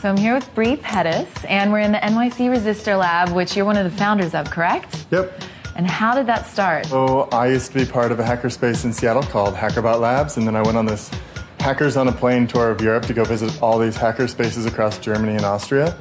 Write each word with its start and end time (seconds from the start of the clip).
So 0.00 0.08
I'm 0.08 0.16
here 0.16 0.32
with 0.32 0.54
Bree 0.54 0.76
Pettis, 0.76 1.28
and 1.44 1.70
we're 1.70 1.80
in 1.80 1.92
the 1.92 1.98
NYC 1.98 2.48
Resistor 2.48 2.98
Lab, 2.98 3.32
which 3.32 3.54
you're 3.54 3.66
one 3.66 3.76
of 3.76 3.84
the 3.84 3.94
founders 3.98 4.34
of, 4.34 4.50
correct? 4.50 5.04
Yep. 5.10 5.42
And 5.76 5.86
how 5.86 6.14
did 6.14 6.24
that 6.24 6.46
start? 6.46 6.90
Oh, 6.90 7.28
I 7.32 7.48
used 7.48 7.70
to 7.72 7.78
be 7.78 7.84
part 7.84 8.10
of 8.10 8.18
a 8.18 8.22
hackerspace 8.22 8.86
in 8.86 8.94
Seattle 8.94 9.22
called 9.22 9.54
Hackerbot 9.54 10.00
Labs, 10.00 10.38
and 10.38 10.46
then 10.46 10.56
I 10.56 10.62
went 10.62 10.78
on 10.78 10.86
this 10.86 11.10
hackers 11.58 11.98
on 11.98 12.08
a 12.08 12.12
plane 12.12 12.46
tour 12.46 12.70
of 12.70 12.80
Europe 12.80 13.04
to 13.08 13.12
go 13.12 13.24
visit 13.24 13.62
all 13.62 13.78
these 13.78 13.94
hackerspaces 13.94 14.66
across 14.66 14.98
Germany 14.98 15.36
and 15.36 15.44
Austria. 15.44 15.94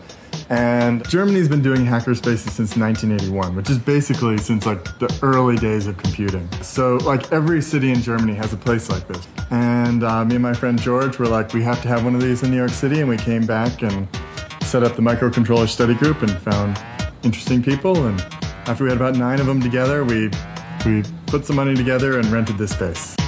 And 0.50 1.08
Germany's 1.08 1.48
been 1.48 1.62
doing 1.62 1.86
hackerspaces 1.86 2.50
since 2.50 2.76
1981, 2.76 3.56
which 3.56 3.70
is 3.70 3.78
basically 3.78 4.40
since 4.40 4.66
like 4.66 4.84
the 4.98 5.16
early 5.22 5.56
days 5.58 5.86
of 5.86 5.96
computing. 5.98 6.50
So 6.64 6.98
like 6.98 7.32
every 7.32 7.62
city 7.62 7.92
in 7.92 8.02
Germany 8.02 8.34
has 8.34 8.52
a 8.52 8.58
place 8.58 8.90
like 8.90 9.08
this. 9.08 9.28
And 9.52 10.04
uh, 10.04 10.26
me 10.26 10.36
and 10.36 10.44
my 10.44 10.54
friend 10.54 10.82
George 10.82 11.20
were 11.20 11.28
like, 11.28 11.54
we 11.54 11.62
have 11.62 11.82
to 11.84 11.88
have 11.88 12.04
one 12.04 12.16
of 12.16 12.22
these 12.22 12.42
in 12.42 12.50
New 12.50 12.58
York 12.58 12.72
City, 12.72 13.00
and 13.00 13.08
we 13.08 13.18
came 13.18 13.46
back 13.46 13.84
and 13.84 14.08
set 14.64 14.84
up 14.84 14.96
the 14.96 15.02
microcontroller 15.04 15.68
study 15.68 15.94
group 15.94 16.24
and 16.24 16.32
found 16.40 16.82
interesting 17.24 17.62
people. 17.62 18.08
And 18.08 18.20
after 18.66 18.84
we 18.84 18.90
had 18.90 18.98
about 18.98 19.16
nine 19.16 19.40
of 19.40 19.46
them 19.46 19.62
together, 19.62 20.04
we 20.04 20.32
we 20.86 21.04
put 21.28 21.46
some 21.46 21.58
money 21.58 21.76
together 21.76 22.18
and 22.18 22.26
rented 22.28 22.58
this 22.58 22.72
space. 22.72 23.19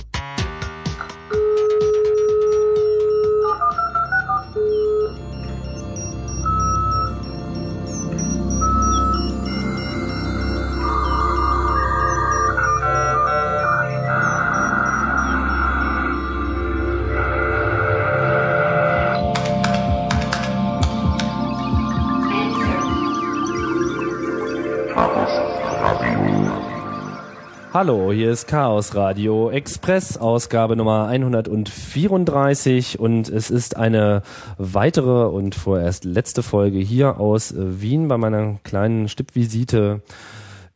Hallo, 27.82 28.12
hier 28.12 28.30
ist 28.30 28.46
Chaos 28.46 28.94
Radio 28.94 29.50
Express, 29.50 30.16
Ausgabe 30.16 30.76
Nummer 30.76 31.08
134 31.08 33.00
und 33.00 33.28
es 33.28 33.50
ist 33.50 33.76
eine 33.76 34.22
weitere 34.60 35.26
und 35.26 35.56
vorerst 35.56 36.06
letzte 36.06 36.44
Folge 36.44 36.78
hier 36.78 37.20
aus 37.20 37.52
äh, 37.52 37.82
Wien 37.82 38.08
bei 38.08 38.20
meiner 38.20 38.60
kleinen 38.62 39.08
Stippvisite 39.08 40.04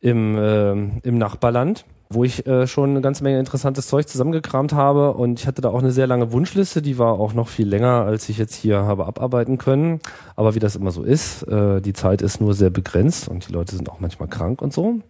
im, 0.00 0.36
äh, 0.36 0.72
im 0.72 1.16
Nachbarland 1.16 1.84
wo 2.08 2.24
ich 2.24 2.46
äh, 2.46 2.66
schon 2.66 2.90
eine 2.90 3.00
ganze 3.00 3.24
Menge 3.24 3.38
interessantes 3.38 3.88
Zeug 3.88 4.08
zusammengekramt 4.08 4.72
habe 4.72 5.14
und 5.14 5.40
ich 5.40 5.46
hatte 5.46 5.60
da 5.60 5.70
auch 5.70 5.80
eine 5.80 5.90
sehr 5.90 6.06
lange 6.06 6.32
Wunschliste, 6.32 6.82
die 6.82 6.98
war 6.98 7.18
auch 7.18 7.34
noch 7.34 7.48
viel 7.48 7.68
länger, 7.68 8.04
als 8.04 8.28
ich 8.28 8.38
jetzt 8.38 8.54
hier 8.54 8.78
habe 8.82 9.06
abarbeiten 9.06 9.58
können. 9.58 10.00
Aber 10.36 10.54
wie 10.54 10.60
das 10.60 10.76
immer 10.76 10.92
so 10.92 11.02
ist, 11.02 11.42
äh, 11.48 11.80
die 11.80 11.94
Zeit 11.94 12.22
ist 12.22 12.40
nur 12.40 12.54
sehr 12.54 12.70
begrenzt 12.70 13.28
und 13.28 13.48
die 13.48 13.52
Leute 13.52 13.74
sind 13.74 13.90
auch 13.90 13.98
manchmal 13.98 14.28
krank 14.28 14.62
und 14.62 14.72
so. 14.72 15.00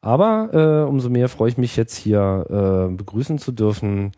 Aber 0.00 0.50
äh, 0.52 0.88
umso 0.88 1.10
mehr 1.10 1.28
freue 1.28 1.48
ich 1.48 1.58
mich 1.58 1.76
jetzt 1.76 1.96
hier 1.96 2.46
äh, 2.48 2.94
begrüßen 2.94 3.38
zu 3.38 3.52
dürfen 3.52 4.12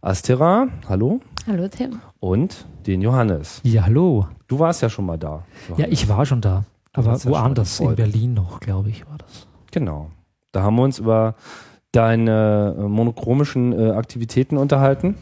Astera, 0.00 0.66
hallo. 0.88 1.20
Hallo 1.46 1.68
Tim. 1.68 2.00
Und 2.18 2.66
den 2.86 3.02
Johannes. 3.02 3.60
Ja, 3.62 3.84
hallo. 3.84 4.26
Du 4.48 4.58
warst 4.58 4.82
ja 4.82 4.90
schon 4.90 5.06
mal 5.06 5.18
da. 5.18 5.44
Johannes. 5.68 5.86
Ja, 5.86 5.92
ich 5.92 6.08
war 6.08 6.26
schon 6.26 6.40
da. 6.40 6.64
Aber 6.92 7.24
woanders, 7.24 7.78
in 7.78 7.94
Berlin 7.94 8.34
noch, 8.34 8.58
glaube 8.58 8.90
ich, 8.90 9.06
war 9.06 9.18
das. 9.18 9.46
Genau. 9.70 10.10
Da 10.50 10.62
haben 10.62 10.74
wir 10.74 10.82
uns 10.82 10.98
über 10.98 11.36
deine 11.92 12.74
äh, 12.76 12.82
monochromischen 12.82 13.72
äh, 13.72 13.92
Aktivitäten 13.92 14.56
unterhalten. 14.56 15.14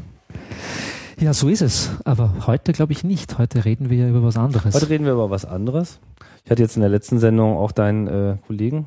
Ja, 1.20 1.34
so 1.34 1.48
ist 1.48 1.60
es. 1.60 1.90
Aber 2.04 2.46
heute 2.46 2.72
glaube 2.72 2.92
ich 2.92 3.04
nicht. 3.04 3.36
Heute 3.38 3.66
reden 3.66 3.90
wir 3.90 4.08
über 4.08 4.22
was 4.22 4.38
anderes. 4.38 4.74
Heute 4.74 4.88
reden 4.88 5.04
wir 5.04 5.12
über 5.12 5.28
was 5.28 5.44
anderes. 5.44 6.00
Ich 6.44 6.50
hatte 6.50 6.62
jetzt 6.62 6.76
in 6.76 6.80
der 6.80 6.88
letzten 6.88 7.18
Sendung 7.18 7.58
auch 7.58 7.72
deinen 7.72 8.06
äh, 8.06 8.36
Kollegen 8.46 8.86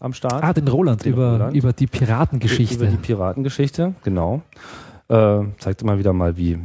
am 0.00 0.12
Start. 0.12 0.42
Ah, 0.42 0.52
den 0.52 0.68
Roland, 0.68 1.04
den 1.04 1.12
über, 1.12 1.32
Roland. 1.32 1.56
über 1.56 1.72
die 1.72 1.86
Piratengeschichte. 1.86 2.76
Über 2.76 2.86
die 2.86 2.96
Piratengeschichte, 2.96 3.94
genau. 4.02 4.42
Äh, 5.08 5.44
zeigt 5.58 5.82
immer 5.82 5.98
wieder 5.98 6.12
mal, 6.12 6.36
wie 6.36 6.58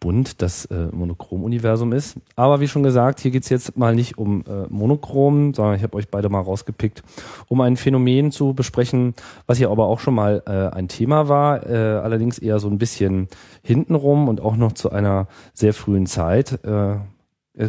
bunt 0.00 0.42
das 0.42 0.64
äh, 0.66 0.88
Monochrom-Universum 0.92 1.92
ist. 1.92 2.16
Aber 2.36 2.60
wie 2.60 2.68
schon 2.68 2.82
gesagt, 2.82 3.20
hier 3.20 3.30
geht's 3.30 3.48
jetzt 3.48 3.76
mal 3.76 3.94
nicht 3.94 4.18
um 4.18 4.42
äh, 4.42 4.66
Monochrom, 4.68 5.54
sondern 5.54 5.74
ich 5.74 5.82
habe 5.82 5.96
euch 5.96 6.08
beide 6.08 6.28
mal 6.28 6.40
rausgepickt, 6.40 7.02
um 7.48 7.60
ein 7.60 7.76
Phänomen 7.76 8.30
zu 8.30 8.54
besprechen, 8.54 9.14
was 9.46 9.58
hier 9.58 9.70
aber 9.70 9.86
auch 9.86 10.00
schon 10.00 10.14
mal 10.14 10.42
äh, 10.46 10.74
ein 10.74 10.88
Thema 10.88 11.28
war, 11.28 11.66
äh, 11.66 11.74
allerdings 11.74 12.38
eher 12.38 12.58
so 12.60 12.68
ein 12.68 12.78
bisschen 12.78 13.28
hintenrum 13.62 14.28
und 14.28 14.40
auch 14.40 14.56
noch 14.56 14.72
zu 14.72 14.90
einer 14.90 15.26
sehr 15.52 15.74
frühen 15.74 16.06
Zeit. 16.06 16.64
Äh, 16.64 16.96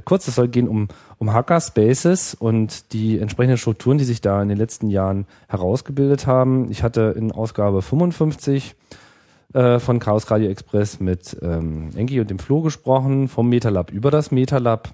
kurz, 0.06 0.28
es 0.28 0.36
soll 0.36 0.48
gehen 0.48 0.68
um, 0.68 0.88
um 1.18 1.34
Hackerspaces 1.34 2.34
und 2.34 2.94
die 2.94 3.20
entsprechenden 3.20 3.58
Strukturen, 3.58 3.98
die 3.98 4.04
sich 4.04 4.22
da 4.22 4.42
in 4.42 4.50
den 4.50 4.58
letzten 4.58 4.90
Jahren 4.90 5.26
herausgebildet 5.48 6.28
haben. 6.28 6.70
Ich 6.72 6.84
hatte 6.84 7.14
in 7.18 7.32
Ausgabe 7.32 7.82
55 7.82 8.76
äh, 9.54 9.80
von 9.80 10.00
Chaos 10.00 10.30
Radio 10.30 10.50
Express 10.50 11.00
mit 11.00 11.38
ähm, 11.42 11.90
Engi 11.96 12.20
und 12.20 12.30
dem 12.30 12.40
Flo 12.40 12.62
gesprochen, 12.62 13.28
vom 13.28 13.50
MetaLab 13.50 13.92
über 13.92 14.12
das 14.12 14.32
MetaLab. 14.32 14.94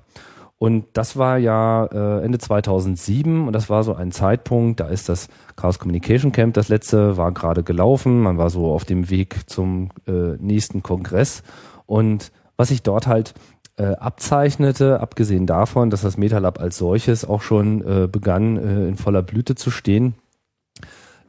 Und 0.58 0.86
das 0.94 1.18
war 1.18 1.38
ja 1.38 1.86
äh, 1.86 2.24
Ende 2.24 2.38
2007 2.38 3.48
und 3.48 3.54
das 3.54 3.70
war 3.70 3.84
so 3.84 3.94
ein 3.94 4.14
Zeitpunkt, 4.14 4.80
da 4.80 4.88
ist 4.88 5.10
das 5.10 5.28
Chaos 5.58 5.80
Communication 5.80 6.32
Camp, 6.32 6.54
das 6.54 6.70
letzte 6.70 7.18
war 7.18 7.34
gerade 7.34 7.62
gelaufen, 7.62 8.22
man 8.22 8.38
war 8.38 8.50
so 8.50 8.72
auf 8.72 8.86
dem 8.86 9.10
Weg 9.10 9.50
zum 9.50 9.90
äh, 10.08 10.38
nächsten 10.40 10.82
Kongress 10.82 11.44
und 11.86 12.32
was 12.56 12.70
sich 12.70 12.84
dort 12.84 13.06
halt 13.06 13.34
äh, 13.78 13.88
abzeichnete, 13.96 15.00
abgesehen 15.00 15.46
davon, 15.46 15.90
dass 15.90 16.02
das 16.02 16.18
MetaLab 16.18 16.60
als 16.60 16.78
solches 16.78 17.26
auch 17.26 17.42
schon 17.42 17.82
äh, 17.82 18.08
begann, 18.08 18.58
äh, 18.58 18.88
in 18.88 18.96
voller 18.96 19.22
Blüte 19.22 19.56
zu 19.56 19.72
stehen, 19.72 20.16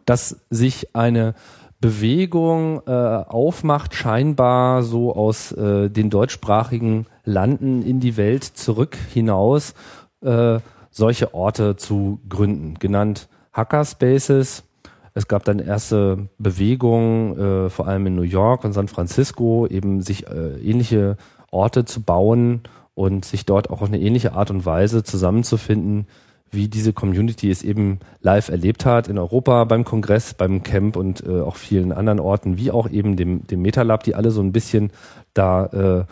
dass 0.04 0.36
sich 0.50 0.94
eine 0.94 1.34
Bewegung 1.80 2.82
äh, 2.86 2.90
aufmacht, 2.90 3.94
scheinbar 3.94 4.82
so 4.82 5.14
aus 5.14 5.52
äh, 5.52 5.90
den 5.90 6.08
deutschsprachigen 6.08 7.06
Landen 7.24 7.82
in 7.82 8.00
die 8.00 8.16
Welt 8.16 8.44
zurück 8.44 8.96
hinaus, 9.12 9.74
äh, 10.22 10.60
solche 10.90 11.34
Orte 11.34 11.76
zu 11.76 12.20
gründen, 12.28 12.78
genannt 12.78 13.28
Hackerspaces. 13.52 14.64
Es 15.12 15.28
gab 15.28 15.44
dann 15.44 15.58
erste 15.58 16.28
Bewegungen, 16.38 17.38
äh, 17.38 17.70
vor 17.70 17.88
allem 17.88 18.06
in 18.06 18.16
New 18.16 18.22
York 18.22 18.64
und 18.64 18.72
San 18.72 18.88
Francisco, 18.88 19.66
eben 19.66 20.00
sich 20.00 20.26
äh, 20.26 20.58
ähnliche 20.58 21.16
Orte 21.56 21.86
zu 21.86 22.02
bauen 22.02 22.60
und 22.94 23.24
sich 23.24 23.46
dort 23.46 23.70
auch 23.70 23.80
auf 23.80 23.88
eine 23.88 23.98
ähnliche 23.98 24.34
Art 24.34 24.50
und 24.50 24.66
Weise 24.66 25.02
zusammenzufinden, 25.02 26.06
wie 26.50 26.68
diese 26.68 26.92
Community 26.92 27.50
es 27.50 27.62
eben 27.62 27.98
live 28.20 28.48
erlebt 28.48 28.86
hat 28.86 29.08
in 29.08 29.18
Europa 29.18 29.64
beim 29.64 29.84
Kongress, 29.84 30.34
beim 30.34 30.62
Camp 30.62 30.96
und 30.96 31.24
äh, 31.26 31.40
auch 31.40 31.56
vielen 31.56 31.92
anderen 31.92 32.20
Orten, 32.20 32.56
wie 32.56 32.70
auch 32.70 32.88
eben 32.88 33.16
dem, 33.16 33.46
dem 33.46 33.62
MetaLab, 33.62 34.04
die 34.04 34.14
alle 34.14 34.30
so 34.30 34.42
ein 34.42 34.52
bisschen 34.52 34.90
da 35.34 35.66
äh, 35.66 36.04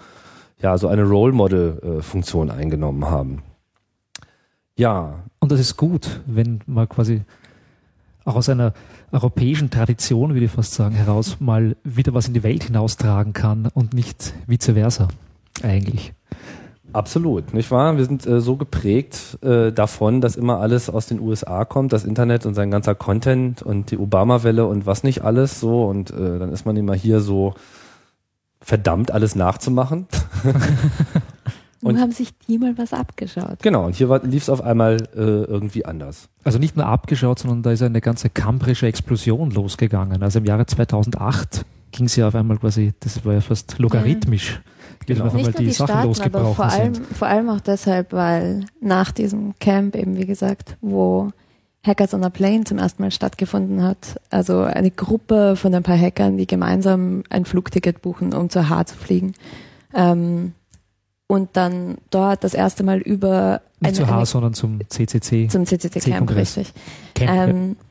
ja 0.62 0.78
so 0.78 0.88
eine 0.88 1.05
Role 1.05 1.32
Model 1.32 1.99
äh, 1.99 2.03
Funktion 2.03 2.50
eingenommen 2.50 3.06
haben. 3.06 3.43
Ja. 4.76 5.21
Und 5.41 5.53
das 5.53 5.61
ist 5.61 5.76
gut, 5.76 6.21
wenn 6.26 6.61
man 6.66 6.88
quasi 6.88 7.22
auch 8.25 8.37
aus 8.37 8.49
einer 8.49 8.72
europäischen 9.12 9.71
Tradition, 9.71 10.32
würde 10.32 10.47
ich 10.47 10.50
fast 10.50 10.75
sagen, 10.75 10.94
heraus 10.94 11.37
mal 11.38 11.76
wieder 11.84 12.15
was 12.15 12.26
in 12.26 12.34
die 12.34 12.43
Welt 12.43 12.65
hinaustragen 12.65 13.34
kann 13.34 13.69
und 13.75 13.94
nicht 13.94 14.34
vice 14.47 14.72
versa 14.72 15.09
eigentlich. 15.64 16.12
Absolut, 16.94 17.54
nicht 17.54 17.72
wahr? 17.72 17.97
Wir 17.97 18.04
sind 18.04 18.25
äh, 18.25 18.41
so 18.41 18.54
geprägt 18.54 19.38
äh, 19.42 19.72
davon, 19.72 20.20
dass 20.20 20.36
immer 20.36 20.60
alles 20.60 20.88
aus 20.88 21.06
den 21.06 21.19
USA 21.19 21.64
kommt, 21.64 21.92
das 21.92 22.04
Internet 22.04 22.47
und 22.47 22.54
sein 22.54 22.70
ganzer 22.70 22.94
Content 22.94 23.62
und 23.62 23.91
die 23.91 23.98
Obama-Welle 23.98 24.64
und 24.64 24.86
was 24.86 25.02
nicht 25.02 25.22
alles 25.22 25.58
so. 25.58 25.86
Und 25.86 26.12
äh, 26.12 26.38
dann 26.38 26.52
ist 26.52 26.66
man 26.66 26.76
immer 26.76 26.94
hier 26.94 27.19
so 27.19 27.54
verdammt, 28.60 29.10
alles 29.10 29.34
nachzumachen. 29.34 30.06
und 31.82 31.98
haben 31.98 32.12
sich 32.12 32.31
die 32.46 32.58
mal 32.58 32.78
was 32.78 32.92
abgeschaut. 32.92 33.58
Genau, 33.61 33.87
und 33.87 33.96
hier 33.96 34.20
lief 34.22 34.44
es 34.44 34.49
auf 34.49 34.62
einmal 34.62 34.99
äh, 35.16 35.19
irgendwie 35.19 35.84
anders. 35.84 36.28
Also 36.44 36.61
nicht 36.61 36.76
nur 36.76 36.87
abgeschaut, 36.87 37.40
sondern 37.40 37.62
da 37.62 37.72
ist 37.72 37.82
eine 37.82 38.02
ganze 38.02 38.31
kambrische 38.31 38.87
Explosion 38.87 39.50
losgegangen. 39.50 40.22
Also 40.22 40.38
im 40.38 40.44
Jahre 40.44 40.66
2008 40.66 41.66
ging 41.90 42.06
es 42.06 42.14
ja 42.14 42.28
auf 42.28 42.37
einmal 42.37 42.58
quasi, 42.58 42.93
das 43.00 43.25
war 43.25 43.34
ja 43.34 43.40
fast 43.40 43.81
logarithmisch. 43.81 44.61
Ja 44.64 44.74
Genau. 45.06 45.24
Nicht 45.24 45.44
nur 45.44 45.52
die, 45.52 45.66
die 45.66 45.74
Staaten, 45.74 46.20
aber 46.22 46.54
vor 46.54 46.66
allem, 46.66 46.94
vor 46.94 47.28
allem 47.28 47.48
auch 47.50 47.60
deshalb, 47.60 48.12
weil 48.12 48.64
nach 48.80 49.10
diesem 49.12 49.54
Camp 49.58 49.96
eben, 49.96 50.16
wie 50.16 50.26
gesagt, 50.26 50.76
wo 50.80 51.30
Hackers 51.84 52.14
on 52.14 52.24
a 52.24 52.30
Plane 52.30 52.64
zum 52.64 52.78
ersten 52.78 53.02
Mal 53.02 53.10
stattgefunden 53.10 53.82
hat, 53.82 54.20
also 54.30 54.62
eine 54.62 54.90
Gruppe 54.90 55.56
von 55.56 55.74
ein 55.74 55.82
paar 55.82 55.98
Hackern, 55.98 56.38
die 56.38 56.46
gemeinsam 56.46 57.24
ein 57.28 57.44
Flugticket 57.44 58.00
buchen, 58.00 58.32
um 58.32 58.48
zur 58.48 58.68
H 58.68 58.86
zu 58.86 58.96
fliegen. 58.96 59.34
Ähm, 59.92 60.54
und 61.26 61.56
dann 61.56 61.98
dort 62.10 62.44
das 62.44 62.54
erste 62.54 62.84
Mal 62.84 62.98
über 62.98 63.60
nicht 63.80 63.98
eine, 64.00 64.06
zur 64.06 64.08
H, 64.08 64.24
sondern 64.26 64.54
zum 64.54 64.80
CCC. 64.88 65.48
Zum 65.48 65.66
CCC 65.66 66.00
Camp, 66.00 66.34
richtig. 66.34 66.72
Camp, 67.14 67.30
ähm, 67.30 67.68
ja. 67.68 67.84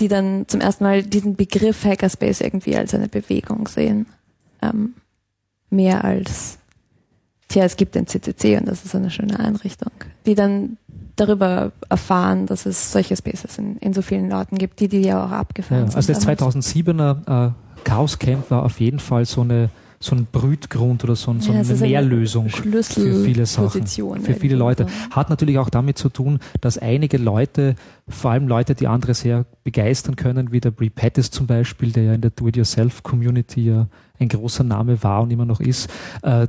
Die 0.00 0.08
dann 0.08 0.46
zum 0.48 0.60
ersten 0.60 0.84
Mal 0.84 1.02
diesen 1.02 1.36
Begriff 1.36 1.84
Hackerspace 1.84 2.40
irgendwie 2.40 2.76
als 2.76 2.94
eine 2.94 3.08
Bewegung 3.08 3.68
sehen. 3.68 4.06
Ähm, 4.60 4.94
mehr 5.74 6.04
als 6.04 6.58
tja, 7.48 7.64
es 7.64 7.76
gibt 7.76 7.94
den 7.94 8.06
CCC 8.06 8.58
und 8.58 8.66
das 8.66 8.84
ist 8.84 8.94
eine 8.94 9.10
schöne 9.10 9.38
Einrichtung, 9.38 9.92
die 10.26 10.34
dann 10.34 10.76
darüber 11.16 11.72
erfahren, 11.88 12.46
dass 12.46 12.66
es 12.66 12.92
solche 12.92 13.16
Spaces 13.16 13.58
in, 13.58 13.76
in 13.78 13.92
so 13.92 14.02
vielen 14.02 14.32
Orten 14.32 14.58
gibt, 14.58 14.80
die 14.80 14.88
die 14.88 15.02
ja 15.02 15.24
auch 15.24 15.30
abgefahren 15.30 15.84
ja, 15.84 15.90
sind. 15.90 15.96
Also 15.96 16.12
das 16.12 16.26
2007er 16.26 17.48
äh, 17.48 17.52
Chaos 17.84 18.18
Camp 18.18 18.50
war 18.50 18.64
auf 18.64 18.80
jeden 18.80 18.98
Fall 18.98 19.24
so 19.24 19.42
eine 19.42 19.70
so 20.00 20.14
ein 20.14 20.26
Brütgrund 20.30 21.02
oder 21.02 21.16
so, 21.16 21.34
so 21.38 21.52
ja, 21.52 21.60
eine 21.60 21.74
Nährlösung 21.74 22.50
für 22.50 23.24
viele 23.24 23.46
Sachen, 23.46 23.86
für 23.86 24.34
viele 24.34 24.54
Leute. 24.54 24.86
Hat 25.10 25.30
natürlich 25.30 25.58
auch 25.58 25.70
damit 25.70 25.96
zu 25.96 26.10
tun, 26.10 26.40
dass 26.60 26.76
einige 26.76 27.16
Leute, 27.16 27.74
vor 28.06 28.32
allem 28.32 28.46
Leute, 28.46 28.74
die 28.74 28.86
andere 28.86 29.14
sehr 29.14 29.46
begeistern 29.64 30.16
können, 30.16 30.52
wie 30.52 30.60
der 30.60 30.72
Brie 30.72 30.90
Pettis 30.90 31.30
zum 31.30 31.46
Beispiel, 31.46 31.90
der 31.90 32.02
ja 32.02 32.14
in 32.14 32.20
der 32.20 32.32
Do-it-yourself-Community 32.32 33.64
ja 33.64 33.86
ein 34.18 34.28
großer 34.28 34.64
Name 34.64 35.02
war 35.02 35.22
und 35.22 35.30
immer 35.30 35.44
noch 35.44 35.60
ist, 35.60 35.90
äh, 36.22 36.46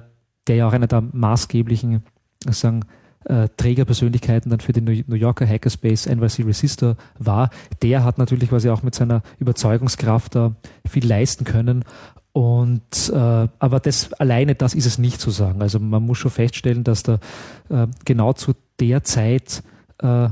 der 0.47 0.55
ja 0.55 0.67
auch 0.67 0.73
einer 0.73 0.87
der 0.87 1.01
maßgeblichen, 1.01 2.03
sagen, 2.49 2.85
äh, 3.25 3.49
Trägerpersönlichkeiten 3.57 4.51
dann 4.51 4.59
für 4.59 4.73
den 4.73 4.83
New 4.83 5.15
Yorker 5.15 5.47
Hackerspace 5.47 6.05
NYC 6.07 6.43
Resistor 6.43 6.95
war, 7.17 7.49
der 7.81 8.03
hat 8.03 8.17
natürlich 8.17 8.49
quasi 8.49 8.69
auch 8.69 8.83
mit 8.83 8.93
seiner 8.93 9.23
Überzeugungskraft 9.39 10.35
da 10.35 10.55
viel 10.87 11.05
leisten 11.05 11.43
können. 11.43 11.83
Und 12.33 13.09
äh, 13.13 13.47
aber 13.59 13.79
das 13.79 14.13
alleine, 14.13 14.55
das 14.55 14.73
ist 14.73 14.85
es 14.85 14.97
nicht 14.97 15.21
zu 15.21 15.31
sagen. 15.31 15.61
Also 15.61 15.79
man 15.79 16.05
muss 16.05 16.17
schon 16.17 16.31
feststellen, 16.31 16.83
dass 16.83 17.01
da 17.01 17.19
äh, 17.69 17.87
genau 18.03 18.33
zu 18.33 18.53
der 18.79 19.03
Zeit 19.03 19.63
äh, 19.99 20.27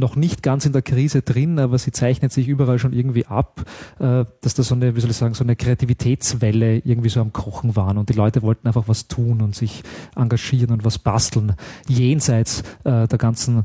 noch 0.00 0.16
nicht 0.16 0.42
ganz 0.42 0.66
in 0.66 0.72
der 0.72 0.82
Krise 0.82 1.22
drin, 1.22 1.58
aber 1.58 1.78
sie 1.78 1.92
zeichnet 1.92 2.32
sich 2.32 2.48
überall 2.48 2.78
schon 2.78 2.92
irgendwie 2.92 3.26
ab, 3.26 3.64
äh, 4.00 4.24
dass 4.40 4.54
da 4.54 4.62
so 4.64 4.74
eine, 4.74 4.96
wie 4.96 5.00
soll 5.00 5.10
ich 5.10 5.16
sagen, 5.16 5.34
so 5.34 5.44
eine 5.44 5.54
Kreativitätswelle 5.54 6.78
irgendwie 6.78 7.08
so 7.08 7.20
am 7.20 7.32
Kochen 7.32 7.76
waren 7.76 7.98
und 7.98 8.08
die 8.08 8.14
Leute 8.14 8.42
wollten 8.42 8.66
einfach 8.66 8.88
was 8.88 9.06
tun 9.06 9.40
und 9.40 9.54
sich 9.54 9.82
engagieren 10.16 10.72
und 10.72 10.84
was 10.84 10.98
basteln, 10.98 11.54
jenseits 11.86 12.62
äh, 12.84 13.06
der 13.06 13.18
ganzen 13.18 13.64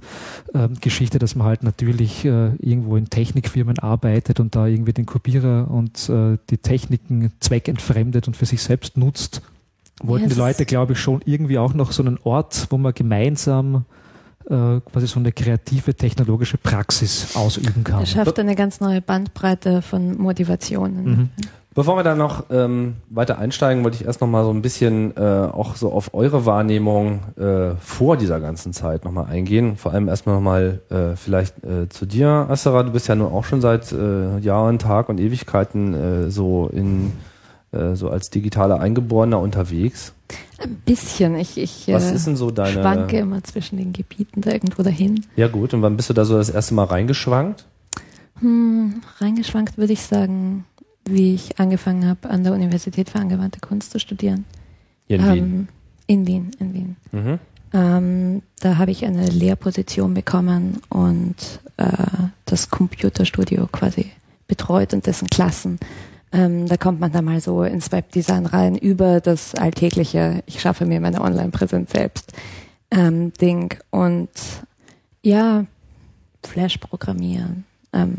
äh, 0.54 0.70
Geschichte, 0.82 1.18
dass 1.18 1.36
man 1.36 1.48
halt 1.48 1.64
natürlich 1.64 2.26
äh, 2.26 2.56
irgendwo 2.58 2.98
in 2.98 3.10
Technikfirmen 3.10 3.80
arbeitet 3.80 4.40
und 4.40 4.56
da 4.56 4.68
irgendwie 4.68 4.94
den 4.94 5.06
Kopierer 5.06 5.70
und 5.72 6.10
die 6.50 6.58
Techniken 6.58 7.32
zweckentfremdet 7.40 8.28
und 8.28 8.36
für 8.36 8.46
sich 8.46 8.62
selbst 8.62 8.98
nutzt. 8.98 9.42
Wollten 10.04 10.30
die 10.30 10.36
Leute, 10.36 10.66
glaube 10.66 10.94
ich, 10.94 11.00
schon 11.00 11.22
irgendwie 11.26 11.58
auch 11.58 11.74
noch 11.74 11.92
so 11.92 12.04
einen 12.04 12.20
Ort, 12.24 12.68
wo 12.70 12.78
man 12.78 12.94
gemeinsam 12.94 13.86
quasi 14.48 15.08
so 15.08 15.20
eine 15.20 15.32
kreative 15.32 15.94
technologische 15.94 16.58
Praxis 16.58 17.36
ausüben 17.36 17.84
kann. 17.84 18.02
Er 18.02 18.06
schafft 18.06 18.38
eine 18.40 18.56
ganz 18.56 18.80
neue 18.80 19.02
Bandbreite 19.02 19.82
von 19.82 20.18
Motivationen. 20.18 21.04
Mhm. 21.04 21.30
Bevor 21.76 21.98
wir 21.98 22.04
da 22.04 22.16
noch 22.16 22.46
ähm, 22.52 22.96
weiter 23.10 23.38
einsteigen, 23.38 23.84
wollte 23.84 23.98
ich 23.98 24.06
erst 24.06 24.22
noch 24.22 24.30
mal 24.30 24.46
so 24.46 24.50
ein 24.50 24.62
bisschen 24.62 25.16
äh, 25.18 25.20
auch 25.20 25.76
so 25.76 25.92
auf 25.92 26.14
eure 26.14 26.46
Wahrnehmung 26.46 27.20
äh, 27.38 27.76
vor 27.82 28.16
dieser 28.16 28.40
ganzen 28.40 28.72
Zeit 28.72 29.04
noch 29.04 29.12
mal 29.12 29.26
eingehen. 29.26 29.76
Vor 29.76 29.92
allem 29.92 30.08
erstmal 30.08 30.36
noch 30.36 30.42
mal 30.42 30.80
äh, 30.90 31.18
vielleicht 31.18 31.62
äh, 31.66 31.90
zu 31.90 32.06
dir, 32.06 32.48
Assara. 32.50 32.84
Du 32.84 32.94
bist 32.94 33.10
ja 33.10 33.16
nun 33.16 33.30
auch 33.30 33.44
schon 33.44 33.60
seit 33.60 33.92
äh, 33.92 34.38
Jahren, 34.38 34.80
Tag 34.80 35.10
und 35.10 35.20
Ewigkeiten 35.20 35.94
äh, 35.94 36.32
so 36.32 36.70
in 36.72 37.12
äh, 37.76 37.96
so 37.96 38.10
als 38.10 38.30
digitaler 38.30 38.80
Eingeborener 38.80 39.40
unterwegs. 39.40 40.14
Ein 40.58 40.76
bisschen. 40.86 41.36
Ich, 41.36 41.58
ich 41.58 41.88
Was 41.88 42.12
ist 42.12 42.28
denn 42.28 42.36
so 42.36 42.52
deine... 42.52 42.82
schwanke 42.82 43.18
immer 43.18 43.44
zwischen 43.44 43.78
den 43.78 43.94
Gebieten 43.94 44.42
da 44.42 44.52
irgendwo 44.52 44.84
dahin. 44.84 45.26
Ja 45.36 45.48
gut, 45.48 45.74
und 45.74 45.82
wann 45.82 45.98
bist 45.98 46.10
du 46.10 46.14
da 46.14 46.26
so 46.26 46.38
das 46.38 46.50
erste 46.50 46.74
Mal 46.74 46.86
reingeschwankt? 46.86 47.66
Hm, 48.40 49.02
reingeschwankt 49.20 49.78
würde 49.78 49.94
ich 49.94 50.02
sagen, 50.02 50.66
wie 51.06 51.36
ich 51.36 51.60
angefangen 51.60 52.08
habe, 52.08 52.30
an 52.30 52.44
der 52.44 52.54
Universität 52.54 53.10
für 53.10 53.20
angewandte 53.20 53.60
Kunst 53.60 53.92
zu 53.92 54.00
studieren. 54.00 54.46
Hier 55.08 55.20
in 55.20 55.26
ähm, 55.26 55.34
Wien? 55.34 55.68
In 56.08 56.28
Wien, 56.28 56.52
in 56.60 56.74
Wien. 56.74 56.96
Mhm. 57.12 57.40
Ähm, 57.74 58.42
da 58.60 58.78
habe 58.78 58.92
ich 58.92 59.06
eine 59.06 59.28
Lehrposition 59.28 60.14
bekommen 60.14 60.82
und 60.90 61.36
äh, 61.78 61.86
das 62.46 62.70
Computerstudio 62.70 63.68
quasi 63.72 64.12
betreut 64.48 64.94
und 64.94 65.06
dessen 65.06 65.28
Klassen 65.28 65.80
ähm, 66.32 66.68
da 66.68 66.78
kommt 66.78 67.00
man 67.00 67.12
dann 67.12 67.26
mal 67.26 67.40
so 67.40 67.64
ins 67.64 67.92
Webdesign 67.92 68.46
rein 68.46 68.76
über 68.76 69.22
das 69.22 69.56
alltägliche, 69.56 70.44
ich 70.46 70.60
schaffe 70.62 70.86
mir 70.86 71.00
meine 71.00 71.22
Online-Präsenz 71.22 71.92
selbst 71.92 72.34
ähm, 72.92 73.34
Ding. 73.34 73.78
Und 73.90 74.30
ja, 75.22 75.66
Flash 76.44 76.78
programmieren, 76.78 77.66
ähm, 77.94 78.16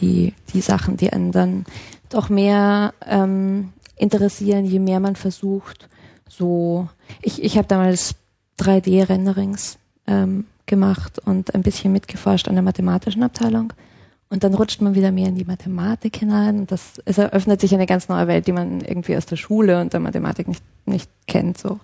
die, 0.00 0.34
die 0.52 0.60
Sachen, 0.60 0.96
die 0.96 1.12
einen 1.12 1.32
dann 1.32 1.64
doch 2.08 2.28
mehr 2.28 2.94
ähm, 3.06 3.72
interessieren, 3.96 4.64
je 4.64 4.78
mehr 4.78 5.00
man 5.00 5.16
versucht. 5.16 5.88
So, 6.28 6.88
ich, 7.22 7.42
ich 7.42 7.56
habe 7.56 7.68
damals 7.68 8.14
3D-Renderings 8.58 9.78
ähm, 10.06 10.46
gemacht 10.66 11.18
und 11.18 11.54
ein 11.54 11.62
bisschen 11.62 11.92
mitgeforscht 11.92 12.48
an 12.48 12.54
der 12.54 12.62
mathematischen 12.62 13.22
Abteilung. 13.22 13.72
Und 14.30 14.42
dann 14.42 14.54
rutscht 14.54 14.80
man 14.80 14.94
wieder 14.94 15.12
mehr 15.12 15.28
in 15.28 15.36
die 15.36 15.44
Mathematik 15.44 16.16
hinein. 16.16 16.60
Und 16.60 16.72
das, 16.72 17.00
es 17.04 17.18
eröffnet 17.18 17.60
sich 17.60 17.74
eine 17.74 17.86
ganz 17.86 18.08
neue 18.08 18.26
Welt, 18.26 18.46
die 18.46 18.52
man 18.52 18.80
irgendwie 18.80 19.16
aus 19.16 19.26
der 19.26 19.36
Schule 19.36 19.80
und 19.80 19.92
der 19.92 20.00
Mathematik 20.00 20.48
nicht, 20.48 20.64
nicht 20.86 21.10
kennt. 21.26 21.58
So. 21.58 21.78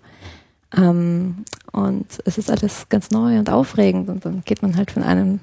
Ähm, 0.76 1.44
und 1.72 2.06
es 2.24 2.38
ist 2.38 2.50
alles 2.50 2.88
ganz 2.88 3.10
neu 3.10 3.38
und 3.38 3.50
aufregend. 3.50 4.08
Und 4.08 4.24
dann 4.24 4.42
geht 4.44 4.62
man 4.62 4.76
halt 4.76 4.90
von 4.90 5.02
einem 5.02 5.40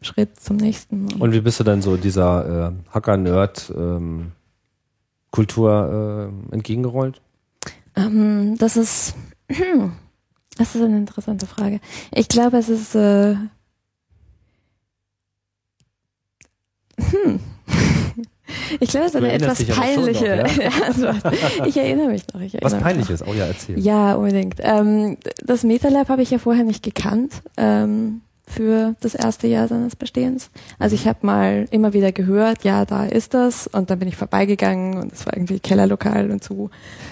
Schritt 0.00 0.40
zum 0.40 0.56
nächsten. 0.56 1.12
Und 1.20 1.32
wie 1.32 1.40
bist 1.40 1.60
du 1.60 1.64
dann 1.64 1.82
so 1.82 1.96
dieser 1.96 2.68
äh, 2.68 2.72
Hacker-Nerd-Kultur 2.92 4.30
ähm, 5.92 6.48
äh, 6.50 6.54
entgegengerollt? 6.54 7.20
Ähm, 7.96 8.56
das 8.58 8.76
ist, 8.76 9.14
das 10.56 10.74
ist 10.74 10.82
eine 10.82 10.98
interessante 10.98 11.46
Frage. 11.46 11.80
Ich 12.12 12.28
glaube, 12.28 12.58
es 12.58 12.68
ist 12.68 12.94
äh, 12.94 13.34
Hm. 16.98 17.40
Ich 18.80 18.90
glaube, 18.90 19.06
es 19.06 19.14
ist 19.14 19.16
eine 19.16 19.32
etwas 19.32 19.64
peinliche 19.64 20.36
noch, 20.36 20.56
ja? 20.56 20.70
Antwort. 20.86 21.34
Ich 21.66 21.76
erinnere 21.76 22.08
mich 22.08 22.22
noch. 22.32 22.40
Ich 22.40 22.54
erinnere 22.54 22.72
Was 22.72 22.82
peinliches? 22.82 23.22
Oh 23.26 23.34
ja, 23.34 23.46
erzähl. 23.46 23.78
Ja, 23.78 24.14
unbedingt. 24.14 24.56
Ähm, 24.60 25.18
das 25.42 25.64
MetaLab 25.64 26.08
habe 26.08 26.22
ich 26.22 26.30
ja 26.30 26.38
vorher 26.38 26.64
nicht 26.64 26.82
gekannt. 26.82 27.42
Ähm, 27.56 28.22
für 28.48 28.94
das 29.00 29.14
erste 29.14 29.46
Jahr 29.46 29.68
seines 29.68 29.94
Bestehens. 29.94 30.50
Also 30.78 30.94
ich 30.94 31.06
habe 31.06 31.18
mal 31.22 31.66
immer 31.70 31.92
wieder 31.92 32.12
gehört, 32.12 32.64
ja, 32.64 32.84
da 32.84 33.04
ist 33.04 33.34
das 33.34 33.66
und 33.66 33.90
dann 33.90 33.98
bin 33.98 34.08
ich 34.08 34.16
vorbeigegangen 34.16 34.98
und 34.98 35.12
es 35.12 35.26
war 35.26 35.34
irgendwie 35.34 35.60
Kellerlokal 35.60 36.30
und 36.30 36.42
so. 36.42 36.70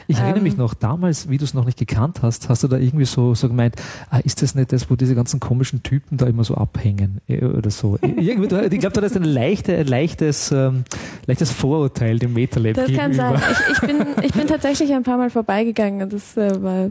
Ich 0.08 0.18
erinnere 0.18 0.40
mich 0.40 0.54
ähm, 0.54 0.60
noch, 0.60 0.74
damals, 0.74 1.28
wie 1.28 1.38
du 1.38 1.44
es 1.44 1.54
noch 1.54 1.64
nicht 1.64 1.78
gekannt 1.78 2.22
hast, 2.22 2.48
hast 2.48 2.62
du 2.62 2.68
da 2.68 2.78
irgendwie 2.78 3.04
so, 3.04 3.34
so 3.34 3.48
gemeint, 3.48 3.76
ah, 4.10 4.18
ist 4.18 4.42
das 4.42 4.54
nicht 4.54 4.72
das, 4.72 4.90
wo 4.90 4.96
diese 4.96 5.14
ganzen 5.14 5.40
komischen 5.40 5.82
Typen 5.82 6.16
da 6.16 6.26
immer 6.26 6.44
so 6.44 6.54
abhängen 6.54 7.20
äh, 7.28 7.44
oder 7.44 7.70
so? 7.70 7.98
ich 8.02 8.36
glaube, 8.36 8.48
da 8.48 9.00
ist 9.00 9.16
ein, 9.16 9.24
leichte, 9.24 9.82
leichtes, 9.82 10.52
ähm, 10.52 10.84
leichtes 11.26 11.50
Vorurteil 11.50 12.18
dem 12.18 12.32
MetaLab 12.32 12.74
Das 12.74 12.86
gegenüber. 12.86 13.02
kann 13.02 13.12
sein. 13.14 13.42
Ich, 13.50 13.72
ich, 13.72 13.80
bin, 13.80 14.06
ich 14.22 14.32
bin 14.32 14.46
tatsächlich 14.46 14.92
ein 14.94 15.02
paar 15.02 15.18
Mal 15.18 15.30
vorbeigegangen 15.30 16.02
und 16.02 16.12
das 16.12 16.36
äh, 16.36 16.62
war 16.62 16.90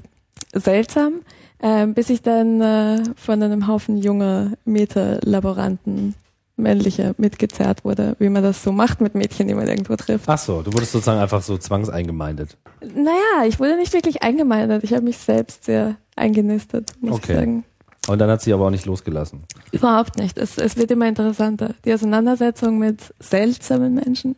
seltsam. 0.54 1.22
Ähm, 1.62 1.94
bis 1.94 2.10
ich 2.10 2.22
dann 2.22 2.62
äh, 2.62 3.04
von 3.16 3.42
einem 3.42 3.68
Haufen 3.68 3.98
junger 3.98 4.52
Meta-Laboranten 4.66 6.16
männlicher 6.58 7.14
mitgezerrt 7.18 7.84
wurde, 7.84 8.16
wie 8.20 8.30
man 8.30 8.44
das 8.44 8.64
so 8.64 8.72
macht 8.72 9.02
mit 9.02 9.16
Mädchen, 9.16 9.48
die 9.48 9.54
man 9.54 9.68
irgendwo 9.68 9.96
trifft. 9.96 10.28
Ach 10.28 10.38
so, 10.38 10.62
du 10.62 10.72
wurdest 10.74 10.92
sozusagen 10.94 11.20
einfach 11.20 11.42
so 11.42 11.58
zwangseingemeindet. 11.58 12.58
Naja, 12.82 13.46
ich 13.48 13.60
wurde 13.60 13.78
nicht 13.78 13.94
wirklich 13.94 14.24
eingemeindet. 14.24 14.84
Ich 14.84 14.94
habe 14.94 15.04
mich 15.04 15.18
selbst 15.18 15.66
sehr 15.66 15.98
eingenistet, 16.16 16.94
muss 17.02 17.16
okay. 17.16 17.32
ich 17.32 17.40
sagen. 17.40 17.64
Und 18.08 18.20
dann 18.20 18.30
hat 18.30 18.42
sie 18.42 18.54
aber 18.54 18.68
auch 18.68 18.72
nicht 18.72 18.86
losgelassen. 18.86 19.44
Überhaupt 19.72 20.18
nicht. 20.18 20.38
Es, 20.38 20.58
es 20.58 20.78
wird 20.78 20.92
immer 20.92 21.08
interessanter. 21.08 21.74
Die 21.86 21.94
Auseinandersetzung 21.94 22.78
mit 22.78 23.14
seltsamen 23.20 23.96
Menschen 23.96 24.36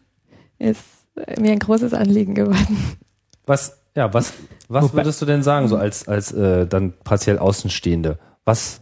ist 0.57 0.81
mir 1.37 1.51
ein 1.51 1.59
großes 1.59 1.93
Anliegen 1.93 2.33
geworden. 2.35 2.97
Was 3.45 3.77
ja, 3.97 4.13
was, 4.13 4.33
was 4.69 4.93
würdest 4.93 5.19
du 5.23 5.25
denn 5.25 5.41
sagen, 5.41 5.67
so 5.67 5.75
als, 5.75 6.07
als 6.07 6.31
äh, 6.31 6.67
dann 6.67 6.93
partiell 7.03 7.39
Außenstehende? 7.39 8.19
Was, 8.45 8.81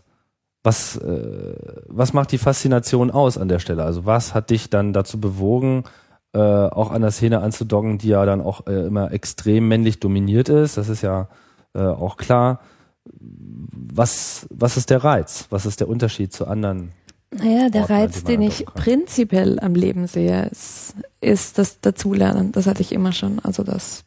was, 0.62 0.98
äh, 0.98 1.56
was 1.88 2.12
macht 2.12 2.34
die 2.34 2.38
Faszination 2.38 3.12
aus 3.12 3.38
an 3.38 3.48
der 3.48 3.60
Stelle? 3.60 3.86
Also 3.86 4.06
was 4.06 4.34
hat 4.34 4.50
dich 4.50 4.70
dann 4.70 4.92
dazu 4.92 5.18
bewogen, 5.18 5.86
äh, 6.34 6.40
auch 6.40 6.92
an 6.92 7.02
der 7.02 7.12
Szene 7.12 7.40
anzudocken, 7.40 7.98
die 7.98 8.10
ja 8.10 8.26
dann 8.26 8.42
auch 8.42 8.68
äh, 8.68 8.88
immer 8.88 9.14
extrem 9.14 9.70
männlich 9.70 10.02
dominiert 10.02 10.50
ist? 10.50 10.76
Das 10.76 10.90
ist 10.90 11.02
ja 11.02 11.30
äh, 11.74 11.80
auch 11.80 12.18
klar. 12.18 12.60
Was, 13.06 14.48
was 14.50 14.76
ist 14.76 14.90
der 14.90 15.02
Reiz? 15.02 15.48
Was 15.50 15.66
ist 15.66 15.80
der 15.80 15.88
Unterschied 15.88 16.34
zu 16.34 16.46
anderen? 16.46 16.92
Naja, 17.32 17.70
der 17.70 17.84
Orten, 17.84 17.94
Reiz, 17.94 18.24
den 18.26 18.42
ich 18.42 18.66
prinzipiell 18.66 19.62
am 19.62 19.76
Leben 19.76 20.08
sehe, 20.08 20.48
ist, 20.48 20.96
ist 21.22 21.58
das 21.58 21.80
Dazulernen. 21.80 22.52
Das 22.52 22.68
hatte 22.68 22.82
ich 22.82 22.92
immer 22.92 23.14
schon. 23.14 23.40
Also 23.40 23.64
das 23.64 24.04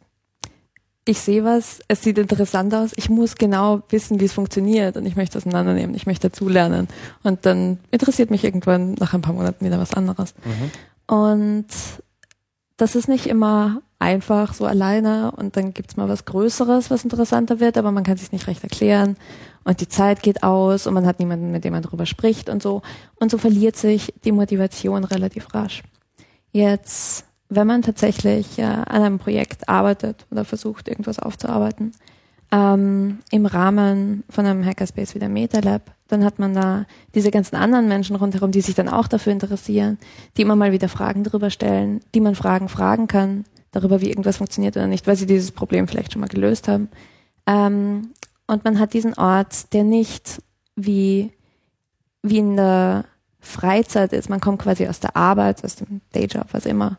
ich 1.08 1.20
sehe 1.20 1.44
was, 1.44 1.80
es 1.88 2.02
sieht 2.02 2.18
interessant 2.18 2.74
aus, 2.74 2.92
ich 2.96 3.08
muss 3.08 3.36
genau 3.36 3.82
wissen, 3.88 4.20
wie 4.20 4.26
es 4.26 4.32
funktioniert 4.32 4.96
und 4.96 5.06
ich 5.06 5.16
möchte 5.16 5.38
es 5.38 5.46
auseinandernehmen, 5.46 5.96
ich 5.96 6.06
möchte 6.06 6.28
dazulernen. 6.28 6.88
Und 7.22 7.46
dann 7.46 7.78
interessiert 7.90 8.30
mich 8.30 8.44
irgendwann 8.44 8.94
nach 8.94 9.14
ein 9.14 9.22
paar 9.22 9.32
Monaten 9.34 9.64
wieder 9.64 9.80
was 9.80 9.94
anderes. 9.94 10.34
Mhm. 10.44 11.14
Und 11.14 11.66
das 12.76 12.94
ist 12.94 13.08
nicht 13.08 13.26
immer 13.26 13.80
einfach 13.98 14.54
so 14.54 14.66
alleine 14.66 15.32
und 15.32 15.56
dann 15.56 15.74
gibt's 15.74 15.96
mal 15.96 16.08
was 16.08 16.24
Größeres, 16.24 16.90
was 16.90 17.04
interessanter 17.04 17.58
wird, 17.58 17.76
aber 17.78 17.90
man 17.90 18.04
kann 18.04 18.16
sich 18.16 18.30
nicht 18.30 18.46
recht 18.46 18.62
erklären 18.62 19.16
und 19.64 19.80
die 19.80 19.88
Zeit 19.88 20.22
geht 20.22 20.42
aus 20.42 20.86
und 20.86 20.94
man 20.94 21.06
hat 21.06 21.18
niemanden, 21.18 21.50
mit 21.50 21.64
dem 21.64 21.72
man 21.72 21.82
darüber 21.82 22.06
spricht 22.06 22.48
und 22.48 22.62
so. 22.62 22.82
Und 23.16 23.30
so 23.30 23.38
verliert 23.38 23.76
sich 23.76 24.14
die 24.24 24.32
Motivation 24.32 25.04
relativ 25.04 25.52
rasch. 25.54 25.82
Jetzt, 26.52 27.24
wenn 27.48 27.66
man 27.66 27.82
tatsächlich 27.82 28.58
äh, 28.58 28.62
an 28.62 29.02
einem 29.02 29.18
Projekt 29.18 29.68
arbeitet 29.68 30.26
oder 30.30 30.44
versucht, 30.44 30.88
irgendwas 30.88 31.18
aufzuarbeiten, 31.18 31.92
ähm, 32.50 33.18
im 33.30 33.46
Rahmen 33.46 34.24
von 34.30 34.46
einem 34.46 34.64
Hackerspace 34.64 35.14
wie 35.14 35.18
der 35.18 35.28
MetaLab, 35.28 35.82
dann 36.08 36.24
hat 36.24 36.38
man 36.38 36.54
da 36.54 36.86
diese 37.14 37.30
ganzen 37.30 37.56
anderen 37.56 37.88
Menschen 37.88 38.16
rundherum, 38.16 38.50
die 38.50 38.62
sich 38.62 38.74
dann 38.74 38.88
auch 38.88 39.06
dafür 39.06 39.32
interessieren, 39.32 39.98
die 40.36 40.42
immer 40.42 40.56
mal 40.56 40.72
wieder 40.72 40.88
Fragen 40.88 41.24
darüber 41.24 41.50
stellen, 41.50 42.00
die 42.14 42.20
man 42.20 42.34
Fragen 42.34 42.68
fragen 42.68 43.06
kann, 43.06 43.44
darüber, 43.70 44.00
wie 44.00 44.08
irgendwas 44.08 44.38
funktioniert 44.38 44.76
oder 44.76 44.86
nicht, 44.86 45.06
weil 45.06 45.16
sie 45.16 45.26
dieses 45.26 45.52
Problem 45.52 45.88
vielleicht 45.88 46.12
schon 46.12 46.20
mal 46.20 46.28
gelöst 46.28 46.68
haben. 46.68 46.88
Ähm, 47.46 48.12
und 48.46 48.64
man 48.64 48.78
hat 48.78 48.94
diesen 48.94 49.14
Ort, 49.14 49.74
der 49.74 49.84
nicht 49.84 50.42
wie, 50.74 51.32
wie 52.22 52.38
in 52.38 52.56
der 52.56 53.04
Freizeit 53.40 54.14
ist. 54.14 54.30
Man 54.30 54.40
kommt 54.40 54.62
quasi 54.62 54.88
aus 54.88 55.00
der 55.00 55.16
Arbeit, 55.16 55.62
aus 55.64 55.76
dem 55.76 56.00
Dayjob, 56.12 56.46
was 56.52 56.64
immer, 56.64 56.98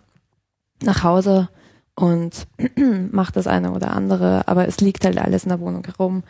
nach 0.83 1.03
Hause 1.03 1.50
und 1.95 2.48
macht 3.12 3.36
das 3.36 3.48
eine 3.48 3.71
oder 3.71 3.91
andere, 3.91 4.48
aber 4.48 4.67
es 4.67 4.79
liegt 4.79 5.05
halt 5.05 5.17
alles 5.17 5.43
in 5.43 5.50
der 5.50 5.59
Wohnung 5.59 5.83
herum. 5.86 6.24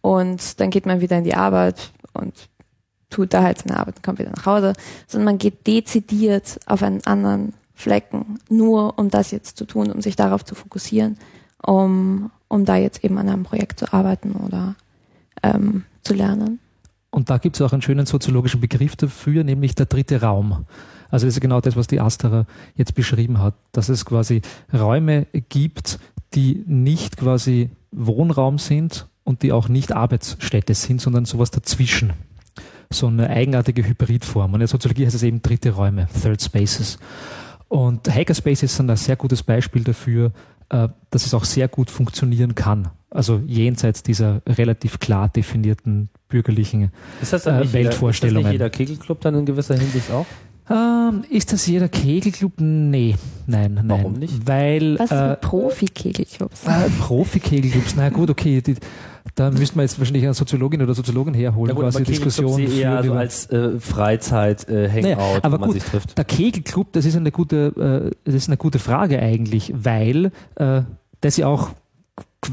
Und 0.00 0.60
dann 0.60 0.70
geht 0.70 0.86
man 0.86 1.00
wieder 1.00 1.18
in 1.18 1.24
die 1.24 1.34
Arbeit 1.34 1.90
und 2.12 2.48
tut 3.10 3.32
da 3.32 3.42
halt 3.42 3.58
seine 3.58 3.78
Arbeit 3.78 3.96
und 3.96 4.02
kommt 4.02 4.18
wieder 4.18 4.32
nach 4.34 4.46
Hause, 4.46 4.74
sondern 5.06 5.24
man 5.24 5.38
geht 5.38 5.66
dezidiert 5.66 6.60
auf 6.66 6.82
einen 6.82 7.04
anderen 7.06 7.54
Flecken, 7.74 8.38
nur 8.48 8.98
um 8.98 9.10
das 9.10 9.30
jetzt 9.30 9.56
zu 9.58 9.64
tun, 9.64 9.90
um 9.90 10.00
sich 10.00 10.16
darauf 10.16 10.44
zu 10.44 10.54
fokussieren, 10.54 11.18
um, 11.62 12.30
um 12.48 12.64
da 12.64 12.76
jetzt 12.76 13.04
eben 13.04 13.18
an 13.18 13.28
einem 13.28 13.44
Projekt 13.44 13.80
zu 13.80 13.92
arbeiten 13.92 14.32
oder 14.32 14.74
ähm, 15.42 15.84
zu 16.02 16.14
lernen. 16.14 16.58
Und 17.10 17.30
da 17.30 17.38
gibt 17.38 17.56
es 17.56 17.62
auch 17.62 17.72
einen 17.72 17.82
schönen 17.82 18.06
soziologischen 18.06 18.60
Begriff 18.60 18.96
dafür, 18.96 19.44
nämlich 19.44 19.74
der 19.74 19.86
dritte 19.86 20.20
Raum. 20.20 20.66
Also 21.10 21.26
das 21.26 21.36
ist 21.36 21.40
genau 21.40 21.60
das, 21.60 21.76
was 21.76 21.86
die 21.86 22.00
Asterer 22.00 22.46
jetzt 22.76 22.94
beschrieben 22.94 23.40
hat, 23.40 23.54
dass 23.72 23.88
es 23.88 24.04
quasi 24.04 24.42
Räume 24.72 25.26
gibt, 25.48 25.98
die 26.34 26.64
nicht 26.66 27.16
quasi 27.16 27.70
Wohnraum 27.92 28.58
sind 28.58 29.06
und 29.24 29.42
die 29.42 29.52
auch 29.52 29.68
nicht 29.68 29.92
Arbeitsstätte 29.92 30.74
sind, 30.74 31.00
sondern 31.00 31.24
sowas 31.24 31.50
dazwischen. 31.50 32.12
So 32.90 33.08
eine 33.08 33.28
eigenartige 33.28 33.86
Hybridform. 33.86 34.50
Und 34.50 34.56
in 34.56 34.60
der 34.60 34.68
Soziologie 34.68 35.06
heißt 35.06 35.16
es 35.16 35.22
eben 35.22 35.42
dritte 35.42 35.70
Räume, 35.70 36.06
Third 36.22 36.40
Spaces. 36.40 36.98
Und 37.68 38.08
Hackerspaces 38.08 38.76
sind 38.76 38.88
ein 38.90 38.96
sehr 38.96 39.16
gutes 39.16 39.42
Beispiel 39.42 39.82
dafür, 39.82 40.30
äh, 40.68 40.88
dass 41.10 41.26
es 41.26 41.34
auch 41.34 41.44
sehr 41.44 41.68
gut 41.68 41.90
funktionieren 41.90 42.54
kann. 42.54 42.88
Also 43.10 43.40
jenseits 43.46 44.02
dieser 44.02 44.42
relativ 44.46 44.98
klar 44.98 45.28
definierten 45.28 46.10
bürgerlichen 46.28 46.90
ist 47.22 47.32
das 47.32 47.44
dann 47.44 47.62
äh, 47.62 47.72
Weltvorstellungen. 47.72 48.52
Jeder, 48.52 48.66
ist 48.66 48.72
das 48.72 48.78
nicht 48.78 48.88
jeder 48.88 48.94
Kegelclub 48.94 49.20
dann 49.20 49.34
in 49.36 49.46
gewisser 49.46 49.76
Hinsicht 49.76 50.10
auch? 50.10 50.26
Ähm, 50.68 51.24
ist 51.30 51.52
das 51.52 51.66
jeder 51.66 51.88
Kegelclub? 51.88 52.54
Nee, 52.58 53.14
nein, 53.46 53.74
nein. 53.74 53.84
Warum 53.88 54.14
nicht? 54.14 54.46
Weil 54.46 54.98
Was 54.98 55.10
äh, 55.12 55.36
Profi-Kegelclubs? 55.36 56.64
Äh, 56.66 56.90
Profi-Kegelclubs, 57.00 57.94
na 57.96 58.08
gut, 58.08 58.30
okay. 58.30 58.60
Die, 58.60 58.74
da 59.36 59.50
müsste 59.50 59.76
man 59.76 59.84
jetzt 59.84 59.98
wahrscheinlich 59.98 60.24
eine 60.24 60.34
Soziologin 60.34 60.82
oder 60.82 60.94
Soziologen 60.94 61.34
herholen, 61.34 61.68
ja 61.68 61.74
gut, 61.74 61.84
quasi 61.84 62.02
Diskussion 62.02 62.66
für 62.66 62.72
eher 62.72 62.96
also 62.96 63.12
als 63.12 63.50
äh, 63.50 63.78
Freizeit 63.78 64.68
äh, 64.68 64.88
Hangout, 64.88 65.02
naja, 65.02 65.38
aber 65.42 65.56
wo 65.56 65.60
man 65.60 65.70
gut, 65.70 65.80
sich 65.80 65.84
trifft. 65.84 66.18
Der 66.18 66.24
Kegelclub, 66.24 66.92
das 66.92 67.04
ist 67.04 67.16
eine 67.16 67.30
gute, 67.30 68.10
äh, 68.12 68.16
das 68.24 68.34
ist 68.34 68.48
eine 68.48 68.56
gute 68.56 68.78
Frage 68.78 69.20
eigentlich, 69.20 69.72
weil 69.76 70.32
äh, 70.56 70.82
das 71.20 71.36
ja 71.36 71.46
auch 71.46 71.70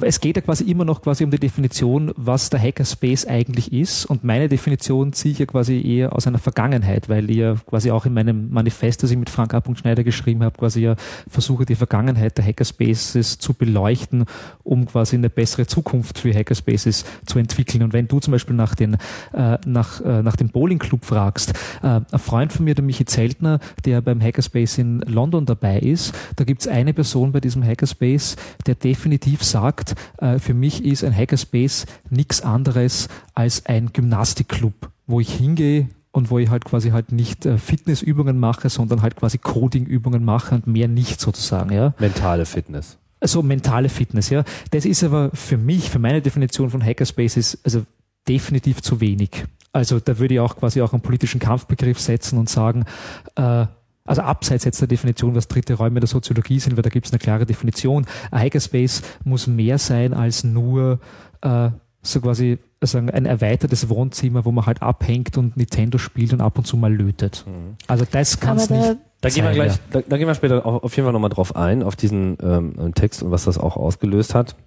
es 0.01 0.19
geht 0.19 0.35
ja 0.35 0.41
quasi 0.41 0.63
immer 0.63 0.85
noch 0.85 1.01
quasi 1.01 1.23
um 1.23 1.31
die 1.31 1.39
Definition, 1.39 2.11
was 2.15 2.49
der 2.49 2.59
Hackerspace 2.59 3.27
eigentlich 3.27 3.71
ist. 3.71 4.05
Und 4.05 4.23
meine 4.23 4.49
Definition 4.49 5.13
ziehe 5.13 5.33
ich 5.33 5.39
ja 5.39 5.45
quasi 5.45 5.81
eher 5.81 6.13
aus 6.15 6.25
einer 6.25 6.39
Vergangenheit, 6.39 7.09
weil 7.09 7.29
ich 7.29 7.37
ja 7.37 7.55
quasi 7.55 7.91
auch 7.91 8.05
in 8.05 8.13
meinem 8.13 8.49
Manifest, 8.49 9.03
das 9.03 9.11
ich 9.11 9.17
mit 9.17 9.29
Frank 9.29 9.53
A. 9.53 9.61
Schneider 9.75 10.03
geschrieben 10.03 10.43
habe, 10.43 10.57
quasi 10.57 10.81
ja 10.81 10.95
versuche, 11.27 11.65
die 11.65 11.75
Vergangenheit 11.75 12.37
der 12.37 12.45
Hackerspaces 12.45 13.37
zu 13.37 13.53
beleuchten, 13.53 14.25
um 14.63 14.85
quasi 14.85 15.15
eine 15.15 15.29
bessere 15.29 15.67
Zukunft 15.67 16.19
für 16.19 16.33
Hackerspaces 16.33 17.05
zu 17.25 17.39
entwickeln. 17.39 17.83
Und 17.83 17.93
wenn 17.93 18.07
du 18.07 18.19
zum 18.19 18.31
Beispiel 18.31 18.55
nach, 18.55 18.75
den, 18.75 18.97
äh, 19.33 19.57
nach, 19.65 20.01
äh, 20.01 20.21
nach 20.21 20.35
dem 20.35 20.49
Bowling 20.49 20.79
Club 20.79 21.05
fragst, 21.05 21.53
äh, 21.81 22.01
ein 22.11 22.19
Freund 22.19 22.53
von 22.53 22.65
mir, 22.65 22.75
der 22.75 22.83
Michi 22.83 23.05
Zeltner, 23.05 23.59
der 23.85 24.01
beim 24.01 24.21
Hackerspace 24.21 24.79
in 24.79 24.99
London 25.01 25.45
dabei 25.45 25.79
ist, 25.79 26.13
da 26.35 26.43
gibt 26.43 26.61
es 26.61 26.67
eine 26.67 26.93
Person 26.93 27.31
bei 27.31 27.39
diesem 27.39 27.63
Hackerspace, 27.63 28.35
der 28.65 28.75
definitiv 28.75 29.43
sagt, 29.43 29.72
gesagt, 29.75 29.95
äh, 30.17 30.39
für 30.39 30.53
mich 30.53 30.83
ist 30.83 31.03
ein 31.03 31.15
Hackerspace 31.15 31.85
nichts 32.09 32.41
anderes 32.41 33.09
als 33.33 33.65
ein 33.65 33.91
Gymnastikclub, 33.93 34.73
wo 35.07 35.19
ich 35.19 35.33
hingehe 35.33 35.89
und 36.11 36.29
wo 36.29 36.39
ich 36.39 36.49
halt 36.49 36.65
quasi 36.65 36.91
halt 36.91 37.11
nicht 37.11 37.45
äh, 37.45 37.57
Fitnessübungen 37.57 38.39
mache, 38.39 38.69
sondern 38.69 39.01
halt 39.01 39.15
quasi 39.15 39.37
Codingübungen 39.37 40.23
mache 40.23 40.55
und 40.55 40.67
mehr 40.67 40.87
nicht 40.87 41.19
sozusagen, 41.19 41.73
ja. 41.73 41.93
Mentale 41.99 42.45
Fitness. 42.45 42.97
Also 43.19 43.41
mentale 43.41 43.89
Fitness, 43.89 44.29
ja. 44.29 44.43
Das 44.71 44.85
ist 44.85 45.03
aber 45.03 45.31
für 45.33 45.57
mich, 45.57 45.89
für 45.89 45.99
meine 45.99 46.21
Definition 46.21 46.69
von 46.69 46.83
Hackerspaces, 46.83 47.59
also 47.63 47.85
definitiv 48.27 48.81
zu 48.81 48.99
wenig. 49.01 49.45
Also 49.71 49.99
da 49.99 50.19
würde 50.19 50.35
ich 50.35 50.39
auch 50.39 50.55
quasi 50.55 50.81
auch 50.81 50.93
einen 50.93 51.01
politischen 51.01 51.39
Kampfbegriff 51.39 51.99
setzen 51.99 52.37
und 52.37 52.47
sagen, 52.47 52.85
äh, 53.35 53.65
also 54.05 54.21
abseits 54.21 54.65
jetzt 54.65 54.81
der 54.81 54.87
Definition, 54.87 55.35
was 55.35 55.47
dritte 55.47 55.75
Räume 55.75 55.99
der 55.99 56.07
Soziologie 56.07 56.59
sind, 56.59 56.75
weil 56.75 56.83
da 56.83 56.89
gibt 56.89 57.05
es 57.05 57.11
eine 57.11 57.19
klare 57.19 57.45
Definition. 57.45 58.05
Ein 58.31 58.41
Hackerspace 58.41 59.01
muss 59.23 59.47
mehr 59.47 59.77
sein 59.77 60.13
als 60.13 60.43
nur 60.43 60.99
äh, 61.41 61.69
so 62.01 62.19
quasi 62.19 62.59
sagen, 62.81 63.09
ein 63.09 63.25
erweitertes 63.25 63.87
Wohnzimmer, 63.87 64.43
wo 64.43 64.51
man 64.51 64.65
halt 64.65 64.81
abhängt 64.81 65.37
und 65.37 65.55
Nintendo 65.55 65.97
spielt 65.97 66.33
und 66.33 66.41
ab 66.41 66.57
und 66.57 66.65
zu 66.65 66.75
mal 66.75 66.93
lötet. 66.93 67.45
Mhm. 67.47 67.77
Also 67.87 68.05
das 68.09 68.39
kann 68.39 68.57
es 68.57 68.69
nicht. 68.69 68.97
Da 69.21 69.29
gehen, 69.29 69.45
wir 69.45 69.51
gleich, 69.53 69.79
da, 69.89 70.01
da, 70.01 70.17
gehen 70.17 70.27
wir 70.27 70.35
später 70.35 70.65
auf 70.65 70.93
jeden 70.97 71.05
Fall 71.05 71.13
nochmal 71.13 71.29
drauf 71.29 71.55
ein, 71.55 71.81
auf 71.81 71.95
diesen 71.95 72.37
ähm, 72.43 72.93
Text 72.93 73.23
und 73.23 73.31
was 73.31 73.45
das 73.45 73.57
auch 73.57 73.77
ausgelöst 73.77 74.35
hat. 74.35 74.57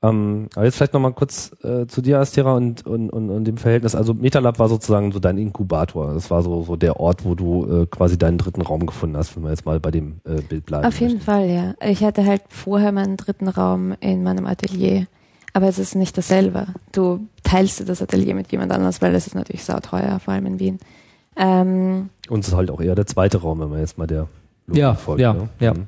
Ähm, 0.00 0.48
aber 0.54 0.64
jetzt 0.64 0.76
vielleicht 0.76 0.92
nochmal 0.92 1.12
kurz 1.12 1.50
äh, 1.64 1.86
zu 1.86 2.02
dir, 2.02 2.20
Astera, 2.20 2.54
und, 2.54 2.86
und, 2.86 3.10
und, 3.10 3.30
und 3.30 3.44
dem 3.44 3.56
Verhältnis. 3.56 3.96
Also 3.96 4.14
MetaLab 4.14 4.58
war 4.60 4.68
sozusagen 4.68 5.10
so 5.10 5.18
dein 5.18 5.38
Inkubator. 5.38 6.14
Das 6.14 6.30
war 6.30 6.42
so, 6.42 6.62
so 6.62 6.76
der 6.76 7.00
Ort, 7.00 7.24
wo 7.24 7.34
du 7.34 7.82
äh, 7.82 7.86
quasi 7.86 8.16
deinen 8.16 8.38
dritten 8.38 8.62
Raum 8.62 8.86
gefunden 8.86 9.16
hast, 9.16 9.34
wenn 9.34 9.42
wir 9.42 9.50
jetzt 9.50 9.66
mal 9.66 9.80
bei 9.80 9.90
dem 9.90 10.20
äh, 10.24 10.40
Bild 10.40 10.66
bleiben. 10.66 10.86
Auf 10.86 11.00
jeden 11.00 11.20
Fall, 11.20 11.50
ja. 11.50 11.74
Ich 11.84 12.04
hatte 12.04 12.24
halt 12.24 12.42
vorher 12.48 12.92
meinen 12.92 13.16
dritten 13.16 13.48
Raum 13.48 13.94
in 13.98 14.22
meinem 14.22 14.46
Atelier. 14.46 15.06
Aber 15.52 15.66
es 15.66 15.80
ist 15.80 15.96
nicht 15.96 16.16
dasselbe. 16.16 16.68
Du 16.92 17.26
teilst 17.42 17.80
dir 17.80 17.84
das 17.84 18.00
Atelier 18.00 18.36
mit 18.36 18.52
jemand 18.52 18.70
anders, 18.70 19.02
weil 19.02 19.12
es 19.16 19.26
ist 19.26 19.34
natürlich 19.34 19.64
sauteuer, 19.64 20.20
vor 20.20 20.34
allem 20.34 20.46
in 20.46 20.60
Wien. 20.60 20.78
Ähm, 21.34 22.10
und 22.28 22.40
es 22.40 22.48
ist 22.48 22.54
halt 22.54 22.70
auch 22.70 22.80
eher 22.80 22.94
der 22.94 23.06
zweite 23.06 23.38
Raum, 23.38 23.58
wenn 23.58 23.70
man 23.70 23.80
jetzt 23.80 23.98
mal 23.98 24.06
der 24.06 24.28
Logik 24.68 24.80
ja, 24.80 24.94
folgt. 24.94 25.20
Ja, 25.20 25.32
ne? 25.32 25.48
ja. 25.58 25.74
Mhm. 25.74 25.86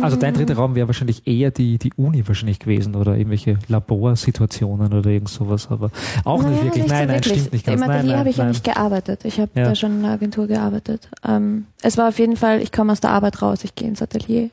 Also 0.00 0.16
dein 0.16 0.32
dritter 0.34 0.54
Raum 0.54 0.76
wäre 0.76 0.86
wahrscheinlich 0.86 1.26
eher 1.26 1.50
die, 1.50 1.76
die 1.76 1.92
Uni 1.96 2.26
wahrscheinlich 2.28 2.60
gewesen 2.60 2.94
oder 2.94 3.16
irgendwelche 3.16 3.58
Laborsituationen 3.66 4.92
oder 4.92 5.10
irgend 5.10 5.28
sowas, 5.28 5.68
aber 5.70 5.90
auch 6.24 6.40
naja, 6.40 6.50
nicht 6.50 6.64
wirklich. 6.64 6.82
Nicht 6.84 6.92
nein, 6.92 7.00
so 7.00 7.06
nein, 7.06 7.16
wirklich. 7.16 7.38
stimmt 7.40 7.52
nicht 7.52 7.66
ganz. 7.66 7.82
Im 7.82 7.90
Atelier 7.90 8.18
habe 8.18 8.30
ich 8.30 8.36
ja 8.36 8.44
nicht 8.44 8.62
gearbeitet. 8.62 9.24
Ich 9.24 9.40
habe 9.40 9.50
ja. 9.56 9.64
da 9.64 9.74
schon 9.74 9.98
in 9.98 10.04
einer 10.04 10.14
Agentur 10.14 10.46
gearbeitet. 10.46 11.08
Ähm, 11.26 11.66
es 11.82 11.98
war 11.98 12.08
auf 12.08 12.18
jeden 12.20 12.36
Fall, 12.36 12.62
ich 12.62 12.70
komme 12.70 12.92
aus 12.92 13.00
der 13.00 13.10
Arbeit 13.10 13.42
raus, 13.42 13.64
ich 13.64 13.74
gehe 13.74 13.88
ins 13.88 14.00
Atelier. 14.00 14.50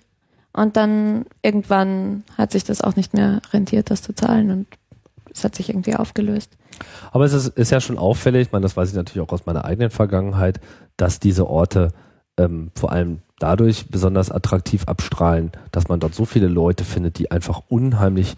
Und 0.51 0.75
dann 0.77 1.25
irgendwann 1.43 2.23
hat 2.35 2.51
sich 2.51 2.63
das 2.63 2.81
auch 2.81 2.95
nicht 2.95 3.13
mehr 3.13 3.41
rentiert, 3.53 3.91
das 3.91 4.01
zu 4.01 4.15
zahlen 4.15 4.49
und 4.49 4.67
es 5.31 5.43
hat 5.43 5.53
sich 5.53 5.69
irgendwie 5.69 5.95
aufgelöst. 5.95 6.57
Aber 7.11 7.25
es 7.25 7.33
ist, 7.33 7.49
ist 7.49 7.69
ja 7.69 7.79
schon 7.79 7.99
auffällig, 7.99 8.47
ich 8.47 8.51
meine, 8.51 8.63
das 8.63 8.75
weiß 8.75 8.89
ich 8.89 8.95
natürlich 8.95 9.27
auch 9.27 9.31
aus 9.31 9.45
meiner 9.45 9.63
eigenen 9.63 9.91
Vergangenheit, 9.91 10.59
dass 10.97 11.19
diese 11.19 11.47
Orte 11.47 11.89
ähm, 12.37 12.71
vor 12.75 12.91
allem 12.91 13.19
dadurch 13.39 13.89
besonders 13.89 14.31
attraktiv 14.31 14.83
abstrahlen, 14.85 15.51
dass 15.71 15.87
man 15.87 15.99
dort 15.99 16.13
so 16.13 16.25
viele 16.25 16.47
Leute 16.47 16.83
findet, 16.83 17.17
die 17.17 17.31
einfach 17.31 17.63
unheimlich 17.67 18.35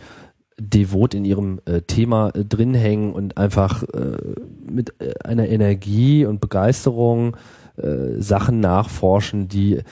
devot 0.58 1.14
in 1.14 1.26
ihrem 1.26 1.60
äh, 1.66 1.82
Thema 1.82 2.30
äh, 2.30 2.46
drin 2.46 2.74
hängen 2.74 3.14
und 3.14 3.38
einfach 3.38 3.84
äh, 3.84 4.18
mit 4.64 4.94
äh, 5.02 5.14
einer 5.24 5.50
Energie 5.50 6.26
und 6.26 6.40
Begeisterung 6.40 7.36
äh, 7.78 8.22
Sachen 8.22 8.60
nachforschen, 8.60 9.48
die 9.48 9.78
äh, 9.78 9.84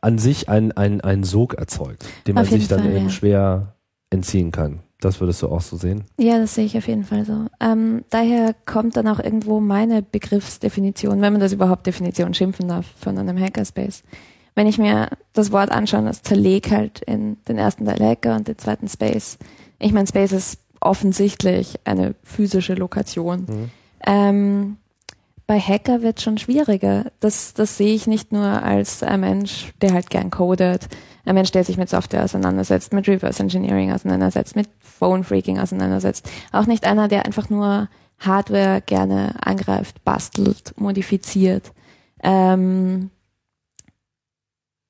an 0.00 0.18
sich 0.18 0.50
einen 0.50 0.72
ein 0.72 1.24
Sog 1.24 1.54
erzeugt, 1.54 2.04
dem 2.26 2.34
man 2.34 2.44
sich 2.44 2.68
dann 2.68 2.80
Fall, 2.80 2.90
eben 2.90 3.04
ja. 3.06 3.10
schwer 3.10 3.74
entziehen 4.10 4.50
kann. 4.50 4.80
Das 5.00 5.20
würdest 5.20 5.42
du 5.42 5.48
auch 5.48 5.60
so 5.60 5.76
sehen? 5.76 6.04
Ja, 6.18 6.38
das 6.38 6.54
sehe 6.54 6.64
ich 6.64 6.76
auf 6.76 6.86
jeden 6.86 7.04
Fall 7.04 7.24
so. 7.24 7.46
Ähm, 7.60 8.04
daher 8.10 8.54
kommt 8.64 8.96
dann 8.96 9.08
auch 9.08 9.18
irgendwo 9.18 9.60
meine 9.60 10.02
Begriffsdefinition, 10.02 11.20
wenn 11.20 11.32
man 11.32 11.40
das 11.40 11.52
überhaupt 11.52 11.86
Definition 11.86 12.32
schimpfen 12.32 12.68
darf, 12.68 12.86
von 12.98 13.18
einem 13.18 13.38
Hackerspace. 13.38 14.02
Wenn 14.54 14.66
ich 14.66 14.78
mir 14.78 15.08
das 15.32 15.50
Wort 15.52 15.70
anschaue, 15.70 16.04
das 16.04 16.22
zerleg 16.22 16.70
halt 16.70 17.00
in 17.00 17.36
den 17.48 17.58
ersten 17.58 17.84
Teil 17.86 18.00
Hacker 18.00 18.36
und 18.36 18.46
den 18.46 18.58
zweiten 18.58 18.88
Space. 18.88 19.38
Ich 19.78 19.92
meine, 19.92 20.06
Space 20.06 20.32
ist 20.32 20.58
offensichtlich 20.80 21.80
eine 21.84 22.14
physische 22.22 22.74
Lokation. 22.74 23.46
Mhm. 23.48 23.70
Ähm, 24.06 24.76
bei 25.46 25.58
Hacker 25.58 26.02
wird 26.02 26.20
schon 26.20 26.38
schwieriger. 26.38 27.06
Das, 27.20 27.52
das 27.54 27.76
sehe 27.76 27.94
ich 27.94 28.06
nicht 28.06 28.32
nur 28.32 28.44
als 28.44 29.02
ein 29.02 29.20
Mensch, 29.20 29.72
der 29.82 29.92
halt 29.92 30.08
gern 30.08 30.30
codet, 30.30 30.88
ein 31.26 31.34
Mensch, 31.34 31.52
der 31.52 31.64
sich 31.64 31.76
mit 31.76 31.88
Software 31.88 32.24
auseinandersetzt, 32.24 32.92
mit 32.92 33.08
Reverse 33.08 33.42
Engineering 33.42 33.92
auseinandersetzt, 33.92 34.56
mit 34.56 34.68
Phone 34.78 35.24
Freaking 35.24 35.58
auseinandersetzt. 35.58 36.30
Auch 36.52 36.66
nicht 36.66 36.86
einer, 36.86 37.08
der 37.08 37.26
einfach 37.26 37.50
nur 37.50 37.88
Hardware 38.18 38.82
gerne 38.84 39.34
angreift, 39.40 40.04
bastelt, 40.04 40.74
modifiziert. 40.76 41.72
Ähm, 42.22 43.10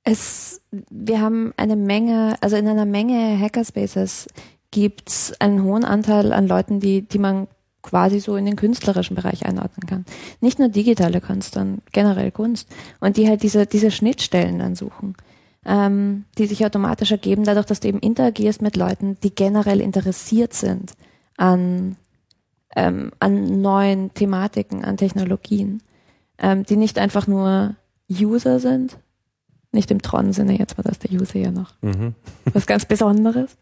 es, 0.05 0.61
wir 0.91 1.21
haben 1.21 1.53
eine 1.57 1.77
Menge, 1.77 2.37
also 2.41 2.57
in 2.57 2.69
einer 2.69 2.85
Menge 2.85 3.39
Hackerspaces 3.39 4.29
gibt 4.71 5.09
es 5.09 5.41
einen 5.41 5.63
hohen 5.63 5.85
Anteil 5.85 6.33
an 6.33 6.47
Leuten, 6.47 6.79
die, 6.79 7.03
die 7.03 7.19
man 7.19 7.49
quasi 7.81 8.21
so 8.21 8.37
in 8.37 8.45
den 8.45 8.57
künstlerischen 8.57 9.15
Bereich 9.17 9.47
einordnen 9.47 9.87
kann. 9.87 10.05
Nicht 10.41 10.59
nur 10.59 10.69
digitale 10.69 11.21
Kunst, 11.21 11.55
sondern 11.55 11.83
generell 11.93 12.31
Kunst. 12.31 12.69
Und 13.01 13.17
die 13.17 13.29
halt 13.29 13.43
diese, 13.43 13.67
diese 13.67 13.91
Schnittstellen 13.91 14.59
dann 14.59 14.75
suchen, 14.75 15.15
ähm, 15.65 16.25
die 16.39 16.47
sich 16.47 16.65
automatisch 16.65 17.13
ergeben, 17.13 17.45
dadurch, 17.45 17.67
dass 17.67 17.81
du 17.81 17.89
eben 17.89 18.01
interagierst 18.01 18.63
mit 18.63 18.77
Leuten, 18.77 19.17
die 19.23 19.35
generell 19.35 19.81
interessiert 19.81 20.55
sind 20.55 20.93
an, 21.37 21.97
ähm, 22.75 23.13
an 23.21 23.61
neuen 23.61 24.13
Thematiken, 24.15 24.85
an 24.85 24.97
Technologien, 24.97 25.83
ähm, 26.39 26.65
die 26.65 26.77
nicht 26.77 26.99
einfach 26.99 27.27
nur 27.27 27.77
User 28.11 28.61
sind, 28.61 28.99
nicht 29.75 29.91
im 29.91 30.01
Tron-Sinne, 30.01 30.59
jetzt 30.59 30.79
war 30.79 30.85
das 30.85 30.99
der 30.99 31.11
User 31.13 31.39
ja 31.39 31.51
noch 31.51 31.73
mhm. 31.83 32.15
was 32.53 32.67
ganz 32.67 32.85
Besonderes, 32.85 33.57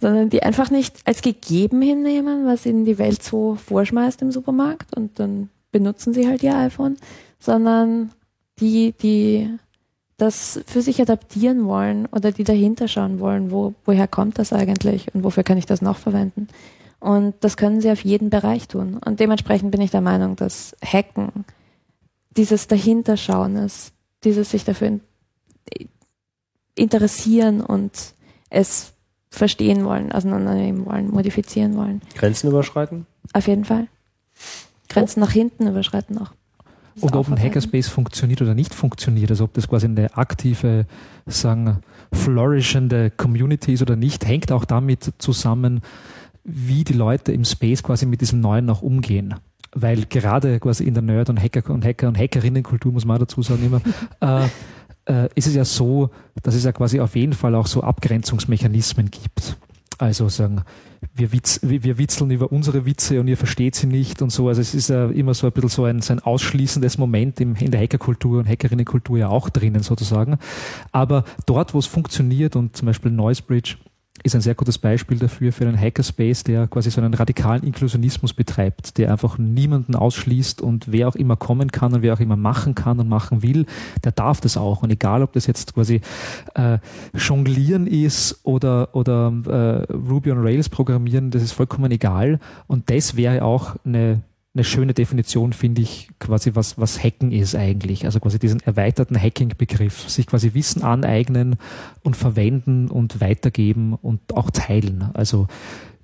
sondern 0.00 0.30
die 0.30 0.42
einfach 0.42 0.70
nicht 0.70 0.96
als 1.04 1.22
gegeben 1.22 1.82
hinnehmen, 1.82 2.46
was 2.46 2.66
ihnen 2.66 2.84
die 2.84 2.98
Welt 2.98 3.22
so 3.22 3.54
vorschmeißt 3.54 4.22
im 4.22 4.32
Supermarkt 4.32 4.96
und 4.96 5.18
dann 5.18 5.50
benutzen 5.72 6.12
sie 6.12 6.26
halt 6.26 6.42
ihr 6.42 6.56
iPhone, 6.56 6.96
sondern 7.38 8.10
die, 8.58 8.92
die 9.00 9.48
das 10.16 10.60
für 10.66 10.82
sich 10.82 11.00
adaptieren 11.00 11.64
wollen 11.66 12.06
oder 12.06 12.32
die 12.32 12.44
dahinter 12.44 12.88
schauen 12.88 13.20
wollen, 13.20 13.50
wo, 13.50 13.74
woher 13.84 14.06
kommt 14.06 14.38
das 14.38 14.52
eigentlich 14.52 15.14
und 15.14 15.24
wofür 15.24 15.42
kann 15.42 15.58
ich 15.58 15.66
das 15.66 15.80
noch 15.80 15.96
verwenden. 15.96 16.48
Und 16.98 17.34
das 17.40 17.56
können 17.56 17.80
sie 17.80 17.90
auf 17.90 18.04
jeden 18.04 18.28
Bereich 18.28 18.68
tun. 18.68 19.00
Und 19.02 19.20
dementsprechend 19.20 19.70
bin 19.70 19.80
ich 19.80 19.90
der 19.90 20.02
Meinung, 20.02 20.36
dass 20.36 20.76
Hacken 20.84 21.46
dieses 22.36 22.68
Dahinterschauen 22.68 23.56
ist, 23.56 23.92
dieses 24.22 24.50
sich 24.50 24.64
dafür 24.64 25.00
interessieren 26.74 27.60
und 27.60 28.14
es 28.48 28.92
verstehen 29.30 29.84
wollen, 29.84 30.12
auseinandernehmen 30.12 30.86
wollen, 30.86 31.10
modifizieren 31.10 31.76
wollen. 31.76 32.02
Grenzen 32.16 32.48
überschreiten? 32.48 33.06
Auf 33.32 33.46
jeden 33.46 33.64
Fall. 33.64 33.86
Grenzen 34.88 35.22
oh. 35.22 35.26
nach 35.26 35.32
hinten 35.32 35.68
überschreiten 35.68 36.18
auch. 36.18 36.32
Und 37.00 37.14
ob 37.14 37.28
ein 37.30 37.40
Hackerspace 37.40 37.88
funktioniert 37.88 38.42
oder 38.42 38.54
nicht 38.54 38.74
funktioniert, 38.74 39.30
also 39.30 39.44
ob 39.44 39.54
das 39.54 39.68
quasi 39.68 39.86
eine 39.86 40.16
aktive, 40.16 40.86
sagen, 41.26 41.78
flourishende 42.12 43.10
Community 43.10 43.74
ist 43.74 43.82
oder 43.82 43.96
nicht, 43.96 44.26
hängt 44.26 44.52
auch 44.52 44.64
damit 44.64 45.12
zusammen, 45.18 45.80
wie 46.44 46.84
die 46.84 46.92
Leute 46.92 47.32
im 47.32 47.44
Space 47.44 47.82
quasi 47.82 48.06
mit 48.06 48.20
diesem 48.20 48.40
Neuen 48.40 48.68
auch 48.68 48.82
umgehen. 48.82 49.34
Weil 49.72 50.04
gerade 50.06 50.58
quasi 50.58 50.84
in 50.84 50.94
der 50.94 51.02
Nerd- 51.02 51.30
und 51.30 51.40
Hacker- 51.40 51.72
und 51.72 51.84
Hacker- 51.84 52.08
und 52.08 52.18
Hackerinnenkultur, 52.18 52.92
muss 52.92 53.04
man 53.04 53.20
dazu 53.20 53.40
sagen 53.42 53.64
immer, 53.64 53.80
äh, 54.44 54.48
äh, 55.10 55.28
ist 55.34 55.48
es 55.48 55.54
ja 55.54 55.64
so, 55.64 56.10
dass 56.42 56.54
es 56.54 56.64
ja 56.64 56.72
quasi 56.72 57.00
auf 57.00 57.16
jeden 57.16 57.32
Fall 57.32 57.54
auch 57.54 57.66
so 57.66 57.82
Abgrenzungsmechanismen 57.82 59.10
gibt. 59.10 59.56
Also 59.98 60.28
sagen, 60.30 60.62
wir, 61.14 61.32
witz, 61.32 61.60
wir 61.62 61.98
witzeln 61.98 62.30
über 62.30 62.52
unsere 62.52 62.86
Witze 62.86 63.20
und 63.20 63.28
ihr 63.28 63.36
versteht 63.36 63.74
sie 63.74 63.86
nicht 63.86 64.22
und 64.22 64.30
so. 64.30 64.48
Also 64.48 64.62
es 64.62 64.74
ist 64.74 64.88
ja 64.88 65.10
immer 65.10 65.34
so 65.34 65.46
ein 65.46 65.52
bisschen 65.52 65.68
so 65.68 65.84
ein, 65.84 66.00
so 66.00 66.14
ein 66.14 66.20
ausschließendes 66.20 66.96
Moment 66.96 67.40
im, 67.40 67.54
in 67.56 67.70
der 67.70 67.80
Hackerkultur 67.80 68.38
und 68.38 68.48
Hackerinnenkultur 68.48 69.18
ja 69.18 69.28
auch 69.28 69.50
drinnen 69.50 69.82
sozusagen. 69.82 70.38
Aber 70.92 71.24
dort, 71.44 71.74
wo 71.74 71.78
es 71.78 71.86
funktioniert 71.86 72.56
und 72.56 72.76
zum 72.76 72.86
Beispiel 72.86 73.10
Noisebridge 73.10 73.76
ist 74.22 74.34
ein 74.34 74.40
sehr 74.40 74.54
gutes 74.54 74.78
Beispiel 74.78 75.18
dafür, 75.18 75.52
für 75.52 75.66
einen 75.66 75.78
Hackerspace, 75.78 76.44
der 76.44 76.66
quasi 76.66 76.90
so 76.90 77.00
einen 77.00 77.14
radikalen 77.14 77.62
Inklusionismus 77.62 78.34
betreibt, 78.34 78.98
der 78.98 79.10
einfach 79.10 79.38
niemanden 79.38 79.94
ausschließt 79.94 80.60
und 80.60 80.92
wer 80.92 81.08
auch 81.08 81.16
immer 81.16 81.36
kommen 81.36 81.70
kann 81.72 81.94
und 81.94 82.02
wer 82.02 82.14
auch 82.14 82.20
immer 82.20 82.36
machen 82.36 82.74
kann 82.74 83.00
und 83.00 83.08
machen 83.08 83.42
will, 83.42 83.66
der 84.04 84.12
darf 84.12 84.40
das 84.40 84.56
auch. 84.56 84.82
Und 84.82 84.90
egal, 84.90 85.22
ob 85.22 85.32
das 85.32 85.46
jetzt 85.46 85.74
quasi 85.74 86.00
äh, 86.54 86.78
Jonglieren 87.14 87.86
ist 87.86 88.40
oder, 88.42 88.94
oder 88.94 89.32
äh, 89.46 89.92
Ruby 89.92 90.32
on 90.32 90.42
Rails 90.42 90.68
programmieren, 90.68 91.30
das 91.30 91.42
ist 91.42 91.52
vollkommen 91.52 91.90
egal. 91.90 92.40
Und 92.66 92.90
das 92.90 93.16
wäre 93.16 93.42
auch 93.42 93.76
eine 93.84 94.22
eine 94.52 94.64
schöne 94.64 94.94
Definition, 94.94 95.52
finde 95.52 95.82
ich, 95.82 96.08
quasi 96.18 96.54
was, 96.54 96.76
was 96.76 97.02
Hacken 97.02 97.30
ist 97.30 97.54
eigentlich. 97.54 98.04
Also 98.04 98.18
quasi 98.18 98.40
diesen 98.40 98.60
erweiterten 98.60 99.20
Hacking-Begriff. 99.20 100.08
Sich 100.08 100.26
quasi 100.26 100.54
Wissen 100.54 100.82
aneignen 100.82 101.56
und 102.02 102.16
verwenden 102.16 102.88
und 102.88 103.20
weitergeben 103.20 103.94
und 103.94 104.20
auch 104.34 104.50
teilen. 104.50 105.10
Also 105.14 105.46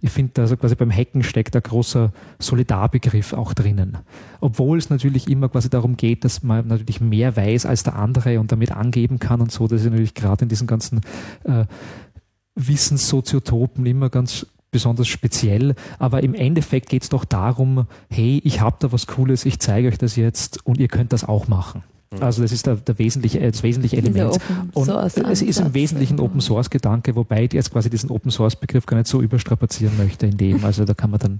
ich 0.01 0.11
finde, 0.11 0.43
also 0.43 0.57
quasi 0.57 0.77
beim 0.77 0.93
Hacken 0.93 1.25
steckt 1.25 1.57
ein 1.57 1.63
großer 1.63 2.13
Solidarbegriff 2.39 3.33
auch 3.33 3.53
drinnen. 3.53 3.99
Obwohl 4.41 4.79
es 4.79 4.91
natürlich 4.91 5.29
immer 5.29 5.49
quasi 5.49 5.69
darum 5.69 5.97
geht, 5.97 6.25
dass 6.25 6.45
man 6.45 6.69
natürlich 6.69 7.01
mehr 7.01 7.35
weiß 7.35 7.67
als 7.67 7.83
der 7.83 7.97
andere 7.97 8.39
und 8.39 8.53
damit 8.53 8.71
angeben 8.71 9.19
kann 9.19 9.41
und 9.41 9.51
so. 9.51 9.67
Das 9.67 9.81
ist 9.81 9.87
natürlich 9.91 10.15
gerade 10.15 10.45
in 10.45 10.49
diesen 10.49 10.69
ganzen 10.69 11.01
äh, 11.45 11.65
Wissenssoziotopen 12.55 13.85
immer 13.87 14.09
ganz 14.09 14.47
besonders 14.77 15.09
speziell, 15.09 15.75
aber 15.99 16.23
im 16.23 16.35
Endeffekt 16.35 16.91
geht 16.91 17.03
es 17.03 17.09
doch 17.09 17.25
darum, 17.25 17.87
hey, 18.11 18.43
ich 18.45 18.61
habe 18.61 18.77
da 18.79 18.93
was 18.93 19.07
Cooles, 19.07 19.47
ich 19.47 19.59
zeige 19.59 19.89
euch 19.89 19.97
das 19.97 20.17
jetzt 20.17 20.67
und 20.67 20.79
ihr 20.79 20.89
könnt 20.89 21.15
das 21.15 21.25
auch 21.25 21.49
machen. 21.49 21.83
Mhm. 22.11 22.23
Also 22.23 22.43
das 22.43 22.53
ist 22.53 22.67
der, 22.67 22.77
der 22.77 22.99
wesentliche, 22.99 23.41
das 23.41 23.63
wesentliche 23.63 23.97
Element. 23.97 24.39
Und 24.75 24.87
es 24.91 25.41
ist 25.41 25.61
im 25.61 25.73
Wesentlichen 25.73 26.21
Open 26.21 26.43
Source 26.43 26.69
Gedanke, 26.69 27.17
wobei 27.17 27.45
ich 27.45 27.55
jetzt 27.55 27.73
quasi 27.73 27.89
diesen 27.89 28.11
Open 28.11 28.31
Source 28.31 28.55
Begriff 28.55 28.85
gar 28.85 28.99
nicht 28.99 29.07
so 29.07 29.23
überstrapazieren 29.23 29.97
möchte 29.97 30.27
in 30.27 30.37
dem. 30.37 30.63
Also 30.63 30.85
da 30.85 30.93
kann 30.93 31.11
man 31.11 31.21
dann 31.21 31.39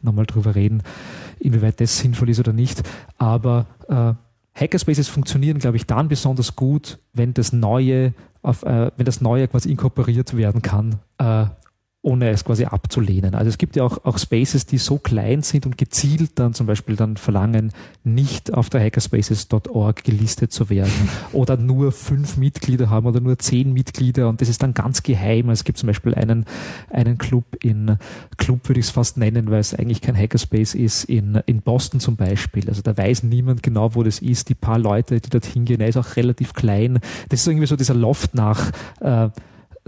nochmal 0.00 0.24
drüber 0.24 0.54
reden, 0.54 0.82
inwieweit 1.38 1.82
das 1.82 1.98
sinnvoll 1.98 2.30
ist 2.30 2.40
oder 2.40 2.54
nicht. 2.54 2.82
Aber 3.18 3.66
äh, 3.88 4.14
Hackerspaces 4.58 5.08
funktionieren, 5.08 5.58
glaube 5.58 5.76
ich, 5.76 5.84
dann 5.84 6.08
besonders 6.08 6.56
gut, 6.56 6.98
wenn 7.12 7.34
das 7.34 7.52
Neue, 7.52 8.14
auf, 8.40 8.62
äh, 8.62 8.90
wenn 8.96 9.04
das 9.04 9.20
Neue 9.20 9.48
quasi 9.48 9.70
inkorporiert 9.70 10.34
werden 10.34 10.62
kann 10.62 10.96
äh, 11.18 11.44
ohne 12.02 12.30
es 12.30 12.44
quasi 12.44 12.64
abzulehnen. 12.64 13.34
Also 13.34 13.50
es 13.50 13.58
gibt 13.58 13.76
ja 13.76 13.84
auch, 13.84 14.04
auch 14.04 14.16
Spaces, 14.16 14.64
die 14.64 14.78
so 14.78 14.96
klein 14.96 15.42
sind 15.42 15.66
und 15.66 15.76
gezielt 15.76 16.32
dann 16.36 16.54
zum 16.54 16.66
Beispiel 16.66 16.96
dann 16.96 17.18
verlangen, 17.18 17.72
nicht 18.04 18.54
auf 18.54 18.70
der 18.70 18.80
hackerspaces.org 18.80 20.02
gelistet 20.02 20.50
zu 20.50 20.70
werden 20.70 20.92
oder 21.32 21.58
nur 21.58 21.92
fünf 21.92 22.38
Mitglieder 22.38 22.88
haben 22.88 23.06
oder 23.06 23.20
nur 23.20 23.38
zehn 23.38 23.74
Mitglieder 23.74 24.30
und 24.30 24.40
das 24.40 24.48
ist 24.48 24.62
dann 24.62 24.72
ganz 24.72 25.02
geheim. 25.02 25.50
Es 25.50 25.64
gibt 25.64 25.76
zum 25.76 25.88
Beispiel 25.88 26.14
einen, 26.14 26.46
einen 26.88 27.18
Club 27.18 27.44
in, 27.62 27.98
Club 28.38 28.68
würde 28.68 28.80
ich 28.80 28.86
es 28.86 28.90
fast 28.90 29.18
nennen, 29.18 29.50
weil 29.50 29.60
es 29.60 29.74
eigentlich 29.74 30.00
kein 30.00 30.16
Hackerspace 30.16 30.74
ist, 30.74 31.04
in, 31.04 31.40
in 31.44 31.60
Boston 31.60 32.00
zum 32.00 32.16
Beispiel. 32.16 32.66
Also 32.68 32.80
da 32.80 32.96
weiß 32.96 33.24
niemand 33.24 33.62
genau, 33.62 33.94
wo 33.94 34.02
das 34.02 34.20
ist. 34.20 34.48
Die 34.48 34.54
paar 34.54 34.78
Leute, 34.78 35.20
die 35.20 35.28
dort 35.28 35.44
hingehen, 35.44 35.82
er 35.82 35.88
ist 35.88 35.98
auch 35.98 36.16
relativ 36.16 36.54
klein. 36.54 36.98
Das 37.28 37.40
ist 37.40 37.46
irgendwie 37.46 37.66
so 37.66 37.76
dieser 37.76 37.94
Loft 37.94 38.34
nach, 38.34 38.70
äh, 39.00 39.28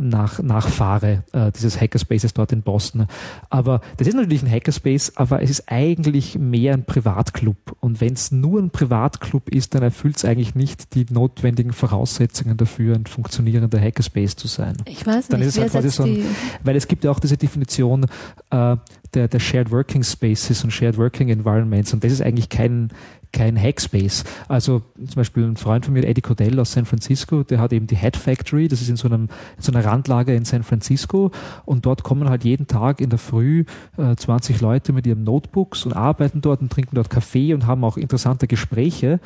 nach, 0.00 0.42
Nachfahre 0.42 1.24
äh, 1.32 1.52
dieses 1.52 1.80
Hackerspaces 1.80 2.34
dort 2.34 2.52
in 2.52 2.62
Boston. 2.62 3.06
Aber 3.50 3.80
das 3.96 4.08
ist 4.08 4.14
natürlich 4.14 4.42
ein 4.42 4.50
Hackerspace, 4.50 5.12
aber 5.16 5.42
es 5.42 5.50
ist 5.50 5.64
eigentlich 5.66 6.38
mehr 6.38 6.74
ein 6.74 6.84
Privatclub. 6.84 7.56
Und 7.80 8.00
wenn 8.00 8.14
es 8.14 8.32
nur 8.32 8.60
ein 8.60 8.70
Privatclub 8.70 9.48
ist, 9.48 9.74
dann 9.74 9.82
erfüllt 9.82 10.16
es 10.16 10.24
eigentlich 10.24 10.54
nicht 10.54 10.94
die 10.94 11.06
notwendigen 11.10 11.72
Voraussetzungen 11.72 12.56
dafür, 12.56 12.94
ein 12.94 13.06
funktionierender 13.06 13.80
Hackerspace 13.80 14.36
zu 14.36 14.48
sein. 14.48 14.76
Ich 14.86 15.06
weiß 15.06 15.28
dann 15.28 15.40
nicht. 15.40 15.48
Ist 15.48 15.56
es 15.56 15.60
halt 15.62 15.72
quasi 15.72 15.90
so 15.90 16.04
ein, 16.04 16.24
weil 16.64 16.76
es 16.76 16.88
gibt 16.88 17.04
ja 17.04 17.10
auch 17.10 17.20
diese 17.20 17.36
Definition 17.36 18.06
äh, 18.50 18.76
der, 19.14 19.28
der 19.28 19.40
Shared 19.40 19.70
Working 19.70 20.02
Spaces 20.02 20.64
und 20.64 20.70
Shared 20.70 20.96
Working 20.96 21.28
Environments 21.28 21.92
und 21.92 22.02
das 22.02 22.12
ist 22.12 22.22
eigentlich 22.22 22.48
kein, 22.48 22.88
kein 23.32 23.60
Hackspace. 23.60 24.24
Also 24.48 24.82
zum 24.96 25.14
Beispiel 25.16 25.44
ein 25.44 25.56
Freund 25.56 25.84
von 25.84 25.94
mir, 25.94 26.06
Eddie 26.06 26.20
Codell 26.20 26.60
aus 26.60 26.72
San 26.72 26.84
Francisco, 26.84 27.42
der 27.42 27.60
hat 27.60 27.72
eben 27.72 27.86
die 27.86 27.96
Head 27.96 28.16
Factory, 28.16 28.68
das 28.68 28.80
ist 28.80 28.88
in 28.88 28.96
so, 28.96 29.08
einem, 29.08 29.28
in 29.56 29.62
so 29.62 29.72
einer 29.72 29.84
Randlage 29.84 30.34
in 30.34 30.44
San 30.44 30.62
Francisco 30.62 31.30
und 31.64 31.86
dort 31.86 32.02
kommen 32.02 32.28
halt 32.28 32.44
jeden 32.44 32.66
Tag 32.66 33.00
in 33.00 33.10
der 33.10 33.18
Früh 33.18 33.64
äh, 33.96 34.14
20 34.14 34.60
Leute 34.60 34.92
mit 34.92 35.06
ihren 35.06 35.24
Notebooks 35.24 35.84
und 35.86 35.94
arbeiten 35.94 36.40
dort 36.40 36.60
und 36.60 36.70
trinken 36.70 36.96
dort 36.96 37.10
Kaffee 37.10 37.54
und 37.54 37.66
haben 37.66 37.84
auch 37.84 37.96
interessante 37.96 38.46
Gespräche 38.46 39.20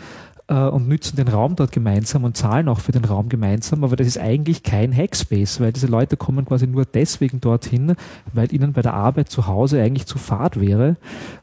und 0.48 0.86
nützen 0.86 1.16
den 1.16 1.26
Raum 1.26 1.56
dort 1.56 1.72
gemeinsam 1.72 2.22
und 2.22 2.36
zahlen 2.36 2.68
auch 2.68 2.78
für 2.78 2.92
den 2.92 3.04
Raum 3.04 3.28
gemeinsam, 3.28 3.82
aber 3.82 3.96
das 3.96 4.06
ist 4.06 4.18
eigentlich 4.18 4.62
kein 4.62 4.96
Hackspace, 4.96 5.58
weil 5.60 5.72
diese 5.72 5.88
Leute 5.88 6.16
kommen 6.16 6.44
quasi 6.44 6.68
nur 6.68 6.84
deswegen 6.84 7.40
dorthin, 7.40 7.96
weil 8.32 8.52
ihnen 8.52 8.72
bei 8.72 8.82
der 8.82 8.94
Arbeit 8.94 9.28
zu 9.28 9.48
Hause 9.48 9.82
eigentlich 9.82 10.06
zu 10.06 10.18
fad 10.18 10.60
wäre 10.60 10.96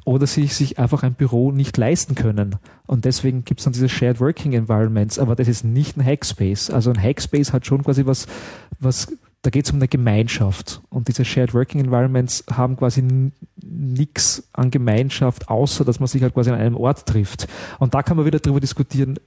oder 0.05 0.25
sie 0.25 0.47
sich 0.47 0.79
einfach 0.79 1.03
ein 1.03 1.15
Büro 1.15 1.51
nicht 1.51 1.75
leisten 1.75 2.15
können. 2.15 2.55
Und 2.85 3.03
deswegen 3.03 3.43
gibt 3.43 3.59
es 3.59 3.65
dann 3.65 3.73
diese 3.73 3.89
Shared 3.89 4.21
Working 4.21 4.53
Environments, 4.53 5.19
aber 5.19 5.35
das 5.35 5.49
ist 5.49 5.65
nicht 5.65 5.97
ein 5.97 6.05
Hackspace. 6.05 6.69
Also 6.69 6.89
ein 6.89 7.01
Hackspace 7.01 7.51
hat 7.51 7.65
schon 7.65 7.83
quasi 7.83 8.05
was, 8.05 8.27
was 8.79 9.11
da 9.43 9.49
geht 9.49 9.65
es 9.65 9.71
um 9.71 9.77
eine 9.77 9.89
Gemeinschaft. 9.89 10.81
Und 10.89 11.09
diese 11.09 11.25
Shared 11.25 11.53
Working 11.53 11.81
Environments 11.81 12.45
haben 12.49 12.77
quasi 12.77 13.03
nichts 13.61 14.47
an 14.53 14.71
Gemeinschaft, 14.71 15.49
außer 15.49 15.83
dass 15.83 15.99
man 15.99 16.07
sich 16.07 16.21
halt 16.23 16.33
quasi 16.33 16.49
an 16.49 16.57
einem 16.57 16.77
Ort 16.77 17.05
trifft. 17.05 17.47
Und 17.79 17.93
da 17.93 18.03
kann 18.03 18.15
man 18.15 18.25
wieder 18.25 18.39
darüber 18.39 18.61
diskutieren, 18.61 19.19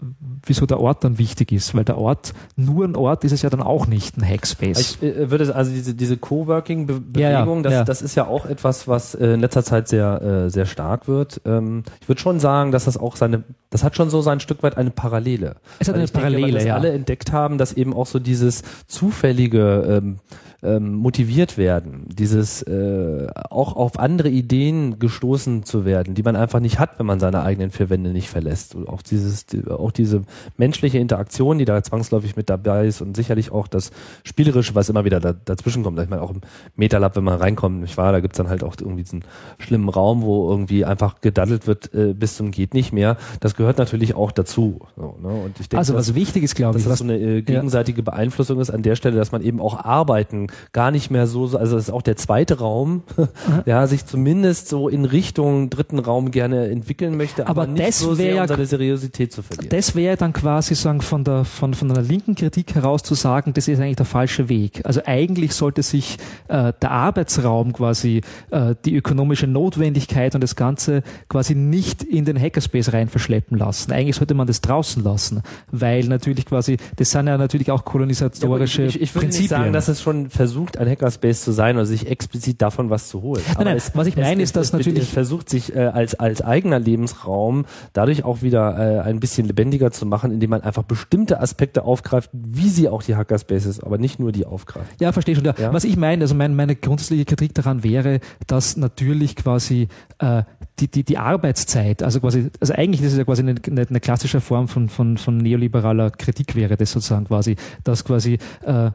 wieso 0.45 0.65
der 0.65 0.81
Ort 0.81 1.05
dann 1.05 1.19
wichtig 1.19 1.53
ist, 1.53 1.75
weil 1.75 1.85
der 1.85 1.99
Ort, 1.99 2.33
nur 2.57 2.87
ein 2.87 2.97
Ort 2.97 3.25
ist 3.25 3.33
es 3.33 3.43
ja 3.43 3.51
dann 3.51 3.61
auch 3.61 3.87
nicht 3.87 4.17
ein 4.17 4.27
Hackspace. 4.27 4.79
Ich 4.79 5.03
äh, 5.03 5.31
würde 5.31 5.55
also 5.55 5.71
diese, 5.71 5.95
diese 5.95 6.17
Coworking-Bewegung, 6.17 7.59
ja, 7.59 7.63
das, 7.63 7.73
ja. 7.73 7.85
das 7.85 8.03
ist 8.03 8.15
ja 8.15 8.27
auch 8.27 8.47
etwas, 8.47 8.89
was 8.89 9.15
äh, 9.15 9.35
in 9.35 9.41
letzter 9.41 9.65
Zeit 9.65 9.89
sehr, 9.89 10.23
äh, 10.23 10.51
sehr 10.51 10.65
stark 10.65 11.09
wird. 11.09 11.43
Ähm, 11.45 11.83
ich 12.01 12.09
würde 12.09 12.23
schon 12.23 12.41
sagen, 12.41 12.73
dass 12.73 12.87
das 12.87 12.97
auch 12.97 13.17
seine, 13.17 13.45
das 13.69 13.85
hat 13.85 13.97
schon 13.97 14.09
so 14.09 14.23
sein 14.23 14.41
Stück 14.41 14.63
weit 14.63 14.79
eine 14.79 14.91
Parallele. 14.91 15.57
Es 15.79 15.89
hat 15.89 15.97
eine 15.97 16.07
Parallele, 16.09 16.43
denke, 16.43 16.59
weil 16.61 16.67
ja. 16.67 16.75
alle 16.75 16.93
entdeckt 16.93 17.33
haben, 17.33 17.59
dass 17.59 17.75
eben 17.75 17.93
auch 17.93 18.07
so 18.07 18.19
dieses 18.19 18.63
zufällige 18.87 20.06
ähm, 20.07 20.21
ähm, 20.63 20.95
motiviert 20.95 21.59
werden, 21.59 22.07
dieses 22.09 22.63
äh, 22.63 23.29
auch 23.51 23.77
auf 23.77 23.99
andere 23.99 24.29
Ideen 24.29 24.99
gestoßen 24.99 25.65
zu 25.65 25.85
werden, 25.85 26.15
die 26.15 26.23
man 26.23 26.37
einfach 26.37 26.61
nicht 26.61 26.79
hat, 26.79 26.99
wenn 26.99 27.07
man 27.07 27.21
seine 27.21 27.43
eigenen 27.43 27.71
vier 27.71 27.91
Wände 27.91 28.11
nicht 28.11 28.29
verlässt. 28.29 28.75
Und 28.75 28.89
auch 28.89 29.03
dieses, 29.03 29.47
die, 29.47 29.67
auch 29.69 29.91
diese 29.91 30.23
menschliche 30.57 30.99
Interaktion, 30.99 31.59
die 31.59 31.65
da 31.65 31.83
zwangsläufig 31.83 32.37
mit 32.37 32.49
dabei 32.51 32.87
ist 32.87 33.01
und 33.01 33.17
sicherlich 33.17 33.53
auch 33.53 33.69
das 33.69 33.91
Spielerische, 34.25 34.75
was 34.75 34.89
immer 34.89 35.05
wieder 35.05 35.21
da, 35.21 35.33
dazwischen 35.33 35.83
kommt. 35.83 35.99
Ich 36.01 36.09
meine, 36.09 36.23
auch 36.23 36.31
im 36.31 36.41
Metalab, 36.75 37.17
wenn 37.17 37.25
man 37.25 37.39
reinkommt, 37.39 37.85
ich 37.85 37.97
war, 37.97 38.13
da 38.13 38.21
gibt's 38.21 38.39
dann 38.39 38.49
halt 38.49 38.65
auch 38.65 38.75
irgendwie 38.81 39.03
diesen 39.03 39.25
schlimmen 39.59 39.89
Raum, 39.89 40.23
wo 40.23 40.51
irgendwie 40.51 40.85
einfach 40.85 41.21
gedaddelt 41.21 41.67
wird 41.67 41.93
äh, 41.95 42.15
bis 42.15 42.37
zum 42.37 42.51
geht 42.51 42.75
nicht 42.75 42.93
mehr. 42.93 43.17
Das 43.41 43.57
gehört 43.57 43.79
natürlich 43.79 44.15
auch 44.15 44.33
dazu. 44.33 44.81
So, 44.97 45.17
ne? 45.23 45.29
Und 45.29 45.61
ich 45.61 45.69
denke, 45.69 45.79
also 45.79 45.95
was 45.95 46.15
wichtig 46.15 46.43
ist, 46.43 46.55
glaube 46.55 46.79
ich, 46.79 46.85
dass 46.85 46.91
das 46.91 46.99
so 47.01 47.05
eine 47.05 47.19
äh, 47.19 47.43
gegenseitige 47.43 47.99
ja. 47.99 48.05
Beeinflussung 48.05 48.61
ist 48.61 48.71
an 48.71 48.83
der 48.83 48.97
Stelle, 48.97 49.17
dass 49.17 49.33
man 49.33 49.43
eben 49.43 49.61
auch 49.61 49.85
arbeiten 49.85 50.46
gar 50.73 50.91
nicht 50.91 51.11
mehr 51.11 51.27
so, 51.27 51.43
also 51.57 51.77
das 51.77 51.85
ist 51.85 51.91
auch 51.91 52.03
der 52.03 52.17
zweite 52.17 52.59
Raum, 52.59 53.03
ja, 53.67 53.87
sich 53.87 54.07
zumindest 54.07 54.69
so 54.69 54.89
in 54.89 55.05
Richtung 55.05 55.71
dritten 55.71 55.99
Raum 55.99 56.31
gerne 56.31 56.69
entwickeln 56.69 57.17
möchte, 57.17 57.47
aber, 57.47 57.63
aber 57.63 57.73
nicht 57.73 57.95
so 57.95 58.15
sehr 58.15 58.43
um 58.43 58.49
seine 58.49 58.67
Seriosität 58.67 59.33
zu 59.33 59.43
verlieren. 59.43 59.69
Das 59.71 59.95
wäre 59.95 60.17
dann 60.17 60.33
quasi 60.33 60.75
sagen 60.75 61.01
von 61.01 61.25
der 61.25 61.45
von 61.45 61.75
von 61.75 61.91
einer 61.91 62.03
linken 62.03 62.35
Kritik 62.35 62.75
heraus 62.75 63.03
zu 63.03 63.15
sagen, 63.15 63.53
das 63.55 63.69
ist 63.69 63.81
eigentlich 63.81 63.97
der 63.97 64.07
falsche 64.07 64.49
Weg. 64.49 64.81
Also 64.85 65.01
eigentlich 65.05 65.55
sollte 65.55 65.83
sich 65.83 66.17
äh, 66.49 66.73
der 66.81 66.91
Arbeitsraum 66.91 67.73
quasi 67.73 68.23
äh, 68.51 68.75
die 68.85 68.97
ökonomische 68.97 69.47
Notwendigkeit 69.47 70.35
und 70.35 70.41
das 70.41 70.57
Ganze 70.57 71.03
quasi 71.29 71.55
nicht 71.55 72.03
in 72.03 72.25
den 72.25 72.41
Hackerspace 72.41 72.93
rein 72.93 73.09
verschleppen 73.09 73.59
lassen. 73.59 73.93
Eigentlich 73.93 74.17
sollte 74.17 74.35
man 74.35 74.47
das 74.47 74.61
draußen 74.61 75.03
lassen, 75.03 75.43
weil 75.71 76.05
natürlich 76.05 76.47
quasi 76.47 76.77
das 76.97 77.11
sind 77.11 77.27
ja 77.27 77.39
natürlich 77.39 77.71
auch 77.71 77.85
kolonisatorische 77.85 78.83
ja, 78.83 78.89
ich, 78.89 78.97
ich, 78.97 79.03
ich 79.03 79.15
würde 79.15 79.29
nicht 79.29 79.49
sagen, 79.49 79.73
dass 79.73 79.89
es 79.89 80.03
schon 80.03 80.31
versucht, 80.37 80.79
ein 80.79 80.89
Hackerspace 80.89 81.43
zu 81.43 81.53
sein 81.53 81.77
oder 81.77 81.87
sich 81.87 82.09
explizit 82.09 82.63
davon 82.63 82.91
was 82.91 83.09
zu 83.09 83.23
holen. 83.23 83.43
Nein, 83.57 83.65
nein, 83.65 83.77
es, 83.77 83.97
was 83.97 84.07
ich 84.07 84.17
meine, 84.17 84.43
ist, 84.43 84.57
dass 84.57 84.73
natürlich 84.73 85.05
es 85.05 85.09
versucht, 85.11 85.51
sich 85.51 85.75
äh, 85.75 85.81
als 85.81 86.15
als 86.15 86.43
eigener 86.43 86.79
Lebensraum 86.79 87.65
dadurch 87.93 88.25
auch 88.25 88.43
wieder 88.43 88.79
äh, 88.79 89.01
ein 89.01 89.21
bisschen 89.21 89.47
lebendiger 89.47 89.91
zu 89.91 90.07
machen, 90.07 90.31
indem 90.31 90.51
man 90.51 90.63
einfach 90.63 90.83
bestimmte 90.83 91.41
Aspekte 91.41 91.85
aufgreift, 91.85 92.31
wie 92.33 92.69
sie 92.69 92.89
auch 92.89 93.03
die 93.03 93.17
Hackerspaces, 93.17 93.81
aber 93.81 93.99
nicht 93.99 94.21
nur 94.21 94.33
die 94.33 94.47
aufgreifen. 94.47 94.89
Ja, 95.01 95.13
verstehe 95.13 95.35
schon. 95.35 95.45
Ja. 95.45 95.55
ja. 95.59 95.73
Was 95.73 95.85
ich 95.85 95.97
meine, 95.97 96.23
also 96.23 96.35
mein, 96.35 96.55
meine 96.55 96.77
grundsätzliche 96.77 97.25
Kritik 97.25 97.55
daran 97.55 97.83
wäre, 97.83 98.21
dass 98.47 98.77
natürlich 98.77 99.37
quasi 99.37 99.89
äh, 100.19 100.43
die, 100.79 100.89
die, 100.89 101.05
die 101.05 101.19
Arbeitszeit, 101.19 102.03
also 102.03 102.21
quasi, 102.21 102.51
also 102.61 102.75
eigentlich 102.75 103.01
ist 103.01 103.13
es 103.13 103.19
ja 103.19 103.25
quasi 103.25 103.43
eine, 103.43 103.55
eine 103.67 104.01
klassische 104.01 104.41
Form 104.41 104.69
von, 104.69 104.89
von, 104.89 105.17
von 105.17 105.39
neoliberaler 105.39 106.11
Kritik 106.11 106.55
wäre 106.55 106.77
das 106.77 106.93
sozusagen 106.93 107.27
quasi, 107.27 107.57
dass 107.85 108.05
quasi 108.05 108.39
äh, 108.65 108.91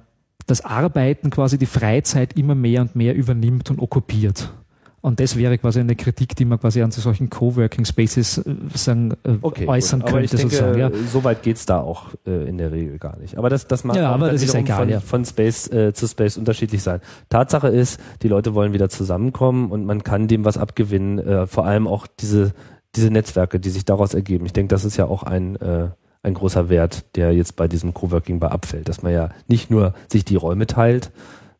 das 0.47 0.61
Arbeiten 0.61 1.29
quasi 1.29 1.57
die 1.57 1.65
Freizeit 1.65 2.37
immer 2.37 2.55
mehr 2.55 2.81
und 2.81 2.95
mehr 2.95 3.15
übernimmt 3.15 3.69
und 3.69 3.79
okkupiert. 3.79 4.51
Und 5.01 5.19
das 5.19 5.35
wäre 5.35 5.57
quasi 5.57 5.79
eine 5.79 5.95
Kritik, 5.95 6.35
die 6.35 6.45
man 6.45 6.59
quasi 6.59 6.81
an 6.83 6.91
solchen 6.91 7.29
Coworking 7.31 7.85
Spaces 7.85 8.37
äh, 8.37 8.53
sagen, 8.75 9.13
äh, 9.23 9.33
okay, 9.41 9.67
äußern 9.67 10.05
könnte. 10.05 10.37
Denke, 10.37 10.77
ja. 10.77 10.91
so 11.11 11.23
weit 11.23 11.41
geht's 11.41 11.65
da 11.65 11.81
auch 11.81 12.09
äh, 12.27 12.47
in 12.47 12.59
der 12.59 12.71
Regel 12.71 12.99
gar 12.99 13.17
nicht. 13.17 13.35
Aber 13.35 13.49
das, 13.49 13.65
das 13.65 13.83
mag 13.83 13.95
ja, 13.95 14.11
aber 14.11 14.31
das 14.31 14.43
ist 14.43 14.53
egal, 14.53 14.77
von, 14.77 14.89
ja. 14.89 14.99
von 14.99 15.25
Space 15.25 15.67
äh, 15.71 15.91
zu 15.93 16.07
Space 16.07 16.37
unterschiedlich 16.37 16.83
sein. 16.83 17.01
Tatsache 17.29 17.69
ist, 17.69 17.99
die 18.21 18.27
Leute 18.27 18.53
wollen 18.53 18.73
wieder 18.73 18.89
zusammenkommen 18.89 19.71
und 19.71 19.85
man 19.85 20.03
kann 20.03 20.27
dem 20.27 20.45
was 20.45 20.59
abgewinnen. 20.59 21.17
Äh, 21.17 21.47
vor 21.47 21.65
allem 21.65 21.87
auch 21.87 22.05
diese, 22.05 22.53
diese 22.95 23.09
Netzwerke, 23.09 23.59
die 23.59 23.71
sich 23.71 23.85
daraus 23.85 24.13
ergeben. 24.13 24.45
Ich 24.45 24.53
denke, 24.53 24.69
das 24.69 24.85
ist 24.85 24.97
ja 24.97 25.05
auch 25.05 25.23
ein 25.23 25.55
äh, 25.55 25.89
ein 26.23 26.33
großer 26.33 26.69
Wert, 26.69 27.15
der 27.15 27.33
jetzt 27.33 27.55
bei 27.55 27.67
diesem 27.67 27.93
Coworking 27.93 28.39
bei 28.39 28.47
abfällt, 28.49 28.89
dass 28.89 29.01
man 29.01 29.11
ja 29.13 29.29
nicht 29.47 29.71
nur 29.71 29.93
sich 30.07 30.23
die 30.23 30.35
Räume 30.35 30.67
teilt, 30.67 31.11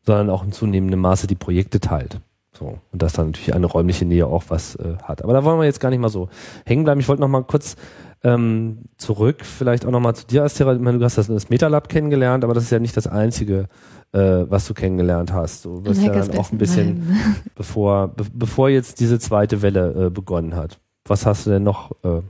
sondern 0.04 0.30
auch 0.30 0.44
in 0.44 0.52
zunehmendem 0.52 1.00
Maße 1.00 1.28
die 1.28 1.36
Projekte 1.36 1.80
teilt. 1.80 2.20
So. 2.54 2.78
Und 2.92 3.02
dass 3.02 3.14
dann 3.14 3.28
natürlich 3.28 3.56
eine 3.56 3.66
räumliche 3.66 4.06
Nähe 4.06 4.28
auch 4.28 4.46
was 4.50 4.76
äh, 4.76 4.98
hat. 5.04 5.24
Aber 5.24 5.34
da 5.34 5.44
wollen 5.44 5.60
wir 5.60 5.66
jetzt 5.66 5.80
gar 5.80 5.90
nicht 5.90 6.00
mal 6.00 6.10
so 6.10 6.30
hängen 6.66 6.84
bleiben. 6.84 7.00
Ich 7.00 7.08
wollte 7.08 7.22
noch 7.22 7.28
mal 7.28 7.44
kurz 7.44 7.76
ähm, 8.24 8.84
zurück, 8.98 9.44
vielleicht 9.44 9.86
auch 9.86 9.92
noch 9.92 10.00
mal 10.00 10.14
zu 10.14 10.28
dir, 10.28 10.44
Astera. 10.44 10.74
Ich 10.74 10.80
meine, 10.80 11.00
du 11.00 11.06
hast 11.06 11.18
das, 11.18 11.28
das 11.28 11.50
MetaLab 11.50 11.90
kennengelernt, 11.90 12.44
aber 12.44 12.54
das 12.54 12.66
ist 12.66 12.72
ja 12.72 12.80
nicht 12.80 12.96
das 12.96 13.08
einzige, 13.08 13.68
äh, 14.12 14.20
was 14.20 14.68
du 14.68 14.74
kennengelernt 14.74 15.34
hast. 15.34 15.66
Du 15.66 15.82
bist 15.82 16.04
ja 16.04 16.12
dann 16.12 16.38
auch 16.38 16.52
ein 16.52 16.58
bisschen, 16.58 17.18
bevor, 17.56 18.10
be 18.10 18.26
bevor 18.32 18.70
jetzt 18.70 19.00
diese 19.00 19.18
zweite 19.18 19.62
Welle 19.62 20.08
äh, 20.08 20.10
begonnen 20.10 20.56
hat. 20.56 20.80
Was 21.06 21.26
hast 21.26 21.48
du 21.48 21.50
denn 21.50 21.64
noch 21.64 21.92
äh, 22.04 22.22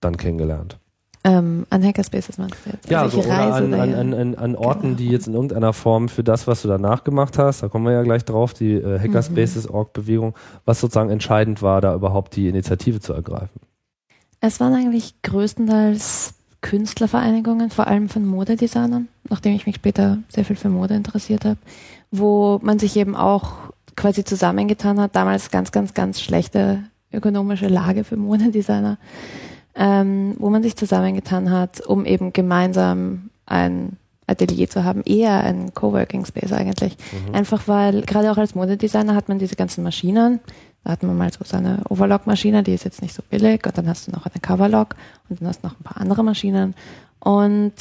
dann 0.00 0.16
kennengelernt? 0.18 0.78
Ähm, 1.24 1.66
an 1.70 1.84
Hackerspaces 1.84 2.36
meinst 2.38 2.56
du 2.64 2.70
jetzt? 2.70 2.90
Ja, 2.90 3.02
also 3.02 3.22
so, 3.22 3.28
oder 3.28 3.54
an, 3.54 3.74
an, 3.74 4.12
an, 4.12 4.34
an 4.34 4.56
Orten, 4.56 4.82
genau. 4.82 4.94
die 4.96 5.08
jetzt 5.08 5.28
in 5.28 5.34
irgendeiner 5.34 5.72
Form 5.72 6.08
für 6.08 6.24
das, 6.24 6.48
was 6.48 6.62
du 6.62 6.68
danach 6.68 7.04
gemacht 7.04 7.38
hast, 7.38 7.62
da 7.62 7.68
kommen 7.68 7.84
wir 7.84 7.92
ja 7.92 8.02
gleich 8.02 8.24
drauf, 8.24 8.54
die 8.54 8.72
äh, 8.72 8.98
Hackerspaces-Org-Bewegung, 8.98 10.30
mhm. 10.30 10.60
was 10.64 10.80
sozusagen 10.80 11.10
entscheidend 11.10 11.62
war, 11.62 11.80
da 11.80 11.94
überhaupt 11.94 12.34
die 12.34 12.48
Initiative 12.48 12.98
zu 12.98 13.12
ergreifen. 13.12 13.60
Es 14.40 14.58
waren 14.58 14.74
eigentlich 14.74 15.14
größtenteils 15.22 16.34
Künstlervereinigungen, 16.60 17.70
vor 17.70 17.86
allem 17.86 18.08
von 18.08 18.26
Modedesignern, 18.26 19.06
nachdem 19.28 19.54
ich 19.54 19.66
mich 19.66 19.76
später 19.76 20.18
sehr 20.28 20.44
viel 20.44 20.56
für 20.56 20.70
Mode 20.70 20.94
interessiert 20.94 21.44
habe, 21.44 21.58
wo 22.10 22.58
man 22.62 22.80
sich 22.80 22.96
eben 22.96 23.14
auch 23.14 23.52
quasi 23.94 24.24
zusammengetan 24.24 24.98
hat. 24.98 25.14
Damals 25.14 25.50
ganz, 25.52 25.70
ganz, 25.70 25.94
ganz 25.94 26.20
schlechte 26.20 26.82
ökonomische 27.12 27.68
Lage 27.68 28.02
für 28.02 28.16
Modedesigner 28.16 28.98
ähm, 29.74 30.34
wo 30.38 30.50
man 30.50 30.62
sich 30.62 30.76
zusammengetan 30.76 31.50
hat, 31.50 31.80
um 31.80 32.04
eben 32.04 32.32
gemeinsam 32.32 33.30
ein 33.46 33.96
Atelier 34.26 34.68
zu 34.68 34.84
haben, 34.84 35.02
eher 35.04 35.42
ein 35.42 35.74
Coworking 35.74 36.24
Space 36.24 36.52
eigentlich. 36.52 36.96
Mhm. 37.28 37.34
Einfach 37.34 37.68
weil, 37.68 38.02
gerade 38.02 38.30
auch 38.30 38.38
als 38.38 38.54
Modedesigner 38.54 39.14
hat 39.14 39.28
man 39.28 39.38
diese 39.38 39.56
ganzen 39.56 39.82
Maschinen. 39.82 40.40
Da 40.84 40.92
hat 40.92 41.02
man 41.02 41.16
mal 41.16 41.32
so 41.32 41.44
seine 41.44 41.80
Overlock-Maschine, 41.88 42.62
die 42.62 42.74
ist 42.74 42.84
jetzt 42.84 43.02
nicht 43.02 43.14
so 43.14 43.22
billig, 43.28 43.64
und 43.66 43.78
dann 43.78 43.88
hast 43.88 44.08
du 44.08 44.10
noch 44.10 44.26
eine 44.26 44.40
Coverlock 44.40 44.96
und 45.28 45.40
dann 45.40 45.48
hast 45.48 45.62
du 45.62 45.68
noch 45.68 45.78
ein 45.78 45.84
paar 45.84 46.00
andere 46.00 46.24
Maschinen. 46.24 46.74
Und 47.20 47.74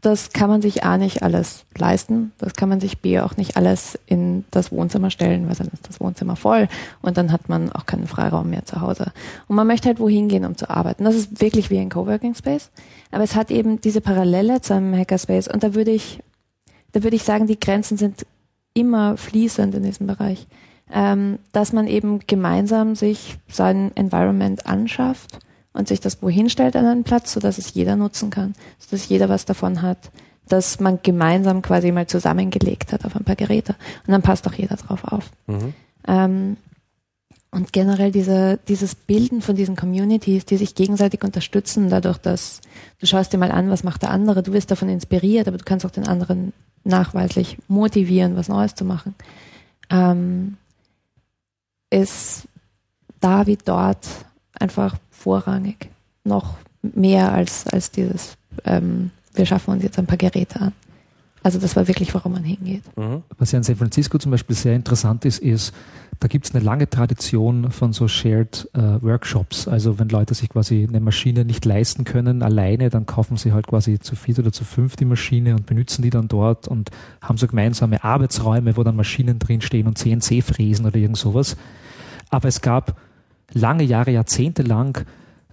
das 0.00 0.30
kann 0.30 0.48
man 0.48 0.62
sich 0.62 0.84
A 0.84 0.96
nicht 0.96 1.22
alles 1.24 1.64
leisten, 1.76 2.32
das 2.38 2.54
kann 2.54 2.68
man 2.68 2.78
sich 2.78 3.00
B 3.00 3.18
auch 3.18 3.36
nicht 3.36 3.56
alles 3.56 3.98
in 4.06 4.44
das 4.52 4.70
Wohnzimmer 4.70 5.10
stellen, 5.10 5.48
weil 5.48 5.56
dann 5.56 5.68
ist 5.68 5.88
das 5.88 6.00
Wohnzimmer 6.00 6.36
voll 6.36 6.68
und 7.02 7.16
dann 7.16 7.32
hat 7.32 7.48
man 7.48 7.72
auch 7.72 7.84
keinen 7.84 8.06
Freiraum 8.06 8.48
mehr 8.50 8.64
zu 8.64 8.80
Hause. 8.80 9.12
Und 9.48 9.56
man 9.56 9.66
möchte 9.66 9.88
halt 9.88 9.98
wohin 9.98 10.28
gehen, 10.28 10.44
um 10.44 10.56
zu 10.56 10.70
arbeiten. 10.70 11.04
Das 11.04 11.16
ist 11.16 11.40
wirklich 11.40 11.70
wie 11.70 11.78
ein 11.78 11.88
Coworking 11.88 12.36
Space, 12.36 12.70
aber 13.10 13.24
es 13.24 13.34
hat 13.34 13.50
eben 13.50 13.80
diese 13.80 14.00
Parallele 14.00 14.60
zu 14.60 14.74
einem 14.74 14.96
Hackerspace 14.96 15.48
und 15.48 15.64
da 15.64 15.74
würde 15.74 15.90
ich, 15.90 16.20
da 16.92 17.02
würde 17.02 17.16
ich 17.16 17.24
sagen, 17.24 17.48
die 17.48 17.58
Grenzen 17.58 17.96
sind 17.96 18.24
immer 18.74 19.16
fließend 19.16 19.74
in 19.74 19.82
diesem 19.82 20.06
Bereich, 20.06 20.46
ähm, 20.92 21.40
dass 21.50 21.72
man 21.72 21.88
eben 21.88 22.20
gemeinsam 22.28 22.94
sich 22.94 23.38
sein 23.48 23.90
Environment 23.96 24.64
anschafft 24.64 25.40
und 25.78 25.86
sich 25.86 26.00
das 26.00 26.20
wohin 26.22 26.50
stellt 26.50 26.74
an 26.74 26.84
einen 26.84 27.04
Platz, 27.04 27.32
sodass 27.32 27.56
es 27.56 27.72
jeder 27.72 27.94
nutzen 27.94 28.30
kann, 28.30 28.54
sodass 28.78 29.08
jeder 29.08 29.28
was 29.28 29.44
davon 29.44 29.80
hat, 29.80 30.10
dass 30.48 30.80
man 30.80 30.98
gemeinsam 31.02 31.62
quasi 31.62 31.92
mal 31.92 32.08
zusammengelegt 32.08 32.92
hat 32.92 33.04
auf 33.04 33.14
ein 33.14 33.24
paar 33.24 33.36
Geräte. 33.36 33.76
Und 34.06 34.12
dann 34.12 34.22
passt 34.22 34.48
auch 34.48 34.54
jeder 34.54 34.74
drauf 34.74 35.04
auf. 35.04 35.30
Mhm. 35.46 35.74
Ähm, 36.08 36.56
und 37.52 37.72
generell 37.72 38.10
diese, 38.10 38.58
dieses 38.66 38.96
Bilden 38.96 39.40
von 39.40 39.54
diesen 39.54 39.76
Communities, 39.76 40.44
die 40.44 40.56
sich 40.56 40.74
gegenseitig 40.74 41.22
unterstützen, 41.22 41.88
dadurch, 41.88 42.18
dass 42.18 42.60
du 42.98 43.06
schaust 43.06 43.32
dir 43.32 43.38
mal 43.38 43.52
an, 43.52 43.70
was 43.70 43.84
macht 43.84 44.02
der 44.02 44.10
andere, 44.10 44.42
du 44.42 44.52
wirst 44.52 44.72
davon 44.72 44.88
inspiriert, 44.88 45.46
aber 45.46 45.58
du 45.58 45.64
kannst 45.64 45.86
auch 45.86 45.90
den 45.90 46.08
anderen 46.08 46.52
nachweislich 46.82 47.56
motivieren, 47.68 48.36
was 48.36 48.48
Neues 48.48 48.74
zu 48.74 48.84
machen, 48.84 49.14
ähm, 49.90 50.56
ist 51.90 52.48
da 53.20 53.46
wie 53.46 53.56
dort 53.56 54.06
einfach 54.54 54.96
vorrangig. 55.10 55.90
Noch 56.24 56.56
mehr 56.82 57.32
als, 57.32 57.66
als 57.66 57.90
dieses, 57.90 58.36
ähm, 58.64 59.10
wir 59.34 59.46
schaffen 59.46 59.72
uns 59.72 59.82
jetzt 59.82 59.98
ein 59.98 60.06
paar 60.06 60.18
Geräte 60.18 60.60
an. 60.60 60.72
Also 61.42 61.58
das 61.58 61.76
war 61.76 61.86
wirklich, 61.86 62.12
warum 62.14 62.32
man 62.32 62.44
hingeht. 62.44 62.82
Mhm. 62.96 63.22
Was 63.38 63.52
ja 63.52 63.58
in 63.58 63.62
San 63.62 63.76
Francisco 63.76 64.18
zum 64.18 64.32
Beispiel 64.32 64.56
sehr 64.56 64.74
interessant 64.74 65.24
ist, 65.24 65.38
ist, 65.38 65.72
da 66.20 66.26
gibt 66.26 66.46
es 66.46 66.54
eine 66.54 66.64
lange 66.64 66.90
Tradition 66.90 67.70
von 67.70 67.92
so 67.92 68.08
Shared 68.08 68.68
äh, 68.74 69.00
Workshops. 69.02 69.68
Also 69.68 70.00
wenn 70.00 70.08
Leute 70.08 70.34
sich 70.34 70.48
quasi 70.48 70.84
eine 70.88 70.98
Maschine 70.98 71.44
nicht 71.44 71.64
leisten 71.64 72.02
können 72.02 72.42
alleine, 72.42 72.90
dann 72.90 73.06
kaufen 73.06 73.36
sie 73.36 73.52
halt 73.52 73.68
quasi 73.68 74.00
zu 74.00 74.16
viert 74.16 74.40
oder 74.40 74.50
zu 74.50 74.64
fünf 74.64 74.96
die 74.96 75.04
Maschine 75.04 75.54
und 75.54 75.66
benutzen 75.66 76.02
die 76.02 76.10
dann 76.10 76.26
dort 76.26 76.66
und 76.66 76.90
haben 77.22 77.38
so 77.38 77.46
gemeinsame 77.46 78.02
Arbeitsräume, 78.02 78.76
wo 78.76 78.82
dann 78.82 78.96
Maschinen 78.96 79.38
drinstehen 79.38 79.86
und 79.86 79.96
CNC 79.96 80.42
fräsen 80.42 80.86
oder 80.86 80.96
irgend 80.96 81.18
sowas. 81.18 81.56
Aber 82.30 82.48
es 82.48 82.60
gab 82.60 83.00
lange 83.52 83.84
Jahre, 83.84 84.10
Jahrzehnte 84.10 84.62
lang 84.62 85.04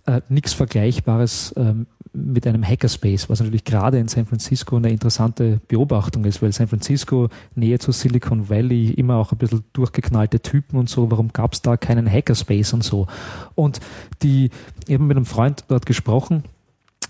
äh, 0.06 0.22
nichts 0.30 0.54
Vergleichbares 0.54 1.54
ähm, 1.58 1.88
mit 2.14 2.48
einem 2.48 2.64
Hackerspace, 2.64 3.30
was 3.30 3.40
natürlich 3.40 3.66
gerade 3.66 4.00
in 4.00 4.08
San 4.08 4.26
Francisco 4.26 4.78
eine 4.78 4.90
interessante 4.90 5.60
Beobachtung 5.68 6.24
ist, 6.26 6.42
weil 6.42 6.54
San 6.54 6.68
Francisco 6.68 7.30
näher 7.56 7.80
zu 7.80 7.92
Silicon 7.92 8.50
Valley 8.50 8.92
immer 8.92 9.16
auch 9.16 9.32
ein 9.32 9.38
bisschen 9.38 9.64
durchgeknallte 9.74 10.40
Typen 10.40 10.78
und 10.78 10.90
so, 10.90 11.12
warum 11.12 11.34
gab 11.34 11.54
es 11.54 11.62
da 11.62 11.76
keinen 11.76 12.10
Hackerspace 12.10 12.74
und 12.74 12.84
so. 12.84 13.08
Und 13.56 13.80
die, 14.22 14.50
eben 14.88 15.08
mit 15.08 15.18
einem 15.18 15.26
Freund 15.26 15.66
dort 15.68 15.86
gesprochen, 15.86 16.44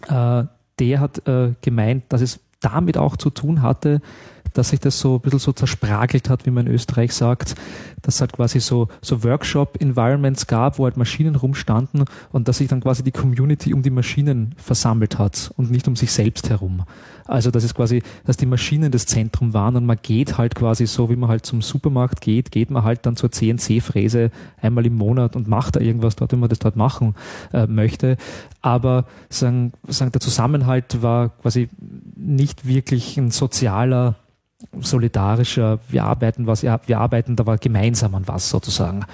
äh, 0.08 0.44
der 0.80 1.00
hat 1.00 1.28
äh, 1.28 1.54
gemeint, 1.62 2.06
dass 2.10 2.22
es 2.22 2.40
damit 2.62 2.98
auch 2.98 3.16
zu 3.18 3.30
tun 3.30 3.62
hatte, 3.62 4.02
dass 4.56 4.70
sich 4.70 4.80
das 4.80 5.00
so 5.00 5.16
ein 5.16 5.22
bisschen 5.22 5.40
so 5.40 5.52
zerspragelt 5.52 6.30
hat, 6.30 6.46
wie 6.46 6.52
man 6.52 6.66
in 6.66 6.74
Österreich 6.74 7.14
sagt, 7.14 7.56
dass 8.02 8.16
es 8.16 8.22
halt 8.22 8.34
quasi 8.34 8.60
so, 8.60 8.88
so 9.02 9.24
Workshop-Environments 9.24 10.48
gab, 10.48 10.80
wo 10.80 10.86
halt 10.86 10.98
Maschinen 10.98 11.36
rumstanden 11.36 12.06
und 12.32 12.48
dass 12.48 12.58
sich 12.58 12.68
dann 12.68 12.82
quasi 12.82 13.04
die 13.04 13.12
Community 13.12 13.74
um 13.74 13.84
die 13.84 13.90
Maschinen 13.90 14.56
versammelt 14.58 15.20
hat 15.20 15.52
und 15.58 15.72
nicht 15.72 15.88
um 15.88 15.96
sich 15.96 16.12
selbst 16.12 16.50
herum. 16.50 16.84
Also 17.26 17.52
dass 17.52 17.64
es 17.64 17.74
quasi, 17.74 18.02
dass 18.26 18.38
die 18.38 18.46
Maschinen 18.46 18.92
das 18.92 19.08
Zentrum 19.08 19.54
waren 19.54 19.76
und 19.76 19.86
man 19.86 19.98
geht 20.02 20.38
halt 20.38 20.56
quasi 20.56 20.86
so, 20.86 21.10
wie 21.10 21.16
man 21.16 21.30
halt 21.30 21.46
zum 21.46 21.62
Supermarkt 21.62 22.22
geht, 22.22 22.52
geht 22.52 22.70
man 22.70 22.84
halt 22.84 23.06
dann 23.06 23.18
zur 23.18 23.32
CNC-Fräse 23.32 24.32
einmal 24.62 24.86
im 24.86 24.96
Monat 24.96 25.36
und 25.36 25.48
macht 25.48 25.76
da 25.76 25.80
irgendwas 25.82 26.16
dort, 26.16 26.32
wenn 26.32 26.40
man 26.40 26.50
das 26.50 26.60
dort 26.60 26.76
machen 26.76 27.16
äh, 27.52 27.68
möchte. 27.68 28.18
Aber 28.62 29.06
sagen, 29.30 29.74
sagen, 29.88 30.12
der 30.12 30.22
Zusammenhalt 30.22 31.02
war 31.02 31.30
quasi 31.30 31.70
nicht 32.16 32.68
wirklich 32.68 33.18
ein 33.18 33.32
sozialer 33.32 34.16
solidarischer, 34.80 35.80
wir 35.90 36.04
arbeiten 36.04 36.48
was, 36.48 36.64
wir 36.64 37.00
arbeiten 37.00 37.36
da 37.36 37.56
gemeinsam 37.56 38.16
an 38.16 38.28
was 38.28 38.50
sozusagen. 38.50 39.06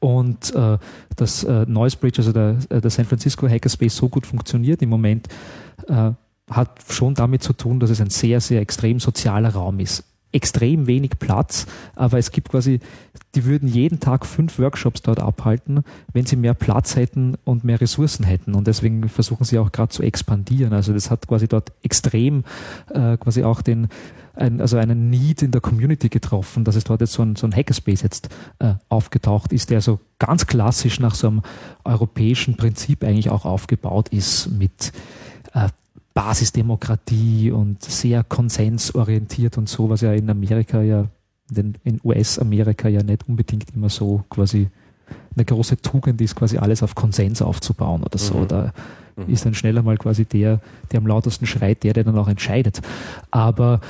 Und 0.00 0.54
äh, 0.54 0.78
das 1.16 1.44
äh, 1.44 1.64
Noise 1.66 1.96
Bridge, 1.96 2.18
also 2.18 2.32
der, 2.32 2.58
äh, 2.68 2.80
der 2.80 2.90
San 2.90 3.06
Francisco 3.06 3.48
Hackerspace 3.48 3.96
so 3.96 4.08
gut 4.08 4.26
funktioniert 4.26 4.82
im 4.82 4.90
Moment, 4.90 5.28
äh, 5.88 6.10
hat 6.50 6.70
schon 6.90 7.14
damit 7.14 7.42
zu 7.42 7.54
tun, 7.54 7.80
dass 7.80 7.88
es 7.88 8.00
ein 8.02 8.10
sehr, 8.10 8.40
sehr 8.40 8.60
extrem 8.60 9.00
sozialer 9.00 9.54
Raum 9.54 9.80
ist 9.80 10.04
extrem 10.34 10.86
wenig 10.88 11.12
Platz, 11.20 11.66
aber 11.94 12.18
es 12.18 12.32
gibt 12.32 12.48
quasi, 12.48 12.80
die 13.36 13.44
würden 13.44 13.68
jeden 13.68 14.00
Tag 14.00 14.26
fünf 14.26 14.58
Workshops 14.58 15.00
dort 15.00 15.20
abhalten, 15.20 15.84
wenn 16.12 16.26
sie 16.26 16.36
mehr 16.36 16.54
Platz 16.54 16.96
hätten 16.96 17.36
und 17.44 17.62
mehr 17.62 17.80
Ressourcen 17.80 18.24
hätten. 18.24 18.54
Und 18.54 18.66
deswegen 18.66 19.08
versuchen 19.08 19.44
sie 19.44 19.58
auch 19.58 19.70
gerade 19.70 19.90
zu 19.90 20.02
expandieren. 20.02 20.72
Also 20.72 20.92
das 20.92 21.10
hat 21.10 21.28
quasi 21.28 21.46
dort 21.46 21.72
extrem 21.82 22.42
äh, 22.92 23.16
quasi 23.16 23.44
auch 23.44 23.62
den 23.62 23.88
ein, 24.34 24.60
also 24.60 24.76
einen 24.76 25.10
Need 25.10 25.42
in 25.42 25.50
der 25.50 25.60
Community 25.60 26.08
getroffen, 26.08 26.64
dass 26.64 26.76
es 26.76 26.84
dort 26.84 27.00
jetzt 27.00 27.12
so 27.12 27.22
ein, 27.22 27.36
so 27.36 27.46
ein 27.46 27.54
Hackerspace 27.54 28.02
jetzt 28.02 28.28
äh, 28.58 28.74
aufgetaucht 28.88 29.52
ist, 29.52 29.70
der 29.70 29.80
so 29.80 30.00
ganz 30.18 30.46
klassisch 30.46 31.00
nach 31.00 31.14
so 31.14 31.28
einem 31.28 31.42
europäischen 31.84 32.56
Prinzip 32.56 33.04
eigentlich 33.04 33.30
auch 33.30 33.44
aufgebaut 33.44 34.08
ist 34.08 34.50
mit 34.50 34.92
äh, 35.54 35.68
Basisdemokratie 36.14 37.50
und 37.50 37.82
sehr 37.82 38.22
konsensorientiert 38.22 39.58
und 39.58 39.68
so, 39.68 39.90
was 39.90 40.00
ja 40.00 40.12
in 40.12 40.30
Amerika 40.30 40.80
ja, 40.80 41.06
in 41.54 42.00
US-Amerika 42.04 42.88
ja 42.88 43.02
nicht 43.02 43.28
unbedingt 43.28 43.74
immer 43.74 43.88
so 43.88 44.24
quasi 44.30 44.68
eine 45.36 45.44
große 45.44 45.82
Tugend 45.82 46.20
ist, 46.20 46.36
quasi 46.36 46.58
alles 46.58 46.82
auf 46.82 46.94
Konsens 46.94 47.42
aufzubauen 47.42 48.02
oder 48.02 48.18
so. 48.18 48.34
Mhm. 48.38 48.48
Da 48.48 48.72
mhm. 49.16 49.32
ist 49.32 49.44
dann 49.44 49.54
schneller 49.54 49.82
mal 49.82 49.96
quasi 49.96 50.24
der, 50.24 50.60
der 50.92 50.98
am 50.98 51.06
lautesten 51.06 51.46
schreit, 51.46 51.82
der, 51.82 51.92
der 51.92 52.04
dann 52.04 52.18
auch 52.18 52.28
entscheidet. 52.28 52.80
Aber 53.30 53.80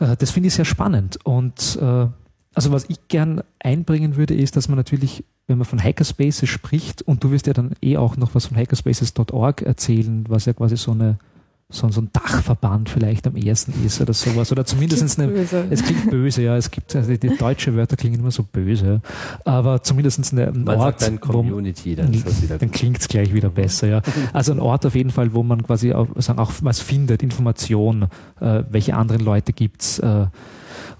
äh, 0.00 0.16
das 0.16 0.30
finde 0.30 0.48
ich 0.48 0.54
sehr 0.54 0.64
spannend. 0.64 1.18
Und 1.24 1.78
äh, 1.80 2.06
also 2.54 2.72
was 2.72 2.86
ich 2.88 3.08
gern 3.08 3.42
einbringen 3.58 4.16
würde, 4.16 4.34
ist, 4.34 4.56
dass 4.56 4.68
man 4.68 4.76
natürlich, 4.76 5.24
wenn 5.46 5.58
man 5.58 5.66
von 5.66 5.82
Hackerspaces 5.82 6.48
spricht, 6.48 7.02
und 7.02 7.22
du 7.22 7.30
wirst 7.30 7.46
ja 7.46 7.52
dann 7.52 7.72
eh 7.82 7.96
auch 7.96 8.16
noch 8.16 8.34
was 8.34 8.46
von 8.46 8.56
hackerspaces.org 8.56 9.62
erzählen, 9.62 10.24
was 10.28 10.46
ja 10.46 10.54
quasi 10.54 10.76
so 10.76 10.92
eine 10.92 11.18
so, 11.68 11.88
so 11.90 12.00
ein 12.00 12.10
Dachverband 12.12 12.88
vielleicht 12.88 13.26
am 13.26 13.34
ersten 13.34 13.72
ist 13.84 14.00
oder 14.00 14.12
sowas. 14.12 14.52
Oder 14.52 14.64
zumindest 14.64 15.18
eine, 15.18 15.32
es 15.32 15.82
klingt 15.82 16.10
böse, 16.10 16.42
ja. 16.42 16.56
Es 16.56 16.70
gibt, 16.70 16.94
also 16.94 17.16
die 17.16 17.36
deutsche 17.36 17.74
Wörter 17.74 17.96
klingen 17.96 18.20
immer 18.20 18.30
so 18.30 18.44
böse. 18.44 19.00
Aber 19.44 19.82
zumindest 19.82 20.32
eine, 20.32 20.46
ein 20.46 20.62
man 20.62 20.78
Ort. 20.78 21.00
Sagt 21.00 21.20
Community, 21.20 21.96
wo, 21.96 22.02
dann, 22.02 22.58
dann 22.60 22.70
klingt 22.70 23.00
es 23.00 23.08
gleich 23.08 23.34
wieder 23.34 23.50
besser, 23.50 23.88
ja. 23.88 24.02
Also 24.32 24.52
ein 24.52 24.60
Ort 24.60 24.86
auf 24.86 24.94
jeden 24.94 25.10
Fall, 25.10 25.34
wo 25.34 25.42
man 25.42 25.64
quasi 25.64 25.92
auch, 25.92 26.06
sagen, 26.16 26.38
auch 26.38 26.52
was 26.60 26.78
findet, 26.78 27.24
Information, 27.24 28.04
äh, 28.40 28.62
welche 28.70 28.94
anderen 28.94 29.24
Leute 29.24 29.52
gibt's. 29.52 29.98
Äh, 29.98 30.26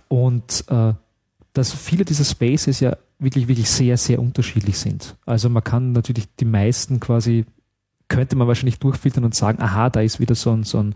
und 0.09 0.64
äh, 0.68 0.94
dass 1.52 1.72
viele 1.72 2.05
dieser 2.05 2.24
Spaces 2.24 2.81
ja 2.81 2.96
wirklich, 3.20 3.46
wirklich 3.46 3.70
sehr, 3.70 3.96
sehr 3.96 4.20
unterschiedlich 4.20 4.79
sind. 4.79 5.16
Also 5.26 5.48
man 5.48 5.62
kann 5.62 5.92
natürlich 5.92 6.26
die 6.40 6.44
meisten 6.44 6.98
quasi 6.98 7.46
könnte 8.09 8.37
man 8.37 8.49
wahrscheinlich 8.49 8.79
durchfiltern 8.79 9.25
und 9.25 9.35
sagen, 9.35 9.61
aha, 9.61 9.90
da 9.90 10.01
ist 10.01 10.21
wieder 10.21 10.35
so 10.35 10.53
ein, 10.53 10.62
so 10.62 10.79
ein 10.79 10.95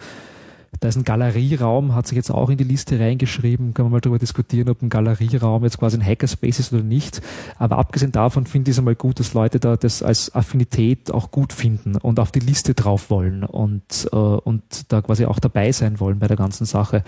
da 0.78 0.88
ist 0.88 0.96
ein 0.96 1.04
Galerieraum, 1.04 1.94
hat 1.94 2.06
sich 2.06 2.16
jetzt 2.16 2.30
auch 2.30 2.48
in 2.48 2.56
die 2.56 2.64
Liste 2.64 3.00
reingeschrieben, 3.00 3.74
kann 3.74 3.86
man 3.86 3.92
mal 3.92 4.00
darüber 4.00 4.20
diskutieren, 4.20 4.68
ob 4.68 4.80
ein 4.82 4.88
Galerieraum 4.88 5.64
jetzt 5.64 5.78
quasi 5.78 5.96
ein 5.96 6.06
Hackerspace 6.06 6.60
ist 6.60 6.72
oder 6.72 6.84
nicht. 6.84 7.20
Aber 7.58 7.78
abgesehen 7.78 8.12
davon 8.12 8.46
finde 8.46 8.70
ich 8.70 8.76
es 8.76 8.78
einmal 8.78 8.94
gut, 8.94 9.18
dass 9.18 9.34
Leute 9.34 9.58
da 9.58 9.76
das 9.76 10.02
als 10.02 10.32
Affinität 10.34 11.10
auch 11.10 11.32
gut 11.32 11.52
finden 11.52 11.96
und 11.96 12.20
auf 12.20 12.30
die 12.30 12.40
Liste 12.40 12.74
drauf 12.74 13.10
wollen 13.10 13.42
und, 13.42 14.08
äh, 14.12 14.16
und 14.16 14.62
da 14.92 15.02
quasi 15.02 15.26
auch 15.26 15.40
dabei 15.40 15.72
sein 15.72 15.98
wollen 15.98 16.20
bei 16.20 16.28
der 16.28 16.36
ganzen 16.36 16.66
Sache. 16.66 17.02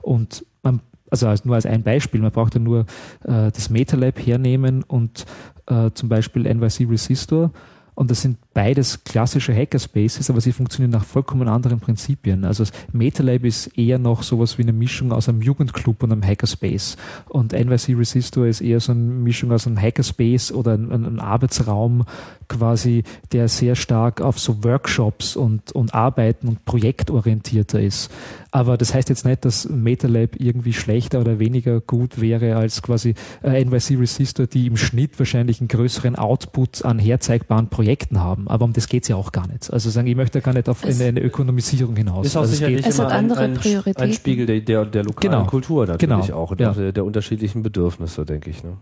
Und 0.00 0.46
man, 0.62 0.80
also 1.10 1.26
als, 1.26 1.44
nur 1.44 1.56
als 1.56 1.66
ein 1.66 1.82
Beispiel, 1.82 2.20
man 2.20 2.30
braucht 2.30 2.54
ja 2.54 2.60
nur 2.60 2.86
äh, 3.24 3.50
das 3.50 3.68
MetaLab 3.68 4.24
hernehmen 4.24 4.84
und 4.84 5.26
äh, 5.66 5.90
zum 5.92 6.08
Beispiel 6.08 6.42
NYC 6.42 6.88
Resistor 6.88 7.50
und 7.98 8.12
das 8.12 8.22
sind 8.22 8.38
beides 8.54 9.02
klassische 9.02 9.52
Hackerspaces, 9.52 10.30
aber 10.30 10.40
sie 10.40 10.52
funktionieren 10.52 10.92
nach 10.92 11.04
vollkommen 11.04 11.48
anderen 11.48 11.80
Prinzipien. 11.80 12.44
Also 12.44 12.62
MetaLab 12.92 13.44
ist 13.44 13.76
eher 13.76 13.98
noch 13.98 14.22
sowas 14.22 14.56
wie 14.56 14.62
eine 14.62 14.72
Mischung 14.72 15.10
aus 15.10 15.28
einem 15.28 15.42
Jugendclub 15.42 16.04
und 16.04 16.12
einem 16.12 16.22
Hackerspace. 16.22 16.96
Und 17.28 17.50
NYC 17.50 17.96
Resistor 17.96 18.46
ist 18.46 18.60
eher 18.60 18.78
so 18.78 18.92
eine 18.92 19.00
Mischung 19.00 19.50
aus 19.50 19.66
einem 19.66 19.82
Hackerspace 19.82 20.52
oder 20.52 20.74
einem, 20.74 20.92
einem 20.92 21.18
Arbeitsraum 21.18 22.04
quasi, 22.46 23.02
der 23.32 23.48
sehr 23.48 23.74
stark 23.74 24.20
auf 24.20 24.38
so 24.38 24.62
Workshops 24.62 25.34
und, 25.34 25.72
und 25.72 25.92
Arbeiten 25.92 26.46
und 26.46 26.64
projektorientierter 26.66 27.80
ist. 27.80 28.12
Aber 28.52 28.78
das 28.78 28.94
heißt 28.94 29.08
jetzt 29.08 29.26
nicht, 29.26 29.44
dass 29.44 29.68
MetaLab 29.68 30.36
irgendwie 30.38 30.72
schlechter 30.72 31.20
oder 31.20 31.40
weniger 31.40 31.80
gut 31.80 32.20
wäre 32.20 32.56
als 32.56 32.80
quasi 32.80 33.14
äh, 33.42 33.62
NYC 33.62 33.98
Resistor, 33.98 34.46
die 34.46 34.68
im 34.68 34.76
Schnitt 34.76 35.18
wahrscheinlich 35.18 35.60
einen 35.60 35.68
größeren 35.68 36.16
Output 36.16 36.84
an 36.84 36.98
herzeigbaren 36.98 37.68
Projekten 37.68 37.87
haben. 38.14 38.48
Aber 38.48 38.64
um 38.64 38.72
das 38.72 38.88
geht 38.88 39.02
es 39.02 39.08
ja 39.08 39.16
auch 39.16 39.32
gar 39.32 39.46
nicht. 39.48 39.72
Also 39.72 39.90
sagen, 39.90 40.06
ich 40.06 40.16
möchte 40.16 40.40
gar 40.40 40.54
nicht 40.54 40.68
auf 40.68 40.84
eine, 40.84 41.04
eine 41.04 41.20
Ökonomisierung 41.20 41.96
hinaus. 41.96 42.26
Ist 42.26 42.36
auch 42.36 42.42
also 42.42 42.54
sicherlich 42.54 42.86
es 42.86 42.98
immer 42.98 43.08
ein, 43.08 43.32
ein, 43.32 43.58
ein, 43.96 44.12
Spiegel 44.12 44.46
der, 44.46 44.60
der, 44.60 44.84
der 44.84 45.04
lokalen 45.04 45.32
genau. 45.32 45.44
Kultur 45.46 45.86
natürlich 45.86 46.26
genau. 46.26 46.38
auch, 46.38 46.50
ja. 46.58 46.72
der, 46.72 46.92
der, 46.92 47.04
unterschiedlichen 47.04 47.62
Bedürfnisse, 47.62 48.24
denke 48.24 48.50
ich. 48.50 48.62
Ne? 48.62 48.76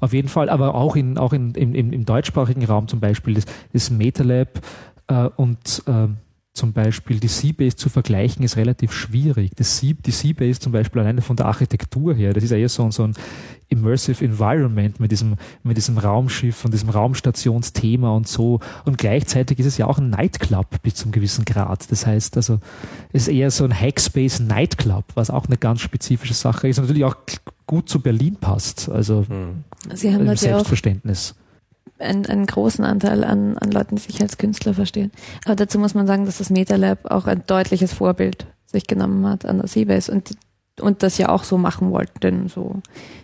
Auf 0.00 0.12
jeden 0.12 0.28
Fall, 0.28 0.48
aber 0.48 0.74
auch, 0.74 0.96
in, 0.96 1.18
auch 1.18 1.32
in, 1.32 1.52
im, 1.54 1.74
im 1.74 2.04
deutschsprachigen 2.04 2.64
Raum 2.64 2.88
zum 2.88 3.00
Beispiel, 3.00 3.34
das, 3.34 3.44
das 3.72 3.90
MetaLab 3.90 4.60
äh, 5.08 5.28
und 5.36 5.82
äh, 5.86 6.08
zum 6.54 6.74
Beispiel 6.74 7.18
die 7.18 7.28
Seabase 7.28 7.76
zu 7.76 7.88
vergleichen, 7.88 8.44
ist 8.44 8.56
relativ 8.56 8.92
schwierig. 8.92 9.52
Das 9.56 9.78
Sea, 9.78 9.94
die 10.04 10.10
Seabase 10.10 10.60
zum 10.60 10.72
Beispiel 10.72 11.00
alleine 11.00 11.22
von 11.22 11.36
der 11.36 11.46
Architektur 11.46 12.14
her, 12.14 12.34
das 12.34 12.44
ist 12.44 12.50
ja 12.50 12.58
eher 12.58 12.68
so, 12.68 12.90
so 12.90 13.04
ein 13.04 13.14
Immersive 13.68 14.22
Environment 14.22 15.00
mit 15.00 15.10
diesem, 15.12 15.36
mit 15.62 15.78
diesem 15.78 15.96
Raumschiff 15.96 16.62
und 16.66 16.74
diesem 16.74 16.90
Raumstationsthema 16.90 18.10
und 18.10 18.28
so. 18.28 18.60
Und 18.84 18.98
gleichzeitig 18.98 19.58
ist 19.60 19.66
es 19.66 19.78
ja 19.78 19.86
auch 19.86 19.96
ein 19.96 20.10
Nightclub 20.10 20.82
bis 20.82 20.96
zum 20.96 21.10
gewissen 21.10 21.46
Grad. 21.46 21.90
Das 21.90 22.06
heißt 22.06 22.36
also, 22.36 22.60
es 23.14 23.28
ist 23.28 23.34
eher 23.34 23.50
so 23.50 23.64
ein 23.64 23.72
Hackspace 23.72 24.40
Nightclub, 24.40 25.04
was 25.14 25.30
auch 25.30 25.46
eine 25.46 25.56
ganz 25.56 25.80
spezifische 25.80 26.34
Sache 26.34 26.68
ist 26.68 26.78
und 26.78 26.84
natürlich 26.84 27.04
auch 27.04 27.16
gut 27.66 27.88
zu 27.88 28.00
Berlin 28.00 28.36
passt. 28.38 28.90
Also 28.90 29.24
hm. 29.26 29.64
Sie 29.94 30.12
haben 30.12 30.26
im 30.26 30.36
Selbstverständnis 30.36 31.34
einen, 32.02 32.26
einen 32.26 32.46
großen 32.46 32.84
Anteil 32.84 33.24
an, 33.24 33.56
an 33.58 33.70
Leuten, 33.70 33.96
die 33.96 34.02
sich 34.02 34.20
als 34.20 34.38
Künstler 34.38 34.74
verstehen. 34.74 35.10
Aber 35.44 35.56
dazu 35.56 35.78
muss 35.78 35.94
man 35.94 36.06
sagen, 36.06 36.26
dass 36.26 36.38
das 36.38 36.50
MetaLab 36.50 37.10
auch 37.10 37.26
ein 37.26 37.44
deutliches 37.46 37.92
Vorbild 37.92 38.46
sich 38.66 38.86
genommen 38.86 39.26
hat 39.26 39.44
an 39.44 39.58
der 39.58 39.68
Seabase 39.68 40.10
und, 40.10 40.36
und 40.80 41.02
das 41.02 41.18
ja 41.18 41.28
auch 41.28 41.44
so 41.44 41.58
machen 41.58 41.90
wollten. 41.90 42.48
So, 42.48 42.80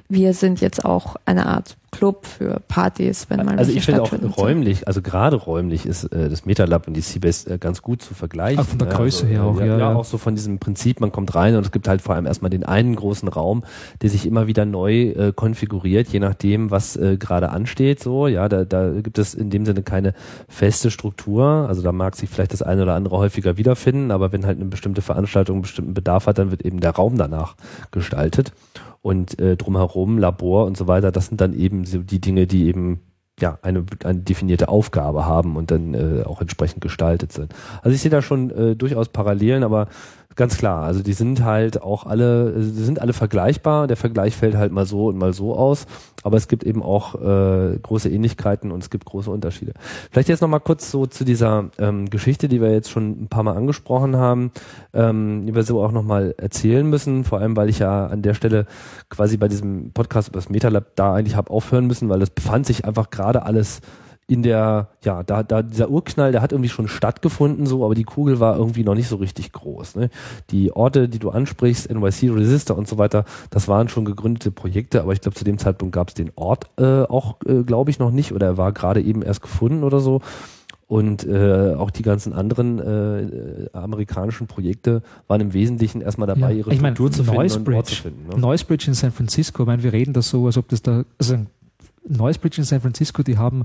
wir 0.08 0.32
sind 0.32 0.60
jetzt 0.60 0.84
auch 0.84 1.16
eine 1.26 1.46
Art 1.46 1.76
Club 1.90 2.26
für 2.26 2.60
Partys, 2.68 3.26
wenn 3.30 3.44
mal 3.44 3.58
Also 3.58 3.72
ich 3.72 3.84
finde 3.84 4.02
auch 4.02 4.12
räumlich, 4.36 4.86
also 4.86 5.00
gerade 5.00 5.36
räumlich 5.36 5.86
ist 5.86 6.04
äh, 6.04 6.28
das 6.28 6.44
MetaLab 6.44 6.86
und 6.86 6.94
die 6.94 7.00
Seabase 7.00 7.54
äh, 7.54 7.58
ganz 7.58 7.80
gut 7.82 8.02
zu 8.02 8.14
vergleichen. 8.14 8.60
Auch 8.60 8.66
von 8.66 8.78
der 8.78 8.88
Größe 8.88 9.24
also, 9.24 9.34
her 9.34 9.44
auch, 9.44 9.58
ja, 9.58 9.66
ja, 9.66 9.78
ja. 9.78 9.94
auch 9.94 10.04
so 10.04 10.18
von 10.18 10.34
diesem 10.34 10.58
Prinzip, 10.58 11.00
man 11.00 11.12
kommt 11.12 11.34
rein 11.34 11.56
und 11.56 11.64
es 11.64 11.72
gibt 11.72 11.88
halt 11.88 12.02
vor 12.02 12.14
allem 12.14 12.26
erstmal 12.26 12.50
den 12.50 12.64
einen 12.64 12.94
großen 12.94 13.28
Raum, 13.28 13.64
der 14.02 14.10
sich 14.10 14.26
immer 14.26 14.46
wieder 14.46 14.66
neu 14.66 15.10
äh, 15.10 15.32
konfiguriert, 15.34 16.08
je 16.08 16.20
nachdem, 16.20 16.70
was 16.70 16.96
äh, 16.96 17.16
gerade 17.16 17.50
ansteht. 17.50 18.02
So, 18.02 18.28
ja, 18.28 18.48
da, 18.48 18.64
da 18.64 18.90
gibt 19.00 19.18
es 19.18 19.34
in 19.34 19.48
dem 19.48 19.64
Sinne 19.64 19.82
keine 19.82 20.12
feste 20.46 20.90
Struktur. 20.90 21.66
Also 21.68 21.82
da 21.82 21.92
mag 21.92 22.16
sich 22.16 22.28
vielleicht 22.28 22.52
das 22.52 22.62
eine 22.62 22.82
oder 22.82 22.94
andere 22.94 23.16
häufiger 23.16 23.56
wiederfinden, 23.56 24.10
aber 24.10 24.30
wenn 24.32 24.44
halt 24.44 24.58
eine 24.58 24.68
bestimmte 24.68 25.00
Veranstaltung 25.00 25.56
einen 25.56 25.62
bestimmten 25.62 25.94
Bedarf 25.94 26.26
hat, 26.26 26.38
dann 26.38 26.50
wird 26.50 26.62
eben 26.62 26.80
der 26.80 26.90
Raum 26.90 27.16
danach 27.16 27.56
gestaltet 27.90 28.52
und 29.02 29.38
äh, 29.38 29.56
drumherum 29.56 30.18
Labor 30.18 30.66
und 30.66 30.76
so 30.76 30.86
weiter, 30.86 31.12
das 31.12 31.26
sind 31.26 31.40
dann 31.40 31.54
eben 31.54 31.84
so 31.84 31.98
die 31.98 32.20
Dinge, 32.20 32.46
die 32.46 32.66
eben 32.66 33.00
ja, 33.40 33.58
eine, 33.62 33.84
eine 34.04 34.18
definierte 34.18 34.68
Aufgabe 34.68 35.26
haben 35.26 35.56
und 35.56 35.70
dann 35.70 35.94
äh, 35.94 36.22
auch 36.24 36.40
entsprechend 36.40 36.80
gestaltet 36.80 37.32
sind. 37.32 37.54
Also 37.82 37.94
ich 37.94 38.00
sehe 38.00 38.10
da 38.10 38.22
schon 38.22 38.50
äh, 38.50 38.76
durchaus 38.76 39.08
Parallelen, 39.08 39.62
aber 39.62 39.88
Ganz 40.38 40.56
klar, 40.56 40.84
also 40.84 41.02
die 41.02 41.14
sind 41.14 41.42
halt 41.42 41.82
auch 41.82 42.06
alle, 42.06 42.52
die 42.52 42.84
sind 42.84 43.00
alle 43.00 43.12
vergleichbar. 43.12 43.88
Der 43.88 43.96
Vergleich 43.96 44.36
fällt 44.36 44.54
halt 44.54 44.70
mal 44.70 44.86
so 44.86 45.08
und 45.08 45.18
mal 45.18 45.32
so 45.32 45.56
aus, 45.56 45.86
aber 46.22 46.36
es 46.36 46.46
gibt 46.46 46.62
eben 46.62 46.80
auch 46.80 47.16
äh, 47.16 47.76
große 47.82 48.08
Ähnlichkeiten 48.08 48.70
und 48.70 48.80
es 48.80 48.88
gibt 48.88 49.04
große 49.04 49.32
Unterschiede. 49.32 49.72
Vielleicht 50.12 50.28
jetzt 50.28 50.40
nochmal 50.40 50.60
kurz 50.60 50.92
so 50.92 51.06
zu 51.06 51.24
dieser 51.24 51.70
ähm, 51.80 52.08
Geschichte, 52.08 52.46
die 52.46 52.60
wir 52.60 52.70
jetzt 52.70 52.88
schon 52.88 53.24
ein 53.24 53.26
paar 53.26 53.42
Mal 53.42 53.56
angesprochen 53.56 54.14
haben, 54.14 54.52
ähm, 54.94 55.44
die 55.44 55.56
wir 55.56 55.64
so 55.64 55.82
auch 55.82 55.90
nochmal 55.90 56.36
erzählen 56.38 56.88
müssen, 56.88 57.24
vor 57.24 57.40
allem 57.40 57.56
weil 57.56 57.68
ich 57.68 57.80
ja 57.80 58.06
an 58.06 58.22
der 58.22 58.34
Stelle 58.34 58.66
quasi 59.08 59.38
bei 59.38 59.48
diesem 59.48 59.90
Podcast 59.90 60.28
über 60.28 60.38
das 60.38 60.50
MetaLab 60.50 60.94
da 60.94 61.14
eigentlich 61.14 61.34
habe 61.34 61.50
aufhören 61.50 61.88
müssen, 61.88 62.08
weil 62.08 62.22
es 62.22 62.30
befand 62.30 62.64
sich 62.64 62.84
einfach 62.84 63.10
gerade 63.10 63.42
alles 63.42 63.80
in 64.30 64.42
der, 64.42 64.88
ja, 65.02 65.22
da, 65.22 65.42
da 65.42 65.62
dieser 65.62 65.88
Urknall, 65.88 66.32
der 66.32 66.42
hat 66.42 66.52
irgendwie 66.52 66.68
schon 66.68 66.86
stattgefunden, 66.86 67.64
so, 67.64 67.82
aber 67.82 67.94
die 67.94 68.04
Kugel 68.04 68.40
war 68.40 68.58
irgendwie 68.58 68.84
noch 68.84 68.94
nicht 68.94 69.08
so 69.08 69.16
richtig 69.16 69.52
groß. 69.52 69.96
Ne? 69.96 70.10
Die 70.50 70.70
Orte, 70.70 71.08
die 71.08 71.18
du 71.18 71.30
ansprichst, 71.30 71.90
NYC 71.90 72.30
Resistor 72.30 72.76
und 72.76 72.86
so 72.86 72.98
weiter, 72.98 73.24
das 73.48 73.68
waren 73.68 73.88
schon 73.88 74.04
gegründete 74.04 74.50
Projekte, 74.50 75.00
aber 75.00 75.14
ich 75.14 75.22
glaube, 75.22 75.34
zu 75.34 75.44
dem 75.44 75.56
Zeitpunkt 75.56 75.94
gab 75.94 76.08
es 76.08 76.14
den 76.14 76.30
Ort 76.36 76.68
äh, 76.76 77.04
auch, 77.04 77.36
äh, 77.46 77.62
glaube 77.62 77.90
ich, 77.90 77.98
noch 77.98 78.10
nicht 78.10 78.32
oder 78.32 78.46
er 78.46 78.56
war 78.58 78.72
gerade 78.72 79.00
eben 79.00 79.22
erst 79.22 79.40
gefunden 79.40 79.82
oder 79.82 80.00
so. 80.00 80.20
Und 80.86 81.26
äh, 81.26 81.74
auch 81.74 81.90
die 81.90 82.02
ganzen 82.02 82.34
anderen 82.34 82.78
äh, 82.78 83.68
amerikanischen 83.72 84.46
Projekte 84.46 85.02
waren 85.26 85.40
im 85.40 85.52
Wesentlichen 85.54 86.02
erstmal 86.02 86.26
dabei, 86.26 86.52
ja, 86.52 86.58
ihre 86.58 86.72
ich 86.72 86.78
Struktur 86.78 87.24
mein, 87.34 87.48
zu 87.48 87.54
finden 87.54 87.68
und 87.68 87.74
Ort 87.74 87.86
zu 87.86 87.94
finden. 87.94 88.28
Ne? 88.28 88.38
Noisebridge 88.38 88.88
in 88.88 88.94
San 88.94 89.12
Francisco, 89.12 89.62
ich 89.62 89.66
meine, 89.66 89.82
wir 89.82 89.92
reden 89.92 90.12
da 90.12 90.20
so, 90.20 90.46
als 90.46 90.56
ob 90.56 90.68
das 90.68 90.82
da, 90.82 91.04
also 91.18 91.36
Noisebridge 92.08 92.58
in 92.58 92.64
San 92.64 92.80
Francisco, 92.80 93.22
die 93.22 93.38
haben 93.38 93.64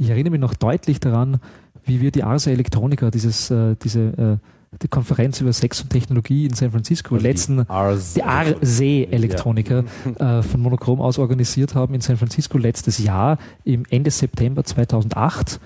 ich 0.00 0.10
erinnere 0.10 0.32
mich 0.32 0.40
noch 0.40 0.54
deutlich 0.54 0.98
daran, 0.98 1.40
wie 1.84 2.00
wir 2.00 2.10
die 2.10 2.22
Arse 2.22 2.50
Electronica, 2.50 3.10
dieses, 3.10 3.50
äh, 3.50 3.76
diese 3.82 4.00
äh, 4.00 4.36
die 4.82 4.88
Konferenz 4.88 5.40
über 5.40 5.52
Sex 5.52 5.82
und 5.82 5.90
Technologie 5.90 6.46
in 6.46 6.54
San 6.54 6.70
Francisco, 6.70 7.16
also 7.16 7.26
letzten, 7.26 7.66
die 8.14 8.22
Arse 8.22 8.84
Electronica 9.10 9.82
ja. 10.18 10.38
äh, 10.38 10.42
von 10.42 10.60
Monochrom 10.60 11.00
aus 11.00 11.18
organisiert 11.18 11.74
haben 11.74 11.92
in 11.94 12.00
San 12.00 12.16
Francisco 12.16 12.56
letztes 12.56 12.98
Jahr, 12.98 13.38
im 13.64 13.82
Ende 13.90 14.10
September 14.10 14.62
2008. 14.62 15.60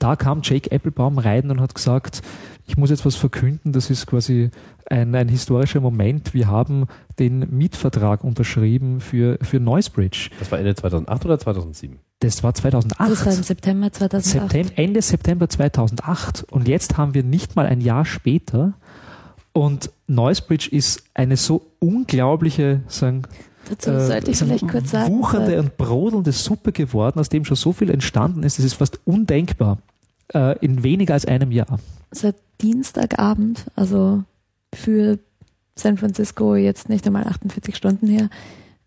Da 0.00 0.16
kam 0.16 0.40
Jake 0.42 0.70
Applebaum 0.72 1.18
rein 1.18 1.50
und 1.50 1.60
hat 1.60 1.74
gesagt, 1.74 2.22
ich 2.66 2.76
muss 2.76 2.90
jetzt 2.90 3.06
was 3.06 3.14
verkünden, 3.14 3.72
das 3.72 3.90
ist 3.90 4.06
quasi 4.06 4.50
ein, 4.86 5.14
ein 5.14 5.28
historischer 5.28 5.80
Moment. 5.80 6.34
Wir 6.34 6.48
haben 6.48 6.86
den 7.18 7.56
Mietvertrag 7.56 8.24
unterschrieben 8.24 9.00
für, 9.00 9.38
für 9.40 9.60
Noisebridge. 9.60 10.30
Das 10.40 10.50
war 10.50 10.58
Ende 10.58 10.74
2008 10.74 11.24
oder 11.24 11.38
2007? 11.38 11.98
Das 12.20 12.42
war 12.42 12.52
2008. 12.52 13.10
Das 13.10 13.26
war 13.26 13.32
im 13.32 13.42
September 13.42 13.92
2008. 13.92 14.50
September, 14.50 14.72
Ende 14.76 15.02
September 15.02 15.48
2008. 15.48 16.46
Und 16.50 16.66
jetzt 16.66 16.96
haben 16.96 17.14
wir 17.14 17.22
nicht 17.22 17.54
mal 17.54 17.66
ein 17.66 17.80
Jahr 17.80 18.04
später. 18.04 18.74
Und 19.52 19.90
Noisebridge 20.08 20.68
ist 20.70 21.04
eine 21.14 21.36
so 21.36 21.66
unglaubliche, 21.78 22.82
sagen, 22.88 23.22
Dazu 23.68 23.90
äh, 23.90 24.06
sollte 24.06 24.30
ich 24.30 24.38
vielleicht 24.38 24.68
kurz 24.68 24.90
sagen. 24.90 25.18
Wuchernde 25.18 25.58
und 25.60 25.76
brodelnde 25.76 26.32
Suppe 26.32 26.72
geworden, 26.72 27.20
aus 27.20 27.28
dem 27.28 27.44
schon 27.44 27.56
so 27.56 27.72
viel 27.72 27.90
entstanden 27.90 28.42
ist. 28.42 28.58
Das 28.58 28.64
ist 28.64 28.74
fast 28.74 29.00
undenkbar. 29.04 29.78
Äh, 30.32 30.58
in 30.58 30.82
weniger 30.82 31.14
als 31.14 31.24
einem 31.24 31.52
Jahr. 31.52 31.78
Seit 32.10 32.36
Dienstagabend, 32.60 33.66
also 33.76 34.24
für 34.74 35.18
San 35.74 35.96
Francisco 35.96 36.54
jetzt 36.54 36.88
nicht 36.88 37.06
einmal 37.06 37.26
48 37.26 37.76
Stunden 37.76 38.08
her, 38.08 38.28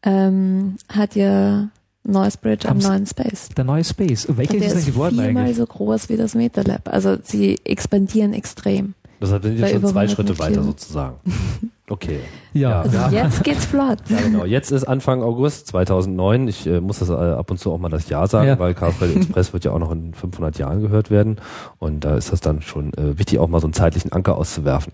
ähm, 0.03 0.75
hat 0.89 1.15
ja 1.15 1.69
Noisebridge 2.03 2.67
am 2.67 2.79
neuen 2.79 3.05
Space. 3.05 3.49
Der 3.49 3.63
neue 3.63 3.83
Space. 3.83 4.27
Welcher 4.29 4.55
ist 4.55 4.75
denn 4.75 4.85
geworden 4.85 5.15
viermal 5.19 5.43
eigentlich? 5.43 5.57
so 5.57 5.65
groß 5.65 6.09
wie 6.09 6.17
das 6.17 6.33
MetaLab. 6.35 6.89
Also 6.91 7.17
sie 7.23 7.59
expandieren 7.63 8.33
extrem. 8.33 8.95
Deshalb 9.21 9.43
sind 9.43 9.57
die 9.57 9.67
schon 9.67 9.85
zwei 9.85 10.07
Schritte 10.07 10.37
weiter 10.39 10.63
sozusagen. 10.63 11.17
Okay. 11.91 12.21
Ja. 12.53 12.83
Also 12.83 12.97
jetzt 13.13 13.43
geht's 13.43 13.65
flott. 13.65 13.97
Ja, 14.07 14.21
genau. 14.21 14.45
Jetzt 14.45 14.71
ist 14.71 14.85
Anfang 14.85 15.21
August 15.21 15.67
2009. 15.67 16.47
Ich 16.47 16.65
äh, 16.65 16.79
muss 16.79 16.99
das 16.99 17.09
äh, 17.09 17.13
ab 17.13 17.51
und 17.51 17.57
zu 17.57 17.69
auch 17.69 17.79
mal 17.79 17.89
das 17.89 18.07
Jahr 18.07 18.27
sagen, 18.27 18.47
ja. 18.47 18.59
weil 18.59 18.73
Karlsruhe 18.73 19.13
Express 19.13 19.51
wird 19.51 19.65
ja 19.65 19.71
auch 19.73 19.79
noch 19.79 19.91
in 19.91 20.13
500 20.13 20.57
Jahren 20.57 20.79
gehört 20.79 21.11
werden. 21.11 21.41
Und 21.79 22.05
da 22.05 22.15
ist 22.15 22.31
das 22.31 22.39
dann 22.39 22.61
schon 22.61 22.93
äh, 22.93 23.19
wichtig, 23.19 23.39
auch 23.39 23.49
mal 23.49 23.59
so 23.59 23.67
einen 23.67 23.73
zeitlichen 23.73 24.13
Anker 24.13 24.37
auszuwerfen. 24.37 24.93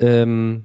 Ähm, 0.00 0.64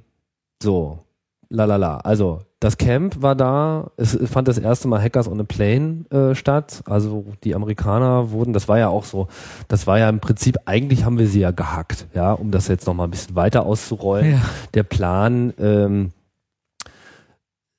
so, 0.59 1.03
lalala. 1.53 1.97
Also 1.97 2.39
das 2.59 2.77
Camp 2.77 3.21
war 3.21 3.35
da, 3.35 3.91
es 3.95 4.17
fand 4.29 4.47
das 4.47 4.57
erste 4.57 4.87
Mal 4.87 5.01
Hackers 5.01 5.27
on 5.27 5.39
a 5.39 5.43
Plane 5.43 6.05
äh, 6.09 6.35
statt. 6.35 6.81
Also 6.85 7.25
die 7.43 7.55
Amerikaner 7.55 8.31
wurden, 8.31 8.53
das 8.53 8.67
war 8.67 8.79
ja 8.79 8.87
auch 8.89 9.03
so, 9.03 9.27
das 9.67 9.85
war 9.85 9.99
ja 9.99 10.09
im 10.09 10.19
Prinzip, 10.19 10.57
eigentlich 10.65 11.05
haben 11.05 11.19
wir 11.19 11.27
sie 11.27 11.41
ja 11.41 11.51
gehackt, 11.51 12.07
ja, 12.13 12.33
um 12.33 12.51
das 12.51 12.67
jetzt 12.67 12.87
nochmal 12.87 13.07
ein 13.07 13.11
bisschen 13.11 13.35
weiter 13.35 13.65
auszurollen. 13.65 14.31
Ja. 14.31 14.41
Der 14.73 14.83
Plan, 14.83 15.53
ähm, 15.59 16.11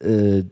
äh, 0.01 0.45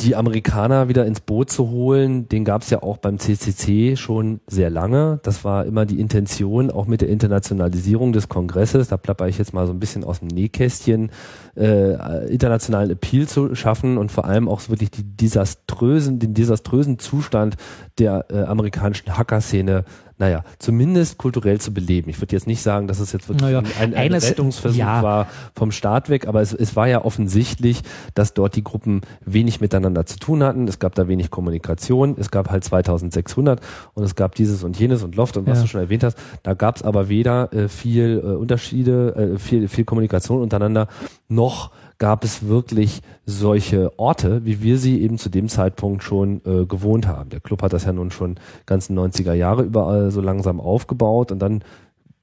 die 0.00 0.14
Amerikaner 0.14 0.88
wieder 0.88 1.06
ins 1.06 1.20
Boot 1.20 1.50
zu 1.50 1.70
holen, 1.70 2.28
den 2.28 2.44
gab 2.44 2.62
es 2.62 2.70
ja 2.70 2.82
auch 2.84 2.98
beim 2.98 3.18
CCC 3.18 3.96
schon 3.96 4.40
sehr 4.46 4.70
lange. 4.70 5.18
Das 5.24 5.44
war 5.44 5.66
immer 5.66 5.86
die 5.86 5.98
Intention, 5.98 6.70
auch 6.70 6.86
mit 6.86 7.00
der 7.00 7.08
Internationalisierung 7.08 8.12
des 8.12 8.28
Kongresses. 8.28 8.88
Da 8.88 8.96
plapper 8.96 9.26
ich 9.26 9.38
jetzt 9.38 9.52
mal 9.52 9.66
so 9.66 9.72
ein 9.72 9.80
bisschen 9.80 10.04
aus 10.04 10.20
dem 10.20 10.28
Nähkästchen, 10.28 11.10
äh, 11.56 12.32
internationalen 12.32 12.90
Appeal 12.90 13.26
zu 13.26 13.56
schaffen 13.56 13.98
und 13.98 14.12
vor 14.12 14.24
allem 14.24 14.48
auch 14.48 14.68
wirklich 14.68 14.92
die 14.92 15.02
desaströsen, 15.02 16.20
den 16.20 16.32
desaströsen 16.32 17.00
Zustand 17.00 17.56
der 17.98 18.26
äh, 18.30 18.44
amerikanischen 18.44 19.18
Hacker-Szene 19.18 19.84
naja, 20.18 20.44
zumindest 20.58 21.16
kulturell 21.16 21.60
zu 21.60 21.72
beleben. 21.72 22.10
Ich 22.10 22.20
würde 22.20 22.34
jetzt 22.34 22.46
nicht 22.46 22.60
sagen, 22.60 22.88
dass 22.88 22.98
es 22.98 23.12
jetzt 23.12 23.28
wirklich 23.28 23.42
naja, 23.42 23.62
ein, 23.80 23.94
ein 23.94 24.12
Rettungsversuch 24.12 24.78
ja. 24.78 25.02
war 25.02 25.28
vom 25.54 25.70
Staat 25.70 26.08
weg, 26.10 26.26
aber 26.26 26.40
es, 26.40 26.52
es 26.52 26.74
war 26.74 26.88
ja 26.88 27.04
offensichtlich, 27.04 27.82
dass 28.14 28.34
dort 28.34 28.56
die 28.56 28.64
Gruppen 28.64 29.02
wenig 29.24 29.60
miteinander 29.60 30.06
zu 30.06 30.18
tun 30.18 30.42
hatten. 30.42 30.66
Es 30.66 30.78
gab 30.78 30.94
da 30.96 31.06
wenig 31.06 31.30
Kommunikation. 31.30 32.16
Es 32.18 32.30
gab 32.30 32.50
halt 32.50 32.64
2600 32.64 33.60
und 33.94 34.02
es 34.02 34.16
gab 34.16 34.34
dieses 34.34 34.64
und 34.64 34.78
jenes 34.78 35.02
und 35.02 35.14
Loft 35.14 35.36
und 35.36 35.46
was 35.46 35.58
ja. 35.58 35.62
du 35.62 35.68
schon 35.68 35.80
erwähnt 35.80 36.02
hast. 36.02 36.18
Da 36.42 36.54
gab 36.54 36.76
es 36.76 36.82
aber 36.82 37.08
weder 37.08 37.52
äh, 37.52 37.68
viel 37.68 38.20
äh, 38.22 38.26
Unterschiede, 38.26 39.34
äh, 39.34 39.38
viel, 39.38 39.68
viel 39.68 39.84
Kommunikation 39.84 40.42
untereinander, 40.42 40.88
noch 41.28 41.70
gab 41.98 42.24
es 42.24 42.46
wirklich 42.46 43.02
solche 43.26 43.98
Orte, 43.98 44.44
wie 44.44 44.62
wir 44.62 44.78
sie 44.78 45.02
eben 45.02 45.18
zu 45.18 45.28
dem 45.28 45.48
Zeitpunkt 45.48 46.02
schon 46.02 46.40
äh, 46.46 46.64
gewohnt 46.64 47.06
haben. 47.08 47.30
Der 47.30 47.40
Club 47.40 47.62
hat 47.62 47.72
das 47.72 47.84
ja 47.84 47.92
nun 47.92 48.10
schon 48.10 48.36
ganzen 48.66 48.98
90er 48.98 49.34
Jahre 49.34 49.64
überall 49.64 50.10
so 50.10 50.20
langsam 50.20 50.60
aufgebaut 50.60 51.32
und 51.32 51.40
dann 51.40 51.62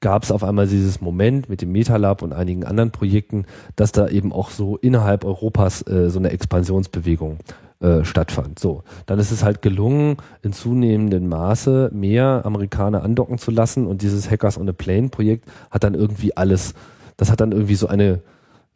gab 0.00 0.24
es 0.24 0.30
auf 0.30 0.44
einmal 0.44 0.66
dieses 0.66 1.00
Moment 1.00 1.48
mit 1.48 1.62
dem 1.62 1.72
MetaLab 1.72 2.22
und 2.22 2.32
einigen 2.32 2.64
anderen 2.64 2.90
Projekten, 2.90 3.46
dass 3.76 3.92
da 3.92 4.08
eben 4.08 4.32
auch 4.32 4.50
so 4.50 4.76
innerhalb 4.76 5.24
Europas 5.24 5.86
äh, 5.86 6.10
so 6.10 6.18
eine 6.18 6.30
Expansionsbewegung 6.30 7.38
äh, 7.80 8.04
stattfand. 8.04 8.58
So, 8.58 8.84
dann 9.06 9.18
ist 9.18 9.30
es 9.30 9.42
halt 9.42 9.62
gelungen, 9.62 10.16
in 10.42 10.52
zunehmendem 10.52 11.28
Maße 11.28 11.90
mehr 11.92 12.42
Amerikaner 12.44 13.02
andocken 13.02 13.38
zu 13.38 13.50
lassen 13.50 13.86
und 13.86 14.02
dieses 14.02 14.30
Hackers 14.30 14.58
on 14.58 14.68
a 14.68 14.72
Plane 14.72 15.08
Projekt 15.08 15.48
hat 15.70 15.84
dann 15.84 15.94
irgendwie 15.94 16.36
alles, 16.36 16.74
das 17.16 17.30
hat 17.30 17.40
dann 17.40 17.52
irgendwie 17.52 17.74
so 17.74 17.86
eine 17.86 18.20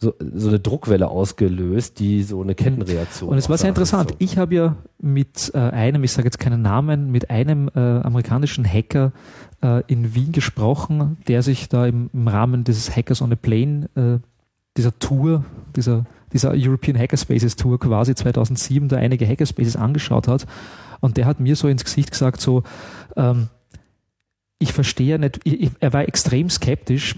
so, 0.01 0.15
so 0.19 0.49
eine 0.49 0.59
Druckwelle 0.59 1.09
ausgelöst, 1.09 1.99
die 1.99 2.23
so 2.23 2.41
eine 2.41 2.55
Kettenreaktion. 2.55 3.29
Und 3.29 3.37
es 3.37 3.51
war 3.51 3.59
sehr 3.59 3.69
interessant. 3.69 4.11
So. 4.11 4.17
Ich 4.19 4.39
habe 4.39 4.55
ja 4.55 4.77
mit 4.99 5.51
äh, 5.55 5.59
einem, 5.59 6.03
ich 6.05 6.13
sage 6.13 6.27
jetzt 6.27 6.39
keinen 6.39 6.63
Namen, 6.63 7.11
mit 7.13 7.29
einem 7.29 7.71
äh, 7.75 7.79
amerikanischen 7.79 8.65
Hacker 8.65 9.13
äh, 9.63 9.83
in 9.89 10.15
Wien 10.15 10.33
gesprochen, 10.33 11.19
der 11.29 11.43
sich 11.43 11.69
da 11.69 11.87
im, 11.87 12.09
im, 12.15 12.29
Rahmen 12.29 12.65
dieses 12.65 12.97
Hackers 12.97 13.21
on 13.21 13.33
a 13.33 13.37
Plane, 13.37 13.91
äh, 13.95 14.27
dieser 14.79 14.99
Tour, 14.99 15.45
dieser, 15.77 16.07
dieser 16.33 16.53
European 16.55 16.99
Hackerspaces 16.99 17.57
Tour 17.57 17.79
quasi 17.79 18.15
2007 18.15 18.89
da 18.89 18.97
einige 18.97 19.29
Hackerspaces 19.29 19.77
angeschaut 19.77 20.29
hat. 20.29 20.47
Und 21.01 21.19
der 21.19 21.27
hat 21.27 21.41
mir 21.41 21.57
so 21.57 21.69
ins 21.69 21.85
Gesicht 21.85 22.11
gesagt, 22.11 22.41
so, 22.41 22.63
ähm, 23.17 23.49
ich 24.59 24.73
verstehe 24.73 25.19
nicht, 25.19 25.41
ich, 25.45 25.73
er 25.81 25.93
war 25.93 26.09
extrem 26.09 26.49
skeptisch, 26.49 27.17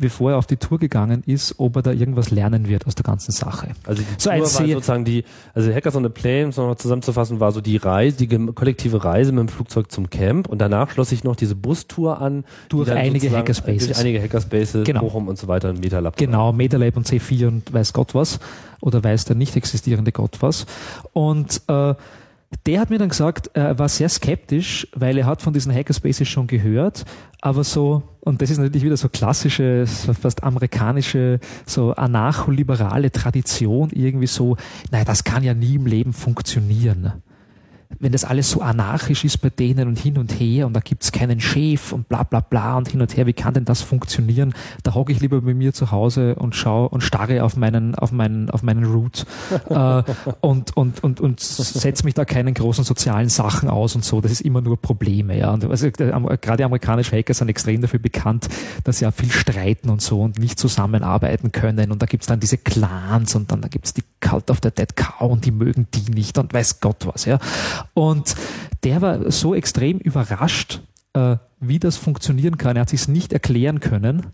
bevor 0.00 0.32
er 0.32 0.38
auf 0.38 0.46
die 0.46 0.56
Tour 0.56 0.78
gegangen 0.78 1.22
ist, 1.26 1.54
ob 1.58 1.76
er 1.76 1.82
da 1.82 1.92
irgendwas 1.92 2.30
lernen 2.30 2.68
wird 2.68 2.86
aus 2.86 2.94
der 2.94 3.04
ganzen 3.04 3.32
Sache. 3.32 3.68
Also 3.86 4.02
die 4.02 4.08
so 4.18 4.30
Tour 4.30 4.40
war 4.40 4.46
sozusagen 4.46 5.04
die, 5.04 5.24
also 5.54 5.72
Hackers 5.72 5.94
on 5.94 6.02
the 6.02 6.08
Plane, 6.08 6.44
um 6.44 6.50
es 6.50 6.56
nochmal 6.56 6.78
zusammenzufassen, 6.78 7.38
war 7.38 7.52
so 7.52 7.60
die 7.60 7.76
Reise, 7.76 8.16
die 8.16 8.26
kollektive 8.52 9.04
Reise 9.04 9.30
mit 9.32 9.40
dem 9.40 9.48
Flugzeug 9.48 9.92
zum 9.92 10.10
Camp 10.10 10.48
und 10.48 10.58
danach 10.58 10.90
schloss 10.90 11.10
sich 11.10 11.22
noch 11.22 11.36
diese 11.36 11.54
Bustour 11.54 12.20
an. 12.20 12.44
Durch 12.68 12.90
einige 12.90 13.30
Hackerspaces. 13.30 13.88
Durch 13.88 13.98
einige 13.98 14.20
Hackerspaces, 14.22 14.84
genau. 14.84 15.00
Bochum 15.00 15.28
und 15.28 15.38
so 15.38 15.46
weiter, 15.46 15.72
MetaLab. 15.72 16.16
Genau, 16.16 16.52
MetaLab 16.52 16.96
und 16.96 17.06
C4 17.06 17.46
und 17.46 17.72
weiß 17.72 17.92
Gott 17.92 18.14
was. 18.14 18.40
Oder 18.80 19.04
weiß 19.04 19.26
der 19.26 19.36
nicht 19.36 19.56
existierende 19.56 20.10
Gott 20.10 20.38
was. 20.40 20.64
Und 21.12 21.60
äh, 21.68 21.94
der 22.66 22.80
hat 22.80 22.90
mir 22.90 22.98
dann 22.98 23.08
gesagt, 23.08 23.50
er 23.54 23.78
war 23.78 23.88
sehr 23.88 24.08
skeptisch, 24.08 24.88
weil 24.94 25.16
er 25.18 25.26
hat 25.26 25.40
von 25.40 25.52
diesen 25.52 25.72
Hackerspaces 25.72 26.28
schon 26.28 26.46
gehört, 26.46 27.04
aber 27.40 27.62
so, 27.62 28.02
und 28.20 28.42
das 28.42 28.50
ist 28.50 28.58
natürlich 28.58 28.84
wieder 28.84 28.96
so 28.96 29.08
klassische, 29.08 29.86
fast 29.86 30.42
amerikanische, 30.42 31.38
so 31.64 31.92
anarcholiberale 31.92 33.12
Tradition, 33.12 33.90
irgendwie 33.90 34.26
so, 34.26 34.56
naja, 34.90 35.04
das 35.04 35.24
kann 35.24 35.44
ja 35.44 35.54
nie 35.54 35.76
im 35.76 35.86
Leben 35.86 36.12
funktionieren. 36.12 37.22
Wenn 37.98 38.12
das 38.12 38.24
alles 38.24 38.50
so 38.50 38.60
anarchisch 38.60 39.24
ist 39.24 39.38
bei 39.38 39.50
denen 39.50 39.88
und 39.88 39.98
hin 39.98 40.16
und 40.16 40.32
her 40.32 40.66
und 40.66 40.74
da 40.74 40.80
gibt's 40.80 41.10
keinen 41.10 41.40
Chef 41.40 41.92
und 41.92 42.08
bla 42.08 42.22
bla 42.22 42.40
bla 42.40 42.76
und 42.76 42.88
hin 42.88 43.00
und 43.00 43.16
her, 43.16 43.26
wie 43.26 43.32
kann 43.32 43.54
denn 43.54 43.64
das 43.64 43.82
funktionieren? 43.82 44.54
Da 44.84 44.94
hocke 44.94 45.12
ich 45.12 45.20
lieber 45.20 45.40
bei 45.40 45.54
mir 45.54 45.72
zu 45.72 45.90
Hause 45.90 46.36
und 46.36 46.54
schaue 46.54 46.88
und 46.88 47.02
starre 47.02 47.42
auf 47.42 47.56
meinen, 47.56 47.94
auf 47.96 48.12
meinen, 48.12 48.48
auf 48.50 48.62
meinen 48.62 48.84
Root 48.84 49.26
äh, 49.68 50.02
und, 50.40 50.76
und, 50.76 51.02
und, 51.02 51.20
und 51.20 51.40
setze 51.40 52.04
mich 52.04 52.14
da 52.14 52.24
keinen 52.24 52.54
großen 52.54 52.84
sozialen 52.84 53.28
Sachen 53.28 53.68
aus 53.68 53.96
und 53.96 54.04
so. 54.04 54.20
Das 54.20 54.30
ist 54.30 54.42
immer 54.42 54.60
nur 54.60 54.80
Probleme, 54.80 55.36
ja. 55.36 55.50
Und 55.50 55.64
also, 55.64 55.90
gerade 55.90 56.64
amerikanische 56.64 57.16
Hacker 57.16 57.34
sind 57.34 57.48
extrem 57.48 57.80
dafür 57.80 57.98
bekannt, 57.98 58.48
dass 58.84 58.98
sie 58.98 59.04
ja 59.04 59.10
viel 59.10 59.30
streiten 59.30 59.90
und 59.90 60.00
so 60.00 60.22
und 60.22 60.38
nicht 60.38 60.58
zusammenarbeiten 60.58 61.52
können. 61.52 61.90
Und 61.90 62.00
da 62.00 62.06
gibt's 62.06 62.28
dann 62.28 62.40
diese 62.40 62.58
Clans 62.58 63.34
und 63.34 63.50
dann 63.50 63.60
da 63.60 63.68
gibt's 63.68 63.94
die 63.94 64.04
Cult 64.20 64.50
of 64.50 64.58
the 64.62 64.70
Dead 64.70 64.94
Cow 64.96 65.30
und 65.30 65.44
die 65.44 65.50
mögen 65.50 65.88
die 65.92 66.10
nicht 66.12 66.38
und 66.38 66.52
weiß 66.54 66.80
Gott 66.80 67.06
was, 67.06 67.24
ja. 67.24 67.38
Und 67.94 68.34
der 68.84 69.02
war 69.02 69.30
so 69.30 69.54
extrem 69.54 69.98
überrascht, 69.98 70.80
äh, 71.12 71.36
wie 71.60 71.78
das 71.78 71.96
funktionieren 71.96 72.56
kann. 72.56 72.76
Er 72.76 72.82
hat 72.82 72.88
sich 72.88 73.08
nicht 73.08 73.32
erklären 73.32 73.80
können, 73.80 74.26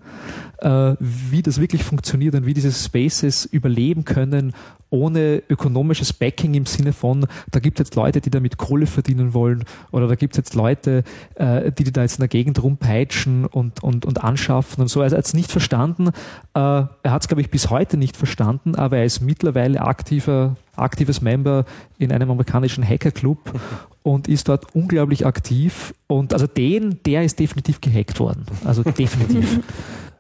äh, 0.59 0.95
wie 1.01 1.43
das 1.43 1.61
wirklich 1.61 1.83
funktioniert 1.83 2.35
und 2.35 2.47
wie 2.47 2.55
diese 2.55 2.73
Spaces 2.73 3.45
überleben 3.45 4.05
können 4.05 4.53
ohne 4.91 5.43
ökonomisches 5.49 6.13
Backing 6.13 6.55
im 6.55 6.67
Sinne 6.67 6.93
von, 6.93 7.27
da 7.51 7.61
gibt 7.61 7.81
es 7.81 7.87
jetzt 7.87 7.97
Leute, 7.97 8.21
die 8.21 8.31
damit 8.31 8.57
Kohle 8.57 8.87
verdienen 8.87 9.35
wollen 9.35 9.65
oder 9.91 10.07
da 10.07 10.15
gibt 10.15 10.35
es 10.35 10.39
jetzt 10.39 10.55
Leute, 10.55 11.03
äh, 11.35 11.73
die, 11.73 11.85
die 11.85 11.93
da 11.93 12.03
jetzt 12.03 12.19
in 12.19 12.23
der 12.23 12.29
Gegend 12.29 12.63
rumpeitschen 12.63 13.47
und, 13.47 13.83
und, 13.83 14.07
und 14.07 14.23
anschaffen 14.23 14.83
und 14.83 14.89
so. 14.89 15.01
Also 15.01 15.17
er 15.17 15.19
hat 15.19 15.27
es 15.27 15.35
nicht 15.35 15.51
verstanden. 15.51 16.09
Äh, 16.09 16.11
er 16.55 16.89
hat 17.05 17.23
es, 17.23 17.29
glaube 17.29 17.41
ich, 17.41 17.51
bis 17.51 17.71
heute 17.71 17.97
nicht 17.97 18.17
verstanden, 18.17 18.75
aber 18.75 18.99
er 18.99 19.05
ist 19.05 19.21
mittlerweile 19.21 19.81
aktiver, 19.83 20.57
aktives 20.77 21.21
Member 21.21 21.65
in 21.99 22.13
einem 22.13 22.31
amerikanischen 22.31 22.87
Hackerclub 22.87 23.39
und 24.03 24.29
ist 24.29 24.49
dort 24.49 24.75
unglaublich 24.75 25.27
aktiv. 25.27 25.95
Und 26.07 26.33
also 26.33 26.47
den, 26.47 27.01
der 27.05 27.25
ist 27.25 27.39
definitiv 27.39 27.81
gehackt 27.81 28.21
worden. 28.21 28.47
Also 28.65 28.83
definitiv. 28.83 29.61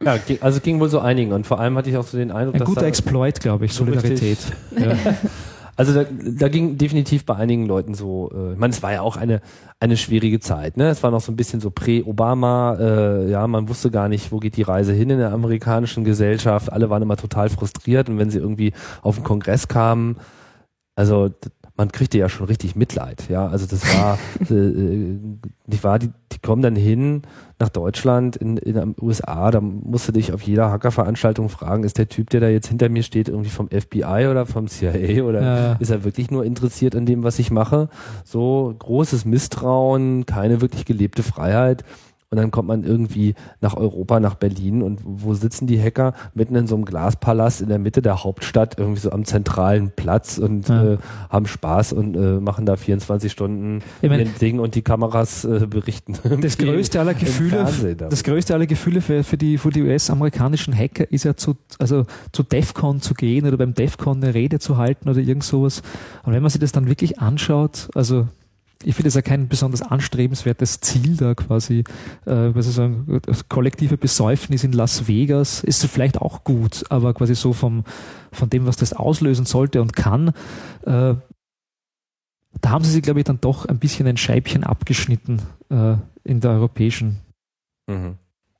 Ja, 0.04 0.18
also 0.42 0.60
ging 0.60 0.78
wohl 0.78 0.90
so 0.90 0.98
einigen 0.98 1.32
und 1.32 1.46
vor 1.46 1.58
allem 1.58 1.74
hatte 1.78 1.88
ich 1.88 1.96
auch 1.96 2.06
so 2.06 2.18
den 2.18 2.30
Eindruck, 2.30 2.56
Ein 2.56 2.58
dass 2.58 2.68
guter 2.68 2.86
Exploit, 2.86 3.40
glaube 3.40 3.64
ich, 3.64 3.72
Solidarität. 3.72 4.38
Ja. 4.78 4.94
Also 5.78 5.92
da, 5.92 6.06
da 6.10 6.48
ging 6.48 6.78
definitiv 6.78 7.26
bei 7.26 7.36
einigen 7.36 7.66
Leuten 7.66 7.92
so, 7.92 8.30
äh, 8.34 8.54
ich 8.54 8.58
meine, 8.58 8.72
es 8.72 8.82
war 8.82 8.92
ja 8.94 9.02
auch 9.02 9.18
eine, 9.18 9.42
eine 9.78 9.98
schwierige 9.98 10.40
Zeit, 10.40 10.78
ne? 10.78 10.88
Es 10.88 11.02
war 11.02 11.10
noch 11.10 11.20
so 11.20 11.30
ein 11.30 11.36
bisschen 11.36 11.60
so 11.60 11.70
prä-Obama, 11.70 12.76
äh, 12.80 13.30
ja, 13.30 13.46
man 13.46 13.68
wusste 13.68 13.90
gar 13.90 14.08
nicht, 14.08 14.32
wo 14.32 14.38
geht 14.38 14.56
die 14.56 14.62
Reise 14.62 14.94
hin 14.94 15.10
in 15.10 15.18
der 15.18 15.32
amerikanischen 15.32 16.02
Gesellschaft. 16.02 16.72
Alle 16.72 16.88
waren 16.88 17.02
immer 17.02 17.18
total 17.18 17.50
frustriert 17.50 18.08
und 18.08 18.18
wenn 18.18 18.30
sie 18.30 18.38
irgendwie 18.38 18.72
auf 19.02 19.16
den 19.16 19.24
Kongress 19.24 19.68
kamen, 19.68 20.16
also 20.96 21.30
man 21.76 21.92
kriegte 21.92 22.16
ja 22.16 22.28
schon 22.28 22.46
richtig 22.46 22.74
Mitleid, 22.74 23.28
ja. 23.28 23.46
Also 23.46 23.66
das 23.66 23.82
war, 23.94 24.18
äh, 24.50 24.54
äh, 24.54 25.18
nicht 25.66 25.84
wahr, 25.84 25.98
die, 25.98 26.10
die 26.32 26.38
kommen 26.38 26.62
dann 26.62 26.74
hin 26.74 27.22
nach 27.58 27.68
Deutschland, 27.68 28.36
in, 28.36 28.56
in 28.56 28.74
den 28.74 28.94
USA, 29.00 29.50
da 29.50 29.60
musst 29.60 30.08
du 30.08 30.12
dich 30.12 30.32
auf 30.32 30.42
jeder 30.42 30.70
Hackerveranstaltung 30.70 31.48
fragen, 31.48 31.84
ist 31.84 31.98
der 31.98 32.08
Typ, 32.08 32.30
der 32.30 32.40
da 32.40 32.48
jetzt 32.48 32.68
hinter 32.68 32.88
mir 32.88 33.02
steht, 33.02 33.28
irgendwie 33.28 33.50
vom 33.50 33.68
FBI 33.68 34.26
oder 34.30 34.46
vom 34.46 34.68
CIA 34.68 35.22
oder 35.22 35.42
ja. 35.42 35.72
ist 35.74 35.90
er 35.90 36.04
wirklich 36.04 36.30
nur 36.30 36.44
interessiert 36.44 36.96
an 36.96 37.04
dem, 37.04 37.22
was 37.22 37.38
ich 37.38 37.50
mache? 37.50 37.88
So 38.24 38.74
großes 38.78 39.26
Misstrauen, 39.26 40.24
keine 40.24 40.62
wirklich 40.62 40.86
gelebte 40.86 41.22
Freiheit. 41.22 41.84
Und 42.30 42.38
dann 42.38 42.50
kommt 42.50 42.66
man 42.66 42.82
irgendwie 42.82 43.34
nach 43.60 43.76
Europa, 43.76 44.18
nach 44.18 44.34
Berlin 44.34 44.82
und 44.82 45.00
wo 45.04 45.34
sitzen 45.34 45.68
die 45.68 45.80
Hacker? 45.80 46.12
Mitten 46.34 46.56
in 46.56 46.66
so 46.66 46.74
einem 46.74 46.84
Glaspalast 46.84 47.60
in 47.60 47.68
der 47.68 47.78
Mitte 47.78 48.02
der 48.02 48.24
Hauptstadt, 48.24 48.78
irgendwie 48.78 49.00
so 49.00 49.12
am 49.12 49.24
zentralen 49.24 49.92
Platz 49.94 50.36
und 50.38 50.68
ja. 50.68 50.94
äh, 50.94 50.98
haben 51.30 51.46
Spaß 51.46 51.92
und 51.92 52.16
äh, 52.16 52.40
machen 52.40 52.66
da 52.66 52.74
24 52.74 53.30
Stunden 53.30 53.80
ich 54.02 54.08
mein, 54.08 54.28
Ding 54.40 54.58
und 54.58 54.74
die 54.74 54.82
Kameras 54.82 55.44
äh, 55.44 55.66
berichten. 55.68 56.14
Das 56.40 56.58
größte 56.58 56.98
aller 57.00 57.14
Gefühle, 57.14 57.96
das 57.96 58.24
größte 58.24 58.54
aller 58.54 58.66
Gefühle 58.66 59.00
für, 59.00 59.22
für 59.22 59.36
die, 59.36 59.56
für 59.56 59.70
die 59.70 59.82
US-amerikanischen 59.82 60.76
Hacker 60.76 61.10
ist 61.10 61.24
ja 61.24 61.36
zu, 61.36 61.56
also 61.78 62.04
zu 62.32 62.42
DEFCON 62.42 63.00
zu 63.00 63.14
gehen 63.14 63.46
oder 63.46 63.56
beim 63.56 63.74
DEFCON 63.74 64.22
eine 64.22 64.34
Rede 64.34 64.58
zu 64.58 64.76
halten 64.76 65.08
oder 65.08 65.20
irgend 65.20 65.44
sowas. 65.44 65.82
Und 66.24 66.32
wenn 66.32 66.42
man 66.42 66.50
sich 66.50 66.60
das 66.60 66.72
dann 66.72 66.88
wirklich 66.88 67.20
anschaut, 67.20 67.88
also 67.94 68.26
ich 68.82 68.94
finde 68.94 69.08
es 69.08 69.14
ja 69.14 69.22
kein 69.22 69.48
besonders 69.48 69.82
anstrebenswertes 69.82 70.80
Ziel 70.80 71.16
da 71.16 71.34
quasi, 71.34 71.84
äh, 72.26 72.54
was 72.54 72.72
sagen, 72.74 73.20
das 73.22 73.48
kollektive 73.48 73.96
Besäufnis 73.96 74.64
in 74.64 74.72
Las 74.72 75.08
Vegas 75.08 75.64
ist 75.64 75.84
vielleicht 75.86 76.20
auch 76.20 76.44
gut, 76.44 76.84
aber 76.90 77.14
quasi 77.14 77.34
so 77.34 77.52
vom, 77.52 77.84
von 78.32 78.50
dem, 78.50 78.66
was 78.66 78.76
das 78.76 78.92
auslösen 78.92 79.46
sollte 79.46 79.80
und 79.80 79.94
kann, 79.96 80.28
äh, 80.82 81.14
da 82.60 82.70
haben 82.70 82.84
sie 82.84 82.90
sich, 82.90 83.02
glaube 83.02 83.20
ich, 83.20 83.24
dann 83.24 83.40
doch 83.40 83.66
ein 83.66 83.78
bisschen 83.78 84.06
ein 84.06 84.16
Scheibchen 84.16 84.64
abgeschnitten 84.64 85.42
äh, 85.68 85.96
in 86.24 86.40
der 86.40 86.52
europäischen 86.52 87.18
mhm. 87.86 88.16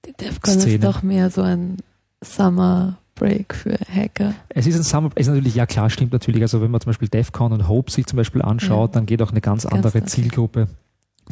Die 0.06 0.12
DEFCON 0.12 0.58
ist 0.58 0.84
doch 0.84 1.02
mehr 1.02 1.30
so 1.30 1.42
ein 1.42 1.78
Summer 2.22 2.98
Break 3.16 3.54
für 3.54 3.76
Hacker. 3.92 4.34
Es 4.48 4.66
ist 4.66 4.76
ein 4.76 4.82
Summer, 4.84 5.10
es 5.14 5.26
ist 5.26 5.32
natürlich, 5.32 5.54
ja 5.54 5.66
klar, 5.66 5.90
stimmt 5.90 6.12
natürlich. 6.12 6.42
Also 6.42 6.60
wenn 6.60 6.70
man 6.70 6.80
zum 6.80 6.90
Beispiel 6.90 7.08
DEFCON 7.08 7.52
und 7.52 7.68
Hope 7.68 7.90
sich 7.90 8.06
zum 8.06 8.16
Beispiel 8.16 8.42
anschaut, 8.42 8.90
ja. 8.90 8.94
dann 8.94 9.06
geht 9.06 9.20
auch 9.22 9.30
eine 9.30 9.40
ganz, 9.40 9.64
ganz 9.64 9.74
andere 9.74 9.98
okay. 9.98 10.06
Zielgruppe 10.06 10.68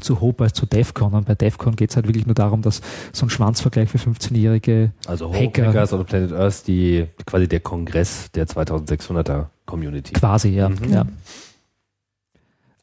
zu 0.00 0.20
Hope 0.20 0.44
als 0.44 0.54
zu 0.54 0.66
DEFCON. 0.66 1.12
Und 1.12 1.26
bei 1.26 1.34
DEFCON 1.34 1.76
geht 1.76 1.90
es 1.90 1.96
halt 1.96 2.08
wirklich 2.08 2.26
nur 2.26 2.34
darum, 2.34 2.62
dass 2.62 2.80
so 3.12 3.26
ein 3.26 3.30
Schwanzvergleich 3.30 3.88
für 3.88 3.98
15-jährige 3.98 4.92
also 5.06 5.32
Hacker. 5.32 5.68
Hackers 5.68 5.92
oder 5.92 6.04
Planet 6.04 6.32
Earth, 6.32 6.66
die 6.66 7.06
quasi 7.26 7.46
der 7.46 7.60
Kongress 7.60 8.30
der 8.32 8.46
2600er 8.46 9.46
Community. 9.66 10.12
Quasi, 10.12 10.48
ja. 10.48 10.68
Mhm. 10.68 10.92
ja. 10.92 11.06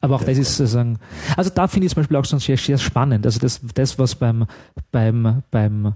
Aber 0.00 0.16
auch 0.16 0.24
das 0.24 0.36
ist 0.36 0.56
sozusagen, 0.56 0.98
also 1.36 1.50
da 1.54 1.68
finde 1.68 1.86
ich 1.86 1.92
zum 1.92 2.02
Beispiel 2.02 2.16
auch 2.16 2.24
schon 2.24 2.40
sehr, 2.40 2.56
sehr 2.56 2.78
spannend. 2.78 3.24
Also 3.24 3.38
das, 3.38 3.60
das 3.74 3.98
was 4.00 4.16
beim, 4.16 4.46
beim, 4.90 5.42
beim, 5.52 5.94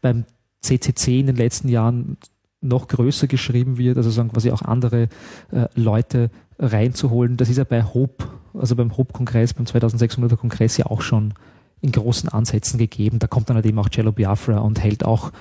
beim 0.00 0.24
CCC 0.62 1.20
in 1.20 1.26
den 1.26 1.36
letzten 1.36 1.68
Jahren 1.68 2.16
noch 2.62 2.88
größer 2.88 3.26
geschrieben 3.26 3.76
wird, 3.76 3.96
also 3.96 4.10
sagen 4.10 4.30
quasi 4.30 4.50
auch 4.50 4.62
andere 4.62 5.08
äh, 5.50 5.66
Leute 5.74 6.30
reinzuholen. 6.58 7.36
Das 7.36 7.48
ist 7.48 7.58
ja 7.58 7.64
bei 7.64 7.82
Hope, 7.82 8.24
also 8.54 8.76
beim 8.76 8.96
Hope-Kongress, 8.96 9.54
beim 9.54 9.66
2600er 9.66 10.36
Kongress 10.36 10.76
ja 10.76 10.86
auch 10.86 11.02
schon 11.02 11.34
in 11.80 11.92
großen 11.92 12.28
Ansätzen 12.28 12.78
gegeben. 12.78 13.18
Da 13.18 13.26
kommt 13.26 13.50
dann 13.50 13.56
halt 13.56 13.66
eben 13.66 13.78
auch 13.78 13.88
Cello 13.88 14.12
Biafra 14.12 14.58
und 14.58 14.82
hält 14.82 15.04
auch 15.04 15.32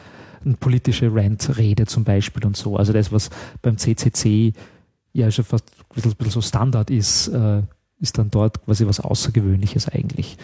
eine 0.43 0.55
politische 0.55 1.13
Rant-Rede 1.13 1.86
zum 1.86 2.03
Beispiel 2.03 2.43
und 2.45 2.57
so. 2.57 2.76
Also 2.76 2.93
das, 2.93 3.11
was 3.11 3.30
beim 3.61 3.78
CCC 3.78 4.53
ja 5.13 5.30
schon 5.30 5.45
fast 5.45 5.65
ein 5.95 6.15
bisschen, 6.15 6.32
so 6.32 6.41
Standard 6.41 6.89
ist, 6.89 7.28
äh, 7.28 7.61
ist 7.99 8.17
dann 8.17 8.32
dort 8.32 8.65
quasi 8.65 8.88
was 8.88 8.99
Außergewöhnliches 8.99 9.88
eigentlich. 9.88 10.38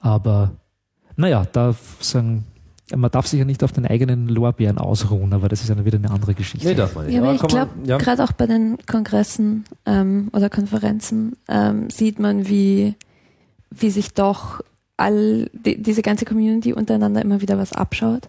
Aber 0.00 0.52
naja, 1.16 1.46
da 1.50 1.74
sagen 2.00 2.44
man 2.96 3.10
darf 3.10 3.26
sich 3.26 3.38
ja 3.38 3.44
nicht 3.44 3.62
auf 3.62 3.72
den 3.72 3.86
eigenen 3.86 4.28
Lorbeeren 4.28 4.78
ausruhen, 4.78 5.32
aber 5.32 5.48
das 5.48 5.62
ist 5.62 5.68
ja 5.68 5.84
wieder 5.84 5.98
eine 5.98 6.10
andere 6.10 6.34
Geschichte. 6.34 6.66
Nee, 6.66 6.74
darf 6.74 6.94
man 6.94 7.06
nicht. 7.06 7.14
Ja, 7.14 7.22
aber, 7.22 7.34
ich 7.34 7.42
glaube, 7.42 7.70
ja. 7.84 7.98
gerade 7.98 8.24
auch 8.24 8.32
bei 8.32 8.46
den 8.46 8.78
Kongressen 8.86 9.64
ähm, 9.86 10.28
oder 10.32 10.48
Konferenzen 10.48 11.36
ähm, 11.48 11.90
sieht 11.90 12.18
man, 12.18 12.48
wie, 12.48 12.94
wie 13.70 13.90
sich 13.90 14.14
doch 14.14 14.60
all 14.96 15.50
die, 15.52 15.80
diese 15.80 16.02
ganze 16.02 16.24
Community 16.24 16.72
untereinander 16.72 17.22
immer 17.22 17.40
wieder 17.40 17.58
was 17.58 17.72
abschaut. 17.72 18.28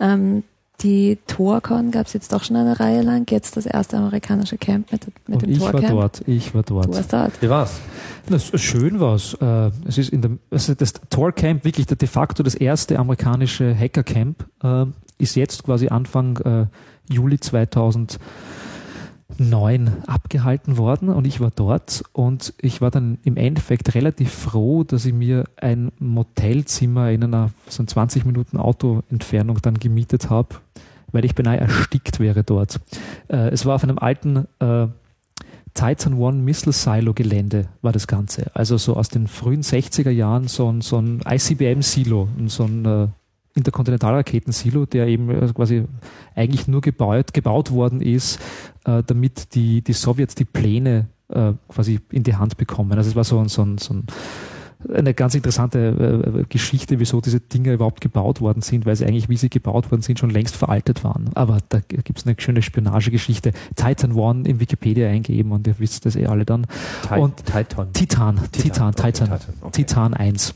Ähm, 0.00 0.42
die 0.82 1.18
TorCon 1.26 1.90
gab 1.90 2.06
es 2.06 2.12
jetzt 2.12 2.32
doch 2.32 2.44
schon 2.44 2.56
eine 2.56 2.78
Reihe 2.78 3.02
lang. 3.02 3.26
Jetzt 3.30 3.56
das 3.56 3.66
erste 3.66 3.96
amerikanische 3.96 4.58
Camp 4.58 4.92
mit, 4.92 5.06
mit 5.26 5.42
dem 5.42 5.50
ich 5.50 5.58
Tor 5.58 5.72
Camp. 5.72 5.84
Ich 5.84 5.90
war 5.90 6.00
dort. 6.00 6.28
Ich 6.28 6.54
war 6.54 6.62
dort. 6.62 6.86
Du 6.86 6.94
warst 6.94 7.12
dort. 7.12 7.42
Wie 7.42 7.48
war's? 7.48 7.80
Das, 8.28 8.60
schön 8.60 9.00
war's. 9.00 9.34
Äh, 9.40 9.70
es 9.86 9.98
ist 9.98 10.10
in 10.10 10.22
dem, 10.22 10.38
also 10.50 10.74
das 10.74 10.92
Tor 11.10 11.32
Camp 11.32 11.64
wirklich 11.64 11.86
de 11.86 12.08
facto 12.08 12.42
das 12.42 12.54
erste 12.54 12.98
amerikanische 12.98 13.76
Hacker 13.76 14.04
Camp 14.04 14.46
äh, 14.62 14.86
ist 15.18 15.34
jetzt 15.34 15.64
quasi 15.64 15.88
Anfang 15.88 16.36
äh, 16.38 16.66
Juli 17.12 17.40
2000 17.40 18.20
neun 19.36 19.90
abgehalten 20.06 20.78
worden 20.78 21.10
und 21.10 21.26
ich 21.26 21.40
war 21.40 21.50
dort 21.54 22.02
und 22.12 22.54
ich 22.60 22.80
war 22.80 22.90
dann 22.90 23.18
im 23.24 23.36
Endeffekt 23.36 23.94
relativ 23.94 24.32
froh, 24.32 24.84
dass 24.84 25.04
ich 25.04 25.12
mir 25.12 25.44
ein 25.56 25.92
Motelzimmer 25.98 27.10
in 27.10 27.24
einer 27.24 27.50
so 27.68 27.84
20 27.84 28.24
Minuten 28.24 28.56
Autoentfernung 28.56 29.60
dann 29.62 29.78
gemietet 29.78 30.30
habe, 30.30 30.56
weil 31.12 31.24
ich 31.24 31.34
beinahe 31.34 31.58
erstickt 31.58 32.20
wäre 32.20 32.44
dort. 32.44 32.80
Äh, 33.28 33.48
es 33.50 33.66
war 33.66 33.74
auf 33.74 33.82
einem 33.82 33.98
alten 33.98 34.46
äh, 34.60 34.88
Titan 35.74 36.14
One 36.14 36.38
Missile 36.38 36.72
Silo 36.72 37.14
Gelände 37.14 37.68
war 37.82 37.92
das 37.92 38.06
Ganze. 38.06 38.50
Also 38.54 38.78
so 38.78 38.96
aus 38.96 39.08
den 39.08 39.28
frühen 39.28 39.62
60er 39.62 40.10
Jahren 40.10 40.48
so 40.48 40.70
ein, 40.70 40.80
so 40.80 40.98
ein 40.98 41.20
ICBM 41.28 41.82
Silo, 41.82 42.28
so 42.46 42.64
ein 42.64 42.84
äh, 42.84 43.08
Interkontinentalraketensilo, 43.54 44.86
der 44.86 45.06
eben 45.06 45.30
äh, 45.30 45.52
quasi 45.54 45.84
eigentlich 46.34 46.68
nur 46.68 46.80
gebaut, 46.80 47.32
gebaut 47.32 47.70
worden 47.70 48.00
ist, 48.00 48.40
äh, 48.84 49.02
damit 49.06 49.54
die, 49.54 49.82
die 49.82 49.92
Sowjets 49.92 50.34
die 50.34 50.44
Pläne 50.44 51.06
äh, 51.28 51.52
quasi 51.68 52.00
in 52.10 52.22
die 52.22 52.36
Hand 52.36 52.56
bekommen. 52.56 52.92
Also 52.92 53.10
es 53.10 53.16
war 53.16 53.24
so 53.24 53.38
ein, 53.38 53.48
so 53.48 53.62
ein, 53.62 53.78
so 53.78 53.94
ein 53.94 54.06
eine 54.92 55.12
ganz 55.12 55.34
interessante 55.34 55.78
äh, 56.38 56.44
Geschichte, 56.48 57.00
wieso 57.00 57.20
diese 57.20 57.40
Dinge 57.40 57.72
überhaupt 57.72 58.00
gebaut 58.00 58.40
worden 58.40 58.62
sind, 58.62 58.86
weil 58.86 58.94
sie 58.94 59.06
eigentlich, 59.06 59.28
wie 59.28 59.36
sie 59.36 59.50
gebaut 59.50 59.90
worden 59.90 60.02
sind, 60.02 60.18
schon 60.18 60.30
längst 60.30 60.56
veraltet 60.56 61.02
waren. 61.02 61.30
Aber 61.34 61.58
da 61.68 61.80
gibt 61.80 62.18
es 62.18 62.26
eine 62.26 62.36
schöne 62.38 62.62
Spionagegeschichte. 62.62 63.52
Titan 63.74 64.12
One 64.12 64.48
in 64.48 64.60
Wikipedia 64.60 65.08
eingeben 65.08 65.52
und 65.52 65.66
ihr 65.66 65.78
wisst 65.78 66.06
das 66.06 66.14
eh 66.16 66.26
alle 66.26 66.44
dann. 66.44 66.66
Ti 67.08 67.14
und 67.14 67.36
Titan. 67.44 67.92
Titan, 67.92 68.40
Titan, 68.52 68.94
Titan, 68.94 68.94
Titan, 68.94 69.40
okay. 69.62 69.70
Titan 69.72 70.14
1. 70.14 70.54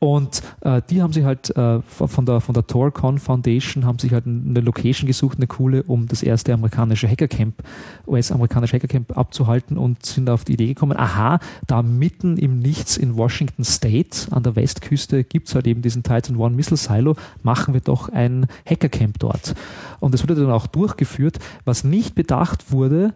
Und 0.00 0.42
äh, 0.60 0.80
die 0.88 1.02
haben 1.02 1.12
sich 1.12 1.24
halt 1.24 1.54
äh, 1.56 1.80
von 1.82 2.24
der 2.24 2.40
von 2.40 2.54
der 2.54 2.66
Torcon 2.66 3.18
Foundation 3.18 3.84
haben 3.84 3.98
sich 3.98 4.12
halt 4.12 4.26
eine 4.26 4.60
Location 4.60 5.08
gesucht, 5.08 5.38
eine 5.38 5.48
coole, 5.48 5.82
um 5.82 6.06
das 6.06 6.22
erste 6.22 6.54
amerikanische 6.54 7.08
Hackercamp, 7.08 7.64
US-amerikanische 8.06 8.76
Hackercamp 8.76 9.18
abzuhalten 9.18 9.76
und 9.76 10.06
sind 10.06 10.30
auf 10.30 10.44
die 10.44 10.52
Idee 10.52 10.68
gekommen, 10.68 10.96
aha, 10.96 11.40
da 11.66 11.82
mitten 11.82 12.36
im 12.36 12.60
Nichts 12.60 12.96
in 12.96 13.16
Washington 13.16 13.64
State 13.64 14.28
an 14.30 14.44
der 14.44 14.54
Westküste 14.54 15.24
gibt's 15.24 15.56
halt 15.56 15.66
eben 15.66 15.82
diesen 15.82 16.04
Titan 16.04 16.36
One 16.36 16.54
Missile 16.54 16.76
Silo, 16.76 17.16
machen 17.42 17.74
wir 17.74 17.80
doch 17.80 18.08
ein 18.08 18.46
Hackercamp 18.66 19.18
dort. 19.18 19.54
Und 19.98 20.14
das 20.14 20.22
wurde 20.22 20.36
dann 20.36 20.52
auch 20.52 20.68
durchgeführt. 20.68 21.40
Was 21.64 21.82
nicht 21.82 22.14
bedacht 22.14 22.70
wurde, 22.70 23.14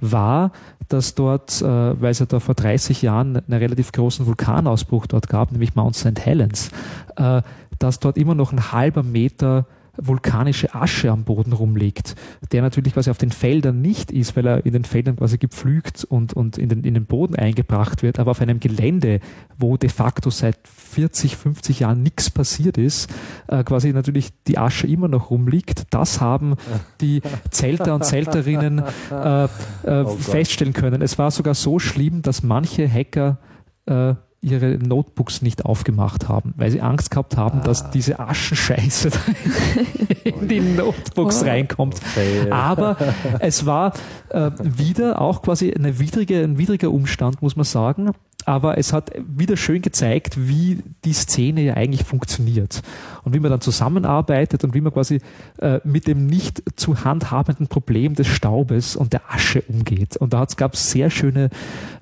war, 0.00 0.52
dass 0.88 1.14
dort, 1.14 1.62
äh, 1.62 2.00
weil 2.00 2.10
es 2.10 2.18
ja 2.18 2.26
da 2.26 2.40
vor 2.40 2.54
30 2.54 3.02
Jahren 3.02 3.36
einen 3.36 3.58
relativ 3.58 3.92
großen 3.92 4.26
Vulkanausbruch 4.26 5.06
dort 5.06 5.28
gab, 5.28 5.52
nämlich 5.52 5.74
Mount 5.74 5.96
St. 5.96 6.18
Helens, 6.20 6.70
äh, 7.16 7.42
dass 7.78 8.00
dort 8.00 8.16
immer 8.16 8.34
noch 8.34 8.52
ein 8.52 8.72
halber 8.72 9.02
Meter 9.02 9.66
vulkanische 9.96 10.74
Asche 10.74 11.10
am 11.10 11.24
Boden 11.24 11.52
rumliegt, 11.52 12.14
der 12.52 12.62
natürlich 12.62 12.94
quasi 12.94 13.10
auf 13.10 13.18
den 13.18 13.30
Feldern 13.30 13.80
nicht 13.80 14.10
ist, 14.10 14.36
weil 14.36 14.46
er 14.46 14.66
in 14.66 14.72
den 14.72 14.84
Feldern 14.84 15.16
quasi 15.16 15.38
gepflügt 15.38 16.04
und, 16.04 16.32
und 16.32 16.58
in, 16.58 16.68
den, 16.68 16.84
in 16.84 16.94
den 16.94 17.06
Boden 17.06 17.36
eingebracht 17.36 18.02
wird, 18.02 18.18
aber 18.18 18.32
auf 18.32 18.40
einem 18.40 18.60
Gelände, 18.60 19.20
wo 19.58 19.76
de 19.76 19.90
facto 19.90 20.30
seit 20.30 20.56
40, 20.64 21.36
50 21.36 21.80
Jahren 21.80 22.02
nichts 22.02 22.30
passiert 22.30 22.78
ist, 22.78 23.10
äh, 23.48 23.64
quasi 23.64 23.92
natürlich 23.92 24.30
die 24.46 24.58
Asche 24.58 24.86
immer 24.86 25.08
noch 25.08 25.30
rumliegt. 25.30 25.84
Das 25.90 26.20
haben 26.20 26.56
die 27.00 27.22
Zelter 27.50 27.94
und 27.94 28.04
Zelterinnen 28.04 28.82
äh, 29.10 29.44
äh, 29.44 29.48
oh 29.84 30.16
feststellen 30.16 30.72
können. 30.72 31.02
Es 31.02 31.18
war 31.18 31.30
sogar 31.30 31.54
so 31.54 31.78
schlimm, 31.78 32.22
dass 32.22 32.42
manche 32.42 32.90
Hacker 32.90 33.38
äh, 33.86 34.14
ihre 34.42 34.78
Notebooks 34.78 35.42
nicht 35.42 35.64
aufgemacht 35.66 36.28
haben, 36.28 36.54
weil 36.56 36.70
sie 36.70 36.80
Angst 36.80 37.10
gehabt 37.10 37.36
haben, 37.36 37.60
ah. 37.60 37.64
dass 37.64 37.90
diese 37.90 38.18
Aschenscheiße 38.18 39.10
in 40.24 40.48
die 40.48 40.60
Notebooks 40.60 41.42
oh. 41.42 41.46
reinkommt. 41.46 42.00
Okay. 42.12 42.50
Aber 42.50 42.96
es 43.40 43.66
war 43.66 43.92
äh, 44.30 44.50
wieder 44.58 45.20
auch 45.20 45.42
quasi 45.42 45.72
eine 45.72 45.98
widrige, 45.98 46.42
ein 46.42 46.56
widriger 46.56 46.90
Umstand, 46.90 47.42
muss 47.42 47.56
man 47.56 47.64
sagen 47.64 48.10
aber 48.46 48.78
es 48.78 48.92
hat 48.92 49.12
wieder 49.26 49.56
schön 49.56 49.82
gezeigt, 49.82 50.48
wie 50.48 50.82
die 51.04 51.12
Szene 51.12 51.62
ja 51.62 51.74
eigentlich 51.74 52.04
funktioniert 52.04 52.82
und 53.24 53.34
wie 53.34 53.40
man 53.40 53.50
dann 53.50 53.60
zusammenarbeitet 53.60 54.64
und 54.64 54.74
wie 54.74 54.80
man 54.80 54.92
quasi 54.92 55.20
äh, 55.58 55.80
mit 55.84 56.06
dem 56.06 56.26
nicht 56.26 56.62
zu 56.76 57.04
handhabenden 57.04 57.68
Problem 57.68 58.14
des 58.14 58.26
Staubes 58.26 58.96
und 58.96 59.12
der 59.12 59.22
Asche 59.28 59.62
umgeht. 59.62 60.16
Und 60.16 60.32
da 60.32 60.46
gab 60.56 60.74
es 60.74 60.90
sehr 60.90 61.10
schöne 61.10 61.50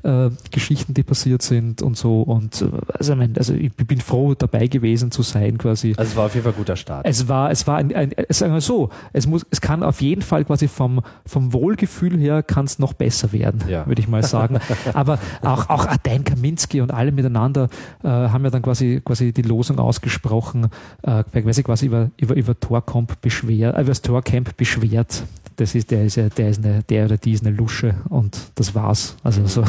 äh, 0.02 0.30
Geschichten, 0.50 0.94
die 0.94 1.02
passiert 1.02 1.42
sind 1.42 1.82
und 1.82 1.96
so. 1.96 2.22
Und 2.22 2.62
äh, 2.62 2.70
also, 2.92 3.12
ich, 3.12 3.18
mein, 3.18 3.36
also 3.36 3.54
ich 3.54 3.74
bin 3.74 4.00
froh, 4.00 4.34
dabei 4.34 4.66
gewesen 4.66 5.10
zu 5.10 5.22
sein, 5.22 5.58
quasi. 5.58 5.94
Also 5.96 6.10
es 6.10 6.16
war 6.16 6.26
auf 6.26 6.34
jeden 6.34 6.44
Fall 6.44 6.52
ein 6.52 6.58
guter 6.58 6.76
Start. 6.76 7.06
Es 7.06 7.28
war, 7.28 7.50
es 7.50 7.66
war 7.66 7.76
ein, 7.76 7.94
ein 7.94 8.12
sagen 8.28 8.52
wir 8.52 8.60
so, 8.60 8.90
es 9.12 9.26
muss, 9.26 9.44
es 9.50 9.60
kann 9.60 9.82
auf 9.82 10.00
jeden 10.00 10.22
Fall 10.22 10.44
quasi 10.44 10.68
vom, 10.68 11.02
vom 11.26 11.52
Wohlgefühl 11.52 12.18
her 12.18 12.42
kann 12.42 12.64
es 12.64 12.78
noch 12.78 12.92
besser 12.92 13.32
werden, 13.32 13.64
ja. 13.68 13.86
würde 13.86 14.00
ich 14.00 14.08
mal 14.08 14.22
sagen. 14.22 14.58
Aber 14.94 15.18
auch, 15.42 15.68
auch 15.68 15.86
Kaminski 16.28 16.80
und 16.80 16.92
alle 16.92 17.12
miteinander 17.12 17.68
äh, 18.02 18.08
haben 18.08 18.44
ja 18.44 18.50
dann 18.50 18.62
quasi, 18.62 19.00
quasi 19.04 19.32
die 19.32 19.42
Losung 19.42 19.78
ausgesprochen, 19.78 20.68
äh, 21.02 21.24
weil 21.32 21.42
quasi 21.42 21.86
über, 21.86 22.10
über, 22.16 22.36
über 22.36 22.58
Torcamp 22.58 23.20
beschwert, 23.20 23.76
äh, 23.76 23.80
über 23.80 23.90
das 23.90 24.02
Torcamp 24.02 24.56
beschwert. 24.56 25.24
Das 25.56 25.74
ist, 25.74 25.90
der 25.90 26.04
ist 26.04 26.16
ja, 26.16 26.28
der 26.28 26.50
ist 26.50 26.64
eine, 26.64 26.82
der 26.84 27.06
oder 27.06 27.16
die 27.16 27.32
ist 27.32 27.44
eine 27.44 27.56
Lusche 27.56 27.94
und 28.08 28.38
das 28.54 28.74
war's. 28.74 29.16
Also 29.22 29.46
so. 29.46 29.64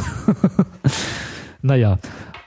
naja. 1.61 1.97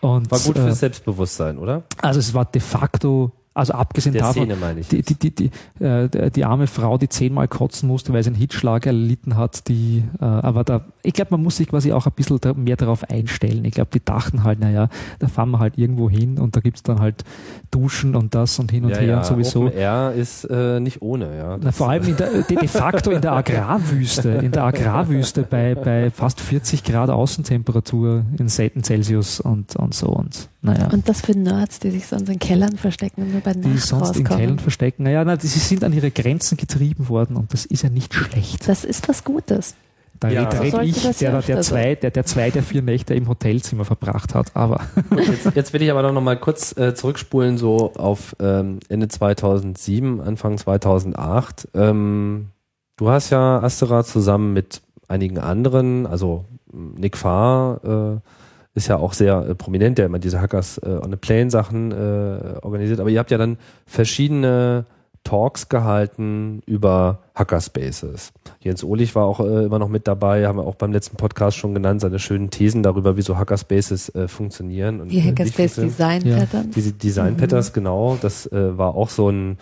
Und, 0.00 0.30
War 0.30 0.38
gut 0.40 0.58
fürs 0.58 0.76
äh, 0.76 0.78
Selbstbewusstsein, 0.78 1.58
oder? 1.58 1.84
Also 2.00 2.20
es 2.20 2.34
war 2.34 2.44
de 2.44 2.60
facto 2.60 3.32
also 3.54 3.74
abgesehen 3.74 4.14
Der 4.14 4.22
davon, 4.22 4.44
Szene 4.44 4.56
meine 4.56 4.80
ich 4.80 4.88
die, 4.88 5.02
die, 5.02 5.14
die, 5.14 5.34
die, 5.34 5.84
äh, 5.84 6.30
die 6.30 6.44
arme 6.44 6.66
Frau, 6.66 6.96
die 6.96 7.08
zehnmal 7.08 7.48
kotzen 7.48 7.86
musste, 7.86 8.12
weil 8.14 8.22
sie 8.22 8.30
einen 8.30 8.36
Hitschlag 8.36 8.86
erlitten 8.86 9.36
hat, 9.36 9.68
die, 9.68 10.04
äh, 10.20 10.24
aber 10.24 10.64
da, 10.64 10.86
ich 11.02 11.12
glaube, 11.12 11.32
man 11.32 11.42
muss 11.42 11.58
sich 11.58 11.68
quasi 11.68 11.92
auch 11.92 12.06
ein 12.06 12.12
bisschen 12.14 12.38
mehr 12.56 12.76
darauf 12.76 13.10
einstellen. 13.10 13.64
Ich 13.66 13.74
glaube, 13.74 13.90
die 13.92 14.02
dachten 14.02 14.42
halt, 14.42 14.58
naja, 14.60 14.88
da 15.18 15.28
fahren 15.28 15.50
wir 15.50 15.58
halt 15.58 15.76
irgendwo 15.76 16.08
hin 16.08 16.38
und 16.38 16.56
da 16.56 16.60
gibt's 16.60 16.82
dann 16.82 17.00
halt 17.00 17.24
Duschen 17.70 18.16
und 18.16 18.34
das 18.34 18.58
und 18.58 18.70
hin 18.70 18.84
und 18.84 18.90
ja, 18.92 18.96
her 18.98 19.06
ja, 19.06 19.18
und 19.18 19.26
sowieso. 19.26 19.66
Open 19.66 19.76
Air 19.76 20.12
ist 20.16 20.44
äh, 20.44 20.80
nicht 20.80 21.02
ohne, 21.02 21.36
ja. 21.36 21.58
Na, 21.60 21.72
vor 21.72 21.90
allem 21.90 22.04
in 22.04 22.16
der, 22.16 22.30
de 22.48 22.68
facto 22.68 23.10
in 23.10 23.20
der 23.20 23.32
Agrarwüste, 23.32 24.30
in 24.30 24.52
der 24.52 24.64
Agrarwüste 24.64 25.42
bei, 25.42 25.74
bei 25.74 26.10
fast 26.10 26.40
40 26.40 26.84
Grad 26.84 27.10
Außentemperatur 27.10 28.24
in 28.38 28.48
Seiten 28.48 28.82
Celsius 28.82 29.40
und, 29.40 29.76
und 29.76 29.92
so 29.92 30.06
und 30.06 30.48
naja. 30.64 30.88
Und 30.92 31.08
das 31.08 31.22
für 31.22 31.36
Nerds, 31.36 31.80
die 31.80 31.90
sich 31.90 32.06
sonst 32.06 32.28
in 32.28 32.38
Kellern 32.38 32.76
verstecken 32.76 33.22
und 33.22 33.32
bei 33.42 33.52
Nacht 33.52 33.64
Die 33.64 33.78
sonst 33.78 34.08
rauskommen. 34.08 34.30
in 34.30 34.36
Kellern 34.38 34.58
verstecken. 34.58 35.04
Naja, 35.04 35.24
na, 35.24 35.38
sie 35.38 35.46
sind 35.46 35.84
an 35.84 35.92
ihre 35.92 36.10
Grenzen 36.10 36.56
getrieben 36.56 37.08
worden 37.08 37.36
und 37.36 37.52
das 37.52 37.64
ist 37.64 37.82
ja 37.82 37.90
nicht 37.90 38.14
schlecht. 38.14 38.68
Das 38.68 38.84
ist 38.84 39.08
was 39.08 39.24
Gutes. 39.24 39.74
Da 40.22 40.28
ja. 40.28 40.48
rede 40.48 40.78
red 40.78 40.84
ich, 40.84 41.18
der, 41.18 41.42
der, 41.42 41.60
zwei, 41.62 41.96
der, 41.96 42.12
der 42.12 42.24
zwei 42.24 42.50
der 42.50 42.62
vier 42.62 42.80
Nächte 42.82 43.12
im 43.14 43.28
Hotelzimmer 43.28 43.84
verbracht 43.84 44.36
hat. 44.36 44.54
Aber 44.54 44.80
jetzt, 45.16 45.56
jetzt 45.56 45.72
will 45.72 45.82
ich 45.82 45.90
aber 45.90 46.10
noch 46.12 46.20
mal 46.20 46.38
kurz 46.38 46.76
äh, 46.76 46.94
zurückspulen, 46.94 47.58
so 47.58 47.92
auf 47.94 48.36
ähm, 48.38 48.78
Ende 48.88 49.08
2007, 49.08 50.20
Anfang 50.20 50.58
2008. 50.58 51.68
Ähm, 51.74 52.50
du 52.96 53.10
hast 53.10 53.30
ja 53.30 53.60
Astera 53.60 54.04
zusammen 54.04 54.52
mit 54.52 54.80
einigen 55.08 55.38
anderen, 55.38 56.06
also 56.06 56.44
Nick 56.72 57.16
Farr, 57.16 58.20
äh, 58.22 58.28
ist 58.74 58.88
ja 58.88 58.96
auch 58.96 59.12
sehr 59.12 59.46
äh, 59.48 59.54
prominent, 59.54 59.98
der 59.98 60.06
immer 60.06 60.18
diese 60.18 60.40
Hackers 60.40 60.78
äh, 60.78 60.88
on 60.88 61.10
the 61.10 61.16
Plane 61.16 61.50
Sachen 61.50 61.92
äh, 61.92 62.58
organisiert. 62.62 63.00
Aber 63.00 63.10
ihr 63.10 63.18
habt 63.18 63.30
ja 63.30 63.38
dann 63.38 63.58
verschiedene 63.86 64.86
Talks 65.24 65.68
gehalten 65.68 66.62
über 66.66 67.20
Hackerspaces. 67.34 68.32
Jens 68.60 68.82
Ohlich 68.82 69.14
war 69.14 69.26
auch 69.26 69.40
äh, 69.40 69.64
immer 69.64 69.78
noch 69.78 69.88
mit 69.88 70.08
dabei, 70.08 70.46
haben 70.46 70.58
wir 70.58 70.66
auch 70.66 70.74
beim 70.74 70.92
letzten 70.92 71.16
Podcast 71.16 71.56
schon 71.56 71.74
genannt, 71.74 72.00
seine 72.00 72.18
schönen 72.18 72.50
Thesen 72.50 72.82
darüber, 72.82 73.16
wie 73.16 73.22
so 73.22 73.38
Hackerspaces 73.38 74.14
äh, 74.14 74.26
funktionieren. 74.26 75.00
Und, 75.00 75.08
die 75.08 75.22
Hackerspace 75.22 75.76
Design 75.76 76.22
Patterns. 76.22 76.52
Ja. 76.52 76.72
Diese 76.74 76.92
Design 76.92 77.36
Patterns, 77.36 77.70
mhm. 77.70 77.74
genau. 77.74 78.18
Das 78.20 78.46
äh, 78.50 78.76
war 78.76 78.94
auch 78.96 79.08
so 79.08 79.30
ein 79.30 79.58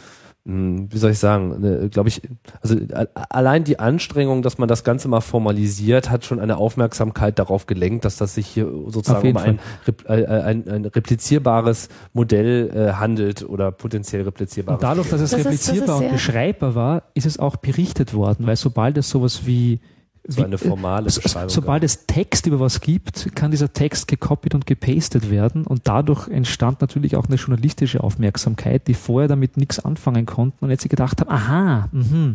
wie 0.51 0.99
soll 0.99 1.13
ich 1.13 1.19
sagen, 1.19 1.61
ne, 1.61 1.89
glaube 1.91 2.09
ich, 2.09 2.23
also 2.61 2.77
allein 3.15 3.65
die 3.65 3.79
Anstrengung, 3.79 4.43
dass 4.43 4.59
man 4.59 4.69
das 4.69 4.85
Ganze 4.85 5.09
mal 5.09 5.21
formalisiert, 5.21 6.11
hat 6.11 6.25
schon 6.25 6.41
eine 6.41 6.57
Aufmerksamkeit 6.57 7.39
darauf 7.39 7.67
gelenkt, 7.67 8.05
dass 8.05 8.17
das 8.17 8.35
sich 8.35 8.47
hier 8.47 8.71
sozusagen 8.89 9.31
um 9.31 9.37
ein, 9.37 9.59
äh, 10.07 10.27
ein, 10.27 10.69
ein, 10.69 10.85
replizierbares 10.85 11.89
Modell 12.13 12.71
äh, 12.75 12.93
handelt 12.95 13.49
oder 13.49 13.71
potenziell 13.71 14.23
replizierbares. 14.23 14.79
Und 14.79 14.83
dadurch, 14.83 15.09
dass 15.09 15.21
es 15.21 15.31
das 15.31 15.41
replizierbar 15.41 15.97
ist, 15.97 16.03
und 16.07 16.13
beschreibbar 16.13 16.75
war, 16.75 17.03
ist 17.15 17.27
es 17.27 17.39
auch 17.39 17.57
berichtet 17.57 18.15
worden, 18.15 18.47
weil 18.47 18.57
sobald 18.57 18.99
es 18.99 19.09
sowas 19.09 19.47
wie 19.47 19.81
so 20.27 20.45
eine 20.45 20.59
formale 20.59 21.07
Beschreibung. 21.07 21.49
sobald 21.49 21.83
es 21.83 22.07
Text 22.07 22.47
über 22.47 22.61
was 22.61 22.81
gibt, 22.81 23.35
kann 23.35 23.51
dieser 23.51 23.73
Text 23.73 24.07
gekopiert 24.09 24.55
und 24.55 24.67
gepastet 24.67 25.31
werden 25.31 25.67
und 25.67 25.83
dadurch 25.85 26.29
entstand 26.29 26.81
natürlich 26.81 27.17
auch 27.17 27.27
eine 27.27 27.37
journalistische 27.37 28.03
Aufmerksamkeit, 28.03 28.87
die 28.87 28.95
vorher 28.95 29.29
damit 29.29 29.57
nichts 29.57 29.79
anfangen 29.85 30.27
konnten 30.27 30.65
und 30.65 30.71
jetzt 30.71 30.83
sie 30.83 30.89
gedacht 30.89 31.21
haben, 31.21 31.31
aha, 31.31 31.89
mh, 31.93 32.35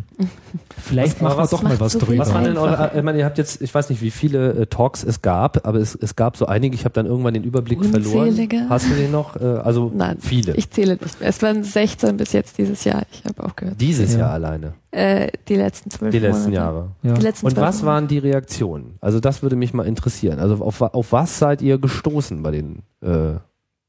vielleicht 0.78 1.22
machen 1.22 1.38
wir 1.38 1.46
doch 1.46 1.62
mal 1.62 1.78
was 1.80 1.92
so 1.92 2.00
drüber. 2.00 2.18
Was 2.18 2.34
waren 2.34 2.44
denn 2.44 2.56
eure, 2.58 2.92
ich 2.96 3.02
meine, 3.02 3.18
ihr 3.18 3.24
habt 3.24 3.38
jetzt, 3.38 3.62
ich 3.62 3.74
weiß 3.74 3.90
nicht, 3.90 4.02
wie 4.02 4.10
viele 4.10 4.52
äh, 4.52 4.66
Talks 4.66 5.04
es 5.04 5.22
gab, 5.22 5.66
aber 5.66 5.78
es, 5.78 5.94
es 5.94 6.16
gab 6.16 6.36
so 6.36 6.46
einige, 6.46 6.74
ich 6.74 6.84
habe 6.84 6.92
dann 6.92 7.06
irgendwann 7.06 7.34
den 7.34 7.44
Überblick 7.44 7.80
Unzählige. 7.80 8.56
verloren. 8.56 8.70
Hast 8.70 8.88
du 8.90 8.94
den 8.94 9.10
noch? 9.10 9.36
Äh, 9.36 9.44
also 9.44 9.92
Nein, 9.94 10.18
viele. 10.20 10.54
Ich 10.56 10.70
zähle 10.70 10.92
nicht 10.94 11.20
mehr. 11.20 11.28
Es 11.28 11.42
waren 11.42 11.62
16 11.64 12.16
bis 12.16 12.32
jetzt 12.32 12.58
dieses 12.58 12.84
Jahr. 12.84 13.02
Ich 13.12 13.24
habe 13.24 13.44
aufgehört. 13.44 13.80
Dieses 13.80 14.12
ja. 14.12 14.20
Jahr 14.20 14.30
alleine. 14.32 14.74
Äh, 14.96 15.30
die 15.46 15.56
letzten 15.56 15.90
zwölf 15.90 16.10
Die 16.10 16.18
letzten 16.18 16.44
Monate. 16.44 16.54
Jahre. 16.54 16.88
Ja. 17.02 17.12
Die 17.12 17.20
letzten 17.20 17.46
Und 17.46 17.56
was 17.58 17.84
waren 17.84 18.08
die 18.08 18.16
Reaktionen? 18.16 18.96
Also 19.02 19.20
das 19.20 19.42
würde 19.42 19.54
mich 19.54 19.74
mal 19.74 19.86
interessieren. 19.86 20.38
Also 20.38 20.64
auf, 20.64 20.80
auf 20.80 21.12
was 21.12 21.38
seid 21.38 21.60
ihr 21.60 21.76
gestoßen 21.76 22.42
bei 22.42 22.50
den, 22.50 22.78
äh, 23.02 23.34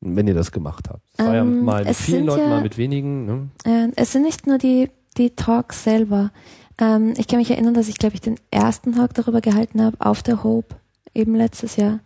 wenn 0.01 0.27
ihr 0.27 0.33
das 0.33 0.51
gemacht 0.51 0.89
habt? 0.89 0.99
Es 1.17 1.25
war 1.25 1.33
ja 1.33 1.41
ähm, 1.43 1.63
mal 1.63 1.85
mit 1.85 1.95
vielen 1.95 2.25
Leuten, 2.25 2.41
ja, 2.41 2.49
mal 2.49 2.61
mit 2.61 2.77
wenigen. 2.77 3.25
Ne? 3.25 3.49
Äh, 3.63 3.87
es 3.95 4.11
sind 4.11 4.23
nicht 4.23 4.47
nur 4.47 4.57
die, 4.57 4.89
die 5.15 5.29
Talks 5.29 5.85
selber. 5.85 6.31
Ähm, 6.77 7.13
ich 7.15 7.27
kann 7.27 7.39
mich 7.39 7.51
erinnern, 7.51 7.73
dass 7.73 7.87
ich, 7.87 7.97
glaube 7.99 8.15
ich, 8.15 8.21
den 8.21 8.35
ersten 8.51 8.91
Talk 8.91 9.13
darüber 9.13 9.39
gehalten 9.39 9.81
habe, 9.81 9.95
auf 9.99 10.21
der 10.23 10.43
Hope, 10.43 10.75
eben 11.13 11.35
letztes 11.35 11.77
Jahr. 11.77 11.99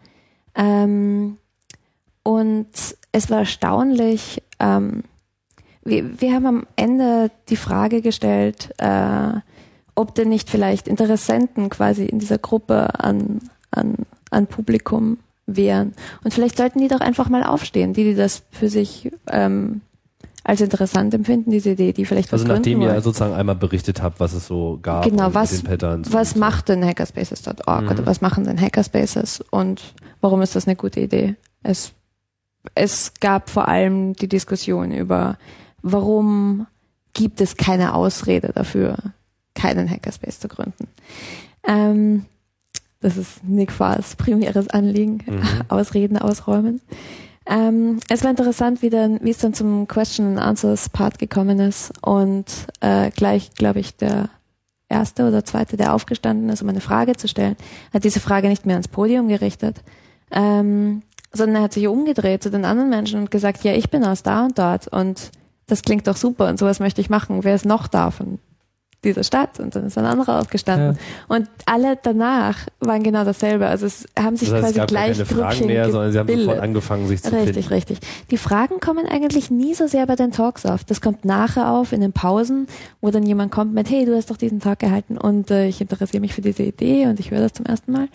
Ähm, 0.53 1.37
und 2.21 2.67
es 3.11 3.29
war 3.31 3.39
erstaunlich, 3.39 4.43
ähm, 4.59 5.05
wir, 5.83 6.21
wir 6.21 6.33
haben 6.33 6.45
am 6.45 6.67
Ende 6.75 7.31
die 7.49 7.55
Frage 7.55 8.01
gestellt, 8.01 8.69
äh, 8.77 9.33
ob 9.95 10.15
denn 10.15 10.29
nicht 10.29 10.49
vielleicht 10.49 10.87
Interessenten 10.87 11.69
quasi 11.69 12.05
in 12.05 12.19
dieser 12.19 12.37
Gruppe 12.37 12.99
an, 12.99 13.39
an, 13.71 13.95
an 14.29 14.47
Publikum 14.47 15.17
wehren. 15.45 15.93
Und 16.23 16.33
vielleicht 16.33 16.57
sollten 16.57 16.79
die 16.79 16.87
doch 16.87 17.01
einfach 17.01 17.29
mal 17.29 17.43
aufstehen, 17.43 17.93
die, 17.93 18.03
die 18.03 18.15
das 18.15 18.43
für 18.51 18.69
sich 18.69 19.11
ähm, 19.29 19.81
als 20.43 20.61
interessant 20.61 21.13
empfinden, 21.13 21.51
diese 21.51 21.71
Idee, 21.71 21.93
die 21.93 22.05
vielleicht 22.05 22.33
Also 22.33 22.47
nachdem 22.47 22.81
ihr 22.81 22.99
sozusagen 23.01 23.33
einmal 23.33 23.55
berichtet 23.55 24.01
habt, 24.01 24.19
was 24.19 24.33
es 24.33 24.47
so 24.47 24.79
gab 24.81 25.03
genau, 25.03 25.33
was. 25.33 25.63
Was 26.11 26.35
macht 26.35 26.69
denn 26.69 26.83
Hackerspaces.org 26.83 27.83
mhm. 27.83 27.89
oder 27.89 28.05
was 28.05 28.21
machen 28.21 28.43
denn 28.43 28.59
Hackerspaces 28.59 29.43
und 29.51 29.93
warum 30.19 30.41
ist 30.41 30.55
das 30.55 30.67
eine 30.67 30.75
gute 30.75 30.99
Idee? 30.99 31.35
Es, 31.61 31.93
es 32.73 33.13
gab 33.19 33.49
vor 33.49 33.67
allem 33.67 34.13
die 34.13 34.27
Diskussion 34.27 34.91
über, 34.91 35.37
warum 35.81 36.67
gibt 37.13 37.41
es 37.41 37.57
keine 37.57 37.93
Ausrede 37.93 38.51
dafür, 38.53 38.97
keinen 39.53 39.89
Hackerspace 39.89 40.39
zu 40.39 40.47
gründen. 40.47 40.87
Ähm, 41.67 42.25
das 43.01 43.17
ist 43.17 43.43
Nick 43.43 43.71
Fahrs 43.71 44.15
primäres 44.15 44.69
Anliegen, 44.69 45.19
mhm. 45.25 45.41
Ausreden 45.67 46.17
ausräumen. 46.17 46.81
Ähm, 47.47 47.99
es 48.09 48.23
war 48.23 48.29
interessant, 48.29 48.81
wie, 48.81 48.89
dann, 48.89 49.19
wie 49.23 49.31
es 49.31 49.39
dann 49.39 49.53
zum 49.53 49.87
Question 49.87 50.27
and 50.27 50.39
Answers 50.39 50.89
Part 50.89 51.17
gekommen 51.17 51.59
ist 51.59 51.91
und 52.01 52.45
äh, 52.81 53.09
gleich, 53.09 53.53
glaube 53.55 53.79
ich, 53.79 53.95
der 53.97 54.29
erste 54.89 55.27
oder 55.27 55.43
zweite, 55.43 55.77
der 55.77 55.93
aufgestanden 55.93 56.49
ist, 56.49 56.61
um 56.61 56.69
eine 56.69 56.81
Frage 56.81 57.15
zu 57.15 57.27
stellen, 57.27 57.55
hat 57.93 58.03
diese 58.03 58.19
Frage 58.19 58.47
nicht 58.47 58.65
mehr 58.65 58.75
ans 58.75 58.89
Podium 58.89 59.27
gerichtet, 59.27 59.77
ähm, 60.29 61.01
sondern 61.33 61.57
er 61.57 61.63
hat 61.63 61.73
sich 61.73 61.87
umgedreht 61.87 62.43
zu 62.43 62.51
den 62.51 62.65
anderen 62.65 62.89
Menschen 62.89 63.19
und 63.21 63.31
gesagt, 63.31 63.63
ja, 63.63 63.73
ich 63.73 63.89
bin 63.89 64.03
aus 64.03 64.21
da 64.21 64.45
und 64.45 64.59
dort 64.59 64.87
und 64.87 65.31
das 65.71 65.83
klingt 65.83 66.05
doch 66.05 66.17
super 66.17 66.49
und 66.49 66.59
sowas 66.59 66.81
möchte 66.81 66.99
ich 66.99 67.09
machen. 67.09 67.45
Wer 67.45 67.55
ist 67.55 67.65
noch 67.65 67.87
da 67.87 68.11
von 68.11 68.39
dieser 69.05 69.23
Stadt 69.23 69.57
und 69.59 69.73
dann 69.73 69.87
ist 69.87 69.97
ein 69.97 70.05
anderer 70.05 70.39
aufgestanden. 70.39 70.97
Ja. 70.97 71.35
Und 71.35 71.47
alle 71.65 71.97
danach 72.03 72.67
waren 72.81 73.01
genau 73.01 73.23
dasselbe. 73.23 73.67
Also 73.67 73.85
es 73.85 74.05
haben 74.19 74.35
sich 74.35 74.49
das 74.49 74.63
heißt, 74.63 74.63
quasi 74.63 74.73
es 74.73 74.77
gab 74.77 74.87
gleich 74.89 75.11
keine 75.13 75.25
Fragen 75.25 75.65
mehr, 75.65 75.89
sondern 75.89 76.11
sie 76.11 76.19
haben 76.19 76.37
sofort 76.37 76.59
angefangen, 76.59 77.07
sich 77.07 77.23
zu 77.23 77.31
Richtig, 77.31 77.53
finden. 77.53 77.73
richtig. 77.73 77.99
Die 78.29 78.37
Fragen 78.37 78.81
kommen 78.81 79.07
eigentlich 79.07 79.49
nie 79.49 79.73
so 79.73 79.87
sehr 79.87 80.05
bei 80.05 80.17
den 80.17 80.31
Talks 80.31 80.65
auf. 80.65 80.83
Das 80.83 80.99
kommt 80.99 81.23
nachher 81.23 81.71
auf 81.71 81.93
in 81.93 82.01
den 82.01 82.11
Pausen, 82.11 82.67
wo 82.99 83.09
dann 83.09 83.25
jemand 83.25 83.51
kommt 83.51 83.73
mit, 83.73 83.89
hey, 83.89 84.05
du 84.05 84.15
hast 84.15 84.29
doch 84.29 84.37
diesen 84.37 84.59
Talk 84.59 84.79
gehalten 84.79 85.17
und 85.17 85.49
äh, 85.51 85.67
ich 85.67 85.79
interessiere 85.79 86.19
mich 86.19 86.33
für 86.33 86.41
diese 86.41 86.63
Idee 86.63 87.07
und 87.07 87.19
ich 87.19 87.31
höre 87.31 87.39
das 87.39 87.53
zum 87.53 87.65
ersten 87.65 87.93
Mal. 87.93 88.09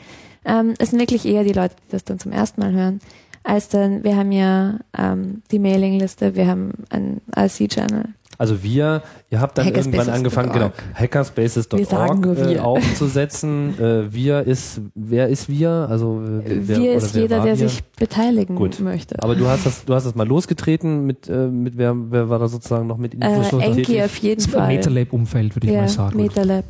Ähm, 0.44 0.74
es 0.78 0.90
sind 0.90 1.00
wirklich 1.00 1.24
eher 1.26 1.42
die 1.42 1.54
Leute, 1.54 1.74
die 1.86 1.90
das 1.90 2.04
dann 2.04 2.18
zum 2.20 2.30
ersten 2.30 2.60
Mal 2.60 2.72
hören 2.72 3.00
als 3.46 3.68
dann, 3.68 4.04
wir 4.04 4.16
haben 4.16 4.32
ja 4.32 4.78
ähm, 4.96 5.42
die 5.50 5.58
Mailingliste, 5.58 6.34
wir 6.34 6.46
haben 6.46 6.72
einen 6.90 7.20
IC-Channel, 7.36 8.14
also 8.38 8.62
wir, 8.62 9.02
ihr 9.30 9.40
habt 9.40 9.56
dann 9.56 9.68
irgendwann 9.68 10.08
angefangen, 10.10 10.52
genau, 10.52 10.70
hackerspaces.org 10.94 12.26
äh, 12.26 12.58
aufzusetzen. 12.58 13.78
Äh, 13.78 14.12
wir 14.12 14.42
ist, 14.42 14.80
wer 14.94 15.28
ist 15.28 15.48
wir? 15.48 15.70
Also 15.88 16.20
wer, 16.22 16.78
wir 16.78 16.94
ist 16.94 17.14
jeder, 17.14 17.40
der 17.40 17.58
wir? 17.58 17.68
sich 17.68 17.82
beteiligen 17.98 18.56
Gut. 18.56 18.80
möchte. 18.80 19.22
Aber 19.22 19.34
du 19.34 19.46
hast 19.46 19.64
das, 19.64 19.84
du 19.84 19.94
hast 19.94 20.04
das 20.04 20.14
mal 20.14 20.26
losgetreten 20.26 21.06
mit, 21.06 21.28
äh, 21.28 21.46
mit 21.48 21.78
wer, 21.78 21.94
wer 22.10 22.28
war 22.28 22.38
da 22.38 22.48
sozusagen 22.48 22.86
noch 22.86 22.98
mit 22.98 23.14
Infos 23.14 23.52
äh, 23.52 23.64
Enki 23.64 24.02
auf 24.02 24.16
jeden 24.18 24.42
das 24.42 24.52
Fall. 24.52 24.68
MetaLab-Umfeld, 24.68 25.56
würde 25.56 25.66
ich 25.68 25.72
ja, 25.72 25.80
mal 25.80 25.88
sagen. 25.88 26.16
MetaLab. 26.16 26.64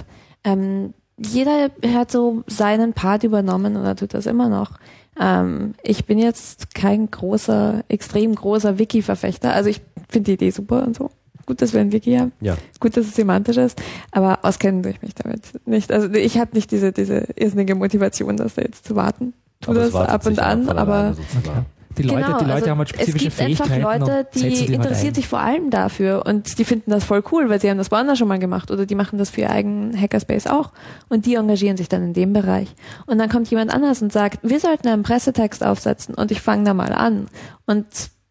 Ähm, 0.44 0.94
jeder 1.18 1.70
hat 1.94 2.10
so 2.10 2.42
seinen 2.46 2.92
Part 2.92 3.24
übernommen 3.24 3.76
oder 3.76 3.96
tut 3.96 4.14
das 4.14 4.26
immer 4.26 4.48
noch. 4.48 4.72
Ähm, 5.18 5.74
ich 5.82 6.04
bin 6.04 6.18
jetzt 6.18 6.74
kein 6.74 7.10
großer, 7.10 7.84
extrem 7.88 8.34
großer 8.34 8.78
Wiki-Verfechter. 8.78 9.52
Also 9.52 9.70
ich 9.70 9.80
finde 10.08 10.26
die 10.26 10.34
Idee 10.34 10.50
super 10.50 10.84
und 10.86 10.96
so 10.96 11.10
gut, 11.46 11.62
dass 11.62 11.72
wir 11.72 11.80
ein 11.80 11.92
Wiki 11.92 12.16
haben. 12.16 12.32
Ja. 12.40 12.56
Gut, 12.80 12.96
dass 12.96 13.06
es 13.06 13.14
semantisch 13.14 13.56
ist, 13.56 13.80
aber 14.10 14.44
auskennen 14.44 14.82
tue 14.82 14.92
ich 14.92 15.00
mich 15.00 15.14
damit 15.14 15.42
nicht. 15.66 15.92
Also 15.92 16.12
ich 16.12 16.38
habe 16.38 16.50
nicht 16.54 16.70
diese, 16.70 16.92
diese 16.92 17.28
irrsinnige 17.36 17.74
Motivation, 17.74 18.36
das 18.36 18.56
da 18.56 18.62
jetzt 18.62 18.84
zu 18.84 18.96
warten. 18.96 19.32
Tu 19.60 19.72
das 19.72 19.94
ab 19.94 20.26
und 20.26 20.38
an, 20.38 20.68
aber 20.68 21.16
die 21.98 22.02
Leute, 22.02 22.26
genau, 22.26 22.38
die 22.38 22.44
Leute 22.44 22.54
also 22.54 22.70
haben 22.70 22.78
halt 22.78 22.88
spezifische 22.90 23.16
es 23.16 23.22
gibt 23.22 23.32
Fähigkeiten. 23.34 23.84
Einfach 23.86 24.08
Leute, 24.08 24.28
die, 24.34 24.40
die 24.40 24.58
halt 24.58 24.70
interessiert 24.70 25.14
sich 25.14 25.28
vor 25.28 25.40
allem 25.40 25.70
dafür 25.70 26.24
und 26.26 26.58
die 26.58 26.64
finden 26.64 26.90
das 26.90 27.04
voll 27.04 27.22
cool, 27.32 27.48
weil 27.48 27.60
sie 27.60 27.70
haben 27.70 27.78
das 27.78 27.90
woanders 27.90 28.18
schon 28.18 28.28
mal 28.28 28.38
gemacht 28.38 28.70
oder 28.70 28.86
die 28.86 28.94
machen 28.94 29.18
das 29.18 29.30
für 29.30 29.42
ihr 29.42 29.50
eigenen 29.50 29.98
Hackerspace 30.00 30.46
auch 30.46 30.72
und 31.08 31.26
die 31.26 31.34
engagieren 31.34 31.76
sich 31.76 31.88
dann 31.88 32.02
in 32.02 32.12
dem 32.12 32.32
Bereich. 32.32 32.68
Und 33.06 33.18
dann 33.18 33.28
kommt 33.28 33.50
jemand 33.50 33.72
anders 33.72 34.02
und 34.02 34.12
sagt, 34.12 34.40
wir 34.42 34.60
sollten 34.60 34.88
einen 34.88 35.02
Pressetext 35.02 35.64
aufsetzen 35.64 36.14
und 36.14 36.30
ich 36.30 36.40
fange 36.40 36.64
da 36.64 36.74
mal 36.74 36.92
an. 36.92 37.28
Und 37.66 37.86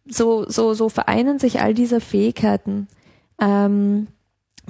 so, 0.07 0.45
so, 0.47 0.73
so 0.73 0.89
vereinen 0.89 1.39
sich 1.39 1.61
all 1.61 1.73
diese 1.73 1.99
Fähigkeiten 1.99 2.87
ähm, 3.41 4.07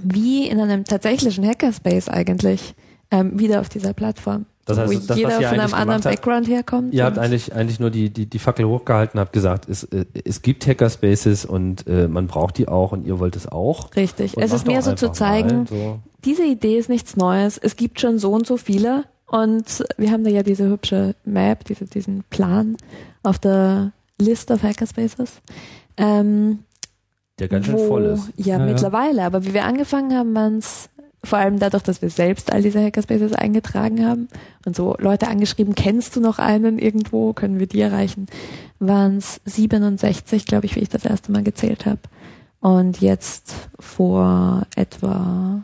wie 0.01 0.47
in 0.47 0.59
einem 0.59 0.85
tatsächlichen 0.85 1.45
Hackerspace 1.45 2.09
eigentlich 2.09 2.75
ähm, 3.11 3.39
wieder 3.39 3.61
auf 3.61 3.69
dieser 3.69 3.93
Plattform. 3.93 4.45
Das 4.65 4.79
heißt, 4.79 4.93
wo 4.93 5.07
das, 5.07 5.17
jeder 5.17 5.31
von 5.31 5.43
einem 5.43 5.73
anderen 5.73 6.03
habt, 6.03 6.03
Background 6.03 6.47
herkommt. 6.47 6.93
Ihr 6.93 7.05
habt 7.05 7.19
eigentlich, 7.19 7.53
eigentlich 7.53 7.79
nur 7.79 7.91
die, 7.91 8.09
die, 8.09 8.25
die 8.25 8.39
Fackel 8.39 8.65
hochgehalten, 8.65 9.19
habt 9.19 9.31
gesagt, 9.31 9.69
es, 9.69 9.83
äh, 9.83 10.05
es 10.23 10.41
gibt 10.41 10.65
Hackerspaces 10.65 11.45
und 11.45 11.85
äh, 11.87 12.07
man 12.07 12.25
braucht 12.25 12.57
die 12.57 12.67
auch 12.67 12.91
und 12.91 13.05
ihr 13.05 13.19
wollt 13.19 13.35
es 13.35 13.47
auch. 13.47 13.95
Richtig. 13.95 14.35
Es 14.37 14.51
ist 14.51 14.65
mehr 14.65 14.81
so 14.81 14.93
zu 14.93 15.11
zeigen, 15.11 15.57
mal, 15.57 15.67
so. 15.67 15.99
diese 16.25 16.43
Idee 16.43 16.79
ist 16.79 16.89
nichts 16.89 17.15
Neues. 17.15 17.59
Es 17.59 17.75
gibt 17.75 18.01
schon 18.01 18.17
so 18.17 18.31
und 18.31 18.47
so 18.47 18.57
viele 18.57 19.03
und 19.27 19.83
wir 19.97 20.11
haben 20.11 20.23
da 20.23 20.31
ja 20.31 20.41
diese 20.41 20.67
hübsche 20.67 21.15
Map, 21.25 21.65
diese, 21.65 21.85
diesen 21.85 22.23
Plan 22.31 22.75
auf 23.21 23.37
der 23.37 23.91
List 24.19 24.49
of 24.49 24.63
Hackerspaces. 24.63 25.41
Ähm, 25.97 26.59
der 27.37 27.49
ganz 27.49 27.65
schön 27.65 27.77
voll 27.77 28.05
ist. 28.05 28.31
Ja, 28.37 28.57
ja 28.57 28.65
mittlerweile. 28.65 29.19
Ja. 29.19 29.27
Aber 29.27 29.45
wie 29.45 29.53
wir 29.53 29.65
angefangen 29.65 30.17
haben, 30.17 30.33
waren 30.33 30.57
es 30.57 30.89
vor 31.25 31.39
allem 31.39 31.59
dadurch, 31.59 31.83
dass 31.83 32.01
wir 32.01 32.09
selbst 32.09 32.51
all 32.51 32.61
diese 32.61 32.83
Hackerspaces 32.83 33.33
eingetragen 33.33 34.05
haben 34.05 34.27
und 34.65 34.75
so 34.75 34.95
Leute 34.99 35.27
angeschrieben, 35.27 35.75
kennst 35.75 36.15
du 36.15 36.19
noch 36.19 36.39
einen 36.39 36.79
irgendwo, 36.79 37.33
können 37.33 37.59
wir 37.59 37.67
die 37.67 37.81
erreichen, 37.81 38.27
waren 38.79 39.17
es 39.17 39.41
67, 39.45 40.45
glaube 40.45 40.65
ich, 40.65 40.75
wie 40.75 40.81
ich 40.81 40.89
das 40.89 41.05
erste 41.05 41.31
Mal 41.31 41.43
gezählt 41.43 41.85
habe. 41.85 41.99
Und 42.59 43.01
jetzt 43.01 43.53
vor 43.79 44.65
etwa 44.75 45.63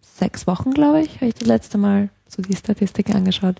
sechs 0.00 0.46
Wochen, 0.46 0.72
glaube 0.72 1.00
ich, 1.00 1.16
habe 1.16 1.26
ich 1.26 1.34
das 1.34 1.46
letzte 1.46 1.78
Mal 1.78 2.08
so 2.38 2.42
die 2.42 2.56
Statistiken 2.56 3.14
angeschaut. 3.14 3.56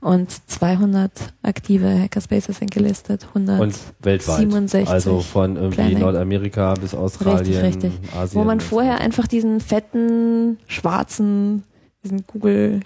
Und 0.00 0.30
200 0.30 1.10
aktive 1.42 1.88
Hackerspaces 2.00 2.58
sind 2.58 2.70
gelistet, 2.70 3.26
167. 3.28 4.46
Und 4.46 4.72
weltweit. 4.72 4.88
Also 4.88 5.20
von 5.20 5.56
irgendwie 5.56 5.76
Planning. 5.76 5.98
Nordamerika 6.00 6.74
bis 6.74 6.94
Australien, 6.94 7.64
richtig, 7.64 7.92
richtig. 7.92 8.14
Asien. 8.14 8.40
Wo 8.40 8.44
man 8.44 8.60
vorher 8.60 9.00
einfach 9.00 9.26
diesen 9.26 9.60
fetten, 9.60 10.58
schwarzen, 10.66 11.64
diesen 12.04 12.24
Google 12.26 12.80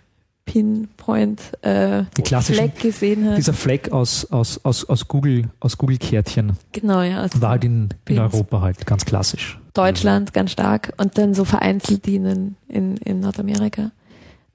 Pinpoint 0.45 1.41
äh, 1.63 2.05
die 2.17 2.23
Fleck 2.23 2.79
gesehen 2.81 3.31
hat. 3.31 3.39
Dieser 3.39 3.53
Fleck 3.53 3.93
aus, 3.93 4.25
aus, 4.31 4.61
aus, 4.65 4.85
aus 4.85 5.07
Google, 5.09 5.51
aus 5.61 5.79
Google 5.79 5.99
Kärtchen. 5.99 6.57
Genau, 6.73 7.03
ja. 7.03 7.27
War 7.41 7.51
halt 7.51 7.65
in, 7.65 7.89
in 8.09 8.19
Europa 8.19 8.61
halt 8.61 8.85
ganz 8.85 9.05
klassisch. 9.05 9.59
Deutschland 9.75 10.35
ganz 10.35 10.51
stark 10.51 10.93
und 10.99 11.17
dann 11.17 11.35
so 11.35 11.45
vereinzelt 11.45 12.05
dienen 12.07 12.57
in, 12.69 12.97
in 12.99 13.21
Nordamerika. 13.21 13.93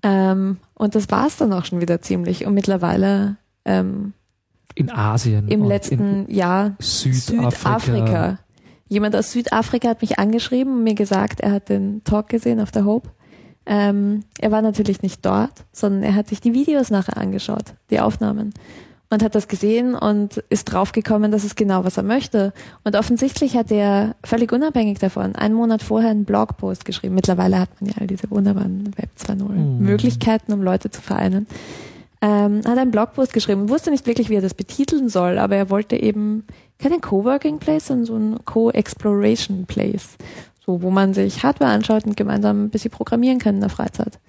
Ähm, 0.03 0.57
und 0.73 0.95
das 0.95 1.09
war 1.09 1.27
es 1.27 1.37
dann 1.37 1.53
auch 1.53 1.65
schon 1.65 1.81
wieder 1.81 2.01
ziemlich. 2.01 2.45
Und 2.45 2.53
mittlerweile 2.53 3.37
ähm, 3.65 4.13
in 4.75 4.91
Asien. 4.91 5.47
Im 5.47 5.63
letzten 5.63 6.29
Jahr 6.31 6.75
Südafrika. 6.79 7.79
Südafrika. 7.79 8.39
Jemand 8.87 9.15
aus 9.15 9.31
Südafrika 9.31 9.89
hat 9.89 10.01
mich 10.01 10.19
angeschrieben 10.19 10.73
und 10.73 10.83
mir 10.83 10.93
gesagt, 10.93 11.41
er 11.41 11.51
hat 11.51 11.69
den 11.69 12.03
Talk 12.03 12.29
gesehen 12.29 12.59
auf 12.59 12.71
der 12.71 12.85
Hope. 12.85 13.09
Ähm, 13.65 14.23
er 14.39 14.51
war 14.51 14.61
natürlich 14.61 15.01
nicht 15.01 15.25
dort, 15.25 15.65
sondern 15.73 16.03
er 16.03 16.15
hat 16.15 16.27
sich 16.27 16.39
die 16.39 16.53
Videos 16.53 16.89
nachher 16.89 17.17
angeschaut, 17.17 17.73
die 17.89 17.99
Aufnahmen 17.99 18.53
und 19.09 19.23
hat 19.23 19.35
das 19.35 19.47
gesehen 19.47 19.95
und 19.95 20.37
ist 20.49 20.65
draufgekommen, 20.65 21.31
dass 21.31 21.43
es 21.43 21.55
genau 21.55 21.85
was 21.85 21.97
er 21.97 22.03
möchte. 22.03 22.53
Und 22.83 22.95
offensichtlich 22.95 23.55
hat 23.55 23.71
er 23.71 24.15
völlig 24.23 24.51
unabhängig 24.51 24.99
davon 24.99 25.35
einen 25.35 25.55
Monat 25.55 25.81
vorher 25.81 26.11
einen 26.11 26.25
Blogpost 26.25 26.83
geschrieben. 26.83 27.15
Mittlerweile 27.15 27.59
hat 27.59 27.69
man 27.79 27.89
ja 27.89 27.95
all 27.99 28.07
diese 28.07 28.29
wunderbaren 28.29 28.91
Web 28.97 29.09
2.0 29.17 29.49
mhm. 29.49 29.79
Möglichkeiten, 29.79 30.51
um 30.51 30.61
Leute 30.61 30.91
zu 30.91 31.01
vereinen. 31.01 31.47
Ähm, 32.19 32.61
hat 32.65 32.77
einen 32.77 32.91
Blogpost 32.91 33.31
geschrieben, 33.31 33.69
wusste 33.69 33.91
nicht 33.91 34.07
wirklich, 34.07 34.29
wie 34.29 34.35
er 34.35 34.41
das 34.41 34.55
betiteln 34.55 35.07
soll, 35.07 35.37
aber 35.37 35.55
er 35.55 35.69
wollte 35.69 35.95
eben 35.95 36.45
keinen 36.79 36.99
Coworking 36.99 37.59
Place, 37.59 37.87
sondern 37.87 38.05
so 38.05 38.15
ein 38.15 38.45
Co-Exploration 38.45 39.65
Place. 39.67 40.17
So, 40.65 40.81
wo 40.81 40.89
man 40.89 41.13
sich 41.13 41.43
Hardware 41.43 41.71
anschaut 41.71 42.05
und 42.05 42.17
gemeinsam 42.17 42.65
ein 42.65 42.69
bisschen 42.69 42.91
programmieren 42.91 43.39
kann 43.39 43.55
in 43.55 43.61
der 43.61 43.69
Freizeit. 43.69 44.19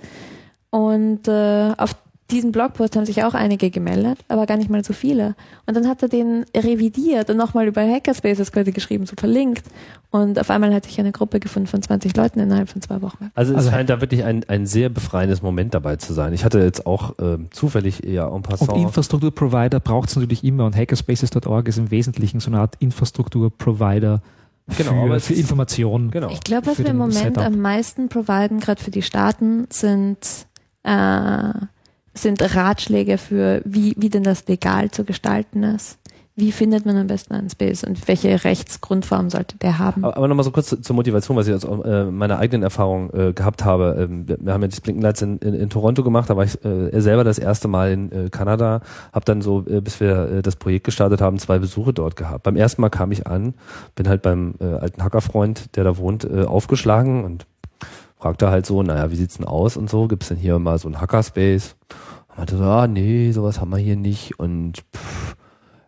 Und 0.70 1.26
äh, 1.26 1.72
auf 1.76 1.96
diesen 2.30 2.52
Blogpost 2.52 2.94
haben 2.94 3.06
sich 3.06 3.24
auch 3.24 3.32
einige 3.32 3.70
gemeldet, 3.70 4.18
aber 4.28 4.44
gar 4.44 4.58
nicht 4.58 4.68
mal 4.68 4.84
so 4.84 4.92
viele. 4.92 5.34
Und 5.64 5.76
dann 5.76 5.88
hat 5.88 6.02
er 6.02 6.08
den 6.08 6.44
revidiert 6.54 7.30
und 7.30 7.38
nochmal 7.38 7.66
über 7.66 7.80
Hackerspaces 7.80 8.52
quasi 8.52 8.72
geschrieben, 8.72 9.06
so 9.06 9.14
verlinkt. 9.18 9.64
Und 10.10 10.38
auf 10.38 10.50
einmal 10.50 10.74
hatte 10.74 10.90
ich 10.90 10.98
eine 11.00 11.12
Gruppe 11.12 11.40
gefunden 11.40 11.68
von 11.68 11.82
20 11.82 12.14
Leuten 12.16 12.38
innerhalb 12.40 12.68
von 12.68 12.82
zwei 12.82 13.00
Wochen. 13.00 13.30
Also 13.34 13.52
es 13.52 13.58
also 13.58 13.70
scheint 13.70 13.88
da 13.88 14.02
wirklich 14.02 14.24
ein, 14.24 14.44
ein 14.48 14.66
sehr 14.66 14.90
befreiendes 14.90 15.40
Moment 15.40 15.72
dabei 15.72 15.96
zu 15.96 16.12
sein. 16.12 16.34
Ich 16.34 16.44
hatte 16.44 16.60
jetzt 16.60 16.86
auch 16.86 17.18
äh, 17.18 17.38
zufällig 17.50 18.04
eher 18.04 18.30
ein 18.30 18.42
paar 18.42 18.60
Und 18.60 18.76
Infrastrukturprovider 18.76 19.80
braucht 19.80 20.10
es 20.10 20.16
natürlich 20.16 20.44
immer 20.44 20.66
und 20.66 20.76
Hackerspaces.org 20.76 21.68
ist 21.68 21.78
im 21.78 21.90
Wesentlichen 21.90 22.40
so 22.40 22.50
eine 22.50 22.60
Art 22.60 22.76
Infrastrukturprovider 22.78 24.20
genau, 24.76 25.06
für, 25.06 25.20
für 25.20 25.34
Informationen. 25.34 26.10
Genau. 26.10 26.28
Ich 26.30 26.40
glaube, 26.40 26.66
was 26.66 26.78
wir 26.78 26.86
im 26.86 26.98
Moment 26.98 27.16
Setup. 27.16 27.44
am 27.44 27.58
meisten 27.58 28.10
providen, 28.10 28.60
gerade 28.60 28.82
für 28.82 28.90
die 28.90 29.02
Staaten, 29.02 29.66
sind 29.70 30.18
äh, 30.82 31.52
sind 32.22 32.54
Ratschläge 32.54 33.18
für, 33.18 33.62
wie, 33.64 33.94
wie 33.96 34.08
denn 34.08 34.22
das 34.22 34.46
legal 34.46 34.90
zu 34.90 35.04
gestalten 35.04 35.62
ist 35.62 35.98
wie 36.38 36.52
findet 36.52 36.86
man 36.86 36.96
am 36.96 37.08
besten 37.08 37.34
einen 37.34 37.50
Space 37.50 37.82
und 37.82 38.06
welche 38.06 38.44
Rechtsgrundform 38.44 39.28
sollte 39.28 39.58
der 39.58 39.80
haben? 39.80 40.04
Aber, 40.04 40.28
nochmal 40.28 40.44
so 40.44 40.52
kurz 40.52 40.68
zur 40.80 40.94
Motivation, 40.94 41.36
was 41.36 41.48
ich 41.48 41.54
aus 41.54 41.64
äh, 41.64 42.04
meiner 42.04 42.38
eigenen 42.38 42.62
Erfahrung 42.62 43.10
äh, 43.12 43.32
gehabt 43.32 43.64
habe. 43.64 43.96
Ähm, 43.98 44.28
wir, 44.28 44.52
haben 44.52 44.62
ja 44.62 44.68
das 44.68 44.80
Blinken 44.80 45.02
Lights 45.02 45.20
in, 45.20 45.38
in, 45.38 45.54
in, 45.54 45.68
Toronto 45.68 46.04
gemacht, 46.04 46.30
da 46.30 46.36
war 46.36 46.44
ich 46.44 46.64
äh, 46.64 47.00
selber 47.00 47.24
das 47.24 47.40
erste 47.40 47.66
Mal 47.66 47.90
in 47.90 48.30
Kanada, 48.30 48.82
habe 49.12 49.24
dann 49.24 49.42
so, 49.42 49.62
bis 49.62 49.98
wir 49.98 50.42
das 50.42 50.54
Projekt 50.54 50.84
gestartet 50.84 51.20
haben, 51.20 51.40
zwei 51.40 51.58
Besuche 51.58 51.92
dort 51.92 52.14
gehabt. 52.14 52.44
Beim 52.44 52.54
ersten 52.54 52.82
Mal 52.82 52.88
kam 52.88 53.10
ich 53.10 53.26
an, 53.26 53.54
bin 53.96 54.08
halt 54.08 54.22
beim 54.22 54.54
alten 54.60 55.02
Hackerfreund, 55.02 55.76
der 55.76 55.84
da 55.84 55.96
wohnt, 55.98 56.30
aufgeschlagen 56.30 57.24
und 57.24 57.46
fragte 58.18 58.50
halt 58.50 58.66
so, 58.66 58.82
naja, 58.82 59.10
wie 59.10 59.16
sieht's 59.16 59.36
denn 59.36 59.46
aus 59.46 59.76
und 59.76 59.88
so, 59.88 60.08
gibt's 60.08 60.28
denn 60.28 60.36
hier 60.36 60.58
mal 60.58 60.78
so 60.78 60.88
ein 60.88 61.00
Hackerspace? 61.00 61.76
Und 62.28 62.38
meinte 62.38 62.56
so, 62.56 62.64
ah, 62.64 62.86
nee, 62.86 63.32
sowas 63.32 63.60
haben 63.60 63.70
wir 63.70 63.78
hier 63.78 63.96
nicht 63.96 64.38
und 64.38 64.84
pff, 64.94 65.36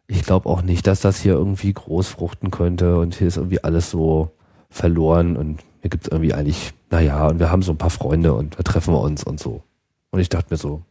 ich 0.06 0.22
glaube 0.22 0.48
auch 0.48 0.62
nicht, 0.62 0.86
dass 0.86 1.00
das 1.00 1.20
hier 1.20 1.34
irgendwie 1.34 1.72
groß 1.72 2.08
fruchten 2.08 2.50
könnte 2.50 2.98
und 2.98 3.14
hier 3.14 3.28
ist 3.28 3.36
irgendwie 3.36 3.62
alles 3.62 3.90
so 3.90 4.30
verloren 4.68 5.36
und 5.36 5.60
hier 5.80 5.90
gibt 5.90 6.04
es 6.04 6.12
irgendwie 6.12 6.34
eigentlich, 6.34 6.72
naja, 6.90 7.26
und 7.28 7.38
wir 7.38 7.50
haben 7.50 7.62
so 7.62 7.72
ein 7.72 7.78
paar 7.78 7.90
Freunde 7.90 8.34
und 8.34 8.58
da 8.58 8.62
treffen 8.62 8.94
wir 8.94 9.00
uns 9.00 9.24
und 9.24 9.40
so. 9.40 9.62
Und 10.10 10.20
ich 10.20 10.28
dachte 10.28 10.48
mir 10.50 10.58
so, 10.58 10.82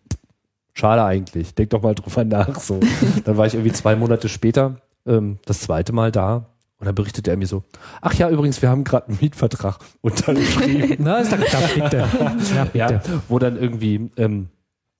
schade 0.74 1.04
eigentlich, 1.04 1.54
denk 1.54 1.70
doch 1.72 1.82
mal 1.82 1.96
drüber 1.96 2.24
nach. 2.26 2.60
So. 2.60 2.80
Dann 3.26 3.38
war 3.38 3.46
ich 3.46 3.54
irgendwie 3.54 3.74
zwei 3.74 3.96
Monate 3.96 4.30
später 4.30 4.78
ähm, 5.06 5.40
das 5.46 5.62
zweite 5.62 5.94
Mal 5.94 6.12
da 6.12 6.46
und 6.80 6.86
dann 6.86 6.96
berichtete 6.96 7.30
er 7.32 7.38
mir 7.38 7.48
so, 7.48 7.64
ach 8.02 8.14
ja, 8.14 8.30
übrigens, 8.30 8.62
wir 8.62 8.70
haben 8.70 8.84
gerade 8.84 9.10
einen 9.10 9.18
Mietvertrag 9.22 9.80
unterschrieben. 10.02 10.98
Na, 11.00 11.18
ist 11.20 11.32
doch 11.32 11.40
klar, 11.40 11.64
bitte. 11.76 12.08
Ja, 12.56 12.64
bitte. 12.64 12.78
Ja, 12.78 13.02
wo 13.28 13.38
dann 13.40 13.58
irgendwie 13.58 14.10
ähm, 14.18 14.48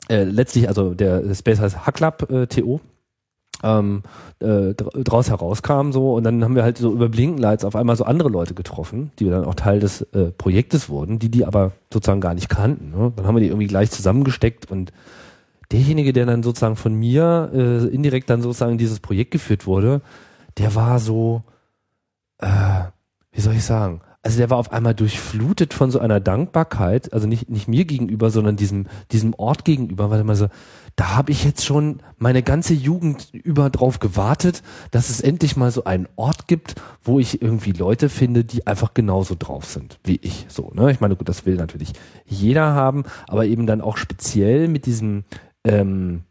äh, 0.10 0.24
letztlich, 0.24 0.68
also 0.68 0.94
der 0.94 1.34
Space 1.34 1.60
heißt 1.60 1.86
Hacklab 1.86 2.30
äh, 2.30 2.48
TO 2.48 2.82
ähm, 3.64 4.04
äh, 4.40 4.74
draus 4.74 5.30
herauskam 5.30 5.92
so 5.92 6.14
und 6.14 6.24
dann 6.24 6.44
haben 6.44 6.56
wir 6.56 6.64
halt 6.64 6.78
so 6.78 6.92
über 6.92 7.10
Blinkenlights 7.10 7.66
auf 7.66 7.76
einmal 7.76 7.96
so 7.96 8.06
andere 8.06 8.30
Leute 8.30 8.54
getroffen, 8.54 9.12
die 9.20 9.26
dann 9.26 9.46
auch 9.46 9.56
Teil 9.56 9.80
des 9.80 10.02
äh, 10.14 10.32
Projektes 10.32 10.90
wurden, 10.90 11.20
die 11.20 11.30
die 11.30 11.46
aber 11.46 11.74
sozusagen 11.94 12.22
gar 12.22 12.34
nicht 12.34 12.50
kannten. 12.50 12.92
Ne? 12.92 13.14
Dann 13.16 13.26
haben 13.26 13.36
wir 13.36 13.42
die 13.42 13.48
irgendwie 13.48 13.68
gleich 13.68 13.92
zusammengesteckt 13.92 14.70
und 14.72 14.92
derjenige, 15.72 16.14
der 16.14 16.26
dann 16.26 16.44
sozusagen 16.44 16.76
von 16.76 16.94
mir 16.94 17.52
äh, 17.54 17.86
indirekt 17.88 18.30
dann 18.30 18.42
sozusagen 18.42 18.78
dieses 18.78 19.00
Projekt 19.00 19.32
geführt 19.32 19.68
wurde, 19.68 20.02
der 20.58 20.76
war 20.76 21.00
so, 21.00 21.44
äh, 22.40 22.86
wie 23.32 23.42
soll 23.42 23.56
ich 23.56 23.64
sagen, 23.64 24.02
also 24.22 24.38
der 24.38 24.50
war 24.50 24.58
auf 24.58 24.74
einmal 24.74 24.94
durchflutet 24.94 25.74
von 25.74 25.92
so 25.92 26.00
einer 26.00 26.20
Dankbarkeit, 26.20 27.14
also 27.14 27.26
nicht, 27.26 27.50
nicht 27.50 27.70
mir 27.70 27.86
gegenüber, 27.86 28.32
sondern 28.32 28.58
diesem, 28.58 28.88
diesem 29.12 29.34
Ort 29.34 29.64
gegenüber, 29.64 30.10
weil 30.10 30.20
er 30.20 30.24
mal 30.26 30.36
so, 30.36 30.48
da 30.98 31.16
habe 31.16 31.32
ich 31.32 31.46
jetzt 31.46 31.64
schon 31.64 32.02
meine 32.18 32.44
ganze 32.44 32.74
Jugend 32.74 33.34
über 33.34 33.70
drauf 33.70 34.00
gewartet, 34.00 34.62
dass 34.92 35.10
es 35.10 35.22
endlich 35.22 35.56
mal 35.56 35.72
so 35.72 35.86
einen 35.86 36.10
Ort 36.18 36.48
gibt, 36.48 36.76
wo 37.02 37.18
ich 37.18 37.42
irgendwie 37.42 37.72
Leute 37.72 38.10
finde, 38.10 38.44
die 38.44 38.68
einfach 38.68 38.94
genauso 38.94 39.36
drauf 39.40 39.64
sind 39.64 40.00
wie 40.04 40.20
ich. 40.22 40.48
So, 40.50 40.72
ne? 40.74 40.92
Ich 40.92 41.00
meine, 41.00 41.16
gut, 41.16 41.30
das 41.30 41.46
will 41.46 41.56
natürlich 41.56 41.94
jeder 42.26 42.74
haben, 42.74 43.04
aber 43.30 43.46
eben 43.46 43.68
dann 43.68 43.80
auch 43.80 43.96
speziell 43.96 44.68
mit 44.68 44.86
diesem 44.86 45.24
ähm, 45.64 46.24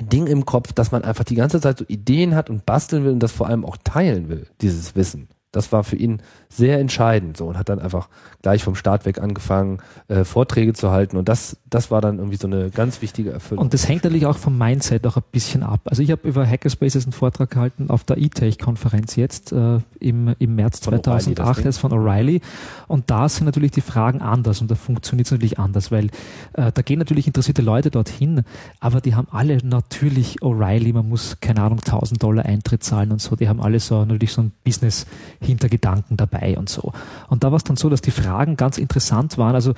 Ding 0.00 0.28
im 0.28 0.44
Kopf, 0.44 0.72
dass 0.72 0.92
man 0.92 1.02
einfach 1.02 1.24
die 1.24 1.34
ganze 1.34 1.60
Zeit 1.60 1.78
so 1.78 1.84
Ideen 1.88 2.36
hat 2.36 2.48
und 2.48 2.64
basteln 2.64 3.04
will 3.04 3.12
und 3.12 3.20
das 3.20 3.32
vor 3.32 3.48
allem 3.48 3.64
auch 3.64 3.76
teilen 3.82 4.28
will, 4.28 4.46
dieses 4.60 4.94
Wissen. 4.94 5.28
Das 5.56 5.72
war 5.72 5.84
für 5.84 5.96
ihn 5.96 6.20
sehr 6.48 6.78
entscheidend 6.78 7.36
so 7.36 7.46
und 7.46 7.58
hat 7.58 7.68
dann 7.68 7.78
einfach 7.78 8.08
gleich 8.42 8.62
vom 8.62 8.74
Start 8.74 9.06
weg 9.06 9.18
angefangen, 9.20 9.78
äh, 10.08 10.24
Vorträge 10.24 10.72
zu 10.72 10.90
halten 10.90 11.16
und 11.16 11.28
das, 11.28 11.56
das 11.68 11.90
war 11.90 12.00
dann 12.00 12.18
irgendwie 12.18 12.36
so 12.36 12.46
eine 12.46 12.70
ganz 12.70 13.02
wichtige 13.02 13.30
Erfüllung. 13.30 13.64
Und 13.64 13.74
das 13.74 13.88
hängt 13.88 14.04
natürlich 14.04 14.26
auch 14.26 14.36
vom 14.36 14.56
Mindset 14.56 15.06
auch 15.06 15.16
ein 15.16 15.22
bisschen 15.32 15.62
ab. 15.62 15.80
Also 15.86 16.02
ich 16.02 16.10
habe 16.10 16.28
über 16.28 16.46
Hackerspaces 16.46 17.04
einen 17.04 17.12
Vortrag 17.12 17.50
gehalten 17.50 17.90
auf 17.90 18.04
der 18.04 18.18
E-Tech-Konferenz 18.18 19.16
jetzt 19.16 19.52
äh, 19.52 19.78
im, 19.98 20.34
im 20.38 20.54
März 20.54 20.82
2008 20.82 21.64
das 21.64 21.78
von 21.78 21.92
O'Reilly 21.92 22.40
und 22.86 23.10
da 23.10 23.28
sind 23.28 23.46
natürlich 23.46 23.70
die 23.72 23.80
Fragen 23.80 24.20
anders 24.20 24.60
und 24.60 24.70
da 24.70 24.74
funktioniert 24.74 25.26
es 25.26 25.32
natürlich 25.32 25.58
anders, 25.58 25.90
weil 25.90 26.06
äh, 26.52 26.70
da 26.72 26.82
gehen 26.82 26.98
natürlich 26.98 27.26
interessierte 27.26 27.62
Leute 27.62 27.90
dorthin, 27.90 28.42
aber 28.80 29.00
die 29.00 29.14
haben 29.14 29.28
alle 29.30 29.58
natürlich 29.64 30.42
O'Reilly, 30.42 30.92
man 30.92 31.08
muss 31.08 31.38
keine 31.40 31.62
Ahnung 31.62 31.80
1000 31.80 32.22
Dollar 32.22 32.44
Eintritt 32.44 32.84
zahlen 32.84 33.12
und 33.12 33.20
so, 33.20 33.36
die 33.36 33.48
haben 33.48 33.60
alle 33.60 33.80
so 33.80 34.04
natürlich 34.04 34.32
so 34.32 34.42
ein 34.42 34.52
Business 34.64 35.06
Hintergedanken 35.44 36.16
dabei 36.16 36.56
und 36.58 36.68
so. 36.68 36.92
Und 37.28 37.44
da 37.44 37.50
war 37.50 37.56
es 37.56 37.64
dann 37.64 37.76
so, 37.76 37.88
dass 37.88 38.00
die 38.00 38.10
Fragen 38.10 38.56
ganz 38.56 38.78
interessant 38.78 39.38
waren, 39.38 39.54
also 39.54 39.74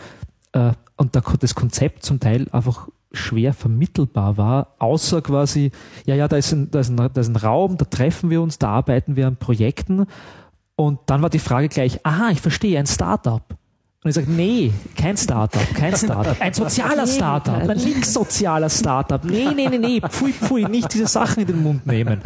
äh, 0.53 0.73
und 0.97 1.15
da 1.15 1.23
das 1.41 1.55
Konzept 1.55 2.05
zum 2.05 2.21
Teil 2.21 2.49
einfach 2.53 2.89
schwer 3.13 3.53
vermittelbar 3.53 4.37
war, 4.37 4.75
außer 4.79 5.23
quasi, 5.23 5.71
ja, 6.05 6.15
ja, 6.15 6.29
da 6.29 6.37
ist, 6.37 6.53
ein, 6.53 6.71
da, 6.71 6.81
ist 6.81 6.91
ein, 6.91 6.97
da 6.97 7.21
ist 7.21 7.29
ein 7.29 7.37
Raum, 7.37 7.77
da 7.77 7.85
treffen 7.85 8.31
wir 8.31 8.43
uns, 8.43 8.59
da 8.59 8.71
arbeiten 8.71 9.17
wir 9.17 9.27
an 9.27 9.37
Projekten. 9.37 10.07
Und 10.75 11.01
dann 11.07 11.23
war 11.23 11.31
die 11.31 11.39
Frage 11.39 11.69
gleich, 11.69 12.05
aha, 12.05 12.31
ich 12.31 12.41
verstehe, 12.41 12.79
ein 12.79 12.87
Startup. 12.87 13.43
Und 14.07 14.11
ich 14.11 14.15
sage, 14.15 14.31
nee, 14.31 14.73
kein 14.95 15.17
Startup, 15.17 15.75
kein 15.75 15.97
Startup. 15.97 16.41
Ein 16.41 16.55
sozialer 16.55 17.09
Startup, 17.09 17.57
ein 17.57 17.77
linkssozialer 17.77 18.71
Startup. 18.71 19.25
Nee, 19.25 19.49
nee, 19.53 19.69
nee, 19.69 19.79
nee, 19.79 20.01
pfui, 20.01 20.33
pfui, 20.33 20.63
nicht 20.63 20.95
diese 20.95 21.09
Sachen 21.09 21.41
in 21.41 21.49
den 21.49 21.61
Mund 21.61 21.89
nehmen. 21.89 22.21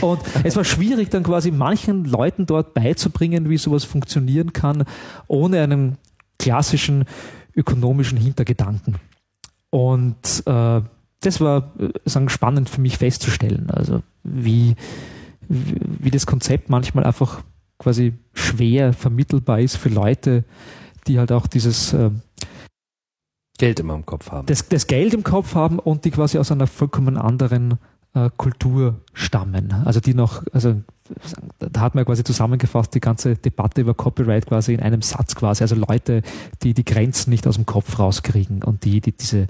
Und 0.00 0.20
es 0.44 0.54
war 0.54 0.62
schwierig, 0.62 1.10
dann 1.10 1.24
quasi 1.24 1.50
manchen 1.50 2.04
Leuten 2.04 2.46
dort 2.46 2.72
beizubringen, 2.72 3.50
wie 3.50 3.56
sowas 3.56 3.82
funktionieren 3.82 4.52
kann, 4.52 4.84
ohne 5.26 5.60
einen 5.60 5.98
klassischen 6.38 7.04
ökonomischen 7.56 8.16
Hintergedanken. 8.16 8.94
Und 9.70 10.44
äh, 10.46 10.82
das 11.18 11.40
war 11.40 11.72
äh, 11.80 11.88
sagen, 12.04 12.28
spannend 12.28 12.70
für 12.70 12.80
mich 12.80 12.96
festzustellen, 12.96 13.72
also 13.72 14.04
wie, 14.22 14.76
wie, 15.48 15.80
wie 15.98 16.10
das 16.12 16.26
Konzept 16.26 16.70
manchmal 16.70 17.02
einfach 17.02 17.42
quasi 17.76 18.12
schwer 18.34 18.92
vermittelbar 18.92 19.58
ist 19.58 19.78
für 19.78 19.88
Leute, 19.88 20.44
die 21.08 21.18
halt 21.18 21.32
auch 21.32 21.46
dieses 21.46 21.92
äh, 21.92 22.10
Geld 23.58 23.80
immer 23.80 23.94
im 23.94 24.06
Kopf 24.06 24.30
haben. 24.30 24.46
Das, 24.46 24.68
das, 24.68 24.86
Geld 24.86 25.14
im 25.14 25.24
Kopf 25.24 25.54
haben 25.54 25.78
und 25.78 26.04
die 26.04 26.10
quasi 26.10 26.38
aus 26.38 26.52
einer 26.52 26.66
vollkommen 26.66 27.16
anderen 27.16 27.78
äh, 28.14 28.30
Kultur 28.36 29.00
stammen. 29.12 29.72
Also 29.84 30.00
die 30.00 30.14
noch, 30.14 30.44
also 30.52 30.76
da 31.58 31.80
hat 31.80 31.94
man 31.94 32.04
quasi 32.04 32.22
zusammengefasst 32.22 32.94
die 32.94 33.00
ganze 33.00 33.34
Debatte 33.34 33.80
über 33.80 33.94
Copyright 33.94 34.46
quasi 34.46 34.74
in 34.74 34.80
einem 34.80 35.02
Satz 35.02 35.34
quasi. 35.34 35.64
Also 35.64 35.74
Leute, 35.74 36.22
die 36.62 36.74
die 36.74 36.84
Grenzen 36.84 37.30
nicht 37.30 37.46
aus 37.46 37.56
dem 37.56 37.66
Kopf 37.66 37.98
rauskriegen 37.98 38.62
und 38.62 38.84
die, 38.84 39.00
die 39.00 39.12
diese 39.12 39.46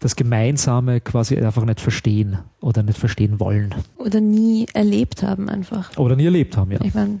das 0.00 0.16
Gemeinsame 0.16 1.00
quasi 1.00 1.36
einfach 1.36 1.64
nicht 1.64 1.80
verstehen 1.80 2.38
oder 2.60 2.82
nicht 2.82 2.98
verstehen 2.98 3.38
wollen. 3.38 3.72
Oder 3.98 4.20
nie 4.20 4.66
erlebt 4.72 5.22
haben 5.22 5.48
einfach. 5.48 5.96
Oder 5.96 6.16
nie 6.16 6.24
erlebt 6.24 6.56
haben, 6.56 6.72
ja. 6.72 6.80
Ich 6.82 6.94
meine, 6.94 7.20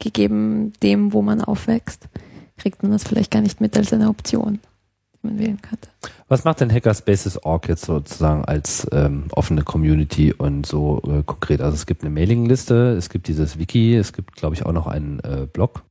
gegeben 0.00 0.72
dem, 0.82 1.12
wo 1.12 1.22
man 1.22 1.40
aufwächst 1.40 2.08
kriegt 2.56 2.82
man 2.82 2.92
das 2.92 3.04
vielleicht 3.04 3.30
gar 3.30 3.42
nicht 3.42 3.60
mit 3.60 3.76
als 3.76 3.92
eine 3.92 4.08
Option, 4.08 4.60
die 5.14 5.26
man 5.26 5.38
wählen 5.38 5.60
könnte. 5.60 5.88
Was 6.28 6.44
macht 6.44 6.60
denn 6.60 6.72
Hackerspaces.org 6.72 7.68
jetzt 7.68 7.84
sozusagen 7.84 8.44
als 8.44 8.86
ähm, 8.92 9.24
offene 9.32 9.62
Community 9.62 10.32
und 10.32 10.66
so 10.66 11.02
äh, 11.06 11.22
konkret? 11.24 11.60
Also 11.60 11.74
es 11.74 11.86
gibt 11.86 12.02
eine 12.02 12.10
Mailingliste, 12.10 12.96
es 12.96 13.10
gibt 13.10 13.28
dieses 13.28 13.58
Wiki, 13.58 13.96
es 13.96 14.12
gibt, 14.12 14.34
glaube 14.36 14.54
ich, 14.54 14.64
auch 14.64 14.72
noch 14.72 14.86
einen 14.86 15.20
äh, 15.20 15.46
Blog. 15.52 15.82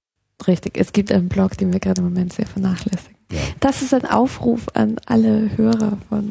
Richtig, 0.48 0.78
es 0.78 0.92
gibt 0.94 1.12
einen 1.12 1.30
Blog, 1.30 1.58
den 1.58 1.72
wir 1.72 1.80
gerade 1.80 2.02
im 2.02 2.10
Moment 2.10 2.34
sehr 2.34 2.48
vernachlässigen. 2.48 3.16
Ja. 3.32 3.40
Das 3.60 3.82
ist 3.82 3.94
ein 3.94 4.06
Aufruf 4.06 4.68
an 4.74 4.98
alle 5.06 5.58
Hörer 5.58 5.98
von 6.10 6.30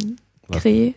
Cree. 0.51 0.95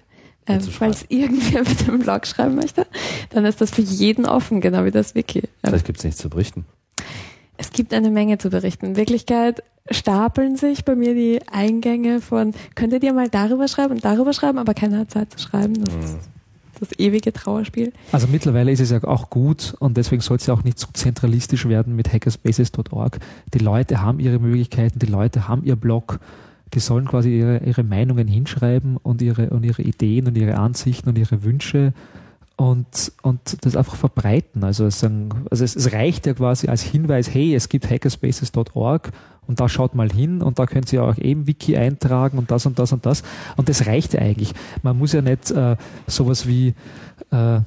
Ähm, 0.47 0.61
falls 0.61 1.05
irgendwer 1.09 1.63
mit 1.67 1.87
dem 1.87 1.99
Blog 1.99 2.27
schreiben 2.27 2.55
möchte, 2.55 2.85
dann 3.31 3.45
ist 3.45 3.61
das 3.61 3.71
für 3.71 3.81
jeden 3.81 4.25
offen, 4.25 4.61
genau 4.61 4.85
wie 4.85 4.91
das 4.91 5.15
Wiki. 5.15 5.43
Vielleicht 5.63 5.85
gibt 5.85 5.97
es 5.97 6.03
nichts 6.03 6.21
zu 6.21 6.29
berichten. 6.29 6.65
Es 7.57 7.71
gibt 7.71 7.93
eine 7.93 8.09
Menge 8.09 8.37
zu 8.37 8.49
berichten. 8.49 8.85
In 8.87 8.95
Wirklichkeit 8.95 9.63
stapeln 9.89 10.55
sich 10.55 10.83
bei 10.83 10.95
mir 10.95 11.13
die 11.13 11.39
Eingänge 11.47 12.21
von, 12.21 12.53
könntet 12.75 13.03
ihr 13.03 13.13
mal 13.13 13.29
darüber 13.29 13.67
schreiben 13.67 13.95
und 13.95 14.05
darüber 14.05 14.33
schreiben, 14.33 14.57
aber 14.57 14.73
keiner 14.73 14.99
hat 14.99 15.11
Zeit 15.11 15.31
zu 15.31 15.39
schreiben. 15.39 15.75
Das 15.83 15.93
ist 15.93 16.29
das 16.79 16.99
ewige 16.99 17.31
Trauerspiel. 17.31 17.93
Also 18.11 18.27
mittlerweile 18.27 18.71
ist 18.71 18.79
es 18.79 18.89
ja 18.89 19.03
auch 19.03 19.29
gut 19.29 19.75
und 19.79 19.97
deswegen 19.97 20.21
soll 20.21 20.37
es 20.37 20.45
ja 20.45 20.53
auch 20.53 20.63
nicht 20.63 20.77
zu 20.77 20.87
zentralistisch 20.93 21.67
werden 21.67 21.95
mit 21.95 22.11
hackerspaces.org. 22.11 23.19
Die 23.53 23.59
Leute 23.59 24.01
haben 24.01 24.19
ihre 24.19 24.39
Möglichkeiten, 24.39 24.99
die 24.99 25.05
Leute 25.05 25.47
haben 25.47 25.63
ihr 25.63 25.75
Blog, 25.75 26.19
die 26.73 26.79
sollen 26.79 27.07
quasi 27.07 27.37
ihre, 27.37 27.59
ihre 27.59 27.83
Meinungen 27.83 28.27
hinschreiben 28.27 28.97
und 28.97 29.21
ihre, 29.21 29.51
und 29.51 29.63
ihre 29.63 29.83
Ideen 29.83 30.27
und 30.27 30.37
ihre 30.37 30.57
Ansichten 30.57 31.09
und 31.09 31.17
ihre 31.17 31.43
Wünsche 31.43 31.93
und, 32.57 33.11
und 33.21 33.65
das 33.65 33.75
einfach 33.75 33.95
verbreiten. 33.95 34.63
Also, 34.63 34.89
sagen, 34.89 35.45
also 35.51 35.63
es, 35.63 35.75
es, 35.75 35.91
reicht 35.91 36.25
ja 36.25 36.33
quasi 36.33 36.67
als 36.67 36.81
Hinweis, 36.81 37.33
hey, 37.33 37.53
es 37.53 37.69
gibt 37.69 37.89
hackerspaces.org 37.89 39.11
und 39.47 39.59
da 39.59 39.69
schaut 39.69 39.93
mal 39.93 40.09
hin 40.09 40.41
und 40.41 40.57
da 40.57 40.65
könnt 40.65 40.91
ihr 40.93 41.03
auch 41.03 41.17
eben 41.17 41.47
Wiki 41.47 41.77
eintragen 41.77 42.37
und 42.37 42.51
das 42.51 42.65
und 42.65 42.79
das 42.79 42.93
und 42.93 43.05
das. 43.05 43.23
Und 43.57 43.69
das 43.69 43.85
reicht 43.87 44.13
ja 44.13 44.21
eigentlich. 44.21 44.53
Man 44.83 44.97
muss 44.97 45.13
ja 45.13 45.21
nicht 45.21 45.51
äh, 45.51 45.75
sowas 46.07 46.47
wie 46.47 46.73
äh, 47.31 47.59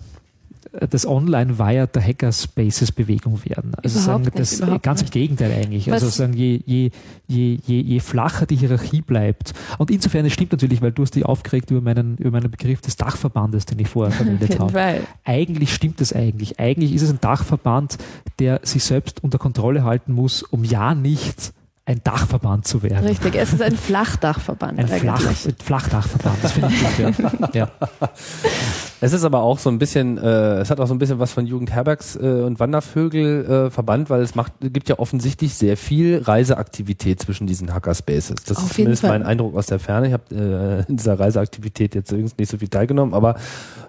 das 0.90 1.06
Online 1.06 1.58
via 1.58 1.86
der 1.86 2.02
Hackerspaces 2.02 2.92
Bewegung 2.92 3.44
werden. 3.44 3.72
Also 3.82 3.98
sagen, 3.98 4.24
nicht, 4.24 4.38
das 4.38 4.62
ganz 4.82 5.02
im 5.02 5.10
Gegenteil 5.10 5.52
eigentlich. 5.52 5.86
Was? 5.86 6.02
Also 6.02 6.08
sagen, 6.08 6.34
je, 6.34 6.60
je, 6.66 6.90
je, 7.26 7.58
je, 7.66 7.80
je 7.80 8.00
flacher 8.00 8.46
die 8.46 8.56
Hierarchie 8.56 9.02
bleibt. 9.02 9.54
Und 9.78 9.90
insofern, 9.90 10.26
es 10.26 10.32
stimmt 10.32 10.52
natürlich, 10.52 10.82
weil 10.82 10.92
du 10.92 11.02
hast 11.02 11.14
dich 11.14 11.24
aufgeregt 11.24 11.70
über 11.70 11.80
meinen, 11.80 12.16
über 12.18 12.30
meinen 12.30 12.50
Begriff 12.50 12.80
des 12.80 12.96
Dachverbandes, 12.96 13.66
den 13.66 13.78
ich 13.78 13.88
vorher 13.88 14.12
verwendet 14.16 14.58
habe. 14.58 14.72
Fall. 14.72 15.00
Eigentlich 15.24 15.74
stimmt 15.74 16.00
es 16.00 16.12
eigentlich. 16.12 16.58
Eigentlich 16.58 16.92
ist 16.92 17.02
es 17.02 17.10
ein 17.10 17.20
Dachverband, 17.20 17.98
der 18.38 18.60
sich 18.62 18.84
selbst 18.84 19.22
unter 19.24 19.38
Kontrolle 19.38 19.84
halten 19.84 20.12
muss, 20.12 20.42
um 20.42 20.64
ja 20.64 20.94
nicht 20.94 21.52
ein 21.88 22.02
Dachverband 22.04 22.66
zu 22.66 22.82
werden. 22.82 23.06
Richtig, 23.06 23.34
es 23.34 23.54
ist 23.54 23.62
ein 23.62 23.74
Flachdachverband. 23.74 24.78
Ein 24.78 24.88
Flach, 24.88 25.22
Flachdachverband, 25.64 26.36
das 26.42 26.52
finde 26.52 26.68
ich 26.68 26.96
gut. 26.98 27.54
Ja. 27.54 27.70
ja. 27.80 27.88
Es 29.00 29.12
ist 29.12 29.22
aber 29.22 29.42
auch 29.42 29.60
so 29.60 29.70
ein 29.70 29.78
bisschen, 29.78 30.18
äh, 30.18 30.58
es 30.58 30.70
hat 30.70 30.80
auch 30.80 30.88
so 30.88 30.92
ein 30.92 30.98
bisschen 30.98 31.20
was 31.20 31.32
von 31.32 31.46
Jugendherbergs 31.46 32.16
äh, 32.16 32.42
und 32.42 32.58
Wandervögel 32.58 33.44
äh, 33.44 33.70
Verband, 33.70 34.10
weil 34.10 34.22
es 34.22 34.34
macht, 34.34 34.54
gibt 34.60 34.88
ja 34.88 34.98
offensichtlich 34.98 35.54
sehr 35.54 35.76
viel 35.76 36.18
Reiseaktivität 36.18 37.22
zwischen 37.22 37.46
diesen 37.46 37.72
Hackerspaces. 37.72 38.42
Das 38.44 38.56
Auf 38.56 38.64
ist 38.64 38.74
zumindest 38.74 39.04
mein 39.04 39.22
Eindruck 39.22 39.54
aus 39.54 39.66
der 39.66 39.78
Ferne. 39.78 40.08
Ich 40.08 40.12
habe 40.12 40.34
äh, 40.34 40.90
in 40.90 40.96
dieser 40.96 41.18
Reiseaktivität 41.18 41.94
jetzt 41.94 42.10
übrigens 42.10 42.36
nicht 42.36 42.50
so 42.50 42.58
viel 42.58 42.66
teilgenommen, 42.66 43.14
aber 43.14 43.36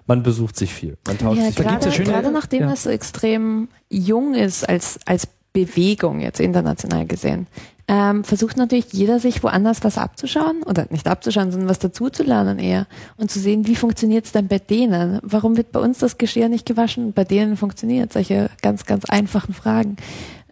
man 0.06 0.22
besucht 0.22 0.56
sich 0.56 0.72
viel. 0.72 0.96
Man 1.08 1.18
tauscht 1.18 1.38
ja, 1.38 1.46
sich 1.46 1.56
gerade, 1.56 1.90
gerade 2.04 2.30
nachdem 2.30 2.60
ja. 2.62 2.72
es 2.72 2.84
so 2.84 2.90
extrem 2.90 3.68
jung 3.90 4.34
ist 4.34 4.68
als, 4.68 5.00
als 5.06 5.26
Bewegung 5.52 6.20
jetzt 6.20 6.38
international 6.38 7.06
gesehen, 7.06 7.48
ähm, 7.90 8.22
versucht 8.22 8.56
natürlich 8.56 8.92
jeder 8.92 9.18
sich 9.18 9.42
woanders 9.42 9.82
was 9.82 9.98
abzuschauen 9.98 10.62
oder 10.64 10.86
nicht 10.90 11.08
abzuschauen, 11.08 11.50
sondern 11.50 11.68
was 11.68 11.80
dazuzulernen 11.80 12.60
eher 12.60 12.86
und 13.16 13.32
zu 13.32 13.40
sehen, 13.40 13.66
wie 13.66 13.74
funktioniert 13.74 14.26
es 14.26 14.32
denn 14.32 14.46
bei 14.46 14.60
denen? 14.60 15.18
Warum 15.24 15.56
wird 15.56 15.72
bei 15.72 15.80
uns 15.80 15.98
das 15.98 16.16
Geschirr 16.16 16.48
nicht 16.48 16.66
gewaschen 16.66 17.06
und 17.06 17.14
bei 17.16 17.24
denen 17.24 17.56
funktioniert? 17.56 18.12
Solche 18.12 18.48
ganz, 18.62 18.86
ganz 18.86 19.06
einfachen 19.06 19.54
Fragen. 19.54 19.96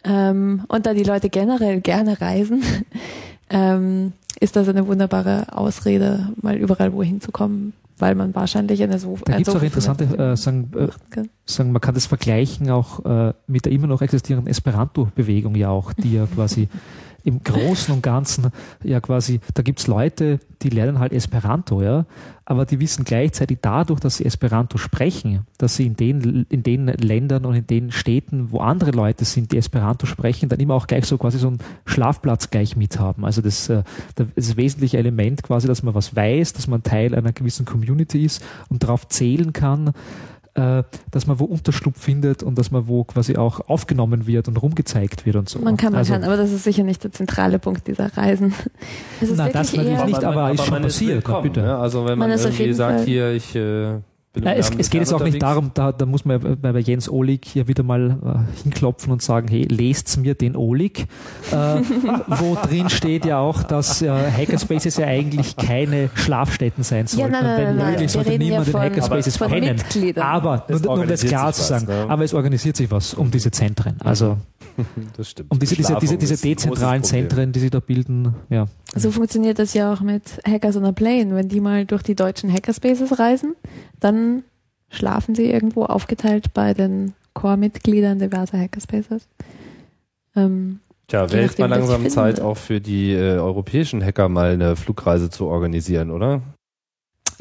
Ähm, 0.03 0.65
und 0.67 0.85
da 0.85 0.93
die 0.93 1.05
Leute 1.05 1.29
generell 1.29 1.79
gerne 1.79 2.19
reisen, 2.19 2.61
ähm, 3.49 4.11
ist 4.41 4.57
das 4.57 4.67
eine 4.67 4.85
wunderbare 4.85 5.45
Ausrede, 5.53 6.33
mal 6.41 6.57
überall 6.57 6.91
wohin 6.91 7.21
zu 7.21 7.31
kommen, 7.31 7.71
weil 7.99 8.15
man 8.15 8.35
wahrscheinlich 8.35 8.83
eine 8.83 8.99
so 8.99 9.17
Da 9.23 9.37
gibt 9.37 9.47
es 9.47 9.55
auch 9.55 9.63
interessante, 9.63 10.03
äh, 10.03 10.35
sagen, 10.35 10.71
äh, 10.75 11.23
sagen, 11.45 11.71
man 11.71 11.81
kann 11.81 11.95
das 11.95 12.05
vergleichen 12.05 12.69
auch 12.69 13.05
äh, 13.05 13.33
mit 13.47 13.63
der 13.63 13.71
immer 13.71 13.87
noch 13.87 14.01
existierenden 14.01 14.51
Esperanto-Bewegung 14.51 15.55
ja 15.55 15.69
auch, 15.69 15.93
die 15.93 16.15
ja 16.15 16.25
quasi 16.25 16.67
im 17.23 17.43
Großen 17.43 17.93
und 17.93 18.01
Ganzen 18.01 18.51
ja 18.83 18.99
quasi, 19.01 19.39
da 19.53 19.63
gibt 19.63 19.79
es 19.79 19.87
Leute, 19.87 20.39
die 20.61 20.69
lernen 20.69 20.99
halt 20.99 21.13
Esperanto, 21.13 21.81
ja, 21.81 22.05
aber 22.45 22.65
die 22.65 22.79
wissen 22.79 23.05
gleichzeitig 23.05 23.59
dadurch, 23.61 23.99
dass 23.99 24.17
sie 24.17 24.25
Esperanto 24.25 24.77
sprechen, 24.77 25.45
dass 25.57 25.75
sie 25.75 25.85
in 25.85 25.95
den, 25.95 26.45
in 26.49 26.63
den 26.63 26.87
Ländern 26.87 27.45
und 27.45 27.53
in 27.53 27.67
den 27.67 27.91
Städten, 27.91 28.51
wo 28.51 28.59
andere 28.59 28.91
Leute 28.91 29.23
sind, 29.23 29.51
die 29.51 29.57
Esperanto 29.57 30.07
sprechen, 30.07 30.49
dann 30.49 30.59
immer 30.59 30.73
auch 30.73 30.87
gleich 30.87 31.05
so 31.05 31.17
quasi 31.17 31.37
so 31.37 31.47
einen 31.47 31.59
Schlafplatz 31.85 32.49
gleich 32.49 32.75
mit 32.75 32.99
haben. 32.99 33.23
Also 33.23 33.41
das, 33.41 33.69
äh, 33.69 33.83
das 34.15 34.57
wesentliche 34.57 34.97
Element 34.97 35.43
quasi, 35.43 35.67
dass 35.67 35.83
man 35.83 35.93
was 35.93 36.15
weiß, 36.15 36.53
dass 36.53 36.67
man 36.67 36.81
Teil 36.81 37.13
einer 37.13 37.33
gewissen 37.33 37.65
Community 37.65 38.25
ist 38.25 38.43
und 38.69 38.83
darauf 38.83 39.07
zählen 39.07 39.53
kann, 39.53 39.93
äh, 40.55 40.83
dass 41.11 41.27
man 41.27 41.39
wo 41.39 41.45
Unterschlupf 41.45 42.01
findet 42.01 42.43
und 42.43 42.57
dass 42.57 42.71
man 42.71 42.87
wo 42.87 43.03
quasi 43.03 43.37
auch 43.37 43.69
aufgenommen 43.69 44.27
wird 44.27 44.47
und 44.47 44.57
rumgezeigt 44.61 45.25
wird 45.25 45.35
und 45.35 45.49
so. 45.49 45.59
Man 45.59 45.77
kann, 45.77 45.91
man 45.91 45.99
also, 45.99 46.13
kann, 46.13 46.23
aber 46.23 46.37
das 46.37 46.51
ist 46.51 46.63
sicher 46.63 46.83
nicht 46.83 47.03
der 47.03 47.11
zentrale 47.11 47.59
Punkt 47.59 47.87
dieser 47.87 48.15
Reisen. 48.17 48.53
Das 49.19 49.29
Nein, 49.31 49.51
das 49.51 49.73
natürlich 49.73 50.05
nicht, 50.05 50.23
aber, 50.23 50.43
aber 50.43 50.53
ist 50.53 50.65
schon 50.65 50.81
passiert. 50.81 51.43
Bitte. 51.43 51.61
Ja, 51.61 51.79
also 51.79 52.05
wenn 52.05 52.17
man, 52.17 52.29
man 52.29 52.39
irgendwie 52.39 52.73
sagt, 52.73 52.99
Fall. 52.99 53.05
hier, 53.05 53.31
ich 53.31 53.55
äh, 53.55 53.99
ja, 54.35 54.53
es, 54.53 54.69
es 54.77 54.91
geht 54.91 55.01
jetzt 55.01 55.13
auch 55.13 55.23
nicht 55.23 55.41
darum, 55.41 55.71
da, 55.73 55.91
da 55.91 56.05
muss 56.05 56.23
man 56.23 56.39
bei, 56.39 56.71
bei 56.71 56.79
Jens 56.79 57.09
Ohlig 57.09 57.45
hier 57.45 57.67
wieder 57.67 57.81
mal 57.81 58.11
äh, 58.23 58.61
hinklopfen 58.63 59.11
und 59.11 59.23
sagen, 59.23 59.47
hey, 59.47 59.63
lest's 59.63 60.17
mir 60.17 60.35
den 60.35 60.55
Ohlig, 60.55 61.07
äh, 61.51 61.55
wo 62.27 62.55
drin 62.55 62.89
steht 62.91 63.25
ja 63.25 63.39
auch, 63.39 63.63
dass 63.63 64.03
äh, 64.03 64.09
Hackerspaces 64.09 64.97
ja 64.97 65.07
eigentlich 65.07 65.55
keine 65.55 66.11
Schlafstätten 66.13 66.83
sein 66.83 67.07
sollten. 67.07 67.33
Ja, 67.33 67.41
nein, 67.41 67.55
nein, 67.55 67.77
wenn 67.77 67.91
möglich 67.91 68.11
sollte 68.11 68.37
niemand 68.37 68.67
ja 68.67 68.73
in 68.73 68.79
Hackerspaces 68.79 69.37
pennen. 69.39 69.81
Aber, 70.17 70.65
nur, 70.69 70.79
nur 70.79 70.93
um 70.93 71.07
das 71.07 71.25
klar 71.25 71.51
zu 71.51 71.63
sagen, 71.63 71.87
was, 71.87 71.95
ne? 71.95 72.05
aber 72.07 72.23
es 72.23 72.33
organisiert 72.35 72.77
sich 72.77 72.91
was 72.91 73.15
um 73.15 73.31
diese 73.31 73.49
Zentren. 73.49 73.97
Also 74.01 74.37
das 75.17 75.29
stimmt. 75.29 75.51
Um 75.51 75.59
diese, 75.59 75.75
diese, 75.75 75.95
diese, 75.99 76.17
diese 76.17 76.37
dezentralen 76.37 77.03
Zentren, 77.03 77.51
die 77.51 77.59
sich 77.59 77.71
da 77.71 77.79
bilden, 77.79 78.33
ja. 78.49 78.67
So 78.95 79.11
funktioniert 79.11 79.59
das 79.59 79.73
ja 79.73 79.93
auch 79.93 80.01
mit 80.01 80.23
Hackers 80.45 80.75
on 80.75 80.85
a 80.85 80.91
Plane. 80.91 81.35
Wenn 81.35 81.49
die 81.49 81.59
mal 81.59 81.85
durch 81.85 82.03
die 82.03 82.15
deutschen 82.15 82.51
Hackerspaces 82.51 83.19
reisen, 83.19 83.55
dann 83.99 84.43
schlafen 84.89 85.35
sie 85.35 85.49
irgendwo 85.49 85.85
aufgeteilt 85.85 86.53
bei 86.53 86.73
den 86.73 87.13
Core-Mitgliedern 87.33 88.19
diverser 88.19 88.59
Hackerspaces. 88.59 89.27
Ähm, 90.35 90.79
Tja, 91.07 91.31
wäre 91.31 91.43
jetzt 91.43 91.57
mal 91.57 91.67
langsam 91.67 92.07
Zeit 92.09 92.39
auch 92.39 92.57
für 92.57 92.79
die 92.79 93.13
äh, 93.13 93.37
europäischen 93.37 94.03
Hacker 94.03 94.29
mal 94.29 94.51
eine 94.51 94.75
Flugreise 94.75 95.29
zu 95.29 95.47
organisieren, 95.47 96.11
oder? 96.11 96.41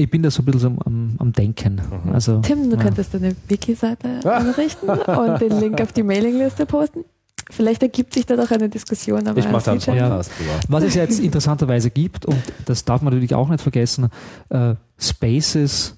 Ich 0.01 0.09
bin 0.09 0.23
da 0.23 0.31
so 0.31 0.43
ein 0.43 0.45
bisschen 0.45 0.79
am, 0.85 1.17
am 1.19 1.33
Denken. 1.33 1.75
Mhm. 2.05 2.13
Also, 2.13 2.41
Tim, 2.41 2.71
du 2.71 2.77
ja. 2.77 2.83
könntest 2.83 3.15
eine 3.17 3.35
Wiki-Seite 3.49 4.21
einrichten 4.33 4.89
und 4.89 5.41
den 5.41 5.59
Link 5.59 5.81
auf 5.81 5.93
die 5.93 6.05
Mailingliste 6.05 6.67
posten. 6.67 7.05
Vielleicht 7.51 7.83
ergibt 7.83 8.15
sich 8.15 8.25
da 8.25 8.37
doch 8.37 8.51
eine 8.51 8.69
Diskussion. 8.69 9.27
Aber 9.27 9.39
ich 9.39 9.51
mache 9.51 9.65
da 9.65 9.71
einen 9.73 9.81
Podcast 9.81 10.31
ja. 10.39 10.63
Was 10.69 10.85
es 10.85 10.95
jetzt 10.95 11.19
interessanterweise 11.19 11.91
gibt, 11.91 12.27
und 12.27 12.41
das 12.67 12.85
darf 12.85 13.03
man 13.03 13.13
natürlich 13.13 13.35
auch 13.35 13.49
nicht 13.49 13.63
vergessen, 13.63 14.09
äh, 14.51 14.75
Spaces 14.99 15.97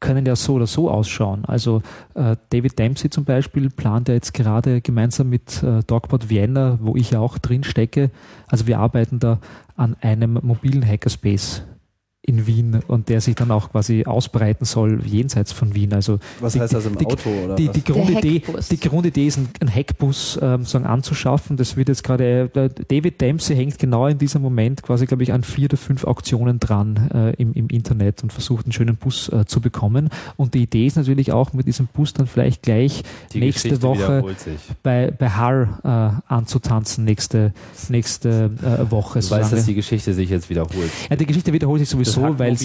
können 0.00 0.26
ja 0.26 0.36
so 0.36 0.54
oder 0.54 0.66
so 0.66 0.90
ausschauen. 0.90 1.44
Also 1.44 1.82
äh, 2.14 2.36
David 2.50 2.78
Dempsey 2.78 3.10
zum 3.10 3.24
Beispiel 3.24 3.70
plant 3.70 4.08
ja 4.08 4.14
jetzt 4.14 4.34
gerade 4.34 4.80
gemeinsam 4.80 5.30
mit 5.30 5.62
äh, 5.62 5.82
Dogport 5.86 6.28
Vienna, 6.28 6.78
wo 6.82 6.96
ich 6.96 7.12
ja 7.12 7.20
auch 7.20 7.38
drin 7.38 7.64
stecke. 7.64 8.10
Also 8.48 8.66
wir 8.66 8.80
arbeiten 8.80 9.18
da 9.18 9.38
an 9.76 9.96
einem 10.00 10.38
mobilen 10.42 10.86
Hackerspace 10.86 11.62
in 12.26 12.46
Wien 12.46 12.80
und 12.86 13.10
der 13.10 13.20
sich 13.20 13.34
dann 13.34 13.50
auch 13.50 13.70
quasi 13.70 14.04
ausbreiten 14.04 14.64
soll 14.64 15.04
jenseits 15.04 15.52
von 15.52 15.74
Wien. 15.74 15.92
Also 15.92 16.18
was 16.40 16.54
die, 16.54 16.60
heißt 16.60 16.72
das 16.72 16.86
im 16.86 16.96
die, 16.96 17.06
Auto 17.06 17.28
oder 17.28 17.54
die, 17.54 17.68
die, 17.68 17.84
Grundidee, 17.84 18.42
die 18.70 18.80
Grundidee 18.80 19.26
ist, 19.26 19.38
ein, 19.38 19.74
Hackbus 19.74 20.38
ähm, 20.40 20.64
sagen, 20.64 20.86
anzuschaffen. 20.86 21.56
Das 21.56 21.76
wird 21.76 21.88
jetzt 21.88 22.02
gerade 22.02 22.50
äh, 22.54 22.70
David 22.88 23.20
Dempsey 23.20 23.54
hängt 23.54 23.78
genau 23.78 24.06
in 24.06 24.16
diesem 24.16 24.40
Moment 24.40 24.82
quasi, 24.82 25.04
glaube 25.06 25.22
ich, 25.22 25.32
an 25.32 25.42
vier 25.42 25.66
oder 25.66 25.76
fünf 25.76 26.04
Auktionen 26.04 26.60
dran 26.60 27.10
äh, 27.12 27.34
im, 27.42 27.52
im 27.52 27.68
Internet 27.68 28.22
und 28.22 28.32
versucht 28.32 28.64
einen 28.64 28.72
schönen 28.72 28.96
Bus 28.96 29.28
äh, 29.28 29.44
zu 29.44 29.60
bekommen. 29.60 30.08
Und 30.36 30.54
die 30.54 30.62
Idee 30.62 30.86
ist 30.86 30.96
natürlich 30.96 31.30
auch 31.32 31.52
mit 31.52 31.66
diesem 31.66 31.88
Bus 31.88 32.14
dann 32.14 32.26
vielleicht 32.26 32.62
gleich 32.62 33.02
die 33.34 33.40
nächste 33.40 33.68
Geschichte 33.68 33.86
Woche 33.86 34.24
bei, 34.82 35.10
bei 35.10 35.28
Har 35.28 36.22
äh, 36.28 36.32
anzutanzen 36.32 37.04
nächste 37.04 37.52
nächste 37.90 38.50
äh, 38.62 38.90
Woche. 38.90 39.20
Du 39.20 39.30
weißt, 39.30 39.52
dass 39.52 39.66
die 39.66 39.74
Geschichte 39.74 40.14
sich 40.14 40.30
jetzt 40.30 40.48
wiederholt. 40.48 40.90
Ja, 41.10 41.16
die 41.16 41.26
Geschichte 41.26 41.52
wiederholt 41.52 41.80
sich 41.80 41.88
sowieso 41.88 42.13
so, 42.14 42.38
weil 42.38 42.56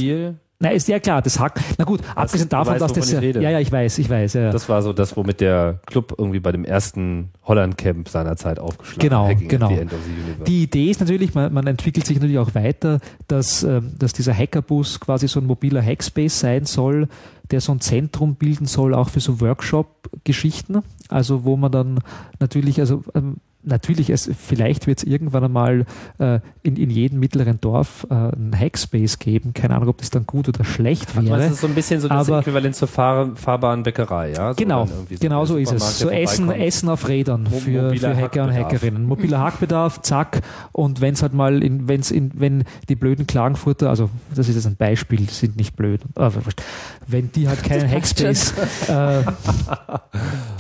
na, 0.62 0.72
ist 0.72 0.90
ja 0.90 1.00
klar, 1.00 1.22
das 1.22 1.40
Hack. 1.40 1.62
Na 1.78 1.86
gut, 1.86 2.02
abgesehen 2.16 2.50
davon, 2.50 2.74
weißt, 2.74 2.82
dass 2.82 2.92
das. 2.92 3.12
Ja, 3.12 3.22
ja, 3.22 3.60
ich 3.62 3.72
weiß, 3.72 3.98
ich 3.98 4.10
weiß. 4.10 4.34
Ja. 4.34 4.52
Das 4.52 4.68
war 4.68 4.82
so 4.82 4.92
das, 4.92 5.16
womit 5.16 5.40
der 5.40 5.80
Club 5.86 6.16
irgendwie 6.18 6.42
bei 6.42 6.52
dem 6.52 6.66
ersten 6.66 7.30
Holland-Camp 7.46 8.10
seinerzeit 8.10 8.60
aufgeschlagen 8.60 9.00
genau, 9.00 9.28
hat. 9.30 9.38
Genau, 9.40 9.70
genau. 9.70 10.44
Die 10.46 10.64
Idee 10.64 10.92
ist 10.92 11.00
natürlich, 11.00 11.34
man, 11.34 11.54
man 11.54 11.66
entwickelt 11.66 12.06
sich 12.06 12.18
natürlich 12.18 12.40
auch 12.40 12.56
weiter, 12.56 13.00
dass, 13.30 13.64
ähm, 13.64 13.94
dass 13.98 14.12
dieser 14.12 14.34
Hackerbus 14.34 15.00
quasi 15.00 15.30
so 15.30 15.40
ein 15.40 15.46
mobiler 15.46 15.82
Hackspace 15.82 16.42
sein 16.42 16.66
soll, 16.66 17.08
der 17.52 17.62
so 17.62 17.72
ein 17.72 17.80
Zentrum 17.80 18.36
bilden 18.36 18.66
soll, 18.66 18.94
auch 18.94 19.08
für 19.08 19.22
so 19.22 19.40
Workshop-Geschichten. 19.40 20.84
Also 21.08 21.46
wo 21.46 21.56
man 21.56 21.72
dann 21.72 22.00
natürlich, 22.42 22.82
also 22.82 23.04
ähm, 23.16 23.38
natürlich, 23.64 24.10
es, 24.10 24.30
vielleicht 24.38 24.88
wird 24.88 25.00
es 25.00 25.04
irgendwann 25.04 25.44
einmal 25.44 25.86
äh, 26.18 26.40
in, 26.64 26.78
in 26.78 26.90
jedem 26.90 27.20
mittleren 27.20 27.60
Dorf 27.60 28.08
äh, 28.10 28.14
einen 28.14 28.58
Hackspace 28.58 29.20
geben. 29.20 29.54
Keine 29.54 29.76
Ahnung, 29.76 29.90
ob 29.90 29.98
das 29.98 30.10
dann 30.10 30.26
gut 30.26 30.48
oder 30.48 30.64
schlecht 30.64 31.16
wäre. 31.16 31.38
Das 31.40 31.52
ist 31.52 31.62
so 31.62 31.68
ein 31.68 31.76
bisschen 31.76 32.00
so 32.00 32.08
das 32.08 32.30
aber, 32.30 32.40
Äquivalent 32.40 32.76
zur 32.76 32.88
fahr 32.88 33.36
fahrbaren 33.36 33.84
Bäckerei, 33.84 34.32
ja? 34.32 34.54
So 34.54 34.56
genau, 34.56 34.86
so 34.86 34.94
genau 35.20 35.46
so 35.46 35.58
ist 35.58 35.74
es. 35.74 36.00
So 36.00 36.10
Essen, 36.10 36.50
Essen 36.52 36.90
auf 36.90 37.08
Rädern 37.08 37.48
für, 37.48 37.94
für 37.96 38.16
Hacker 38.16 38.44
und 38.44 38.54
Hackerinnen. 38.54 39.04
Mobiler 39.04 39.40
Hackbedarf, 39.44 40.02
zack. 40.02 40.42
Und 40.72 41.02
wenn 41.02 41.14
es 41.14 41.22
halt 41.22 41.34
mal, 41.34 41.62
in, 41.62 41.88
wenn's 41.88 42.12
in, 42.12 42.32
wenn 42.36 42.64
die 42.88 42.96
blöden 42.96 43.28
Klagenfurter, 43.28 43.90
also 43.90 44.10
das 44.34 44.48
ist 44.48 44.56
jetzt 44.56 44.68
ein 44.68 44.78
Beispiel, 44.78 45.30
sind 45.30 45.58
nicht 45.58 45.76
blöd, 45.76 46.02
aber 46.16 46.42
wenn 47.08 47.32
die 47.32 47.48
halt 47.48 47.64
keinen 47.64 47.90
Hackspace, 47.90 48.54
äh, 48.88 49.24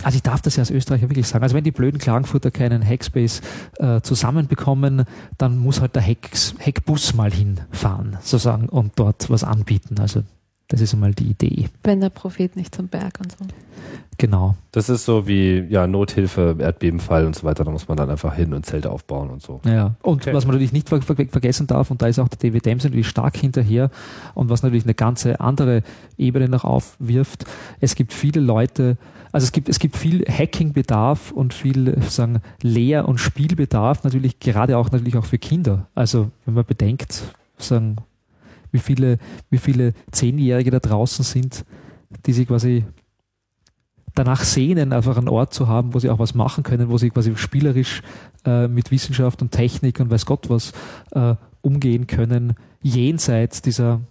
also 0.03 0.15
ich 0.15 0.23
darf 0.23 0.41
das 0.41 0.57
ja 0.57 0.61
als 0.61 0.71
Österreicher 0.71 1.09
wirklich 1.09 1.27
sagen, 1.27 1.43
also 1.43 1.55
wenn 1.55 1.63
die 1.63 1.71
blöden 1.71 1.99
Klagenfurter 1.99 2.51
keinen 2.51 2.88
Hackspace 2.89 3.41
äh, 3.77 4.01
zusammenbekommen, 4.01 5.05
dann 5.37 5.57
muss 5.57 5.79
halt 5.81 5.95
der 5.95 6.05
Hacks, 6.05 6.55
Hackbus 6.59 7.13
mal 7.13 7.31
hinfahren, 7.31 8.17
sozusagen, 8.21 8.67
und 8.67 8.93
dort 8.95 9.29
was 9.29 9.43
anbieten. 9.43 9.95
Also 9.99 10.23
Das 10.67 10.81
ist 10.81 10.93
einmal 10.93 11.13
die 11.13 11.31
Idee. 11.31 11.67
Wenn 11.83 11.99
der 11.99 12.09
Prophet 12.11 12.55
nicht 12.55 12.75
zum 12.75 12.87
Berg 12.87 13.19
und 13.19 13.31
so. 13.31 13.45
Genau. 14.19 14.55
Das 14.71 14.89
ist 14.89 15.05
so 15.05 15.27
wie 15.27 15.65
ja, 15.69 15.87
Nothilfe, 15.87 16.57
Erdbebenfall 16.59 17.25
und 17.25 17.35
so 17.35 17.43
weiter. 17.43 17.63
Da 17.63 17.71
muss 17.71 17.87
man 17.87 17.97
dann 17.97 18.09
einfach 18.09 18.35
hin 18.35 18.53
und 18.53 18.65
Zelte 18.65 18.91
aufbauen 18.91 19.29
und 19.29 19.41
so. 19.41 19.61
Ja, 19.65 19.95
und 20.03 20.21
okay. 20.21 20.33
was 20.33 20.45
man 20.45 20.53
natürlich 20.53 20.73
nicht 20.73 20.89
ver 20.89 21.01
ver 21.01 21.15
vergessen 21.15 21.67
darf, 21.67 21.89
und 21.89 22.01
da 22.01 22.07
ist 22.07 22.19
auch 22.19 22.27
der 22.27 22.37
David 22.37 22.65
Dems 22.65 22.83
natürlich 22.83 23.07
stark 23.07 23.37
hinterher 23.37 23.89
und 24.35 24.49
was 24.49 24.61
natürlich 24.61 24.83
eine 24.83 24.93
ganze 24.93 25.39
andere 25.39 25.83
Ebene 26.17 26.49
noch 26.49 26.65
aufwirft, 26.65 27.45
es 27.79 27.95
gibt 27.95 28.13
viele 28.13 28.41
Leute, 28.41 28.97
also 29.31 29.45
es 29.45 29.51
gibt, 29.51 29.69
es 29.69 29.79
gibt 29.79 29.95
viel 29.95 30.25
Hacking-Bedarf 30.25 31.31
und 31.31 31.53
viel 31.53 32.01
sagen, 32.03 32.41
Lehr- 32.61 33.07
und 33.07 33.19
Spielbedarf, 33.19 34.03
natürlich 34.03 34.39
gerade 34.39 34.77
auch 34.77 34.91
natürlich 34.91 35.17
auch 35.17 35.25
für 35.25 35.37
Kinder. 35.37 35.87
Also 35.95 36.31
wenn 36.45 36.55
man 36.55 36.65
bedenkt, 36.65 37.23
sagen, 37.57 37.97
wie 38.71 38.79
viele, 38.79 39.17
wie 39.49 39.57
viele 39.57 39.93
Zehnjährige 40.11 40.71
da 40.71 40.79
draußen 40.79 41.23
sind, 41.23 41.65
die 42.25 42.33
sich 42.33 42.47
quasi 42.47 42.85
danach 44.15 44.43
sehnen, 44.43 44.93
einfach 44.93 45.17
einen 45.17 45.29
Ort 45.29 45.53
zu 45.53 45.67
haben, 45.67 45.93
wo 45.93 45.99
sie 45.99 46.09
auch 46.09 46.19
was 46.19 46.33
machen 46.33 46.63
können, 46.63 46.89
wo 46.89 46.97
sie 46.97 47.09
quasi 47.09 47.35
spielerisch 47.35 48.01
äh, 48.45 48.67
mit 48.67 48.91
Wissenschaft 48.91 49.41
und 49.41 49.51
Technik 49.51 49.99
und 49.99 50.09
weiß 50.09 50.25
Gott 50.25 50.49
was 50.49 50.73
äh, 51.11 51.35
umgehen 51.61 52.07
können, 52.07 52.55
jenseits 52.81 53.61
dieser 53.61 54.01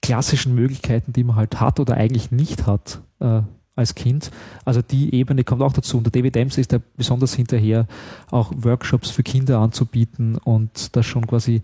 klassischen 0.00 0.54
Möglichkeiten, 0.54 1.12
die 1.12 1.24
man 1.24 1.36
halt 1.36 1.60
hat 1.60 1.80
oder 1.80 1.94
eigentlich 1.94 2.30
nicht 2.30 2.66
hat 2.66 3.00
äh, 3.20 3.42
als 3.78 3.94
Kind. 3.94 4.30
Also 4.64 4.82
die 4.82 5.14
Ebene 5.14 5.44
kommt 5.44 5.62
auch 5.62 5.72
dazu. 5.72 5.98
Und 5.98 6.04
der 6.04 6.10
David 6.10 6.36
Ems 6.36 6.58
ist 6.58 6.72
da 6.72 6.78
besonders 6.96 7.34
hinterher, 7.34 7.86
auch 8.30 8.52
Workshops 8.54 9.10
für 9.10 9.22
Kinder 9.22 9.60
anzubieten 9.60 10.36
und 10.36 10.96
das 10.96 11.06
schon 11.06 11.26
quasi 11.26 11.62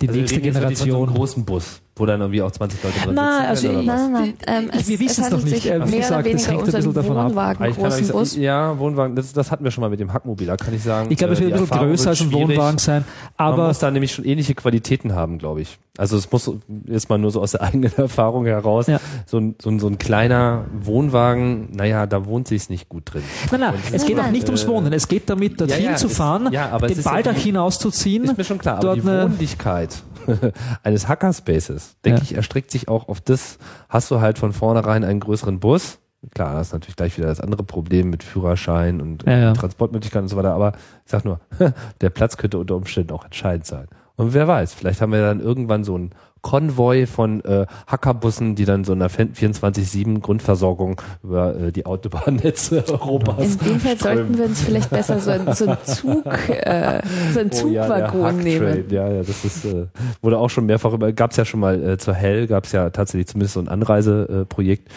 die 0.00 0.08
also 0.08 0.20
nächste 0.20 0.40
Generation. 0.40 0.90
So 0.90 1.04
einen 1.04 1.14
großen 1.14 1.44
Bus, 1.44 1.80
wo 1.98 2.06
dann 2.06 2.20
irgendwie 2.20 2.42
auch 2.42 2.50
20 2.50 2.82
Leute 2.82 2.98
drin 3.00 3.14
nein, 3.14 3.46
also, 3.46 3.72
nein, 3.72 3.86
nein, 3.86 4.12
nein, 4.12 4.34
ähm, 4.46 4.70
es, 4.72 4.88
Wir 4.88 5.00
wissen 5.00 5.24
es 5.24 5.30
noch 5.30 5.42
nicht. 5.42 5.66
Äh, 5.66 5.90
wie 5.90 5.98
gesagt, 5.98 6.32
das 6.32 6.48
hängt 6.48 6.62
ein 6.62 6.72
bisschen 6.72 6.94
davon 6.94 7.36
ab. 7.36 7.58
Großen 7.58 8.08
Bus. 8.08 8.36
Ja, 8.36 8.78
Wohnwagen, 8.78 9.16
das, 9.16 9.32
das, 9.32 9.50
hatten 9.50 9.64
wir 9.64 9.70
schon 9.70 9.82
mal 9.82 9.90
mit 9.90 10.00
dem 10.00 10.12
Hackmobil, 10.12 10.46
da 10.46 10.56
kann 10.56 10.74
ich 10.74 10.82
sagen. 10.82 11.10
Ich 11.10 11.18
glaube, 11.18 11.34
es 11.34 11.40
wird 11.40 11.52
ein 11.52 11.60
bisschen 11.60 11.78
größer 11.78 12.10
als 12.10 12.20
ein 12.20 12.32
Wohnwagen 12.32 12.78
sein. 12.78 13.04
Aber 13.36 13.56
Man 13.56 13.66
muss 13.68 13.78
da 13.78 13.90
nämlich 13.90 14.12
schon 14.12 14.24
ähnliche 14.24 14.54
Qualitäten 14.54 15.14
haben, 15.14 15.38
glaube 15.38 15.62
ich. 15.62 15.78
Also 15.98 16.16
es 16.16 16.30
muss 16.30 16.48
jetzt 16.86 17.08
mal 17.08 17.18
nur 17.18 17.32
so 17.32 17.42
aus 17.42 17.52
der 17.52 17.62
eigenen 17.62 17.92
Erfahrung 17.96 18.46
heraus, 18.46 18.86
ja. 18.86 19.00
so, 19.26 19.38
ein, 19.38 19.56
so, 19.60 19.68
ein, 19.68 19.80
so 19.80 19.88
ein 19.88 19.98
kleiner 19.98 20.64
Wohnwagen, 20.80 21.70
naja, 21.72 22.06
da 22.06 22.24
wohnt 22.24 22.46
sich's 22.46 22.70
nicht 22.70 22.88
gut 22.88 23.12
drin. 23.12 23.24
Nein, 23.50 23.60
nein, 23.60 23.74
es 23.92 24.06
geht 24.06 24.18
auch 24.20 24.30
nicht 24.30 24.46
ums 24.46 24.62
äh, 24.62 24.68
Wohnen, 24.68 24.92
es 24.92 25.08
geht 25.08 25.28
damit, 25.28 25.60
dorthin 25.60 25.84
ja, 25.84 25.90
ja, 25.90 25.96
zu 25.96 26.08
fahren, 26.08 26.46
ist, 26.46 26.52
ja, 26.52 26.78
den 26.78 27.02
Ball 27.02 27.34
hinauszuziehen. 27.34 28.24
Ist 28.24 28.38
mir 28.38 28.44
schon 28.44 28.58
klar, 28.58 28.78
aber 28.78 28.94
die 28.94 29.04
Wohnlichkeit 29.04 30.04
eines 30.82 31.08
Hackerspaces, 31.08 31.96
denke 32.04 32.20
ja. 32.20 32.24
ich, 32.24 32.34
erstreckt 32.34 32.70
sich 32.70 32.88
auch 32.88 33.08
auf 33.08 33.20
das, 33.20 33.58
hast 33.88 34.10
du 34.10 34.20
halt 34.20 34.38
von 34.38 34.52
vornherein 34.52 35.04
einen 35.04 35.20
größeren 35.20 35.60
Bus. 35.60 35.98
Klar, 36.34 36.54
das 36.54 36.68
ist 36.68 36.72
natürlich 36.72 36.96
gleich 36.96 37.16
wieder 37.16 37.28
das 37.28 37.40
andere 37.40 37.62
Problem 37.62 38.10
mit 38.10 38.24
Führerschein 38.24 39.00
und, 39.00 39.24
ja, 39.24 39.38
ja. 39.38 39.52
Transportmöglichkeiten 39.52 40.24
und 40.24 40.28
so 40.28 40.36
weiter, 40.36 40.52
aber 40.52 40.72
ich 41.04 41.10
sag 41.10 41.24
nur, 41.24 41.40
der 42.00 42.10
Platz 42.10 42.36
könnte 42.36 42.58
unter 42.58 42.74
Umständen 42.74 43.12
auch 43.12 43.24
entscheidend 43.24 43.66
sein. 43.66 43.86
Und 44.16 44.34
wer 44.34 44.48
weiß, 44.48 44.74
vielleicht 44.74 45.00
haben 45.00 45.12
wir 45.12 45.22
dann 45.22 45.40
irgendwann 45.40 45.84
so 45.84 45.96
ein 45.96 46.10
Konvoi 46.42 47.06
von 47.06 47.44
äh, 47.44 47.66
Hackerbussen, 47.86 48.54
die 48.54 48.64
dann 48.64 48.84
so 48.84 48.92
einer 48.92 49.08
24-7 49.08 50.20
Grundversorgung 50.20 51.00
über 51.22 51.56
äh, 51.56 51.72
die 51.72 51.86
Autobahnnetze 51.86 52.84
Europas. 52.92 53.56
In 53.56 53.58
dem 53.58 53.80
Fall 53.80 53.98
sollten 53.98 54.38
wir 54.38 54.44
uns 54.44 54.62
vielleicht 54.62 54.90
besser 54.90 55.20
so, 55.20 55.30
ein, 55.30 55.52
so 55.52 55.66
einen 55.66 55.78
Zug, 55.84 56.26
äh, 56.48 57.02
so 57.32 57.40
einen 57.40 57.52
Zugwaggon 57.52 58.20
oh, 58.20 58.26
ja, 58.26 58.32
nehmen. 58.32 58.84
Ja, 58.90 59.08
ja, 59.08 59.22
das 59.22 59.44
ist, 59.44 59.64
äh, 59.64 59.86
wurde 60.22 60.38
auch 60.38 60.50
schon 60.50 60.66
mehrfach 60.66 60.92
über, 60.92 61.12
gab 61.12 61.32
es 61.32 61.36
ja 61.36 61.44
schon 61.44 61.60
mal 61.60 61.82
äh, 61.82 61.98
zur 61.98 62.14
Hell, 62.14 62.46
gab 62.46 62.64
es 62.64 62.72
ja 62.72 62.90
tatsächlich 62.90 63.28
zumindest 63.28 63.54
so 63.54 63.60
ein 63.60 63.68
Anreiseprojekt. 63.68 64.88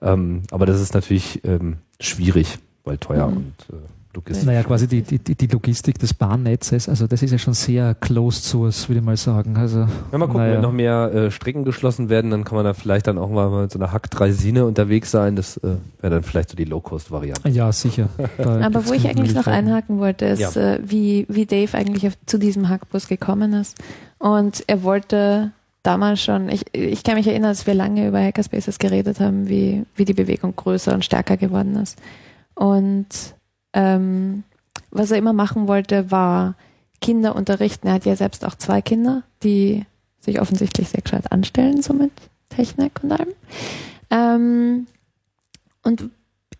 Ähm, 0.00 0.42
aber 0.50 0.66
das 0.66 0.80
ist 0.80 0.94
natürlich 0.94 1.44
ähm, 1.44 1.78
schwierig, 2.00 2.58
weil 2.84 2.98
teuer 2.98 3.28
mhm. 3.28 3.36
und 3.36 3.54
äh, 3.70 3.97
Logistik. 4.14 4.46
Naja, 4.46 4.62
quasi 4.62 4.88
die, 4.88 5.02
die, 5.02 5.18
die 5.18 5.46
Logistik 5.46 5.98
des 5.98 6.14
Bahnnetzes, 6.14 6.88
also 6.88 7.06
das 7.06 7.22
ist 7.22 7.30
ja 7.30 7.38
schon 7.38 7.52
sehr 7.52 7.94
closed 7.94 8.42
source, 8.42 8.88
würde 8.88 9.00
ich 9.00 9.04
mal 9.04 9.16
sagen. 9.16 9.56
Also, 9.56 9.80
ja, 9.80 10.18
mal 10.18 10.26
gucken, 10.26 10.40
naja. 10.40 10.54
wenn 10.54 10.62
noch 10.62 10.72
mehr 10.72 11.12
äh, 11.12 11.30
Strecken 11.30 11.64
geschlossen 11.64 12.08
werden, 12.08 12.30
dann 12.30 12.44
kann 12.44 12.56
man 12.56 12.64
da 12.64 12.72
vielleicht 12.72 13.06
dann 13.06 13.18
auch 13.18 13.28
mal 13.28 13.50
mit 13.62 13.70
so 13.70 13.78
einer 13.78 13.92
Hack 13.92 14.10
Dreisine 14.10 14.64
unterwegs 14.64 15.10
sein. 15.10 15.36
Das 15.36 15.58
äh, 15.58 15.76
wäre 16.00 16.14
dann 16.14 16.22
vielleicht 16.22 16.50
so 16.50 16.56
die 16.56 16.64
Low-Cost-Variante. 16.64 17.48
Ja, 17.50 17.70
sicher. 17.70 18.08
Aber 18.38 18.86
wo 18.86 18.94
ich 18.94 19.06
eigentlich 19.08 19.34
noch 19.34 19.46
einhaken 19.46 19.98
wollte, 19.98 20.24
ist, 20.24 20.54
ja. 20.54 20.74
äh, 20.74 20.80
wie, 20.82 21.26
wie 21.28 21.44
Dave 21.44 21.76
eigentlich 21.76 22.06
auf, 22.06 22.14
zu 22.24 22.38
diesem 22.38 22.68
Hackbus 22.70 23.08
gekommen 23.08 23.52
ist. 23.52 23.76
Und 24.18 24.64
er 24.66 24.82
wollte 24.82 25.52
damals 25.82 26.22
schon, 26.22 26.48
ich, 26.48 26.64
ich 26.72 27.04
kann 27.04 27.16
mich 27.16 27.26
erinnern, 27.26 27.50
dass 27.50 27.66
wir 27.66 27.74
lange 27.74 28.08
über 28.08 28.20
Hackerspaces 28.20 28.78
geredet 28.78 29.20
haben, 29.20 29.48
wie, 29.48 29.84
wie 29.96 30.04
die 30.04 30.14
Bewegung 30.14 30.56
größer 30.56 30.94
und 30.94 31.04
stärker 31.04 31.36
geworden 31.36 31.76
ist. 31.76 31.98
Und 32.54 33.36
ähm, 33.72 34.44
was 34.90 35.10
er 35.10 35.18
immer 35.18 35.32
machen 35.32 35.68
wollte, 35.68 36.10
war 36.10 36.54
Kinder 37.00 37.36
unterrichten. 37.36 37.86
Er 37.88 37.94
hat 37.94 38.06
ja 38.06 38.16
selbst 38.16 38.44
auch 38.44 38.54
zwei 38.54 38.82
Kinder, 38.82 39.22
die 39.42 39.84
sich 40.20 40.40
offensichtlich 40.40 40.88
sehr 40.88 41.02
gescheit 41.02 41.30
anstellen, 41.30 41.82
so 41.82 41.92
mit 41.92 42.12
Technik 42.48 43.00
und 43.02 43.12
allem. 43.12 43.28
Ähm, 44.10 44.86
und 45.82 46.10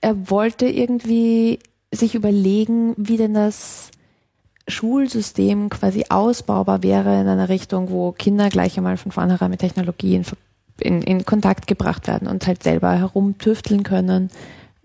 er 0.00 0.30
wollte 0.30 0.66
irgendwie 0.66 1.58
sich 1.92 2.14
überlegen, 2.14 2.94
wie 2.96 3.16
denn 3.16 3.34
das 3.34 3.90
Schulsystem 4.68 5.70
quasi 5.70 6.04
ausbaubar 6.08 6.82
wäre 6.82 7.20
in 7.20 7.26
einer 7.26 7.48
Richtung, 7.48 7.90
wo 7.90 8.12
Kinder 8.12 8.50
gleich 8.50 8.76
einmal 8.76 8.98
von 8.98 9.12
vornherein 9.12 9.50
mit 9.50 9.60
Technologien 9.60 10.24
in, 10.80 11.02
in 11.02 11.24
Kontakt 11.24 11.66
gebracht 11.66 12.06
werden 12.06 12.28
und 12.28 12.46
halt 12.46 12.62
selber 12.62 12.92
herumtüfteln 12.92 13.82
können 13.82 14.30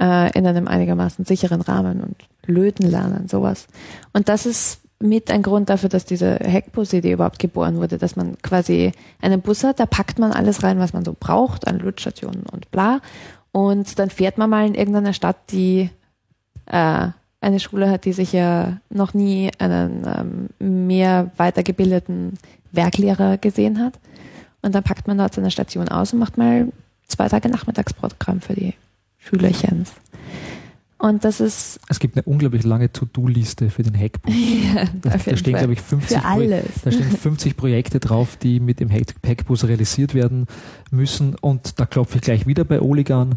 äh, 0.01 0.37
in 0.37 0.45
einem 0.47 0.67
einigermaßen 0.67 1.25
sicheren 1.25 1.61
Rahmen 1.61 2.01
und 2.01 2.15
löten 2.45 2.89
lernen, 2.89 3.27
sowas. 3.27 3.67
Und 4.13 4.29
das 4.29 4.45
ist 4.45 4.79
mit 4.99 5.29
ein 5.31 5.41
Grund 5.41 5.69
dafür, 5.69 5.89
dass 5.89 6.05
diese 6.05 6.39
Hackbus-Idee 6.39 7.11
überhaupt 7.11 7.39
geboren 7.39 7.75
wurde, 7.75 7.97
dass 7.97 8.15
man 8.15 8.37
quasi 8.41 8.93
einen 9.21 9.41
Bus 9.41 9.63
hat, 9.63 9.79
da 9.79 9.85
packt 9.85 10.17
man 10.17 10.31
alles 10.31 10.63
rein, 10.63 10.79
was 10.79 10.93
man 10.93 11.03
so 11.03 11.15
braucht, 11.17 11.67
an 11.67 11.79
Lötstationen 11.79 12.43
und 12.51 12.71
bla. 12.71 13.01
Und 13.51 13.99
dann 13.99 14.09
fährt 14.09 14.37
man 14.37 14.49
mal 14.49 14.65
in 14.65 14.75
irgendeiner 14.75 15.13
Stadt, 15.13 15.35
die 15.51 15.89
äh, 16.67 17.07
eine 17.41 17.59
Schule 17.59 17.89
hat, 17.89 18.05
die 18.05 18.13
sich 18.13 18.31
ja 18.31 18.77
noch 18.89 19.13
nie 19.13 19.51
einen 19.59 20.49
ähm, 20.59 20.87
mehr 20.87 21.31
weitergebildeten 21.35 22.35
Werklehrer 22.71 23.37
gesehen 23.37 23.79
hat. 23.79 23.99
Und 24.61 24.73
dann 24.73 24.83
packt 24.83 25.07
man 25.07 25.17
dort 25.17 25.33
seine 25.33 25.51
Station 25.51 25.89
aus 25.89 26.13
und 26.13 26.19
macht 26.19 26.37
mal 26.37 26.69
zwei 27.07 27.27
Tage 27.27 27.49
Nachmittagsprogramm 27.49 28.39
für 28.39 28.53
die 28.53 28.73
Schülerchens. 29.23 29.91
Und 30.97 31.25
das 31.25 31.41
ist. 31.41 31.81
Es 31.89 31.99
gibt 31.99 32.15
eine 32.15 32.23
unglaublich 32.23 32.63
lange 32.63 32.91
To-Do-Liste 32.91 33.69
für 33.69 33.83
den 33.83 33.97
Hackbus. 33.97 34.33
ja, 34.73 34.85
da, 35.01 35.17
da 35.17 35.35
stehen, 35.37 35.57
glaube 35.57 35.73
ich, 35.73 35.81
50, 35.81 36.17
für 36.17 36.25
alles. 36.25 36.65
da 36.83 36.91
stehen 36.91 37.11
50 37.11 37.57
Projekte 37.57 37.99
drauf, 37.99 38.37
die 38.37 38.61
mit 38.61 38.79
dem 38.79 38.89
Hackbus 38.89 39.65
realisiert 39.65 40.13
werden 40.13 40.47
müssen. 40.91 41.35
Und 41.35 41.79
da 41.79 41.85
klopfe 41.85 42.15
ich 42.15 42.21
gleich 42.21 42.47
wieder 42.47 42.63
bei 42.63 42.79
Oligan. 42.79 43.35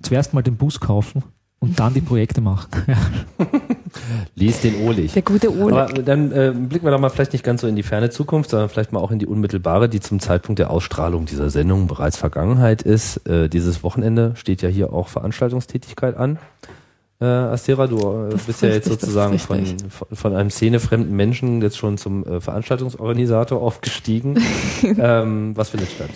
Zuerst 0.00 0.32
mal 0.32 0.42
den 0.42 0.56
Bus 0.56 0.80
kaufen 0.80 1.22
und 1.60 1.80
dann 1.80 1.94
die 1.94 2.00
Projekte 2.00 2.40
machen. 2.40 2.68
Lies 4.34 4.60
den 4.60 4.86
Olig. 4.86 5.12
Der 5.12 5.22
gute 5.22 5.50
Olig. 5.50 5.78
Aber 5.78 6.02
dann 6.02 6.30
äh, 6.30 6.52
blicken 6.54 6.84
wir 6.84 6.90
doch 6.90 7.00
mal 7.00 7.08
vielleicht 7.08 7.32
nicht 7.32 7.44
ganz 7.44 7.62
so 7.62 7.66
in 7.66 7.76
die 7.76 7.82
ferne 7.82 8.10
Zukunft, 8.10 8.50
sondern 8.50 8.68
vielleicht 8.68 8.92
mal 8.92 9.00
auch 9.00 9.10
in 9.10 9.18
die 9.18 9.26
unmittelbare, 9.26 9.88
die 9.88 10.00
zum 10.00 10.20
Zeitpunkt 10.20 10.58
der 10.58 10.70
Ausstrahlung 10.70 11.24
dieser 11.24 11.48
Sendung 11.50 11.86
bereits 11.86 12.18
Vergangenheit 12.18 12.82
ist. 12.82 13.26
Äh, 13.26 13.48
dieses 13.48 13.82
Wochenende 13.82 14.32
steht 14.36 14.60
ja 14.60 14.68
hier 14.68 14.92
auch 14.92 15.08
Veranstaltungstätigkeit 15.08 16.16
an. 16.16 16.38
Äh, 17.20 17.24
Astera, 17.24 17.86
du 17.86 17.96
äh, 17.96 18.30
das 18.30 18.42
bist 18.42 18.62
ja 18.62 18.68
jetzt 18.68 18.88
sozusagen 18.88 19.38
von, 19.38 19.64
von 20.12 20.34
einem 20.34 20.50
szenefremden 20.50 21.16
Menschen 21.16 21.62
jetzt 21.62 21.78
schon 21.78 21.96
zum 21.96 22.26
äh, 22.26 22.40
Veranstaltungsorganisator 22.42 23.62
aufgestiegen. 23.62 24.38
ähm, 24.82 25.56
was 25.56 25.70
findet 25.70 25.90
statt? 25.90 26.10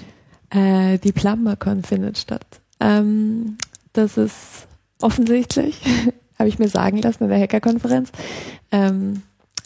Äh, 0.50 0.98
die 0.98 1.12
PlumberCon 1.12 1.84
findet 1.84 2.18
statt. 2.18 2.46
Ähm, 2.80 3.56
das 3.94 4.18
ist 4.18 4.67
offensichtlich 5.00 5.80
habe 6.38 6.48
ich 6.48 6.58
mir 6.58 6.68
sagen 6.68 6.98
lassen 7.02 7.24
in 7.24 7.30
der 7.30 7.40
Hackerkonferenz. 7.40 8.10
Ähm, 8.70 9.22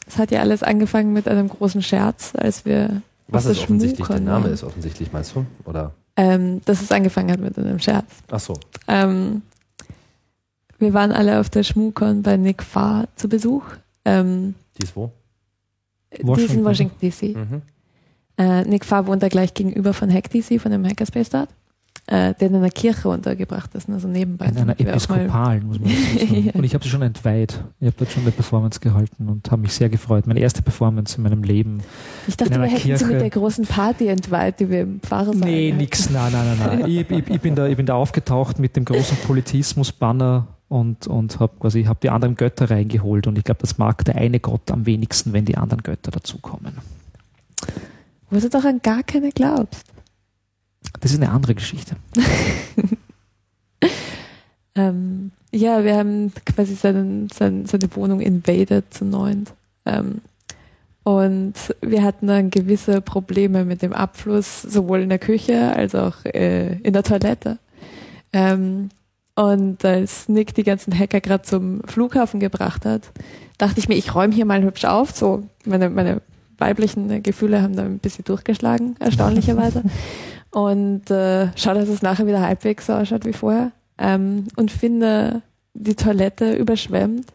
es 0.06 0.18
hat 0.18 0.30
ja 0.30 0.40
alles 0.40 0.62
angefangen 0.62 1.12
mit 1.12 1.28
einem 1.28 1.48
großen 1.48 1.82
Scherz, 1.82 2.32
als 2.36 2.64
wir. 2.64 3.02
Was 3.28 3.46
ist 3.46 3.62
offensichtlich? 3.62 4.06
Der 4.08 4.20
Name 4.20 4.48
ist 4.48 4.64
offensichtlich, 4.64 5.12
meinst 5.12 5.34
du? 5.34 5.46
Oder? 5.64 5.92
Ähm, 6.16 6.60
dass 6.64 6.82
es 6.82 6.92
angefangen 6.92 7.30
hat 7.30 7.40
mit 7.40 7.56
einem 7.56 7.78
Scherz. 7.78 8.06
Ach 8.30 8.40
so. 8.40 8.54
Ähm, 8.88 9.42
wir 10.78 10.92
waren 10.92 11.12
alle 11.12 11.40
auf 11.40 11.48
der 11.48 11.62
Schmukon 11.62 12.22
bei 12.22 12.36
Nick 12.36 12.62
Farr 12.62 13.08
zu 13.16 13.28
Besuch. 13.28 13.64
Ähm, 14.04 14.54
die 14.76 14.84
ist 14.84 14.96
wo? 14.96 15.12
Die 16.12 16.42
ist 16.42 16.54
in 16.54 16.64
Washington 16.64 16.96
DC. 17.00 17.36
Mhm. 17.36 17.62
Äh, 18.36 18.64
Nick 18.64 18.84
Farr 18.84 19.06
wohnt 19.06 19.22
da 19.22 19.28
gleich 19.28 19.54
gegenüber 19.54 19.94
von 19.94 20.12
HackDC, 20.12 20.60
von 20.60 20.72
dem 20.72 20.84
Hackerspace 20.84 21.30
dort. 21.30 21.48
Äh, 22.06 22.34
der 22.34 22.48
in 22.48 22.56
einer 22.56 22.70
Kirche 22.70 23.08
untergebracht 23.08 23.74
ist, 23.74 23.88
also 23.88 24.08
nebenbei. 24.08 24.46
In 24.46 24.58
einer 24.58 24.78
episkopalen, 24.78 25.66
muss 25.66 25.78
man 25.78 25.90
sagen. 25.90 26.50
Und 26.54 26.64
ich 26.64 26.74
habe 26.74 26.82
sie 26.82 26.90
schon 26.90 27.02
entweiht. 27.02 27.62
Ich 27.80 27.86
habe 27.86 27.96
dort 27.96 28.10
schon 28.10 28.22
eine 28.22 28.32
Performance 28.32 28.80
gehalten 28.80 29.28
und 29.28 29.50
habe 29.50 29.62
mich 29.62 29.72
sehr 29.72 29.88
gefreut. 29.88 30.26
Meine 30.26 30.40
erste 30.40 30.62
Performance 30.62 31.16
in 31.16 31.22
meinem 31.22 31.44
Leben. 31.44 31.80
Ich 32.26 32.36
dachte, 32.36 32.60
wir 32.60 32.62
hätten 32.62 32.82
Kirche. 32.82 33.04
sie 33.04 33.12
mit 33.12 33.20
der 33.20 33.30
großen 33.30 33.66
Party 33.66 34.08
entweiht, 34.08 34.58
die 34.60 34.68
wir 34.68 34.80
im 34.82 35.00
Pfarrer 35.00 35.32
Nee, 35.34 35.72
nix, 35.72 36.10
nein, 36.10 36.32
nein, 36.32 36.58
nein, 36.58 36.80
nein. 36.80 36.90
ich, 36.90 37.08
ich, 37.08 37.28
ich, 37.30 37.40
bin 37.40 37.54
da, 37.54 37.66
ich 37.66 37.76
bin 37.76 37.86
da 37.86 37.94
aufgetaucht 37.94 38.58
mit 38.58 38.74
dem 38.74 38.84
großen 38.84 39.16
Politismus-Banner 39.18 40.48
und, 40.68 41.06
und 41.06 41.38
habe 41.38 41.52
quasi 41.60 41.84
hab 41.84 42.00
die 42.00 42.10
anderen 42.10 42.34
Götter 42.34 42.70
reingeholt 42.70 43.26
und 43.26 43.38
ich 43.38 43.44
glaube, 43.44 43.60
das 43.60 43.78
mag 43.78 44.04
der 44.04 44.16
eine 44.16 44.40
Gott 44.40 44.70
am 44.70 44.86
wenigsten, 44.86 45.32
wenn 45.32 45.44
die 45.44 45.56
anderen 45.56 45.82
Götter 45.82 46.10
dazukommen. 46.10 46.78
Wo 48.30 48.40
du 48.40 48.48
doch 48.48 48.64
an 48.64 48.80
gar 48.82 49.02
keine 49.02 49.30
glaubst. 49.30 49.91
Das 51.00 51.12
ist 51.12 51.20
eine 51.20 51.30
andere 51.30 51.54
Geschichte. 51.54 51.96
ähm, 54.74 55.32
ja, 55.52 55.84
wir 55.84 55.96
haben 55.96 56.32
quasi 56.46 56.74
seinen, 56.74 57.28
seine, 57.28 57.66
seine 57.66 57.94
Wohnung 57.94 58.20
invaded 58.20 58.92
zu 58.92 59.04
neunt. 59.04 59.52
Ähm, 59.84 60.20
und 61.04 61.54
wir 61.80 62.04
hatten 62.04 62.28
dann 62.28 62.50
gewisse 62.50 63.00
Probleme 63.00 63.64
mit 63.64 63.82
dem 63.82 63.92
Abfluss, 63.92 64.62
sowohl 64.62 65.00
in 65.00 65.08
der 65.08 65.18
Küche 65.18 65.74
als 65.74 65.94
auch 65.94 66.24
äh, 66.24 66.74
in 66.78 66.92
der 66.92 67.02
Toilette. 67.02 67.58
Ähm, 68.32 68.90
und 69.34 69.84
als 69.84 70.28
Nick 70.28 70.54
die 70.54 70.62
ganzen 70.62 70.96
Hacker 70.96 71.20
gerade 71.20 71.42
zum 71.42 71.82
Flughafen 71.84 72.38
gebracht 72.38 72.84
hat, 72.84 73.10
dachte 73.58 73.80
ich 73.80 73.88
mir, 73.88 73.96
ich 73.96 74.14
räume 74.14 74.34
hier 74.34 74.44
mal 74.44 74.62
hübsch 74.62 74.84
auf. 74.84 75.10
So 75.10 75.48
meine, 75.64 75.90
meine 75.90 76.20
weiblichen 76.58 77.22
Gefühle 77.22 77.62
haben 77.62 77.74
da 77.74 77.82
ein 77.82 77.98
bisschen 77.98 78.24
durchgeschlagen, 78.24 78.96
erstaunlicherweise. 79.00 79.82
und 80.52 81.10
äh, 81.10 81.48
schaue, 81.56 81.74
dass 81.74 81.88
es 81.88 82.02
nachher 82.02 82.26
wieder 82.26 82.40
halbwegs 82.40 82.86
so 82.86 82.92
ausschaut 82.92 83.24
wie 83.24 83.32
vorher. 83.32 83.72
Ähm, 83.98 84.46
und 84.56 84.70
finde 84.70 85.42
die 85.74 85.94
Toilette 85.94 86.54
überschwemmt. 86.54 87.26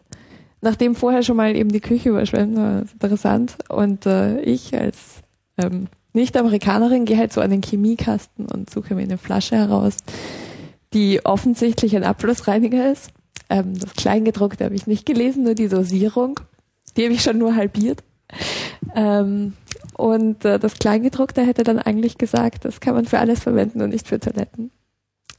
Nachdem 0.60 0.94
vorher 0.94 1.22
schon 1.22 1.36
mal 1.36 1.54
eben 1.56 1.70
die 1.70 1.80
Küche 1.80 2.10
überschwemmt 2.10 2.56
war, 2.56 2.80
interessant. 2.80 3.56
Und 3.68 4.06
äh, 4.06 4.40
ich 4.40 4.74
als 4.74 5.22
ähm, 5.56 5.88
Nicht-Amerikanerin 6.12 7.04
gehe 7.04 7.18
halt 7.18 7.32
so 7.32 7.40
an 7.40 7.50
den 7.50 7.62
Chemiekasten 7.62 8.46
und 8.46 8.70
suche 8.70 8.94
mir 8.94 9.02
eine 9.02 9.18
Flasche 9.18 9.56
heraus, 9.56 9.96
die 10.94 11.24
offensichtlich 11.24 11.96
ein 11.96 12.04
Abflussreiniger 12.04 12.90
ist. 12.90 13.10
Ähm, 13.50 13.78
das 13.78 13.94
Kleingedruckte 13.94 14.64
habe 14.64 14.74
ich 14.74 14.86
nicht 14.86 15.06
gelesen, 15.06 15.44
nur 15.44 15.54
die 15.54 15.68
Dosierung. 15.68 16.40
Die 16.96 17.04
habe 17.04 17.14
ich 17.14 17.22
schon 17.22 17.38
nur 17.38 17.54
halbiert. 17.54 18.02
Ähm, 18.94 19.54
und 19.94 20.44
äh, 20.44 20.58
das 20.58 20.74
Kleingedruckte 20.74 21.42
hätte 21.42 21.64
dann 21.64 21.78
eigentlich 21.78 22.18
gesagt, 22.18 22.64
das 22.64 22.80
kann 22.80 22.94
man 22.94 23.04
für 23.04 23.18
alles 23.18 23.40
verwenden 23.40 23.82
und 23.82 23.90
nicht 23.90 24.06
für 24.06 24.20
Toiletten. 24.20 24.70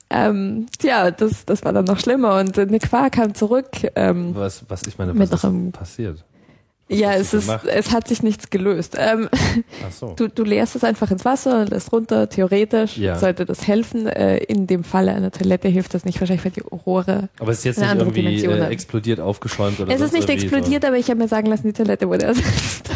Ähm, 0.10 0.66
ja, 0.82 1.12
das, 1.12 1.46
das 1.46 1.64
war 1.64 1.72
dann 1.72 1.86
noch 1.86 2.00
schlimmer 2.00 2.40
und 2.40 2.58
Nick 2.58 2.88
Farr 2.88 3.10
kam 3.10 3.36
zurück. 3.36 3.70
Ähm, 3.96 4.34
was, 4.34 4.66
was 4.68 4.84
ich 4.88 4.98
meine, 4.98 5.18
was 5.18 5.44
ist 5.44 5.72
passiert? 5.72 6.26
Ja, 6.92 7.14
es 7.14 7.36
ist, 7.36 7.50
es 7.68 7.92
hat 7.92 8.08
sich 8.08 8.24
nichts 8.24 8.50
gelöst. 8.50 8.96
Ähm, 8.98 9.30
so. 9.92 10.14
du, 10.18 10.28
du 10.28 10.44
leerst 10.44 10.76
es 10.76 10.84
einfach 10.84 11.12
ins 11.12 11.24
Wasser, 11.24 11.66
lässt 11.66 11.92
runter. 11.92 12.30
Theoretisch 12.30 12.98
ja. 12.98 13.18
sollte 13.18 13.46
das 13.46 13.68
helfen. 13.68 14.08
Äh, 14.08 14.38
in 14.38 14.66
dem 14.66 14.84
Falle 14.84 15.14
einer 15.14 15.32
Toilette 15.32 15.68
hilft 15.68 15.94
das 15.94 16.04
nicht, 16.04 16.20
wahrscheinlich 16.20 16.44
weil 16.44 16.52
die 16.52 16.62
Rohre. 16.62 17.30
Aber 17.40 17.52
es 17.52 17.60
ist 17.60 17.66
jetzt 17.66 17.80
nicht 17.80 17.96
irgendwie 17.96 18.44
äh, 18.44 18.68
explodiert, 18.70 19.20
aufgeschäumt 19.20 19.80
oder 19.80 19.94
Es 19.94 20.02
ist 20.02 20.14
nicht 20.14 20.30
explodiert, 20.30 20.82
so. 20.82 20.88
aber 20.88 20.98
ich 20.98 21.10
habe 21.10 21.20
mir 21.20 21.28
sagen 21.28 21.48
lassen, 21.48 21.68
die 21.68 21.74
Toilette 21.74 22.08
wurde 22.08 22.26
ersetzt. 22.26 22.90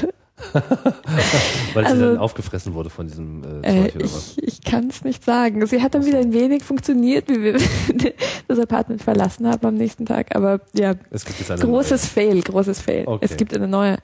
Weil 1.74 1.86
also, 1.86 1.96
sie 1.96 2.02
dann 2.02 2.18
aufgefressen 2.18 2.74
wurde 2.74 2.90
von 2.90 3.08
diesem 3.08 3.44
äh, 3.44 3.62
Zeug 3.62 3.96
äh, 3.96 3.98
oder 3.98 4.06
was? 4.06 4.38
Ich, 4.38 4.48
ich 4.48 4.62
kann 4.62 4.88
es 4.90 5.04
nicht 5.04 5.24
sagen. 5.24 5.66
Sie 5.66 5.82
hat 5.82 5.96
dann 5.96 6.06
wieder 6.06 6.20
ein 6.20 6.34
wenig 6.34 6.64
funktioniert, 6.64 7.30
wie 7.30 7.42
wir 7.42 7.54
das 8.48 8.60
Apartment 8.60 9.02
verlassen 9.02 9.48
haben 9.48 9.66
am 9.66 9.76
nächsten 9.76 10.06
Tag. 10.06 10.36
Aber 10.36 10.60
ja, 10.74 10.94
es 11.12 11.26
gibt 11.26 11.40
jetzt 11.40 11.52
eine 11.52 11.62
großes 11.62 12.16
neue. 12.16 12.28
Fail, 12.28 12.42
großes 12.42 12.82
Fail. 12.82 13.04
Okay. 13.08 13.26
Es 13.26 13.38
gibt 13.38 13.56
eine 13.56 13.68
neue. 13.68 13.98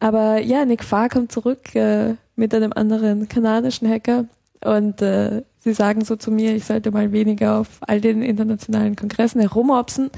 Aber 0.00 0.40
ja, 0.40 0.64
Nick 0.64 0.84
Farr 0.84 1.08
kommt 1.08 1.32
zurück 1.32 1.74
äh, 1.74 2.14
mit 2.34 2.54
einem 2.54 2.72
anderen 2.74 3.28
kanadischen 3.28 3.88
Hacker 3.88 4.26
und 4.64 5.00
äh, 5.00 5.42
sie 5.58 5.72
sagen 5.72 6.04
so 6.04 6.16
zu 6.16 6.30
mir, 6.30 6.54
ich 6.54 6.64
sollte 6.64 6.90
mal 6.90 7.12
weniger 7.12 7.58
auf 7.60 7.68
all 7.80 8.00
den 8.00 8.22
internationalen 8.22 8.96
Kongressen 8.96 9.40
herumhopsen 9.40 10.10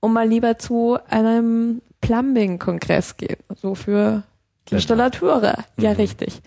und 0.00 0.12
mal 0.12 0.28
lieber 0.28 0.58
zu 0.58 0.98
einem 1.08 1.82
Plumbing-Kongress 2.00 3.16
gehen. 3.16 3.38
So 3.60 3.74
für 3.74 4.22
Installateure, 4.72 5.64
ja 5.78 5.90
mhm. 5.90 5.96
richtig. 5.96 6.40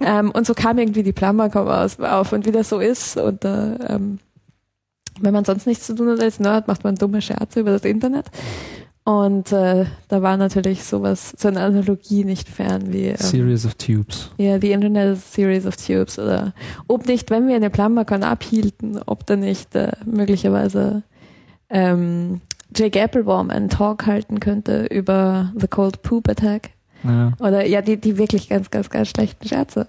ähm, 0.00 0.30
und 0.30 0.46
so 0.46 0.54
kam 0.54 0.78
irgendwie 0.78 1.02
die 1.02 1.12
Plumber 1.12 1.50
auf 1.54 2.32
und 2.32 2.46
wie 2.46 2.52
das 2.52 2.68
so 2.68 2.78
ist. 2.78 3.16
Und 3.16 3.44
äh, 3.44 3.74
ähm, 3.88 4.18
wenn 5.20 5.32
man 5.32 5.44
sonst 5.44 5.66
nichts 5.66 5.86
zu 5.86 5.94
tun 5.94 6.10
hat 6.10 6.20
als 6.20 6.40
Nerd, 6.40 6.68
macht 6.68 6.84
man 6.84 6.94
dumme 6.94 7.22
Scherze 7.22 7.60
über 7.60 7.70
das 7.70 7.84
Internet. 7.84 8.26
Und 9.04 9.52
äh, 9.52 9.84
da 10.08 10.20
war 10.20 10.36
natürlich 10.36 10.82
sowas, 10.82 11.32
so 11.38 11.46
eine 11.46 11.60
Analogie 11.60 12.24
nicht 12.24 12.48
fern 12.48 12.92
wie 12.92 13.06
ähm, 13.06 13.16
Series 13.16 13.64
of 13.64 13.76
Tubes. 13.76 14.30
Ja, 14.36 14.46
yeah, 14.46 14.58
the 14.60 14.72
Internet 14.72 15.16
is 15.16 15.22
a 15.22 15.28
Series 15.32 15.64
of 15.64 15.76
Tubes. 15.76 16.18
Oder 16.18 16.54
ob 16.88 17.06
nicht, 17.06 17.30
wenn 17.30 17.46
wir 17.46 17.54
eine 17.54 17.70
PlumberCon 17.70 18.24
abhielten, 18.24 19.00
ob 19.06 19.24
da 19.24 19.36
nicht 19.36 19.76
äh, 19.76 19.92
möglicherweise 20.04 21.04
ähm, 21.70 22.40
Jake 22.74 23.00
Applebaum 23.00 23.50
einen 23.50 23.68
Talk 23.68 24.06
halten 24.06 24.40
könnte 24.40 24.86
über 24.86 25.52
The 25.56 25.68
Cold 25.68 26.02
Poop 26.02 26.28
Attack. 26.28 26.70
Ja. 27.04 27.32
Oder 27.38 27.66
ja, 27.66 27.82
die, 27.82 27.98
die 27.98 28.18
wirklich 28.18 28.48
ganz, 28.48 28.70
ganz, 28.70 28.90
ganz 28.90 29.08
schlechten 29.08 29.46
Scherze. 29.46 29.86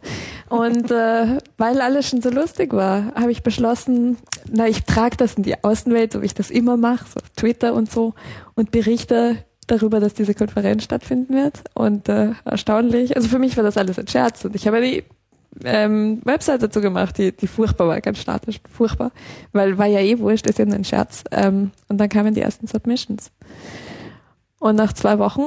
Und 0.49 0.91
äh, 0.91 1.37
weil 1.57 1.81
alles 1.81 2.09
schon 2.09 2.21
so 2.21 2.29
lustig 2.29 2.73
war, 2.73 3.13
habe 3.15 3.31
ich 3.31 3.43
beschlossen, 3.43 4.17
na, 4.51 4.67
ich 4.67 4.83
trage 4.83 5.17
das 5.17 5.35
in 5.35 5.43
die 5.43 5.63
Außenwelt, 5.63 6.13
so 6.13 6.21
wie 6.21 6.27
ich 6.27 6.33
das 6.33 6.51
immer 6.51 6.77
mache, 6.77 7.05
so 7.05 7.19
auf 7.19 7.29
Twitter 7.35 7.73
und 7.73 7.91
so, 7.91 8.13
und 8.55 8.71
berichte 8.71 9.37
darüber, 9.67 9.99
dass 9.99 10.13
diese 10.13 10.33
Konferenz 10.33 10.83
stattfinden 10.83 11.33
wird. 11.33 11.63
Und 11.73 12.09
äh, 12.09 12.31
erstaunlich, 12.45 13.15
also 13.15 13.27
für 13.27 13.39
mich 13.39 13.57
war 13.57 13.63
das 13.63 13.77
alles 13.77 13.99
ein 13.99 14.07
Scherz. 14.07 14.45
Und 14.45 14.55
ich 14.55 14.67
habe 14.67 14.81
die 14.81 15.03
ähm, 15.63 16.21
Website 16.23 16.63
dazu 16.63 16.81
gemacht, 16.81 17.17
die, 17.17 17.31
die 17.35 17.47
furchtbar 17.47 17.87
war, 17.87 18.01
ganz 18.01 18.19
statisch, 18.19 18.59
furchtbar. 18.71 19.11
Weil 19.53 19.77
war 19.77 19.87
ja 19.87 19.99
eh 19.99 20.19
wurscht, 20.19 20.47
ist 20.47 20.59
nur 20.59 20.73
ein 20.73 20.85
Scherz. 20.85 21.23
Ähm, 21.31 21.71
und 21.87 21.97
dann 21.97 22.09
kamen 22.09 22.33
die 22.33 22.41
ersten 22.41 22.67
Submissions. 22.67 23.31
Und 24.59 24.75
nach 24.75 24.93
zwei 24.93 25.19
Wochen 25.19 25.43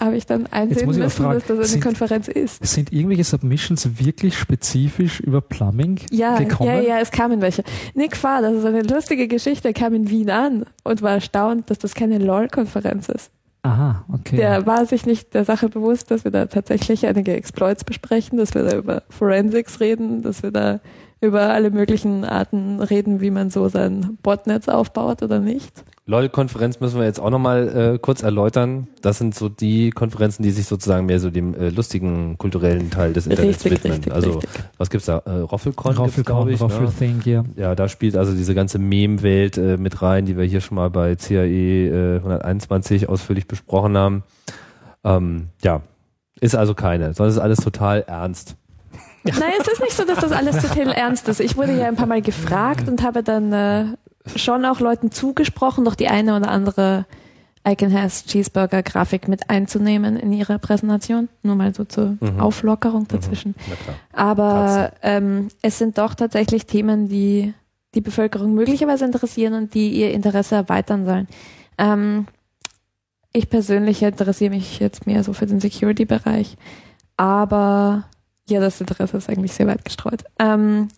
habe 0.00 0.16
ich 0.16 0.26
dann 0.26 0.46
einsehen 0.46 0.86
müssen, 0.86 1.10
fragen, 1.10 1.34
dass 1.34 1.46
das 1.46 1.58
eine 1.58 1.66
sind, 1.66 1.82
Konferenz 1.82 2.28
ist. 2.28 2.64
Sind 2.64 2.92
irgendwelche 2.92 3.24
Submissions 3.24 3.98
wirklich 3.98 4.38
spezifisch 4.38 5.20
über 5.20 5.40
Plumbing 5.40 6.00
ja, 6.10 6.38
gekommen? 6.38 6.68
Ja, 6.68 6.80
ja, 6.80 6.98
es 7.00 7.10
kamen 7.10 7.40
welche. 7.40 7.62
Nick 7.94 8.16
Farr, 8.16 8.42
das 8.42 8.54
ist 8.54 8.64
eine 8.64 8.82
lustige 8.82 9.28
Geschichte, 9.28 9.72
kam 9.72 9.94
in 9.94 10.08
Wien 10.08 10.30
an 10.30 10.64
und 10.84 11.02
war 11.02 11.12
erstaunt, 11.12 11.70
dass 11.70 11.78
das 11.78 11.94
keine 11.94 12.18
LOL-Konferenz 12.18 13.08
ist. 13.08 13.30
Aha, 13.62 14.04
okay. 14.10 14.36
Der 14.36 14.66
war 14.66 14.86
sich 14.86 15.04
nicht 15.04 15.34
der 15.34 15.44
Sache 15.44 15.68
bewusst, 15.68 16.10
dass 16.10 16.24
wir 16.24 16.30
da 16.30 16.46
tatsächlich 16.46 17.06
einige 17.06 17.34
Exploits 17.34 17.84
besprechen, 17.84 18.38
dass 18.38 18.54
wir 18.54 18.64
da 18.64 18.76
über 18.76 19.02
Forensics 19.10 19.80
reden, 19.80 20.22
dass 20.22 20.42
wir 20.42 20.50
da 20.50 20.80
über 21.20 21.50
alle 21.50 21.70
möglichen 21.70 22.24
Arten 22.24 22.80
reden, 22.80 23.20
wie 23.20 23.30
man 23.30 23.50
so 23.50 23.68
sein 23.68 24.18
Botnetz 24.22 24.68
aufbaut 24.68 25.22
oder 25.22 25.38
nicht. 25.38 25.84
LOL-Konferenz 26.06 26.80
müssen 26.80 26.98
wir 26.98 27.06
jetzt 27.06 27.20
auch 27.20 27.30
nochmal 27.30 27.94
äh, 27.94 27.98
kurz 27.98 28.22
erläutern. 28.22 28.88
Das 29.00 29.18
sind 29.18 29.34
so 29.34 29.48
die 29.48 29.90
Konferenzen, 29.90 30.42
die 30.42 30.50
sich 30.50 30.66
sozusagen 30.66 31.06
mehr 31.06 31.20
so 31.20 31.30
dem 31.30 31.54
äh, 31.54 31.68
lustigen 31.68 32.36
kulturellen 32.36 32.90
Teil 32.90 33.12
des 33.12 33.28
Internets 33.28 33.64
richtig, 33.64 33.84
widmen. 33.84 33.92
Richtig, 33.92 34.12
also 34.12 34.30
richtig. 34.32 34.50
was 34.76 34.90
gibt's 34.90 35.06
da? 35.06 35.18
Äh, 35.18 35.30
Roffelcon, 35.30 35.96
Roffelcon 35.96 36.48
ich, 36.48 36.60
Roffelthing, 36.60 37.18
ne? 37.18 37.22
ja. 37.24 37.44
Ja, 37.54 37.74
da 37.76 37.88
spielt 37.88 38.16
also 38.16 38.32
diese 38.32 38.56
ganze 38.56 38.80
Meme-Welt 38.80 39.56
äh, 39.56 39.76
mit 39.76 40.02
rein, 40.02 40.26
die 40.26 40.36
wir 40.36 40.44
hier 40.44 40.60
schon 40.60 40.76
mal 40.76 40.90
bei 40.90 41.14
CAE 41.14 42.16
äh, 42.16 42.16
121 42.16 43.08
ausführlich 43.08 43.46
besprochen 43.46 43.96
haben. 43.96 44.24
Ähm, 45.04 45.50
ja, 45.62 45.82
ist 46.40 46.56
also 46.56 46.74
keine, 46.74 47.14
sondern 47.14 47.30
es 47.30 47.36
ist 47.36 47.42
alles 47.42 47.58
total 47.58 48.00
ernst. 48.08 48.56
Ja. 49.24 49.34
Nein, 49.38 49.52
es 49.60 49.68
ist 49.68 49.80
nicht 49.80 49.92
so, 49.92 50.04
dass 50.04 50.18
das 50.18 50.32
alles 50.32 50.62
total 50.62 50.92
ernst 50.92 51.28
ist. 51.28 51.40
Ich 51.40 51.56
wurde 51.56 51.76
ja 51.76 51.88
ein 51.88 51.96
paar 51.96 52.06
Mal 52.06 52.22
gefragt 52.22 52.88
und 52.88 53.02
habe 53.02 53.22
dann 53.22 53.52
äh, 53.52 53.84
schon 54.36 54.64
auch 54.64 54.80
Leuten 54.80 55.10
zugesprochen, 55.10 55.84
doch 55.84 55.94
die 55.94 56.08
eine 56.08 56.36
oder 56.36 56.48
andere 56.48 57.04
I 57.68 57.76
Can 57.76 57.92
Has 57.92 58.24
Cheeseburger 58.24 58.82
Grafik 58.82 59.28
mit 59.28 59.50
einzunehmen 59.50 60.16
in 60.16 60.32
ihre 60.32 60.58
Präsentation. 60.58 61.28
Nur 61.42 61.56
mal 61.56 61.74
so 61.74 61.84
zur 61.84 62.16
mhm. 62.20 62.40
Auflockerung 62.40 63.02
mhm. 63.02 63.08
dazwischen. 63.08 63.50
Mhm. 63.50 63.94
Aber 64.12 64.92
ähm, 65.02 65.48
es 65.60 65.78
sind 65.78 65.98
doch 65.98 66.14
tatsächlich 66.14 66.66
Themen, 66.66 67.08
die 67.08 67.52
die 67.94 68.00
Bevölkerung 68.00 68.54
möglicherweise 68.54 69.04
interessieren 69.04 69.54
und 69.54 69.74
die 69.74 69.90
ihr 69.90 70.12
Interesse 70.12 70.54
erweitern 70.54 71.04
sollen. 71.04 71.28
Ähm, 71.76 72.26
ich 73.32 73.50
persönlich 73.50 74.02
interessiere 74.02 74.50
mich 74.50 74.78
jetzt 74.78 75.06
mehr 75.06 75.22
so 75.24 75.32
für 75.32 75.46
den 75.46 75.60
Security-Bereich, 75.60 76.56
aber 77.16 78.04
ja, 78.50 78.60
das 78.60 78.80
Interesse 78.80 79.16
ist 79.16 79.28
eigentlich 79.28 79.52
sehr 79.52 79.66
weit 79.66 79.84
gestreut. 79.84 80.24
Ähm, 80.38 80.88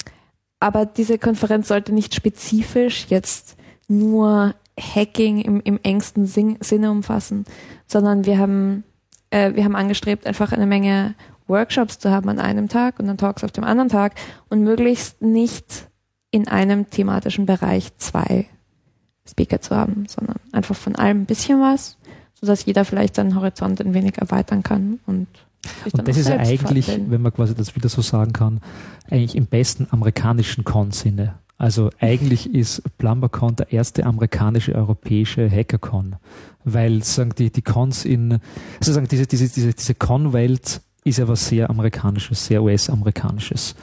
aber 0.61 0.87
diese 0.87 1.19
Konferenz 1.19 1.69
sollte 1.69 1.93
nicht 1.93 2.15
spezifisch 2.15 3.07
jetzt 3.09 3.57
nur 3.89 4.55
Hacking 4.79 5.41
im, 5.41 5.61
im 5.61 5.79
engsten 5.83 6.27
Sing 6.27 6.57
Sinne 6.61 6.91
umfassen, 6.91 7.45
sondern 7.87 8.25
wir 8.25 8.39
haben, 8.39 8.85
äh, 9.31 9.55
wir 9.55 9.65
haben 9.65 9.77
angestrebt, 9.77 10.27
einfach 10.27 10.53
eine 10.53 10.67
Menge 10.67 11.15
Workshops 11.47 11.99
zu 11.99 12.11
haben 12.11 12.29
an 12.29 12.39
einem 12.39 12.69
Tag 12.69 12.99
und 12.99 13.07
dann 13.07 13.19
Talks 13.19 13.45
auf 13.45 13.53
dem 13.53 13.65
anderen 13.65 13.89
Tag 13.89 14.15
und 14.49 14.63
möglichst 14.63 15.21
nicht 15.21 15.89
in 16.31 16.49
einem 16.49 16.89
thematischen 16.89 17.45
Bereich 17.45 17.97
zwei 17.99 18.47
Speaker 19.29 19.61
zu 19.61 19.77
haben, 19.77 20.07
sondern 20.09 20.37
einfach 20.53 20.77
von 20.77 20.97
allem 20.97 21.23
ein 21.23 21.27
bisschen 21.27 21.61
was, 21.61 21.99
sodass 22.35 22.65
jeder 22.65 22.85
vielleicht 22.85 23.17
seinen 23.17 23.35
Horizont 23.35 23.81
ein 23.81 23.95
wenig 23.95 24.19
erweitern 24.19 24.63
kann 24.63 25.01
und 25.07 25.29
und 25.93 26.09
das 26.09 26.17
ist 26.17 26.29
ja 26.29 26.37
eigentlich, 26.37 26.87
vorstellen. 26.87 27.11
wenn 27.11 27.23
man 27.23 27.33
quasi 27.33 27.55
das 27.55 27.75
wieder 27.77 27.89
so 27.89 28.03
sagen 28.03 28.33
kann, 28.33 28.61
eigentlich 29.11 29.37
im 29.37 29.47
besten 29.47 29.87
amerikanischen 29.91 30.65
Con-Sinne. 30.65 31.35
Also 31.59 31.91
eigentlich 32.01 32.53
ist 32.53 32.83
PlumberCon 32.99 33.55
der 33.57 33.73
erste 33.73 34.05
amerikanische 34.05 34.75
europäische 34.75 35.49
Hackercon, 35.49 36.17
weil 36.65 37.05
sagen 37.05 37.35
die 37.39 37.51
die 37.51 37.63
Cons 37.63 38.05
in 38.05 38.41
sozusagen 38.81 39.07
diese 39.07 39.27
diese 39.27 39.49
diese 39.49 39.73
diese 39.73 39.95
Con-Welt 39.95 40.81
ist 41.05 41.19
ja 41.19 41.29
was 41.29 41.47
sehr 41.47 41.71
amerikanisches, 41.71 42.47
sehr 42.47 42.63
US-amerikanisches. 42.63 43.75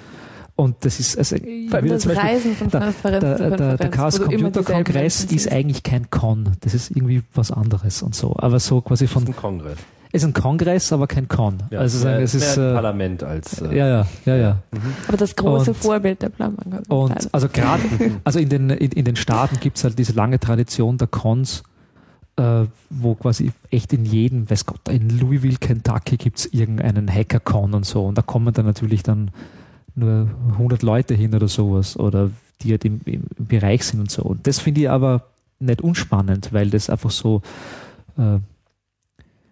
Und 0.55 0.83
das 0.83 0.99
ist 0.99 1.17
also 1.17 1.37
das 1.37 2.05
Beispiel, 2.05 2.17
Reisen 2.17 2.53
von 2.53 2.69
der, 2.69 2.93
der, 3.21 3.49
der, 3.55 3.77
der 3.77 3.89
Chaos 3.89 4.19
Computer 4.19 4.61
Kongress 4.61 5.23
ist 5.23 5.49
eigentlich 5.49 5.83
kein 5.83 6.09
Con, 6.09 6.57
das 6.59 6.73
ist 6.73 6.91
irgendwie 6.91 7.23
was 7.33 7.49
anderes 7.49 8.01
und 8.01 8.13
so. 8.13 8.35
Aber 8.37 8.59
so 8.59 8.81
quasi 8.81 9.07
von. 9.07 9.23
Das 9.23 9.29
ist 9.29 9.37
ein 9.37 9.41
Kongress. 9.41 9.77
Ist 10.11 10.25
ein 10.25 10.33
Kongress, 10.33 10.91
aber 10.91 11.05
kein 11.05 11.27
Con. 11.27 11.57
Ja, 11.69 11.79
also 11.79 11.99
sagen, 11.99 12.23
es 12.23 12.33
ist 12.33 12.57
ein 12.57 12.71
äh, 12.71 12.73
Parlament 12.73 13.23
als. 13.23 13.61
Äh, 13.61 13.77
ja, 13.77 13.87
ja, 13.87 14.07
ja, 14.25 14.35
ja. 14.35 14.57
Mhm. 14.71 14.93
Aber 15.07 15.17
das 15.17 15.35
große 15.35 15.71
und, 15.71 15.77
Vorbild 15.77 16.23
der 16.23 16.29
Planung. 16.29 16.57
Und 16.87 17.31
also 17.31 17.47
gerade, 17.47 17.83
also 18.23 18.39
in 18.39 18.49
den 18.49 18.71
in, 18.71 18.91
in 18.91 19.05
den 19.05 19.15
Staaten 19.15 19.59
gibt 19.59 19.77
es 19.77 19.83
halt 19.83 19.99
diese 19.99 20.13
lange 20.13 20.39
Tradition 20.39 20.97
der 20.97 21.07
Cons, 21.07 21.61
äh, 22.37 22.65
wo 22.89 23.13
quasi 23.13 23.51
echt 23.69 23.93
in 23.93 24.03
jedem, 24.03 24.49
weiß 24.49 24.65
Gott, 24.65 24.89
in 24.89 25.19
Louisville, 25.19 25.57
Kentucky 25.57 26.17
gibt 26.17 26.39
es 26.39 26.45
irgendeinen 26.47 27.13
Hacker-Con 27.13 27.75
und 27.75 27.85
so. 27.85 28.05
Und 28.05 28.17
da 28.17 28.23
kommen 28.23 28.51
dann 28.51 28.65
natürlich 28.65 29.03
dann 29.03 29.29
nur 29.93 30.27
100 30.53 30.81
Leute 30.81 31.13
hin 31.13 31.35
oder 31.35 31.47
sowas 31.47 31.99
oder 31.99 32.31
die 32.61 32.71
halt 32.71 32.83
im, 32.83 33.01
im 33.05 33.25
Bereich 33.37 33.83
sind 33.83 33.99
und 33.99 34.09
so. 34.09 34.23
Und 34.23 34.47
das 34.47 34.59
finde 34.59 34.81
ich 34.81 34.89
aber 34.89 35.27
nicht 35.59 35.81
unspannend, 35.81 36.51
weil 36.51 36.71
das 36.71 36.89
einfach 36.89 37.11
so 37.11 37.41
äh, 38.17 38.39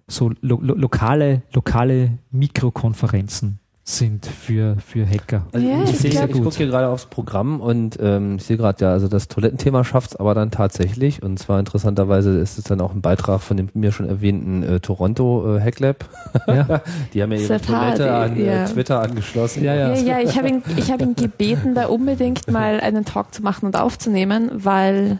so 0.07 0.31
lo 0.41 0.59
lokale, 0.61 1.41
lokale 1.53 2.17
Mikrokonferenzen 2.31 3.59
sind 3.89 4.25
für, 4.25 4.75
für 4.85 5.07
Hacker. 5.07 5.47
Also 5.53 5.65
ja, 5.65 5.81
ich, 5.83 6.03
ich, 6.03 6.19
ich 6.19 6.31
gucke 6.43 6.57
hier 6.57 6.67
gerade 6.67 6.89
aufs 6.89 7.05
Programm 7.05 7.61
und 7.61 7.97
ähm, 8.01 8.35
ich 8.35 8.43
sehe 8.43 8.57
gerade 8.57 8.83
ja, 8.83 8.91
also 8.91 9.07
das 9.07 9.29
Toilettenthema 9.29 9.85
schafft 9.85 10.11
es 10.11 10.15
aber 10.17 10.35
dann 10.35 10.51
tatsächlich 10.51 11.23
und 11.23 11.39
zwar 11.39 11.57
interessanterweise 11.57 12.37
ist 12.37 12.57
es 12.57 12.65
dann 12.65 12.81
auch 12.81 12.93
ein 12.93 13.01
Beitrag 13.01 13.39
von 13.39 13.55
dem 13.55 13.69
mir 13.75 13.93
schon 13.93 14.09
erwähnten 14.09 14.61
äh, 14.61 14.81
Toronto 14.81 15.55
äh, 15.55 15.61
Hacklab. 15.61 16.03
Ja. 16.47 16.81
die 17.13 17.23
haben 17.23 17.31
ja 17.31 17.37
ihre 17.37 17.61
Toilette 17.61 18.13
an 18.13 18.35
äh, 18.35 18.45
ja. 18.45 18.65
Twitter 18.65 19.01
angeschlossen. 19.01 19.63
Ja, 19.63 19.73
ja. 19.73 19.93
ja, 19.93 20.01
ja 20.01 20.19
ich 20.19 20.37
habe 20.37 20.49
ihn, 20.49 20.63
ich 20.75 20.91
hab 20.91 21.01
ihn 21.01 21.15
gebeten, 21.15 21.73
da 21.73 21.87
unbedingt 21.87 22.51
mal 22.51 22.81
einen 22.81 23.05
Talk 23.05 23.33
zu 23.33 23.41
machen 23.41 23.67
und 23.67 23.77
aufzunehmen, 23.77 24.51
weil 24.53 25.19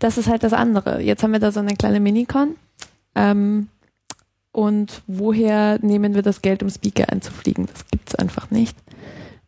das 0.00 0.18
ist 0.18 0.28
halt 0.28 0.42
das 0.42 0.52
andere. 0.52 1.00
Jetzt 1.00 1.22
haben 1.22 1.32
wir 1.32 1.40
da 1.40 1.50
so 1.50 1.60
eine 1.60 1.76
kleine 1.76 1.98
Minicon. 1.98 2.56
Ähm, 3.14 3.68
und 4.52 5.02
woher 5.06 5.78
nehmen 5.80 6.14
wir 6.14 6.22
das 6.22 6.42
Geld, 6.42 6.62
um 6.62 6.70
Speaker 6.70 7.08
einzufliegen? 7.10 7.66
Das 7.66 7.86
gibt's 7.88 8.14
einfach 8.14 8.50
nicht. 8.50 8.76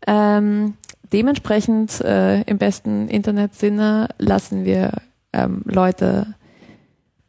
Ähm, 0.06 0.74
dementsprechend 1.12 2.00
äh, 2.00 2.40
im 2.42 2.58
besten 2.58 3.08
Internetsinne 3.08 4.08
lassen 4.18 4.64
wir 4.64 4.92
ähm, 5.32 5.62
Leute 5.64 6.34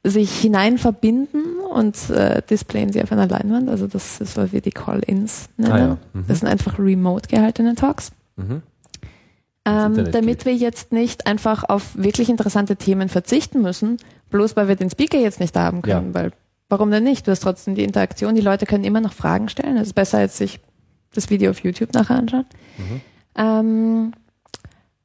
sich 0.03 0.39
hinein 0.39 0.77
verbinden 0.77 1.59
und 1.73 2.09
äh, 2.11 2.41
displayen 2.47 2.93
sie 2.93 3.01
auf 3.01 3.11
einer 3.11 3.27
Leinwand. 3.27 3.69
Also 3.69 3.87
das 3.87 4.21
ist, 4.21 4.37
was 4.37 4.53
wir 4.53 4.61
die 4.61 4.71
Call-ins 4.71 5.49
nennen. 5.57 5.71
Ah, 5.71 5.79
ja. 5.79 5.97
mhm. 6.13 6.25
Das 6.27 6.39
sind 6.39 6.47
einfach 6.47 6.79
remote 6.79 7.27
gehaltene 7.27 7.75
Talks. 7.75 8.11
Mhm. 8.35 8.61
Ähm, 9.67 10.11
damit 10.11 10.39
geht. 10.39 10.45
wir 10.45 10.55
jetzt 10.55 10.91
nicht 10.91 11.25
einfach 11.25 11.63
auf 11.67 11.95
wirklich 11.95 12.29
interessante 12.29 12.75
Themen 12.75 13.09
verzichten 13.09 13.63
müssen, 13.63 13.97
bloß 14.29 14.55
weil 14.55 14.67
wir 14.67 14.75
den 14.75 14.91
Speaker 14.91 15.17
jetzt 15.17 15.39
nicht 15.39 15.55
haben 15.55 15.81
können, 15.81 16.09
ja. 16.09 16.13
weil 16.13 16.31
warum 16.75 16.91
denn 16.91 17.03
nicht? 17.03 17.25
Du 17.25 17.31
hast 17.31 17.39
trotzdem 17.39 17.75
die 17.75 17.83
Interaktion, 17.83 18.35
die 18.35 18.41
Leute 18.41 18.65
können 18.65 18.83
immer 18.83 18.99
noch 18.99 19.13
Fragen 19.13 19.47
stellen. 19.47 19.77
Das 19.77 19.87
ist 19.87 19.93
besser, 19.93 20.17
als 20.17 20.37
sich 20.37 20.59
das 21.13 21.29
Video 21.29 21.51
auf 21.51 21.59
YouTube 21.59 21.93
nachher 21.93 22.17
anschauen. 22.17 22.45
Mhm. 22.77 23.01
Ähm, 23.37 24.11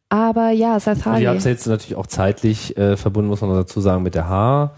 aber 0.09 0.51
ja, 0.51 0.81
Safari. 0.81 1.21
Die 1.21 1.29
hat 1.29 1.37
es 1.37 1.45
jetzt 1.45 1.69
natürlich 1.69 1.95
auch 1.95 2.09
zeitlich 2.09 2.77
äh, 2.77 2.97
verbunden, 2.97 3.31
muss 3.31 3.41
man 3.41 3.51
dazu 3.55 3.81
sagen, 3.81 4.03
mit 4.03 4.17
der 4.17 4.29
H, 4.29 4.73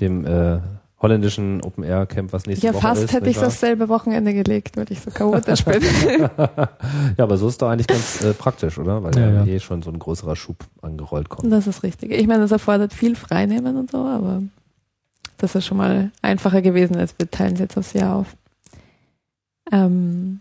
dem 0.00 0.24
äh, 0.24 0.60
holländischen 1.02 1.60
Open 1.60 1.84
Air 1.84 2.06
Camp, 2.06 2.32
was 2.32 2.46
nächste 2.46 2.66
ja, 2.66 2.72
Woche 2.72 2.78
ist. 2.78 2.84
Ja, 2.84 2.94
fast 2.94 3.12
hätte 3.12 3.28
ich 3.28 3.36
dasselbe 3.36 3.90
Wochenende 3.90 4.32
gelegt, 4.32 4.78
weil 4.78 4.86
ich 4.88 5.00
so 5.00 5.10
chaotisch 5.10 5.62
bin. 5.66 5.82
ja, 6.38 7.24
aber 7.24 7.36
so 7.36 7.48
ist 7.48 7.60
doch 7.60 7.68
eigentlich 7.68 7.86
ganz 7.86 8.24
äh, 8.24 8.32
praktisch, 8.32 8.78
oder? 8.78 9.02
Weil 9.02 9.14
ja, 9.16 9.44
ja. 9.44 9.44
eh 9.44 9.60
schon 9.60 9.82
so 9.82 9.90
ein 9.90 9.98
größerer 9.98 10.36
Schub 10.36 10.56
angerollt 10.80 11.28
kommt. 11.28 11.52
Das 11.52 11.66
ist 11.66 11.82
richtig. 11.82 12.10
Ich 12.10 12.26
meine, 12.26 12.40
das 12.40 12.52
erfordert 12.52 12.94
viel 12.94 13.14
Freinehmen 13.14 13.76
und 13.76 13.90
so, 13.90 13.98
aber 13.98 14.42
das 15.38 15.54
ist 15.54 15.66
schon 15.66 15.78
mal 15.78 16.10
einfacher 16.22 16.62
gewesen, 16.62 16.96
als 16.96 17.14
wir 17.18 17.30
teilen 17.30 17.54
es 17.54 17.60
jetzt 17.60 17.76
aufs 17.76 17.92
Jahr 17.92 18.16
auf. 18.16 18.36
Ähm, 19.72 20.40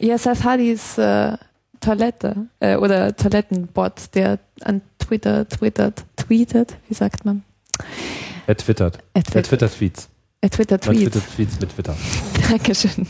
ja, 0.00 0.16
Seth 0.18 0.44
Hardys 0.44 0.98
äh, 0.98 1.36
Toilette 1.80 2.48
äh, 2.60 2.76
oder 2.76 3.16
Toilettenbot, 3.16 4.14
der 4.14 4.38
an 4.62 4.82
Twitter 4.98 5.48
twittert, 5.48 6.04
tweetet, 6.16 6.76
wie 6.88 6.94
sagt 6.94 7.24
man? 7.24 7.42
Er 8.46 8.56
twittert. 8.56 8.98
Er 9.14 9.22
twittert, 9.22 9.34
er 9.34 9.42
twittert 9.42 9.76
Tweets. 9.76 10.08
Er 10.42 10.50
twittert 10.50 10.84
Tweets. 10.84 11.02
Er 11.02 11.10
twittert 11.10 11.34
Tweets 11.34 11.60
mit 11.60 11.70
Twitter. 11.74 11.96
Dankeschön. 12.48 13.06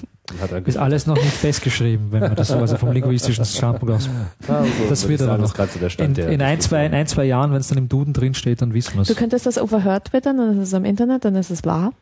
Ist 0.64 0.76
alles 0.76 1.06
noch 1.06 1.16
nicht 1.16 1.32
festgeschrieben, 1.32 2.10
wenn 2.10 2.20
man 2.20 2.34
das 2.34 2.48
so 2.48 2.56
also 2.56 2.76
vom 2.76 2.92
linguistischen 2.92 3.44
Standpunkt 3.44 3.94
aus. 3.94 4.10
Also, 4.48 4.70
das 4.88 5.08
wird 5.08 5.22
aber 5.22 5.38
noch. 5.38 5.54
So 5.54 6.02
in, 6.02 6.14
in, 6.16 6.42
ein, 6.42 6.60
zwei, 6.60 6.86
in 6.86 6.94
ein, 6.94 7.06
zwei 7.06 7.24
Jahren, 7.24 7.52
wenn 7.52 7.60
es 7.60 7.68
dann 7.68 7.78
im 7.78 7.88
Duden 7.88 8.12
drin 8.12 8.34
steht, 8.34 8.62
dann 8.62 8.74
wissen 8.74 8.94
wir 8.94 9.02
es. 9.02 9.08
Du 9.08 9.14
könntest 9.14 9.46
das 9.46 9.58
overheard 9.58 10.06
twittern, 10.06 10.38
dann 10.38 10.60
ist 10.60 10.68
es 10.68 10.74
am 10.74 10.84
Internet, 10.84 11.24
dann 11.24 11.36
ist 11.36 11.50
es 11.50 11.64
wahr. 11.64 11.92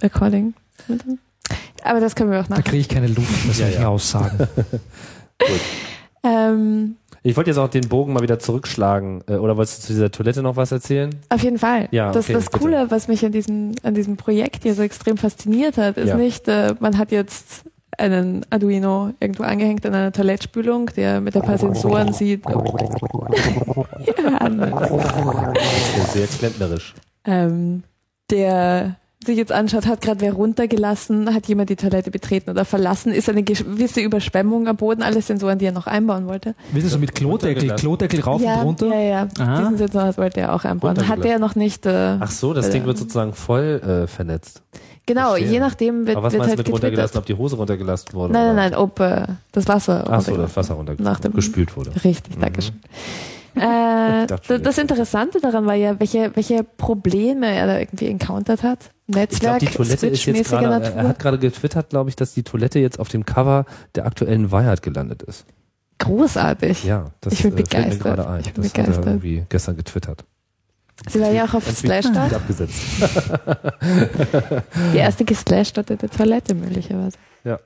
According. 0.00 0.54
Aber 1.82 2.00
das 2.00 2.14
können 2.14 2.30
wir 2.30 2.40
auch 2.40 2.48
nachher. 2.48 2.62
Da 2.62 2.70
kriege 2.70 2.80
ich 2.80 2.88
keine 2.88 3.08
Luft 3.08 3.46
mit 3.46 3.56
solchen 3.56 3.74
ja, 3.74 3.80
ja. 3.80 3.88
Aussagen. 3.88 4.38
Gut. 5.38 5.60
Ähm, 6.24 6.96
ich 7.22 7.36
wollte 7.36 7.50
jetzt 7.50 7.58
auch 7.58 7.68
den 7.68 7.88
Bogen 7.88 8.12
mal 8.12 8.22
wieder 8.22 8.38
zurückschlagen. 8.38 9.22
Äh, 9.28 9.34
oder 9.34 9.56
wolltest 9.56 9.82
du 9.82 9.86
zu 9.86 9.92
dieser 9.92 10.10
Toilette 10.10 10.42
noch 10.42 10.56
was 10.56 10.72
erzählen? 10.72 11.14
Auf 11.28 11.42
jeden 11.42 11.58
Fall. 11.58 11.88
Ja, 11.90 12.10
das 12.12 12.26
okay, 12.26 12.34
das 12.34 12.50
Coole, 12.50 12.78
bitte. 12.78 12.90
was 12.90 13.08
mich 13.08 13.24
an 13.24 13.32
diesem, 13.32 13.72
an 13.82 13.94
diesem 13.94 14.16
Projekt 14.16 14.64
hier 14.64 14.74
so 14.74 14.82
extrem 14.82 15.16
fasziniert 15.16 15.76
hat, 15.76 15.96
ist 15.96 16.08
ja. 16.08 16.16
nicht, 16.16 16.48
äh, 16.48 16.74
man 16.80 16.98
hat 16.98 17.12
jetzt 17.12 17.64
einen 17.98 18.44
Arduino 18.50 19.12
irgendwo 19.20 19.44
angehängt 19.44 19.86
an 19.86 19.94
einer 19.94 20.12
Toilettspülung, 20.12 20.90
der 20.96 21.20
mit 21.20 21.36
ein 21.36 21.42
paar 21.42 21.58
Sensoren 21.58 22.12
sieht. 22.12 22.42
ja, 22.46 22.58
sehr 26.12 26.26
klempnerisch. 26.26 26.94
Ähm, 27.24 27.82
der 28.30 28.96
sich 29.26 29.36
jetzt 29.36 29.52
anschaut, 29.52 29.86
hat 29.86 30.00
gerade 30.00 30.20
wer 30.20 30.32
runtergelassen, 30.32 31.34
hat 31.34 31.46
jemand 31.46 31.70
die 31.70 31.76
Toilette 31.76 32.10
betreten 32.10 32.50
oder 32.50 32.64
verlassen, 32.64 33.12
ist 33.12 33.28
eine 33.28 33.42
gewisse 33.42 34.00
Überschwemmung 34.00 34.68
am 34.68 34.76
Boden, 34.76 35.02
alle 35.02 35.22
Sensoren, 35.22 35.58
die 35.58 35.66
er 35.66 35.72
noch 35.72 35.86
einbauen 35.86 36.26
wollte. 36.26 36.54
Ist 36.74 36.84
das 36.84 36.92
so 36.92 36.98
mit 36.98 37.14
Klodeckel? 37.14 37.74
Klodeckel 37.76 38.20
rauf 38.20 38.42
ja, 38.42 38.60
und 38.60 38.66
runter? 38.66 38.86
Ja, 38.88 39.00
ja, 39.00 39.28
Aha. 39.38 39.58
diesen 39.58 39.78
Sensor 39.78 40.16
wollte 40.16 40.40
er 40.40 40.54
auch 40.54 40.64
einbauen. 40.64 41.08
Hat 41.08 41.24
er 41.24 41.38
noch 41.38 41.54
nicht. 41.54 41.86
Äh, 41.86 42.16
Ach 42.20 42.30
so, 42.30 42.54
das 42.54 42.68
äh, 42.68 42.72
Ding 42.72 42.84
wird 42.84 42.98
sozusagen 42.98 43.32
voll 43.32 43.80
äh, 43.84 44.06
vernetzt. 44.06 44.62
Genau, 45.06 45.30
Verstehe. 45.30 45.50
je 45.50 45.58
nachdem 45.58 46.06
wird. 46.06 46.16
Aber 46.16 46.26
was 46.26 46.32
wird 46.32 46.40
meinst 46.40 46.50
halt 46.50 46.58
du 46.60 46.70
mit 46.70 46.74
runtergelassen, 46.74 47.18
ob 47.18 47.26
die 47.26 47.34
Hose 47.34 47.56
runtergelassen 47.56 48.12
wurde? 48.12 48.32
Nein, 48.32 48.46
nein, 48.48 48.56
nein, 48.56 48.74
ob 48.74 49.00
äh, 49.00 49.26
das 49.50 49.66
Wasser. 49.66 50.04
Ach 50.08 50.20
so, 50.20 50.36
das 50.36 50.56
Wasser 50.56 50.74
runtergelassen, 50.74 51.32
gespült 51.32 51.76
wurde. 51.76 51.92
Richtig, 52.04 52.36
mhm. 52.36 52.40
Dankeschön. 52.40 52.76
Äh, 53.54 54.26
das 54.62 54.78
Interessante 54.78 55.40
daran 55.40 55.66
war 55.66 55.74
ja, 55.74 55.98
welche, 56.00 56.34
welche 56.34 56.64
Probleme 56.64 57.54
er 57.54 57.66
da 57.66 57.78
irgendwie 57.78 58.06
encountert 58.06 58.62
hat. 58.62 58.90
Netzwerk, 59.06 59.32
ich 59.32 59.40
glaub, 59.40 59.58
die 59.58 59.66
Toilette 59.66 60.06
ist 60.06 60.24
jetzt 60.24 60.50
gerade, 60.50 60.84
er 60.84 61.08
hat 61.08 61.18
gerade 61.18 61.38
getwittert, 61.38 61.90
glaube 61.90 62.10
ich, 62.10 62.16
dass 62.16 62.34
die 62.34 62.42
Toilette 62.42 62.78
jetzt 62.78 62.98
auf 62.98 63.08
dem 63.08 63.26
Cover 63.26 63.66
der 63.94 64.06
aktuellen 64.06 64.50
Wired 64.52 64.82
gelandet 64.82 65.22
ist. 65.22 65.44
Großartig. 65.98 66.84
Ja, 66.84 67.10
das 67.20 67.34
ich 67.34 67.42
bin 67.42 67.52
äh, 67.52 67.56
begeistert. 67.56 67.92
mir 67.92 67.98
gerade 67.98 68.28
ein. 68.28 68.40
Ich 68.40 68.52
bin 68.52 68.62
das 68.62 68.72
begeistert. 68.72 68.96
hat 68.96 69.06
er 69.06 69.12
irgendwie 69.12 69.44
gestern 69.48 69.76
getwittert. 69.76 70.24
Sie 71.08 71.20
war 71.20 71.30
ja 71.30 71.44
auch 71.44 71.54
auf 71.54 71.68
Slashdot. 71.68 72.32
abgesetzt. 72.32 72.80
die 74.92 74.98
erste 74.98 75.24
geslashdotete 75.24 76.08
Toilette 76.08 76.54
möglicherweise. 76.54 77.18
Ja. 77.44 77.58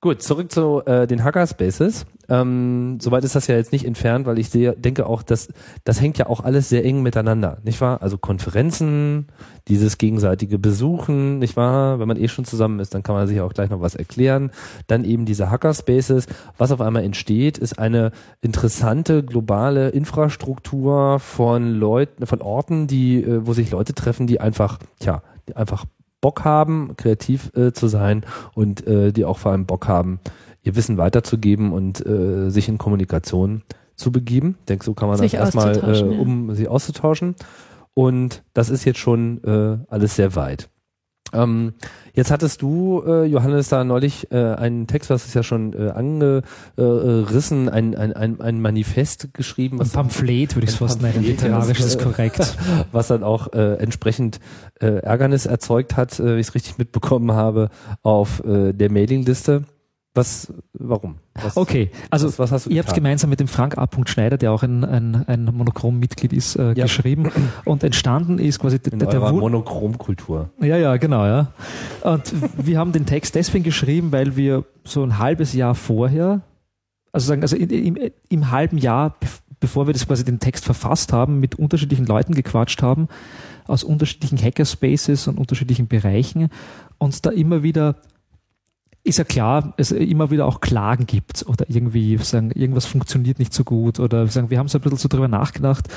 Gut, 0.00 0.22
zurück 0.22 0.50
zu 0.50 0.82
äh, 0.86 1.06
den 1.06 1.24
Hackerspaces. 1.24 2.06
Ähm, 2.30 2.98
soweit 3.00 3.24
ist 3.24 3.34
das 3.34 3.48
ja 3.48 3.56
jetzt 3.56 3.72
nicht 3.72 3.84
entfernt, 3.84 4.24
weil 4.24 4.38
ich 4.38 4.50
sehe, 4.50 4.76
denke 4.76 5.06
auch, 5.06 5.22
dass 5.22 5.48
das 5.84 6.00
hängt 6.00 6.16
ja 6.16 6.28
auch 6.28 6.44
alles 6.44 6.68
sehr 6.68 6.84
eng 6.84 7.02
miteinander, 7.02 7.58
nicht 7.64 7.80
wahr? 7.80 8.02
Also 8.02 8.18
Konferenzen, 8.18 9.26
dieses 9.66 9.98
gegenseitige 9.98 10.58
Besuchen, 10.60 11.40
nicht 11.40 11.56
wahr? 11.56 11.98
Wenn 11.98 12.06
man 12.06 12.16
eh 12.16 12.28
schon 12.28 12.44
zusammen 12.44 12.78
ist, 12.78 12.94
dann 12.94 13.02
kann 13.02 13.16
man 13.16 13.26
sich 13.26 13.40
auch 13.40 13.52
gleich 13.52 13.68
noch 13.68 13.80
was 13.80 13.96
erklären. 13.96 14.52
Dann 14.86 15.04
eben 15.04 15.26
diese 15.26 15.50
Hackerspaces. 15.50 16.26
Was 16.56 16.70
auf 16.70 16.80
einmal 16.80 17.02
entsteht, 17.02 17.58
ist 17.58 17.80
eine 17.80 18.12
interessante 18.42 19.24
globale 19.24 19.88
Infrastruktur 19.88 21.18
von 21.18 21.74
Leuten, 21.74 22.26
von 22.26 22.40
Orten, 22.42 22.86
die, 22.86 23.22
äh, 23.24 23.44
wo 23.44 23.54
sich 23.54 23.72
Leute 23.72 23.92
treffen, 23.92 24.28
die 24.28 24.40
einfach, 24.40 24.78
tja, 25.00 25.22
die 25.48 25.56
einfach 25.56 25.84
Bock 26.20 26.44
haben, 26.44 26.94
kreativ 26.96 27.50
äh, 27.56 27.72
zu 27.72 27.88
sein 27.88 28.24
und 28.54 28.86
äh, 28.86 29.12
die 29.12 29.24
auch 29.24 29.38
vor 29.38 29.52
allem 29.52 29.66
Bock 29.66 29.88
haben, 29.88 30.20
ihr 30.62 30.76
Wissen 30.76 30.98
weiterzugeben 30.98 31.72
und 31.72 32.04
äh, 32.04 32.50
sich 32.50 32.68
in 32.68 32.78
Kommunikation 32.78 33.62
zu 33.96 34.12
begeben. 34.12 34.56
Ich 34.60 34.66
denke, 34.66 34.84
so 34.84 34.94
kann 34.94 35.08
man 35.08 35.18
sich 35.18 35.32
das 35.32 35.54
erstmal, 35.54 35.76
äh, 35.76 36.02
um 36.02 36.48
ja. 36.48 36.54
sie 36.54 36.68
auszutauschen. 36.68 37.34
Und 37.94 38.42
das 38.54 38.70
ist 38.70 38.84
jetzt 38.84 38.98
schon 38.98 39.42
äh, 39.44 39.78
alles 39.88 40.16
sehr 40.16 40.34
weit. 40.34 40.70
Ähm, 41.32 41.74
jetzt 42.12 42.30
hattest 42.30 42.62
du, 42.62 43.02
äh, 43.06 43.24
Johannes, 43.24 43.68
da 43.68 43.84
neulich 43.84 44.30
äh, 44.32 44.36
einen 44.36 44.86
Text, 44.86 45.10
was 45.10 45.26
ist 45.26 45.34
ja 45.34 45.42
schon 45.42 45.72
äh, 45.74 45.90
angerissen, 45.90 47.68
ein, 47.68 47.94
ein, 47.94 48.12
ein, 48.12 48.40
ein 48.40 48.60
Manifest 48.60 49.32
geschrieben. 49.32 49.78
Was 49.78 49.90
ein 49.90 49.94
Pamphlet 49.94 50.56
würde 50.56 50.64
ich 50.64 50.72
es 50.72 50.76
fast 50.76 51.02
nennen, 51.02 51.22
literarisch 51.22 51.80
ist 51.80 52.00
korrekt. 52.00 52.56
Was 52.92 53.08
dann 53.08 53.22
auch 53.22 53.52
äh, 53.52 53.74
entsprechend 53.74 54.40
äh, 54.80 54.86
Ärgernis 55.02 55.46
erzeugt 55.46 55.96
hat, 55.96 56.18
äh, 56.18 56.36
wie 56.36 56.40
ich 56.40 56.48
es 56.48 56.54
richtig 56.54 56.78
mitbekommen 56.78 57.32
habe, 57.32 57.70
auf 58.02 58.42
äh, 58.44 58.72
der 58.72 58.90
Mailingliste. 58.90 59.64
Was, 60.12 60.52
warum? 60.72 61.18
Was, 61.34 61.56
okay, 61.56 61.92
also 62.10 62.26
was, 62.26 62.38
was 62.40 62.50
hast 62.50 62.66
du 62.66 62.70
ihr 62.70 62.82
habt 62.82 62.94
gemeinsam 62.94 63.30
mit 63.30 63.38
dem 63.38 63.46
Frank 63.46 63.78
A. 63.78 63.88
Schneider, 64.06 64.38
der 64.38 64.50
auch 64.50 64.64
ein, 64.64 64.84
ein, 64.84 65.24
ein 65.28 65.44
Monochrom-Mitglied 65.44 66.32
ist, 66.32 66.56
äh, 66.56 66.72
ja. 66.72 66.84
geschrieben 66.84 67.30
und 67.64 67.84
entstanden 67.84 68.40
ist 68.40 68.58
quasi 68.58 68.80
In 68.90 68.98
der, 68.98 69.08
der 69.08 69.20
Monochromkultur. 69.20 70.50
Ja, 70.60 70.76
ja, 70.76 70.96
genau, 70.96 71.26
ja. 71.26 71.52
Und 72.02 72.32
wir 72.56 72.76
haben 72.76 72.90
den 72.90 73.06
Text 73.06 73.36
deswegen 73.36 73.62
geschrieben, 73.62 74.10
weil 74.10 74.34
wir 74.34 74.64
so 74.82 75.04
ein 75.04 75.18
halbes 75.18 75.52
Jahr 75.52 75.76
vorher, 75.76 76.40
also 77.12 77.28
sagen, 77.28 77.42
also 77.42 77.54
in, 77.54 77.70
im, 77.70 78.10
im 78.28 78.50
halben 78.50 78.78
Jahr, 78.78 79.14
bevor 79.60 79.86
wir 79.86 79.92
das 79.92 80.08
quasi 80.08 80.24
den 80.24 80.40
Text 80.40 80.64
verfasst 80.64 81.12
haben, 81.12 81.38
mit 81.38 81.54
unterschiedlichen 81.54 82.06
Leuten 82.06 82.34
gequatscht 82.34 82.82
haben, 82.82 83.06
aus 83.68 83.84
unterschiedlichen 83.84 84.38
Hackerspaces 84.38 85.28
und 85.28 85.38
unterschiedlichen 85.38 85.86
Bereichen, 85.86 86.48
uns 86.98 87.22
da 87.22 87.30
immer 87.30 87.62
wieder 87.62 87.94
ist 89.02 89.18
ja 89.18 89.24
klar, 89.24 89.72
es 89.78 89.92
immer 89.92 90.30
wieder 90.30 90.46
auch 90.46 90.60
Klagen 90.60 91.06
gibt 91.06 91.44
oder 91.46 91.64
irgendwie 91.68 92.18
sagen, 92.18 92.50
irgendwas 92.50 92.84
funktioniert 92.84 93.38
nicht 93.38 93.54
so 93.54 93.64
gut 93.64 93.98
oder 93.98 94.26
sagen, 94.28 94.50
wir 94.50 94.58
haben 94.58 94.68
so 94.68 94.78
ein 94.78 94.82
bisschen 94.82 94.98
so 94.98 95.08
drüber 95.08 95.28
nachgedacht, 95.28 95.88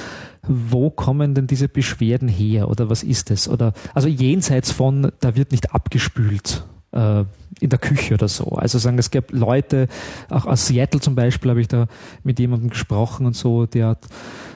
wo 0.48 0.90
kommen 0.90 1.36
denn 1.36 1.48
diese 1.48 1.68
Beschwerden 1.68 2.30
her 2.30 2.70
oder 2.70 2.90
was 2.90 3.04
ist 3.04 3.30
es? 3.30 3.50
Oder 3.50 3.74
also 3.94 4.08
jenseits 4.08 4.72
von, 4.72 5.12
da 5.20 5.36
wird 5.36 5.52
nicht 5.52 5.74
abgespült 5.74 6.64
äh, 6.94 7.26
in 7.60 7.70
der 7.70 7.80
Küche 7.80 8.14
oder 8.14 8.30
so. 8.30 8.46
Also 8.54 8.78
sagen, 8.78 8.98
es 8.98 9.12
gab 9.12 9.32
Leute, 9.32 9.90
auch 10.30 10.46
aus 10.46 10.68
Seattle 10.68 11.02
zum 11.02 11.16
Beispiel 11.16 11.52
habe 11.52 11.62
ich 11.62 11.68
da 11.68 11.88
mit 12.24 12.40
jemandem 12.40 12.70
gesprochen 12.70 13.26
und 13.26 13.36
so, 13.36 13.66
der 13.66 13.88
hat, 13.90 14.08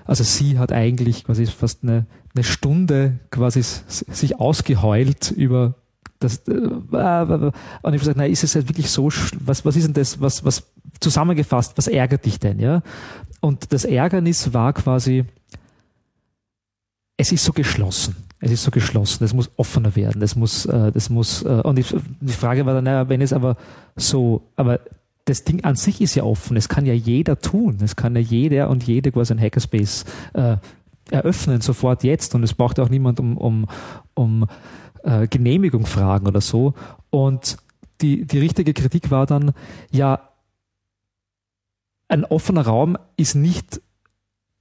also 0.05 0.23
sie 0.23 0.57
hat 0.57 0.71
eigentlich 0.71 1.25
quasi 1.25 1.47
fast 1.47 1.83
eine, 1.83 2.05
eine 2.33 2.45
Stunde 2.45 3.19
quasi 3.29 3.61
sich 3.61 4.39
ausgeheult 4.39 5.31
über 5.31 5.75
das, 6.19 6.47
äh, 6.47 6.51
und 6.51 7.93
ich 7.93 7.99
gesagt, 7.99 8.17
na, 8.17 8.25
ist 8.25 8.43
es 8.43 8.55
halt 8.55 8.67
wirklich 8.69 8.89
so, 8.89 9.09
was, 9.39 9.65
was 9.65 9.75
ist 9.75 9.85
denn 9.85 9.93
das, 9.93 10.19
was, 10.19 10.43
was 10.43 10.63
zusammengefasst, 10.99 11.77
was 11.77 11.87
ärgert 11.87 12.25
dich 12.25 12.39
denn, 12.39 12.59
ja? 12.59 12.81
Und 13.39 13.71
das 13.71 13.85
Ärgernis 13.85 14.53
war 14.53 14.73
quasi, 14.73 15.25
es 17.17 17.31
ist 17.31 17.43
so 17.43 17.53
geschlossen. 17.53 18.15
Es 18.39 18.51
ist 18.51 18.63
so 18.63 18.69
geschlossen, 18.69 19.23
es 19.23 19.33
muss 19.33 19.49
offener 19.57 19.95
werden, 19.95 20.21
es 20.21 20.35
muss, 20.35 20.67
äh, 20.67 20.91
das 20.91 21.09
muss, 21.09 21.41
äh, 21.41 21.61
und 21.63 21.75
die, 21.75 22.31
Frage 22.31 22.67
war 22.67 22.75
dann, 22.75 22.83
naja, 22.83 23.09
wenn 23.09 23.21
es 23.21 23.33
aber 23.33 23.57
so, 23.95 24.43
aber 24.55 24.79
das 25.25 25.43
Ding 25.43 25.63
an 25.63 25.75
sich 25.75 26.01
ist 26.01 26.13
ja 26.13 26.23
offen, 26.23 26.55
es 26.55 26.69
kann 26.69 26.85
ja 26.85 26.93
jeder 26.93 27.39
tun, 27.39 27.79
es 27.81 27.95
kann 27.95 28.15
ja 28.15 28.21
jeder 28.21 28.69
und 28.69 28.83
jede 28.83 29.11
quasi 29.11 29.33
ein 29.33 29.41
Hackerspace 29.41 30.05
äh, 30.33 30.57
eröffnen, 31.09 31.61
sofort 31.61 32.03
jetzt, 32.03 32.35
und 32.35 32.43
es 32.43 32.53
braucht 32.53 32.79
auch 32.79 32.89
niemand 32.89 33.19
um, 33.19 33.37
um, 33.37 33.67
um 34.13 34.45
äh, 35.03 35.27
Genehmigung 35.27 35.85
fragen 35.85 36.27
oder 36.27 36.41
so. 36.41 36.73
Und 37.09 37.57
die, 38.01 38.25
die 38.25 38.39
richtige 38.39 38.73
Kritik 38.73 39.11
war 39.11 39.25
dann, 39.25 39.53
ja, 39.91 40.29
ein 42.07 42.23
offener 42.25 42.61
Raum 42.61 42.97
ist 43.17 43.35
nicht 43.35 43.81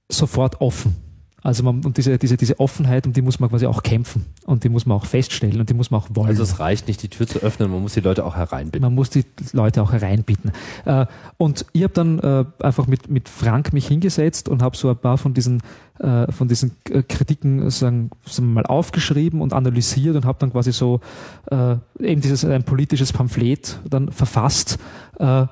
sofort 0.09 0.59
offen. 0.61 1.06
Also 1.43 1.63
man, 1.63 1.85
und 1.85 1.97
diese, 1.97 2.17
diese, 2.17 2.35
diese 2.35 2.59
Offenheit, 2.59 3.05
um 3.05 3.13
die 3.13 3.21
muss 3.21 3.39
man 3.39 3.49
quasi 3.49 3.67
auch 3.67 3.83
kämpfen 3.83 4.25
und 4.45 4.63
die 4.63 4.69
muss 4.69 4.87
man 4.87 4.97
auch 4.97 5.05
feststellen 5.05 5.59
und 5.59 5.69
die 5.69 5.75
muss 5.75 5.91
man 5.91 6.01
auch 6.01 6.07
wollen. 6.11 6.29
Also 6.29 6.41
es 6.41 6.59
reicht 6.59 6.87
nicht, 6.87 7.03
die 7.03 7.09
Tür 7.09 7.27
zu 7.27 7.39
öffnen, 7.39 7.69
man 7.69 7.81
muss 7.81 7.93
die 7.93 7.99
Leute 7.99 8.25
auch 8.25 8.35
hereinbitten. 8.35 8.81
Man 8.81 8.95
muss 8.95 9.11
die 9.11 9.23
Leute 9.53 9.83
auch 9.83 9.91
hereinbitten. 9.91 10.51
Äh, 10.85 11.05
und 11.37 11.65
ich 11.73 11.83
habe 11.83 11.93
dann 11.93 12.17
äh, 12.19 12.43
einfach 12.59 12.87
mit, 12.87 13.09
mit 13.09 13.29
Frank 13.29 13.71
mich 13.71 13.87
hingesetzt 13.87 14.49
und 14.49 14.63
habe 14.63 14.75
so 14.75 14.89
ein 14.89 14.97
paar 14.97 15.19
von 15.19 15.35
diesen, 15.35 15.61
äh, 15.99 16.31
von 16.31 16.47
diesen 16.47 16.71
Kritiken 16.83 17.69
sagen, 17.69 18.09
sagen 18.25 18.47
wir 18.47 18.53
mal 18.55 18.65
aufgeschrieben 18.65 19.39
und 19.39 19.53
analysiert 19.53 20.15
und 20.15 20.25
habe 20.25 20.39
dann 20.39 20.51
quasi 20.51 20.71
so 20.71 21.01
eben 21.49 22.21
dieses 22.21 22.43
ein 22.43 22.63
politisches 22.63 23.13
Pamphlet 23.13 23.79
dann 23.89 24.11
verfasst, 24.11 24.79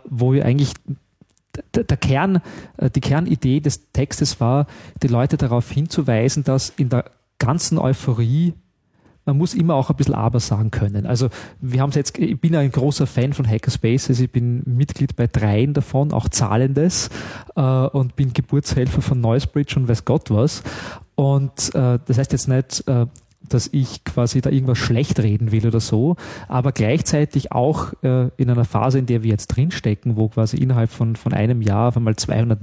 wo 0.09 0.33
ich 0.33 0.43
eigentlich 0.43 0.73
der 1.73 1.97
Kern, 1.97 2.41
äh, 2.77 2.89
die 2.89 3.01
Kernidee 3.01 3.59
des 3.59 3.91
Textes 3.91 4.39
war, 4.39 4.67
die 5.01 5.07
Leute 5.07 5.37
darauf 5.37 5.69
hinzuweisen, 5.71 6.43
dass 6.43 6.69
in 6.69 6.89
der 6.89 7.05
ganzen 7.39 7.77
Euphorie 7.77 8.53
man 9.25 9.37
muss 9.37 9.55
immer 9.55 9.73
auch 9.73 9.89
ein 9.89 9.95
bisschen 9.95 10.13
aber 10.13 10.39
sagen 10.39 10.71
können. 10.71 11.05
Also 11.05 11.29
wir 11.59 11.81
haben 11.81 11.91
jetzt, 11.91 12.17
ich 12.19 12.39
bin 12.39 12.55
ein 12.55 12.71
großer 12.71 13.07
Fan 13.07 13.33
von 13.33 13.49
Hackerspaces, 13.49 14.19
ich 14.19 14.31
bin 14.31 14.61
Mitglied 14.65 15.15
bei 15.15 15.25
dreien 15.27 15.73
davon, 15.73 16.13
auch 16.13 16.29
zahlendes 16.29 17.09
äh, 17.55 17.61
und 17.61 18.15
bin 18.15 18.33
Geburtshelfer 18.33 19.01
von 19.01 19.21
Noisebridge 19.21 19.79
und 19.79 19.87
weiß 19.87 20.05
Gott 20.05 20.29
was. 20.29 20.61
Und 21.15 21.73
äh, 21.73 21.97
das 22.05 22.17
heißt 22.17 22.33
jetzt 22.33 22.47
nicht, 22.47 22.87
äh, 22.87 23.07
dass 23.49 23.69
ich 23.71 24.03
quasi 24.03 24.41
da 24.41 24.49
irgendwas 24.49 24.77
schlecht 24.77 25.19
reden 25.19 25.51
will 25.51 25.67
oder 25.67 25.79
so, 25.79 26.15
aber 26.47 26.71
gleichzeitig 26.71 27.51
auch 27.51 27.93
äh, 28.03 28.29
in 28.37 28.49
einer 28.49 28.65
Phase, 28.65 28.99
in 28.99 29.05
der 29.05 29.23
wir 29.23 29.31
jetzt 29.31 29.47
drinstecken, 29.47 30.15
wo 30.15 30.29
quasi 30.29 30.57
innerhalb 30.57 30.89
von, 30.89 31.15
von 31.15 31.33
einem 31.33 31.61
Jahr 31.61 31.89
auf 31.89 31.97
einmal 31.97 32.15
200 32.15 32.59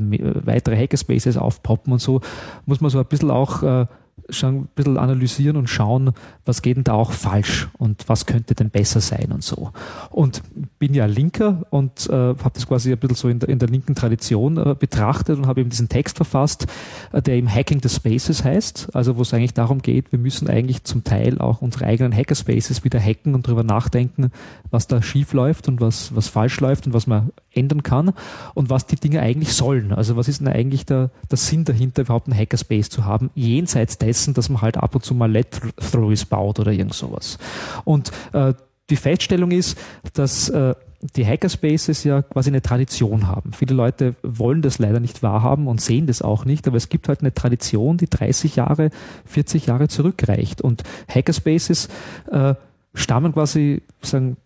weitere 0.46 0.76
Hackerspaces 0.76 1.36
aufpoppen 1.36 1.92
und 1.92 2.00
so, 2.00 2.20
muss 2.66 2.80
man 2.80 2.90
so 2.90 2.98
ein 2.98 3.06
bisschen 3.06 3.30
auch 3.30 3.62
äh, 3.62 3.86
schon 4.30 4.54
ein 4.54 4.68
bisschen 4.74 4.98
analysieren 4.98 5.56
und 5.56 5.68
schauen, 5.68 6.12
was 6.44 6.62
geht 6.62 6.76
denn 6.76 6.84
da 6.84 6.94
auch 6.94 7.12
falsch 7.12 7.68
und 7.78 8.08
was 8.08 8.26
könnte 8.26 8.54
denn 8.54 8.70
besser 8.70 9.00
sein 9.00 9.32
und 9.32 9.42
so. 9.42 9.70
Und 10.10 10.42
bin 10.78 10.94
ja 10.94 11.06
Linker 11.06 11.64
und 11.70 12.08
äh, 12.08 12.12
habe 12.12 12.50
das 12.54 12.66
quasi 12.66 12.92
ein 12.92 12.98
bisschen 12.98 13.16
so 13.16 13.28
in 13.28 13.38
der, 13.38 13.48
in 13.48 13.58
der 13.58 13.68
linken 13.68 13.94
Tradition 13.94 14.56
äh, 14.56 14.74
betrachtet 14.78 15.38
und 15.38 15.46
habe 15.46 15.60
eben 15.60 15.70
diesen 15.70 15.88
Text 15.88 16.16
verfasst, 16.16 16.66
äh, 17.12 17.22
der 17.22 17.34
eben 17.34 17.52
Hacking 17.52 17.80
the 17.82 17.88
Spaces 17.88 18.44
heißt, 18.44 18.94
also 18.94 19.16
wo 19.16 19.22
es 19.22 19.32
eigentlich 19.34 19.54
darum 19.54 19.80
geht, 19.82 20.12
wir 20.12 20.18
müssen 20.18 20.48
eigentlich 20.48 20.84
zum 20.84 21.04
Teil 21.04 21.38
auch 21.38 21.62
unsere 21.62 21.86
eigenen 21.86 22.14
Hackerspaces 22.14 22.84
wieder 22.84 23.00
hacken 23.00 23.34
und 23.34 23.46
darüber 23.46 23.64
nachdenken, 23.64 24.30
was 24.70 24.86
da 24.86 25.02
schief 25.02 25.32
läuft 25.32 25.68
und 25.68 25.80
was, 25.80 26.14
was 26.14 26.28
falsch 26.28 26.60
läuft 26.60 26.86
und 26.86 26.92
was 26.92 27.06
man 27.06 27.30
ändern 27.52 27.82
kann 27.82 28.12
und 28.54 28.70
was 28.70 28.86
die 28.86 28.96
Dinge 28.96 29.20
eigentlich 29.20 29.52
sollen. 29.52 29.92
Also 29.92 30.16
was 30.16 30.28
ist 30.28 30.40
denn 30.40 30.48
eigentlich 30.48 30.86
der, 30.86 31.10
der 31.30 31.38
Sinn 31.38 31.64
dahinter, 31.64 32.02
überhaupt 32.02 32.26
einen 32.26 32.38
Hackerspace 32.38 32.88
zu 32.88 33.04
haben, 33.04 33.30
jenseits 33.34 33.98
dessen, 34.02 34.34
dass 34.34 34.48
man 34.48 34.62
halt 34.62 34.76
ab 34.76 34.94
und 34.94 35.04
zu 35.04 35.14
mal 35.14 35.30
Let-Throughs 35.30 36.26
baut 36.26 36.60
oder 36.60 36.72
irgend 36.72 36.94
sowas. 36.94 37.38
Und 37.84 38.10
äh, 38.32 38.54
die 38.90 38.96
Feststellung 38.96 39.50
ist, 39.50 39.78
dass 40.12 40.48
äh, 40.50 40.74
die 41.16 41.26
Hackerspaces 41.26 42.04
ja 42.04 42.22
quasi 42.22 42.50
eine 42.50 42.62
Tradition 42.62 43.26
haben. 43.26 43.52
Viele 43.52 43.74
Leute 43.74 44.14
wollen 44.22 44.62
das 44.62 44.78
leider 44.78 45.00
nicht 45.00 45.22
wahrhaben 45.22 45.66
und 45.66 45.80
sehen 45.80 46.06
das 46.06 46.22
auch 46.22 46.44
nicht, 46.44 46.68
aber 46.68 46.76
es 46.76 46.88
gibt 46.88 47.08
halt 47.08 47.20
eine 47.20 47.34
Tradition, 47.34 47.96
die 47.96 48.08
30 48.08 48.56
Jahre, 48.56 48.90
40 49.24 49.66
Jahre 49.66 49.88
zurückreicht. 49.88 50.60
Und 50.60 50.84
Hackerspaces 51.08 51.88
äh, 52.30 52.54
stammen 52.94 53.32
quasi, 53.32 53.82
sagen, 54.00 54.36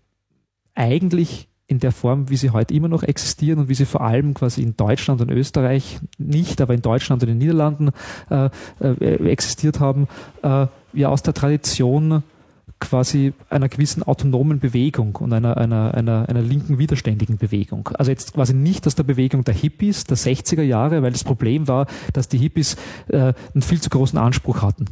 eigentlich 0.75 1.49
in 1.69 1.81
der 1.81 1.93
Form, 1.93 2.31
wie 2.31 2.37
sie 2.37 2.51
heute 2.51 2.75
immer 2.75 2.89
noch 2.89 3.03
existieren 3.03 3.59
und 3.59 3.69
wie 3.69 3.75
sie 3.75 3.87
vor 3.87 4.03
allem 4.03 4.35
quasi 4.35 4.63
in 4.63 4.77
Deutschland 4.77 5.21
und 5.21 5.31
Österreich 5.31 5.99
nicht, 6.17 6.61
aber 6.61 6.75
in 6.75 6.83
Deutschland 6.83 7.23
und 7.23 7.29
in 7.29 7.39
den 7.39 7.47
Niederlanden 7.47 7.91
äh, 8.31 8.51
äh, 8.81 9.31
existiert 9.31 9.81
haben, 9.81 10.07
äh, 10.43 10.67
ja 10.93 11.09
aus 11.09 11.23
der 11.23 11.35
Tradition 11.35 12.23
quasi 12.79 13.33
einer 13.49 13.69
gewissen 13.69 14.03
autonomen 14.03 14.61
Bewegung 14.61 15.17
und 15.17 15.33
einer, 15.33 15.57
einer, 15.57 15.95
einer, 15.95 16.29
einer 16.29 16.43
linken 16.43 16.79
widerständigen 16.79 17.39
Bewegung. 17.39 17.89
Also 17.95 18.11
jetzt 18.11 18.35
quasi 18.35 18.55
nicht 18.55 18.87
aus 18.87 18.95
der 18.95 19.03
Bewegung 19.03 19.45
der 19.45 19.55
Hippies 19.55 20.05
der 20.05 20.17
60er 20.17 20.63
Jahre, 20.63 21.03
weil 21.03 21.13
das 21.13 21.25
Problem 21.25 21.69
war, 21.69 21.87
dass 22.13 22.29
die 22.29 22.39
Hippies 22.39 22.77
äh, 23.09 23.33
einen 23.55 23.63
viel 23.63 23.81
zu 23.81 23.89
großen 23.89 24.19
Anspruch 24.19 24.63
hatten. 24.63 24.87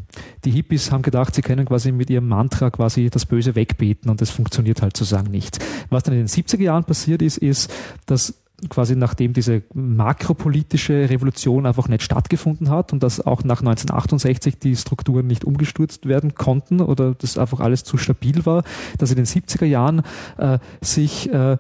Die 0.44 0.50
Hippies 0.50 0.90
haben 0.90 1.02
gedacht, 1.02 1.34
sie 1.34 1.42
können 1.42 1.66
quasi 1.66 1.92
mit 1.92 2.08
ihrem 2.08 2.28
Mantra 2.28 2.70
quasi 2.70 3.10
das 3.10 3.26
Böse 3.26 3.54
wegbeten 3.54 4.10
und 4.10 4.20
das 4.20 4.30
funktioniert 4.30 4.80
halt 4.80 4.96
sozusagen 4.96 5.30
nicht. 5.30 5.58
Was 5.90 6.04
dann 6.04 6.14
in 6.14 6.20
den 6.20 6.28
70er 6.28 6.62
Jahren 6.62 6.84
passiert 6.84 7.20
ist, 7.20 7.38
ist, 7.38 7.72
dass 8.06 8.43
quasi 8.68 8.96
nachdem 8.96 9.32
diese 9.32 9.62
makropolitische 9.74 11.10
Revolution 11.10 11.66
einfach 11.66 11.88
nicht 11.88 12.02
stattgefunden 12.02 12.70
hat 12.70 12.92
und 12.92 13.02
dass 13.02 13.24
auch 13.24 13.44
nach 13.44 13.60
1968 13.60 14.58
die 14.58 14.76
Strukturen 14.76 15.26
nicht 15.26 15.44
umgestürzt 15.44 16.06
werden 16.06 16.34
konnten 16.34 16.80
oder 16.80 17.14
das 17.14 17.38
einfach 17.38 17.60
alles 17.60 17.84
zu 17.84 17.96
stabil 17.96 18.44
war, 18.46 18.64
dass 18.98 19.10
in 19.10 19.16
den 19.16 19.26
70er 19.26 19.64
Jahren 19.66 20.02
äh, 20.38 20.58
sich 20.80 21.32
äh, 21.32 21.58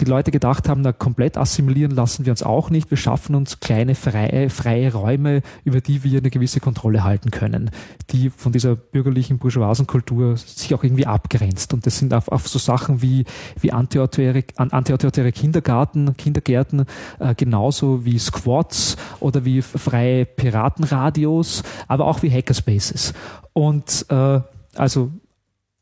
die 0.00 0.04
Leute 0.06 0.30
gedacht 0.30 0.68
haben, 0.68 0.80
na 0.80 0.92
komplett 0.92 1.36
assimilieren 1.36 1.92
lassen 1.92 2.24
wir 2.24 2.32
uns 2.32 2.42
auch 2.42 2.70
nicht. 2.70 2.90
Wir 2.90 2.96
schaffen 2.96 3.34
uns 3.34 3.60
kleine 3.60 3.94
freie, 3.94 4.50
freie 4.50 4.92
Räume, 4.92 5.42
über 5.64 5.80
die 5.80 6.02
wir 6.02 6.18
eine 6.18 6.30
gewisse 6.30 6.60
Kontrolle 6.60 7.04
halten 7.04 7.30
können, 7.30 7.70
die 8.10 8.30
von 8.30 8.52
dieser 8.52 8.76
bürgerlichen 8.76 9.38
Bourgeoisenkultur 9.38 10.36
sich 10.36 10.74
auch 10.74 10.82
irgendwie 10.82 11.06
abgrenzt. 11.06 11.74
Und 11.74 11.86
das 11.86 11.98
sind 11.98 12.14
auf, 12.14 12.28
auf 12.28 12.48
so 12.48 12.58
Sachen 12.58 13.02
wie, 13.02 13.24
wie 13.60 13.72
antiautoritäre, 13.72 15.32
Kindergarten, 15.32 16.16
Kindergärten, 16.16 16.86
äh, 17.18 17.34
genauso 17.34 18.04
wie 18.04 18.18
Squats 18.18 18.96
oder 19.20 19.44
wie 19.44 19.62
freie 19.62 20.24
Piratenradios, 20.24 21.62
aber 21.88 22.06
auch 22.06 22.22
wie 22.22 22.30
Hackerspaces. 22.30 23.12
Und 23.52 24.06
äh, 24.08 24.40
also 24.76 25.10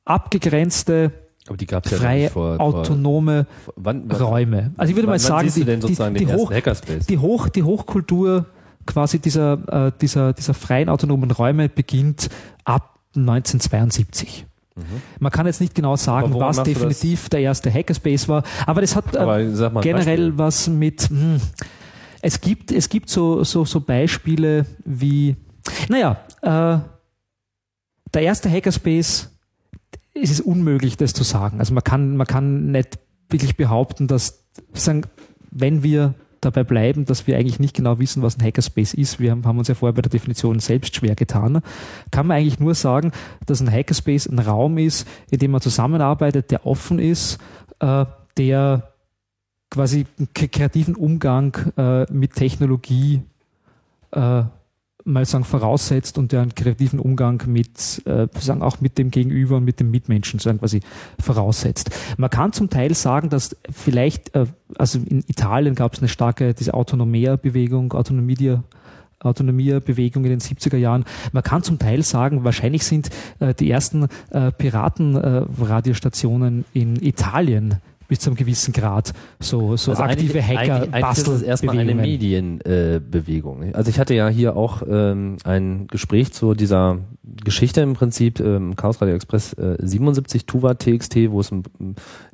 abgegrenzte 0.05 1.13
aber 1.49 1.57
die 1.57 1.67
gab's 1.67 1.93
freie, 1.93 2.25
ja 2.25 2.29
vor, 2.31 2.61
autonome 2.61 3.47
vor, 3.65 3.75
wann, 3.77 4.05
wann, 4.07 4.21
Räume. 4.21 4.73
Also 4.77 4.91
ich 4.91 4.97
würde 4.97 5.09
mal 5.09 5.19
sagen, 5.19 5.51
die, 5.55 5.65
die, 5.65 5.77
die, 5.77 6.27
Hoch, 6.27 6.53
die, 7.09 7.19
Hoch, 7.19 7.49
die 7.49 7.63
Hochkultur 7.63 8.47
quasi 8.87 9.19
dieser, 9.19 9.87
äh, 9.87 9.93
dieser, 10.01 10.33
dieser 10.33 10.55
freien 10.55 10.89
autonomen 10.89 11.31
Räume 11.31 11.69
beginnt 11.69 12.29
ab 12.65 12.99
1972. 13.17 14.47
Mhm. 14.75 14.83
Man 15.19 15.33
kann 15.33 15.47
jetzt 15.47 15.61
nicht 15.61 15.75
genau 15.75 15.97
sagen, 15.97 16.35
was 16.35 16.63
definitiv 16.63 17.29
der 17.29 17.41
erste 17.41 17.73
Hackerspace 17.73 18.29
war, 18.29 18.43
aber 18.67 18.81
das 18.81 18.97
hat 18.97 19.15
äh, 19.15 19.81
generell 19.83 20.39
was 20.39 20.69
mit. 20.69 21.11
Mh, 21.11 21.21
hm, 21.21 21.41
es 22.21 22.41
gibt, 22.41 22.73
es 22.73 22.89
gibt 22.89 23.11
so, 23.11 23.45
so, 23.45 23.65
so 23.65 23.81
Beispiele 23.81 24.67
wie, 24.85 25.37
naja, 25.89 26.17
äh, 26.43 26.79
der 28.13 28.23
erste 28.23 28.51
Hackerspace 28.51 29.31
es 30.23 30.31
ist 30.31 30.41
unmöglich, 30.41 30.97
das 30.97 31.13
zu 31.13 31.25
sagen. 31.25 31.59
Also 31.59 31.75
man 31.75 31.85
kann, 31.85 32.17
man 32.17 32.27
kann 32.27 32.71
nicht 32.71 32.99
wirklich 33.29 33.57
behaupten, 33.57 34.07
dass, 34.07 34.45
sagen, 34.73 35.03
wenn 35.51 35.83
wir 35.83 36.15
dabei 36.41 36.65
bleiben, 36.65 37.05
dass 37.05 37.27
wir 37.27 37.37
eigentlich 37.37 37.59
nicht 37.59 37.75
genau 37.75 37.99
wissen, 37.99 38.23
was 38.23 38.39
ein 38.39 38.45
Hackerspace 38.45 38.95
ist. 38.95 39.19
Wir 39.19 39.33
haben, 39.33 39.45
haben, 39.45 39.59
uns 39.59 39.69
ja 39.69 39.75
vorher 39.75 39.95
bei 39.95 40.03
der 40.03 40.11
Definition 40.11 40.61
selbst 40.61 40.95
schwer 40.95 41.15
getan. 41.15 41.63
Kann 42.11 42.27
man 42.27 42.37
eigentlich 42.37 42.61
nur 42.61 42.75
sagen, 42.75 43.13
dass 43.47 43.61
ein 43.61 43.71
Hackerspace 43.71 44.27
ein 44.27 44.39
Raum 44.39 44.79
ist, 44.79 45.07
in 45.31 45.39
dem 45.39 45.51
man 45.51 45.61
zusammenarbeitet, 45.61 46.51
der 46.51 46.67
offen 46.67 46.99
ist, 46.99 47.39
äh, 47.81 48.05
der 48.37 48.93
quasi 49.71 50.07
einen 50.19 50.29
kreativen 50.33 50.95
Umgang 50.95 51.57
äh, 51.77 52.11
mit 52.13 52.35
Technologie 52.35 53.23
äh, 54.13 54.45
mal 55.09 55.25
sagen, 55.25 55.45
voraussetzt 55.45 56.19
und 56.19 56.33
der 56.33 56.43
einen 56.43 56.55
kreativen 56.55 57.01
Umgang 57.01 57.43
mit, 57.47 58.03
äh, 58.07 58.29
sagen, 58.39 58.63
auch 58.63 58.81
mit 58.81 58.99
dem 58.99 59.11
Gegenüber 59.11 59.57
und 59.57 59.65
mit 59.65 59.81
dem 59.81 59.91
Mitmenschen 59.91 60.39
sagen, 60.39 60.59
quasi 60.59 60.81
voraussetzt. 61.21 61.91
Man 62.17 62.31
kann 62.31 62.53
zum 62.53 62.71
Teil 62.71 62.95
sagen, 62.95 63.31
dass 63.31 63.57
vielleicht, 63.71 64.35
äh, 64.35 64.47
also 64.77 64.99
in 64.99 65.25
Italien 65.27 65.75
gab 65.75 65.95
es 65.95 66.01
eine 66.01 66.09
starke, 66.09 66.55
diese 66.55 66.75
Autonomia-Bewegung, 66.75 67.93
Autonomia, 67.93 68.63
Autonomia-Bewegung 69.21 70.25
in 70.25 70.31
den 70.31 70.41
70er 70.41 70.77
Jahren. 70.77 71.05
Man 71.33 71.43
kann 71.43 71.63
zum 71.63 71.79
Teil 71.79 72.03
sagen, 72.03 72.45
wahrscheinlich 72.45 72.85
sind 72.85 73.11
äh, 73.41 73.55
die 73.55 73.71
ersten 73.71 74.09
äh, 74.31 74.53
Piratenradiostationen 74.53 76.65
äh, 76.75 76.81
in 76.81 77.03
Italien 77.03 77.79
bis 78.09 78.21
zu 78.21 78.31
einem 78.31 78.37
gewissen 78.37 78.73
Grad 78.73 79.13
so, 79.39 79.77
so 79.77 79.93
also 79.93 80.03
aktive 80.03 80.43
Hacker 80.43 80.75
eigentlich, 80.75 80.95
eigentlich 80.95 81.19
ist 81.19 81.29
es 81.29 81.43
erstmal 81.43 81.79
eine 81.79 81.95
Medienbewegung. 81.95 83.63
Äh, 83.63 83.73
also 83.75 83.91
ich 83.91 84.01
hatte 84.01 84.15
ja 84.15 84.29
hier 84.29 84.57
auch 84.57 84.83
ähm, 84.89 85.37
ein 85.45 85.87
Gespräch 85.89 86.33
zu 86.33 86.55
dieser 86.55 86.99
Geschichte 87.45 87.81
im 87.81 87.95
Prinzip, 87.95 88.41
ähm, 88.41 88.77
Chaos 88.77 89.01
Radio 89.01 89.15
Express 89.15 89.53
äh, 89.55 89.77
77 89.81 90.47
Tuva 90.47 90.75
TXT, 90.75 91.31
wo 91.31 91.41
es 91.41 91.53
ähm, 91.53 91.63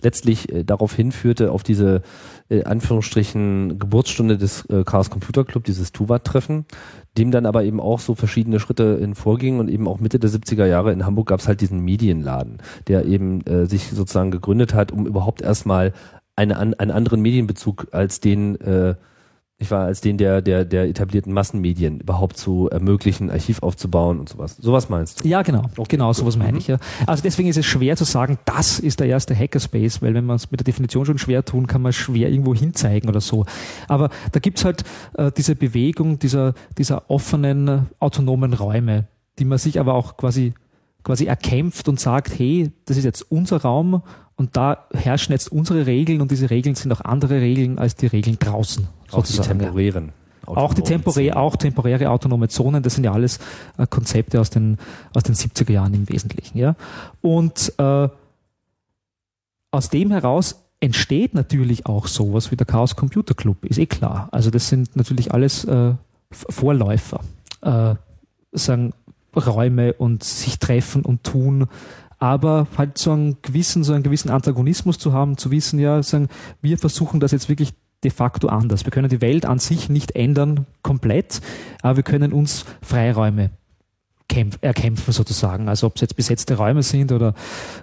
letztlich 0.01 0.53
äh, 0.53 0.65
darauf 0.65 0.95
hinführte, 0.95 1.51
auf 1.51 1.63
diese 1.63 2.03
äh, 2.49 2.65
Anführungsstrichen 2.65 3.79
Geburtsstunde 3.79 4.39
des 4.39 4.65
äh, 4.67 4.85
Chaos 4.85 5.11
Computer 5.11 5.45
Club, 5.45 5.65
dieses 5.65 5.93
Tuva-Treffen, 5.93 6.67
dem 7.19 7.31
dann 7.31 7.47
aber 7.47 7.65
eben 7.65 7.81
auch 7.81 8.01
so 8.01 8.15
verschiedene 8.15 8.61
Schritte 8.61 8.99
in 9.01 9.15
vorgingen 9.15 9.61
und 9.61 9.69
eben 9.69 9.89
auch 9.89 10.01
Mitte 10.01 10.19
der 10.19 10.31
70er 10.31 10.67
Jahre 10.67 10.93
in 10.93 11.07
Hamburg 11.07 11.29
gab 11.29 11.41
es 11.41 11.49
halt 11.49 11.61
diesen 11.61 11.81
Medienladen, 11.81 12.59
der 12.89 13.05
eben 13.07 13.41
äh, 13.47 13.67
sich 13.67 13.91
sozusagen 13.91 14.31
gegründet 14.31 14.75
hat, 14.75 14.93
um 14.93 15.07
überhaupt 15.07 15.43
erstmal 15.43 15.93
eine, 16.37 16.59
einen 16.59 16.91
anderen 16.91 17.21
Medienbezug 17.21 17.89
als 17.93 18.21
den 18.21 18.61
äh, 18.61 18.95
ich 19.59 19.71
war 19.71 19.85
als 19.87 20.01
den 20.01 20.19
der, 20.19 20.43
der, 20.43 20.65
der 20.65 20.89
etablierten 20.89 21.33
Massenmedien 21.33 22.01
überhaupt 22.01 22.37
zu 22.37 22.69
ermöglichen, 22.71 23.31
Archiv 23.31 23.63
aufzubauen 23.63 24.19
und 24.19 24.29
sowas. 24.29 24.57
Sowas 24.57 24.89
meinst 24.89 25.25
du? 25.25 25.29
Ja, 25.29 25.43
genau. 25.43 25.65
Okay, 25.77 25.91
genau, 25.91 26.09
gut. 26.09 26.17
sowas 26.17 26.37
meine 26.37 26.53
mhm. 26.53 26.59
ich, 26.59 26.67
ja. 26.67 26.79
Also 27.07 27.23
deswegen 27.23 27.49
ist 27.49 27.57
es 27.57 27.65
schwer 27.65 27.97
zu 27.97 28.05
sagen, 28.05 28.39
das 28.45 28.81
ist 28.81 28.99
der 29.01 29.07
erste 29.07 29.35
Hackerspace, 29.35 30.03
weil 30.03 30.15
wenn 30.15 30.27
man 30.27 30.37
es 30.37 30.51
mit 30.51 30.61
der 30.61 30.65
Definition 30.65 31.07
schon 31.07 31.19
schwer 31.19 31.45
tun, 31.45 31.67
kann 31.67 31.83
man 31.83 31.93
schwer 31.93 32.31
irgendwo 32.31 32.55
hinzeigen 32.55 33.09
oder 33.09 33.21
so. 33.21 33.47
Aber 33.87 34.11
da 34.33 34.41
gibt's 34.41 34.65
halt 34.65 34.83
äh, 35.17 35.31
diese 35.31 35.55
Bewegung 35.55 36.19
dieser, 36.19 36.55
dieser 36.77 37.09
offenen, 37.09 37.87
autonomen 38.01 38.55
Räume, 38.55 39.07
die 39.39 39.45
man 39.45 39.59
sich 39.59 39.79
aber 39.79 39.95
auch 39.95 40.17
quasi 40.17 40.53
quasi 41.05 41.27
erkämpft 41.27 41.87
und 41.89 42.01
sagt, 42.01 42.39
hey, 42.39 42.73
das 42.87 42.97
ist 42.97 43.05
jetzt 43.05 43.31
unser 43.31 43.59
Raum 43.59 44.03
und 44.37 44.57
da 44.57 44.87
herrschen 44.93 45.33
jetzt 45.33 45.53
unsere 45.53 45.87
Regeln 45.87 46.21
und 46.21 46.31
diese 46.31 46.51
Regeln 46.51 46.75
sind 46.75 46.91
auch 46.93 47.03
andere 47.03 47.41
Regeln 47.41 47.79
als 47.79 47.95
die 47.95 48.07
Regeln 48.07 48.39
draußen. 48.39 48.89
Auch 49.15 49.25
die 49.27 49.39
temporären. 49.39 50.13
Auch 50.47 50.75
die 50.75 50.83
temporä, 50.83 51.33
auch 51.33 51.57
temporäre 51.57 52.11
autonome 52.11 52.49
Zonen, 52.49 52.83
das 52.83 52.95
sind 52.95 53.05
ja 53.05 53.13
alles 53.13 53.39
äh, 53.79 53.87
Konzepte 53.87 54.41
aus 54.41 54.51
den, 54.51 54.79
aus 55.15 55.23
den 55.23 55.35
70er 55.35 55.73
Jahren 55.73 55.95
im 55.95 56.09
Wesentlichen. 56.09 56.59
Ja? 56.59 56.77
Und 57.23 57.73
äh, 57.79 58.09
aus 59.71 59.89
dem 59.89 60.11
heraus 60.11 60.63
entsteht 60.81 61.35
natürlich 61.35 61.87
auch 61.87 62.07
sowas 62.07 62.51
wie 62.51 62.57
der 62.57 62.67
Chaos 62.67 62.95
Computer 62.95 63.35
Club, 63.35 63.65
ist 63.65 63.79
eh 63.79 63.87
klar. 63.87 64.29
Also 64.33 64.51
das 64.51 64.69
sind 64.69 64.97
natürlich 64.97 65.33
alles 65.33 65.65
äh, 65.65 65.95
Vorläufer, 66.31 67.21
äh, 67.63 67.95
sagen 68.53 68.93
Räume 69.35 69.95
und 69.95 70.23
sich 70.23 70.59
treffen 70.61 71.03
und 71.03 71.25
tun 71.25 71.67
aber 72.25 72.69
halt 72.79 72.97
so 72.97 73.13
einen 73.13 73.37
gewissen, 73.43 73.85
so 73.85 73.93
einen 73.93 74.03
gewissen 74.03 74.31
Antagonismus 74.31 74.99
zu 74.99 75.13
haben, 75.13 75.37
zu 75.37 75.51
wissen, 75.51 75.79
ja, 75.79 76.03
sagen, 76.03 76.29
wir 76.63 76.79
versuchen 76.79 77.21
das 77.21 77.33
jetzt 77.33 77.51
wirklich 77.51 77.75
de 78.05 78.11
facto 78.11 78.49
anders. 78.49 78.85
Wir 78.85 78.91
können 78.91 79.09
die 79.09 79.21
Welt 79.21 79.47
an 79.47 79.59
sich 79.59 79.89
nicht 79.89 80.15
ändern 80.15 80.67
komplett, 80.83 81.41
aber 81.83 81.97
wir 81.97 82.03
können 82.05 82.33
uns 82.33 82.65
Freiräume 82.83 83.51
erkämpfen 84.61 85.13
sozusagen. 85.13 85.69
Also 85.69 85.87
ob 85.87 85.97
es 85.97 86.01
jetzt 86.01 86.17
besetzte 86.17 86.57
Räume 86.57 86.83
sind 86.83 87.13
oder 87.13 87.35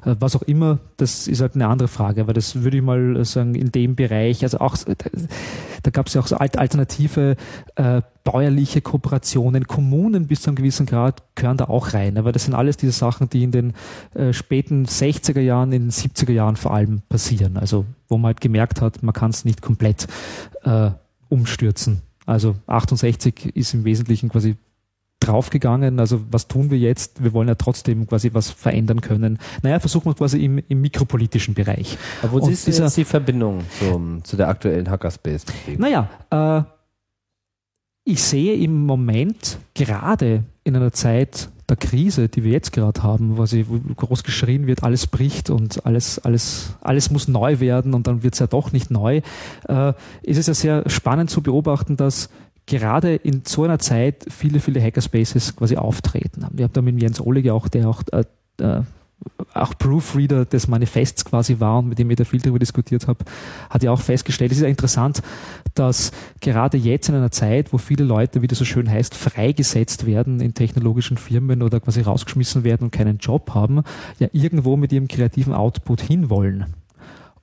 äh, 0.05 0.15
was 0.19 0.35
auch 0.35 0.41
immer, 0.41 0.79
das 0.97 1.27
ist 1.27 1.41
halt 1.41 1.55
eine 1.55 1.67
andere 1.67 1.87
Frage, 1.87 2.21
aber 2.21 2.33
das 2.33 2.63
würde 2.63 2.77
ich 2.77 2.83
mal 2.83 3.23
sagen, 3.23 3.55
in 3.55 3.71
dem 3.71 3.95
Bereich, 3.95 4.43
also 4.43 4.59
auch, 4.59 4.75
da 5.83 5.91
gab 5.91 6.07
es 6.07 6.13
ja 6.13 6.21
auch 6.21 6.27
so 6.27 6.35
alternative 6.37 7.37
äh, 7.75 8.01
bäuerliche 8.23 8.81
Kooperationen, 8.81 9.67
Kommunen 9.67 10.27
bis 10.27 10.41
zu 10.41 10.49
einem 10.49 10.55
gewissen 10.55 10.85
Grad 10.85 11.23
gehören 11.35 11.57
da 11.57 11.65
auch 11.65 11.93
rein, 11.93 12.17
aber 12.17 12.31
das 12.31 12.45
sind 12.45 12.53
alles 12.53 12.77
diese 12.77 12.91
Sachen, 12.91 13.29
die 13.29 13.43
in 13.43 13.51
den 13.51 13.73
äh, 14.13 14.33
späten 14.33 14.85
60er 14.85 15.39
Jahren, 15.39 15.71
in 15.71 15.83
den 15.83 15.91
70er 15.91 16.31
Jahren 16.31 16.55
vor 16.57 16.73
allem 16.73 17.01
passieren, 17.07 17.57
also 17.57 17.85
wo 18.09 18.17
man 18.17 18.29
halt 18.29 18.41
gemerkt 18.41 18.81
hat, 18.81 19.03
man 19.03 19.13
kann 19.13 19.31
es 19.31 19.45
nicht 19.45 19.61
komplett 19.61 20.07
äh, 20.63 20.91
umstürzen. 21.29 22.01
Also 22.25 22.55
68 22.67 23.55
ist 23.55 23.73
im 23.73 23.83
Wesentlichen 23.83 24.29
quasi 24.29 24.55
draufgegangen, 25.21 25.99
also 25.99 26.21
was 26.29 26.47
tun 26.47 26.69
wir 26.71 26.77
jetzt? 26.77 27.23
Wir 27.23 27.31
wollen 27.33 27.47
ja 27.47 27.55
trotzdem 27.55 28.07
quasi 28.07 28.33
was 28.33 28.49
verändern 28.49 29.01
können. 29.01 29.39
Naja, 29.61 29.79
versuchen 29.79 30.07
wir 30.07 30.15
quasi 30.15 30.43
im, 30.43 30.61
im 30.67 30.81
mikropolitischen 30.81 31.53
Bereich. 31.53 31.97
Aber 32.21 32.33
wo 32.33 32.45
siehst 32.45 32.67
du 32.67 32.71
jetzt 32.71 32.97
die 32.97 33.05
Verbindung 33.05 33.61
zum, 33.79 34.23
zu 34.23 34.35
der 34.35 34.49
aktuellen 34.49 34.89
Hackerspace? 34.89 35.45
Naja, 35.77 36.09
äh, 36.29 36.63
ich 38.03 38.21
sehe 38.23 38.55
im 38.55 38.85
Moment 38.85 39.59
gerade 39.75 40.43
in 40.63 40.75
einer 40.75 40.91
Zeit 40.91 41.49
der 41.69 41.77
Krise, 41.77 42.27
die 42.27 42.43
wir 42.43 42.51
jetzt 42.51 42.73
gerade 42.73 43.01
haben, 43.01 43.37
wo, 43.37 43.45
sie, 43.45 43.65
wo 43.69 43.77
groß 43.77 44.23
geschrien 44.23 44.67
wird, 44.67 44.83
alles 44.83 45.07
bricht 45.07 45.49
und 45.49 45.85
alles, 45.85 46.19
alles, 46.19 46.75
alles 46.81 47.11
muss 47.11 47.29
neu 47.29 47.59
werden 47.59 47.93
und 47.93 48.07
dann 48.07 48.23
wird 48.23 48.33
es 48.33 48.39
ja 48.39 48.47
doch 48.47 48.73
nicht 48.73 48.91
neu, 48.91 49.21
äh, 49.69 49.93
ist 50.21 50.37
es 50.37 50.47
ja 50.47 50.53
sehr 50.53 50.89
spannend 50.89 51.29
zu 51.29 51.41
beobachten, 51.41 51.95
dass 51.95 52.29
gerade 52.65 53.15
in 53.15 53.43
so 53.45 53.63
einer 53.63 53.79
Zeit 53.79 54.25
viele, 54.29 54.59
viele 54.59 54.81
Hackerspaces 54.81 55.55
quasi 55.55 55.77
auftreten. 55.77 56.45
Wir 56.51 56.65
haben 56.65 56.73
da 56.73 56.81
mit 56.81 57.01
Jens 57.01 57.19
Ohlige 57.19 57.53
auch, 57.53 57.67
der 57.67 57.89
auch, 57.89 58.03
äh, 58.11 58.23
äh, 58.59 58.81
auch 59.53 59.77
Proofreader 59.77 60.45
des 60.45 60.67
Manifests 60.67 61.25
quasi 61.25 61.59
war 61.59 61.79
und 61.79 61.89
mit 61.89 61.99
dem 61.99 62.09
ich 62.09 62.17
da 62.17 62.23
viel 62.23 62.39
darüber 62.39 62.59
diskutiert 62.59 63.07
habe, 63.07 63.23
hat 63.69 63.83
ja 63.83 63.91
auch 63.91 64.01
festgestellt, 64.01 64.51
es 64.51 64.57
ist 64.57 64.63
ja 64.63 64.69
interessant, 64.69 65.21
dass 65.75 66.11
gerade 66.39 66.77
jetzt 66.77 67.09
in 67.09 67.15
einer 67.15 67.31
Zeit, 67.31 67.71
wo 67.71 67.77
viele 67.77 68.03
Leute, 68.03 68.41
wie 68.41 68.47
das 68.47 68.57
so 68.57 68.65
schön 68.65 68.89
heißt, 68.89 69.15
freigesetzt 69.15 70.05
werden 70.05 70.39
in 70.39 70.53
technologischen 70.53 71.17
Firmen 71.17 71.61
oder 71.61 71.79
quasi 71.79 72.01
rausgeschmissen 72.01 72.63
werden 72.63 72.85
und 72.85 72.91
keinen 72.91 73.17
Job 73.17 73.51
haben, 73.53 73.83
ja 74.19 74.27
irgendwo 74.31 74.75
mit 74.75 74.91
ihrem 74.91 75.07
kreativen 75.07 75.53
Output 75.53 76.01
hinwollen 76.01 76.65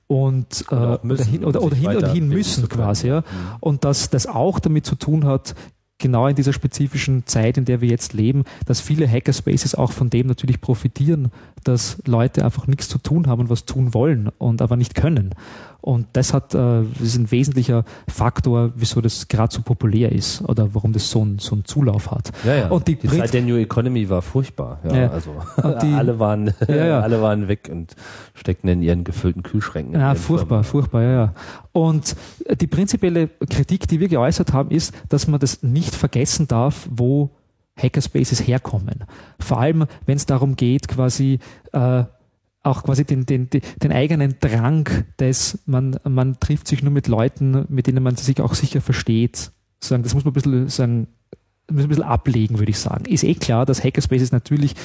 und 0.09 0.65
äh, 0.71 0.75
oder, 0.75 1.23
hin, 1.23 1.45
oder, 1.45 1.61
oder 1.61 1.75
hin, 1.75 1.95
oder 1.95 2.11
hin 2.11 2.27
müssen 2.27 2.67
quasi. 2.67 3.07
Ja. 3.07 3.19
Mhm. 3.19 3.23
Und 3.59 3.85
dass 3.85 4.09
das 4.09 4.25
auch 4.25 4.59
damit 4.59 4.85
zu 4.85 4.95
tun 4.95 5.23
hat, 5.23 5.53
genau 5.99 6.27
in 6.27 6.35
dieser 6.35 6.51
spezifischen 6.51 7.27
Zeit, 7.27 7.57
in 7.57 7.65
der 7.65 7.79
wir 7.81 7.89
jetzt 7.89 8.13
leben, 8.13 8.43
dass 8.65 8.81
viele 8.81 9.07
Hackerspaces 9.07 9.75
auch 9.75 9.91
von 9.91 10.09
dem 10.09 10.25
natürlich 10.25 10.61
profitieren, 10.61 11.31
dass 11.63 12.01
Leute 12.07 12.43
einfach 12.43 12.65
nichts 12.65 12.89
zu 12.89 12.97
tun 12.97 13.27
haben 13.27 13.41
und 13.41 13.49
was 13.49 13.65
tun 13.65 13.93
wollen 13.93 14.29
und 14.39 14.63
aber 14.63 14.77
nicht 14.77 14.95
können. 14.95 15.35
Und 15.81 16.07
das 16.13 16.33
hat, 16.33 16.53
äh, 16.53 16.57
das 16.57 17.01
ist 17.01 17.17
ein 17.17 17.31
wesentlicher 17.31 17.85
Faktor, 18.07 18.71
wieso 18.75 18.99
das 18.99 19.27
gerade 19.27 19.53
so 19.53 19.61
populär 19.61 20.11
ist 20.11 20.41
oder 20.41 20.73
warum 20.73 20.91
das 20.91 21.09
so, 21.09 21.23
ein, 21.23 21.39
so 21.39 21.55
einen 21.55 21.65
Zulauf 21.65 22.11
hat. 22.11 22.31
Ja, 22.43 22.55
ja. 22.55 22.67
Und 22.69 22.87
die, 22.87 22.95
die 22.95 23.07
Zeit 23.07 23.33
der 23.33 23.41
New 23.41 23.55
Economy 23.55 24.09
war 24.09 24.21
furchtbar. 24.21 24.79
Ja, 24.83 24.95
ja. 24.95 25.09
Also 25.09 25.31
die, 25.81 25.93
alle 25.93 26.19
waren, 26.19 26.53
ja, 26.67 26.85
ja. 26.85 26.99
alle 26.99 27.21
waren 27.21 27.47
weg 27.47 27.69
und 27.71 27.95
steckten 28.33 28.69
in 28.69 28.81
ihren 28.81 29.03
gefüllten 29.03 29.41
Kühlschränken. 29.41 29.99
Ja, 29.99 30.15
furchtbar, 30.15 30.63
Firmen. 30.63 30.83
furchtbar, 30.83 31.03
ja, 31.03 31.11
ja. 31.11 31.33
Und 31.71 32.15
die 32.59 32.67
prinzipielle 32.67 33.29
Kritik, 33.49 33.87
die 33.87 33.99
wir 33.99 34.09
geäußert 34.09 34.51
haben, 34.51 34.71
ist, 34.71 34.93
dass 35.07 35.27
man 35.27 35.39
das 35.39 35.63
nicht 35.63 35.95
vergessen 35.95 36.47
darf, 36.47 36.89
wo 36.91 37.29
Hackerspaces 37.81 38.45
herkommen. 38.45 39.05
Vor 39.39 39.59
allem, 39.59 39.85
wenn 40.05 40.17
es 40.17 40.25
darum 40.25 40.55
geht, 40.55 40.87
quasi 40.87 41.39
äh, 41.71 42.03
auch 42.63 42.83
quasi 42.83 43.05
den, 43.05 43.25
den, 43.25 43.49
den 43.49 43.91
eigenen 43.91 44.35
Drang, 44.39 44.87
dass 45.17 45.59
man, 45.65 45.97
man 46.07 46.39
trifft 46.39 46.67
sich 46.67 46.83
nur 46.83 46.91
mit 46.91 47.07
Leuten, 47.07 47.65
mit 47.69 47.87
denen 47.87 48.03
man 48.03 48.15
sich 48.15 48.41
auch 48.41 48.53
sicher 48.53 48.81
versteht. 48.81 49.51
Das 49.79 50.13
muss 50.13 50.25
man 50.25 50.27
ein 50.27 50.33
bisschen, 50.33 51.07
ein 51.69 51.87
bisschen 51.87 52.03
ablegen, 52.03 52.59
würde 52.59 52.71
ich 52.71 52.79
sagen. 52.79 53.05
Ist 53.05 53.23
eh 53.23 53.35
klar, 53.35 53.65
dass 53.65 53.83
Hackerspaces 53.83 54.31
natürlich 54.31 54.75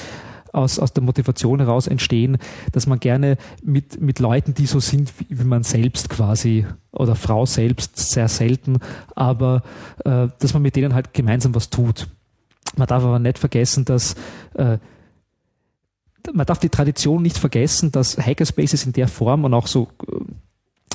aus, 0.55 0.79
aus 0.79 0.93
der 0.93 1.03
Motivation 1.03 1.59
heraus 1.59 1.87
entstehen, 1.87 2.37
dass 2.71 2.87
man 2.87 2.99
gerne 2.99 3.37
mit, 3.61 3.99
mit 3.99 4.19
Leuten, 4.19 4.53
die 4.53 4.65
so 4.65 4.79
sind 4.79 5.11
wie, 5.19 5.39
wie 5.39 5.43
man 5.43 5.63
selbst 5.63 6.09
quasi 6.09 6.65
oder 6.91 7.15
Frau 7.15 7.45
selbst, 7.45 7.97
sehr 7.97 8.29
selten, 8.29 8.77
aber 9.15 9.63
äh, 10.05 10.29
dass 10.39 10.53
man 10.53 10.61
mit 10.61 10.77
denen 10.77 10.93
halt 10.93 11.13
gemeinsam 11.13 11.53
was 11.53 11.69
tut. 11.69 12.07
Man 12.77 12.87
darf 12.87 13.03
aber 13.03 13.19
nicht 13.19 13.37
vergessen, 13.37 13.85
dass 13.85 14.15
äh, 14.53 14.77
man 16.33 16.45
darf 16.45 16.59
die 16.59 16.69
Tradition 16.69 17.21
nicht 17.21 17.37
vergessen, 17.37 17.91
dass 17.91 18.17
Hackerspaces 18.17 18.85
in 18.85 18.93
der 18.93 19.07
Form 19.07 19.43
und 19.43 19.53
auch 19.53 19.67
so 19.67 19.89
äh, 20.07 20.15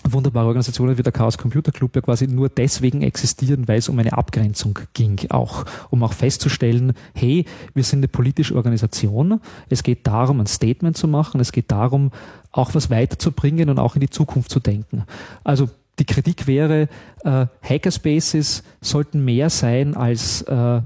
wunderbare 0.04 0.46
Organisationen 0.46 0.96
wie 0.98 1.02
der 1.02 1.12
Chaos 1.12 1.38
Computer 1.38 1.72
Club 1.72 1.94
ja 1.94 2.02
quasi 2.02 2.26
nur 2.26 2.48
deswegen 2.48 3.02
existieren, 3.02 3.68
weil 3.68 3.78
es 3.78 3.88
um 3.88 3.98
eine 3.98 4.12
Abgrenzung 4.12 4.78
ging, 4.94 5.18
auch. 5.30 5.64
Um 5.90 6.02
auch 6.02 6.12
festzustellen, 6.12 6.94
hey, 7.14 7.44
wir 7.74 7.84
sind 7.84 8.00
eine 8.00 8.08
politische 8.08 8.54
Organisation, 8.54 9.40
es 9.68 9.82
geht 9.82 10.06
darum, 10.06 10.40
ein 10.40 10.46
Statement 10.46 10.96
zu 10.96 11.08
machen, 11.08 11.40
es 11.40 11.52
geht 11.52 11.70
darum, 11.70 12.10
auch 12.52 12.74
was 12.74 12.90
weiterzubringen 12.90 13.68
und 13.68 13.78
auch 13.78 13.94
in 13.94 14.00
die 14.00 14.10
Zukunft 14.10 14.50
zu 14.50 14.60
denken. 14.60 15.04
Also 15.44 15.68
die 15.98 16.06
Kritik 16.06 16.46
wäre, 16.46 16.88
äh, 17.24 17.46
Hackerspaces 17.62 18.62
sollten 18.80 19.24
mehr 19.24 19.50
sein 19.50 19.94
als 19.94 20.42
äh, 20.42 20.80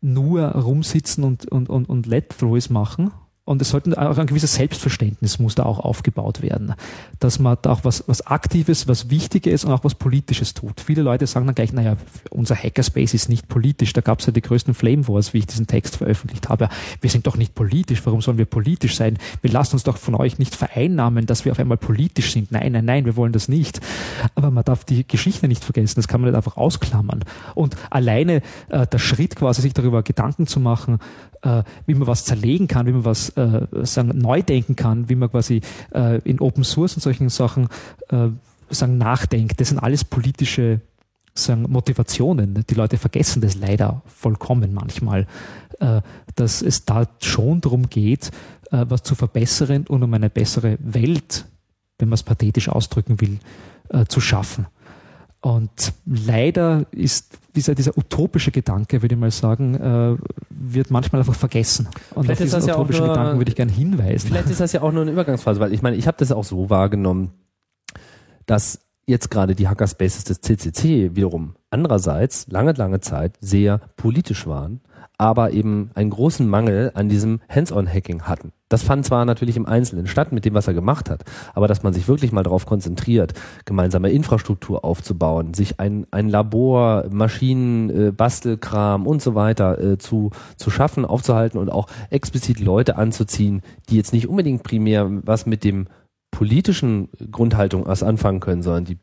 nur 0.00 0.42
rumsitzen 0.42 1.24
und, 1.24 1.46
und, 1.50 1.68
und, 1.68 1.88
und 1.88 2.06
Let-Throws 2.06 2.70
machen, 2.70 3.10
und 3.50 3.60
es 3.60 3.70
sollten 3.70 3.94
auch 3.94 4.16
ein 4.16 4.28
gewisses 4.28 4.54
Selbstverständnis 4.54 5.40
muss 5.40 5.56
da 5.56 5.64
auch 5.64 5.80
aufgebaut 5.80 6.40
werden, 6.40 6.74
dass 7.18 7.40
man 7.40 7.58
da 7.62 7.72
auch 7.72 7.80
was, 7.82 8.04
was 8.06 8.24
Aktives, 8.24 8.86
was 8.86 9.10
Wichtiges 9.10 9.64
und 9.64 9.72
auch 9.72 9.82
was 9.82 9.96
Politisches 9.96 10.54
tut. 10.54 10.80
Viele 10.80 11.02
Leute 11.02 11.26
sagen 11.26 11.46
dann 11.46 11.56
gleich, 11.56 11.72
naja, 11.72 11.96
unser 12.30 12.54
Hackerspace 12.54 13.12
ist 13.12 13.28
nicht 13.28 13.48
politisch. 13.48 13.92
Da 13.92 14.02
gab 14.02 14.20
es 14.20 14.26
ja 14.26 14.32
die 14.32 14.40
größten 14.40 14.72
Flame 14.72 15.08
Wars, 15.08 15.34
wie 15.34 15.38
ich 15.38 15.48
diesen 15.48 15.66
Text 15.66 15.96
veröffentlicht 15.96 16.48
habe. 16.48 16.68
Wir 17.00 17.10
sind 17.10 17.26
doch 17.26 17.36
nicht 17.36 17.56
politisch. 17.56 18.06
Warum 18.06 18.22
sollen 18.22 18.38
wir 18.38 18.44
politisch 18.44 18.94
sein? 18.94 19.18
Wir 19.42 19.50
lassen 19.50 19.74
uns 19.74 19.82
doch 19.82 19.96
von 19.96 20.14
euch 20.14 20.38
nicht 20.38 20.54
vereinnahmen, 20.54 21.26
dass 21.26 21.44
wir 21.44 21.50
auf 21.50 21.58
einmal 21.58 21.76
politisch 21.76 22.30
sind. 22.30 22.52
Nein, 22.52 22.70
nein, 22.70 22.84
nein, 22.84 23.04
wir 23.04 23.16
wollen 23.16 23.32
das 23.32 23.48
nicht. 23.48 23.80
Aber 24.36 24.52
man 24.52 24.62
darf 24.62 24.84
die 24.84 25.04
Geschichte 25.04 25.48
nicht 25.48 25.64
vergessen. 25.64 25.96
Das 25.96 26.06
kann 26.06 26.20
man 26.20 26.30
nicht 26.30 26.36
einfach 26.36 26.56
ausklammern. 26.56 27.24
Und 27.56 27.74
alleine 27.90 28.42
äh, 28.68 28.86
der 28.86 28.98
Schritt 28.98 29.34
quasi, 29.34 29.60
sich 29.60 29.74
darüber 29.74 30.04
Gedanken 30.04 30.46
zu 30.46 30.60
machen, 30.60 31.00
äh, 31.42 31.62
wie 31.86 31.94
man 31.94 32.06
was 32.06 32.24
zerlegen 32.24 32.68
kann, 32.68 32.86
wie 32.86 32.92
man 32.92 33.04
was 33.04 33.30
äh, 33.40 33.86
sagen, 33.86 34.16
neu 34.16 34.42
denken 34.42 34.76
kann, 34.76 35.08
wie 35.08 35.14
man 35.14 35.30
quasi 35.30 35.60
äh, 35.94 36.20
in 36.22 36.40
Open 36.40 36.64
Source 36.64 36.94
und 36.94 37.02
solchen 37.02 37.28
Sachen 37.28 37.68
äh, 38.10 38.28
sagen, 38.68 38.98
nachdenkt. 38.98 39.60
Das 39.60 39.68
sind 39.68 39.78
alles 39.78 40.04
politische 40.04 40.80
sagen, 41.34 41.66
Motivationen. 41.68 42.64
Die 42.68 42.74
Leute 42.74 42.98
vergessen 42.98 43.40
das 43.40 43.56
leider 43.56 44.02
vollkommen 44.06 44.74
manchmal, 44.74 45.26
äh, 45.80 46.00
dass 46.34 46.62
es 46.62 46.84
da 46.84 47.06
schon 47.20 47.60
darum 47.60 47.88
geht, 47.88 48.30
äh, 48.70 48.84
was 48.88 49.02
zu 49.02 49.14
verbessern 49.14 49.86
und 49.88 50.02
um 50.02 50.14
eine 50.14 50.30
bessere 50.30 50.76
Welt, 50.80 51.46
wenn 51.98 52.08
man 52.08 52.14
es 52.14 52.22
pathetisch 52.22 52.68
ausdrücken 52.68 53.20
will, 53.20 53.38
äh, 53.88 54.04
zu 54.06 54.20
schaffen. 54.20 54.66
Und 55.42 55.94
leider 56.04 56.84
ist 56.90 57.38
dieser, 57.56 57.74
dieser 57.74 57.96
utopische 57.96 58.50
Gedanke, 58.50 59.00
würde 59.00 59.14
ich 59.14 59.20
mal 59.20 59.30
sagen, 59.30 59.74
äh, 59.74 60.16
wird 60.50 60.90
manchmal 60.90 61.20
einfach 61.20 61.34
vergessen. 61.34 61.88
Und 62.14 62.24
vielleicht 62.24 62.42
auf 62.42 62.44
diesen 62.44 62.68
ja 62.68 62.74
utopischen 62.74 63.06
nur, 63.06 63.14
Gedanken 63.14 63.38
würde 63.38 63.50
ich 63.50 63.56
gerne 63.56 63.72
hinweisen. 63.72 64.28
Vielleicht 64.28 64.50
ist 64.50 64.60
das 64.60 64.72
ja 64.72 64.82
auch 64.82 64.92
nur 64.92 65.02
eine 65.02 65.12
Übergangsphase, 65.12 65.58
weil 65.58 65.72
ich 65.72 65.80
meine, 65.80 65.96
ich 65.96 66.06
habe 66.06 66.18
das 66.18 66.30
auch 66.30 66.44
so 66.44 66.68
wahrgenommen, 66.68 67.30
dass 68.44 68.80
jetzt 69.06 69.30
gerade 69.30 69.54
die 69.54 69.66
Hackerspaces 69.66 70.24
des 70.24 70.42
CCC 70.42 71.16
wiederum 71.16 71.54
andererseits 71.70 72.46
lange, 72.48 72.72
lange 72.72 73.00
Zeit 73.00 73.38
sehr 73.40 73.78
politisch 73.96 74.46
waren 74.46 74.80
aber 75.20 75.50
eben 75.50 75.90
einen 75.94 76.08
großen 76.08 76.48
Mangel 76.48 76.92
an 76.94 77.10
diesem 77.10 77.40
Hands-on-Hacking 77.50 78.22
hatten. 78.22 78.52
Das 78.70 78.82
fand 78.82 79.04
zwar 79.04 79.26
natürlich 79.26 79.58
im 79.58 79.66
Einzelnen 79.66 80.06
statt 80.06 80.32
mit 80.32 80.46
dem, 80.46 80.54
was 80.54 80.66
er 80.66 80.72
gemacht 80.72 81.10
hat, 81.10 81.24
aber 81.52 81.68
dass 81.68 81.82
man 81.82 81.92
sich 81.92 82.08
wirklich 82.08 82.32
mal 82.32 82.42
darauf 82.42 82.64
konzentriert, 82.64 83.34
gemeinsame 83.66 84.10
Infrastruktur 84.10 84.82
aufzubauen, 84.82 85.52
sich 85.52 85.78
ein, 85.78 86.06
ein 86.10 86.30
Labor, 86.30 87.04
Maschinen, 87.10 87.90
äh, 87.90 88.12
Bastelkram 88.12 89.06
und 89.06 89.20
so 89.20 89.34
weiter 89.34 89.78
äh, 89.78 89.98
zu, 89.98 90.30
zu 90.56 90.70
schaffen, 90.70 91.04
aufzuhalten 91.04 91.58
und 91.58 91.70
auch 91.70 91.88
explizit 92.08 92.58
Leute 92.58 92.96
anzuziehen, 92.96 93.60
die 93.90 93.96
jetzt 93.96 94.14
nicht 94.14 94.26
unbedingt 94.26 94.62
primär 94.62 95.06
was 95.10 95.44
mit 95.44 95.64
dem 95.64 95.88
politischen 96.30 97.10
Grundhaltung 97.30 97.84
erst 97.84 98.04
anfangen 98.04 98.40
können, 98.40 98.62
sondern 98.62 98.86
die 98.86 98.96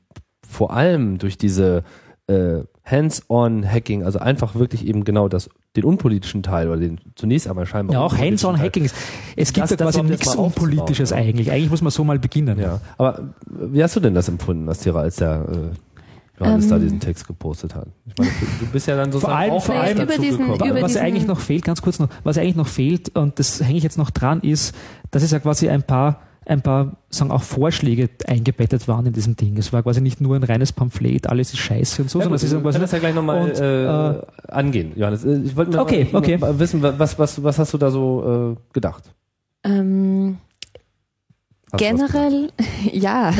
vor 0.49 0.73
allem 0.73 1.19
durch 1.19 1.37
diese 1.37 1.83
äh, 2.27 2.63
Hands-on-Hacking, 2.85 4.03
also 4.03 4.19
einfach 4.19 4.55
wirklich 4.55 4.85
eben 4.85 5.03
genau 5.03 5.27
das 5.27 5.49
den 5.75 5.83
unpolitischen 5.83 6.41
Teil 6.41 6.69
oder 6.69 6.79
den 6.79 6.99
zunächst 7.15 7.47
einmal 7.47 7.65
scheinbar. 7.65 7.93
Ja, 7.93 8.01
auch 8.01 8.17
Hands-on-Hacking. 8.17 8.89
Es 9.35 9.53
gibt 9.53 9.63
das, 9.63 9.71
ja 9.71 9.77
quasi 9.77 10.03
nichts 10.03 10.35
Unpolitisches 10.35 11.13
eigentlich. 11.13 11.51
Eigentlich 11.51 11.69
muss 11.69 11.81
man 11.81 11.91
so 11.91 12.03
mal 12.03 12.17
beginnen. 12.17 12.59
Ja. 12.59 12.81
Aber 12.97 13.29
wie 13.45 13.83
hast 13.83 13.95
du 13.95 13.99
denn 13.99 14.15
das 14.15 14.27
empfunden, 14.27 14.67
Astira, 14.67 15.01
als 15.01 15.17
der 15.17 15.45
äh, 15.47 16.39
Johannes 16.39 16.65
ähm, 16.65 16.71
da 16.71 16.79
diesen 16.79 16.99
Text 16.99 17.27
gepostet 17.27 17.75
hat? 17.75 17.87
Ich 18.07 18.13
meine, 18.17 18.31
du 18.59 18.65
bist 18.67 18.87
ja 18.87 18.95
dann 18.95 19.11
sozusagen 19.11 19.31
vor 19.31 19.39
allem, 19.39 19.51
auch 19.51 19.63
vor 19.63 19.75
allem 19.75 20.01
über 20.01 20.17
diesen, 20.17 20.53
über 20.53 20.81
was 20.81 20.97
eigentlich 20.97 21.27
noch 21.27 21.39
fehlt, 21.39 21.63
ganz 21.63 21.81
kurz 21.81 21.99
noch, 21.99 22.09
was 22.23 22.37
eigentlich 22.37 22.55
noch 22.55 22.67
fehlt, 22.67 23.15
und 23.15 23.37
das 23.37 23.61
hänge 23.61 23.77
ich 23.77 23.83
jetzt 23.83 23.97
noch 23.97 24.09
dran, 24.09 24.41
ist, 24.41 24.73
dass 25.11 25.21
es 25.21 25.31
ja 25.31 25.39
quasi 25.39 25.69
ein 25.69 25.83
paar 25.83 26.21
ein 26.47 26.61
paar 26.61 26.97
sagen 27.09 27.31
auch 27.31 27.43
Vorschläge 27.43 28.09
eingebettet 28.25 28.87
waren 28.87 29.05
in 29.05 29.13
diesem 29.13 29.35
Ding. 29.35 29.57
Es 29.57 29.73
war 29.73 29.83
quasi 29.83 30.01
nicht 30.01 30.21
nur 30.21 30.35
ein 30.35 30.43
reines 30.43 30.71
Pamphlet, 30.71 31.27
alles 31.27 31.51
ist 31.53 31.59
scheiße 31.59 32.01
und 32.01 32.09
so, 32.09 32.19
ja, 32.19 32.23
sondern 32.23 32.35
es 32.37 32.43
ist 32.43 32.61
quasi. 32.61 32.79
das 32.79 32.91
ja 32.91 32.99
gleich 32.99 33.13
nochmal 33.13 33.51
äh, 33.51 33.85
äh, 33.85 34.21
angehen, 34.47 34.93
Johannes. 34.95 35.25
Äh, 35.25 35.41
ich 35.43 35.55
wollte 35.55 35.79
okay, 35.79 36.07
mal, 36.11 36.19
okay. 36.19 36.37
Mal 36.37 36.57
wissen, 36.57 36.81
was, 36.81 37.19
was, 37.19 37.43
was 37.43 37.59
hast 37.59 37.73
du 37.73 37.77
da 37.77 37.91
so 37.91 38.55
äh, 38.57 38.73
gedacht? 38.73 39.03
Ähm, 39.63 40.37
generell, 41.75 42.51
ja. 42.93 43.33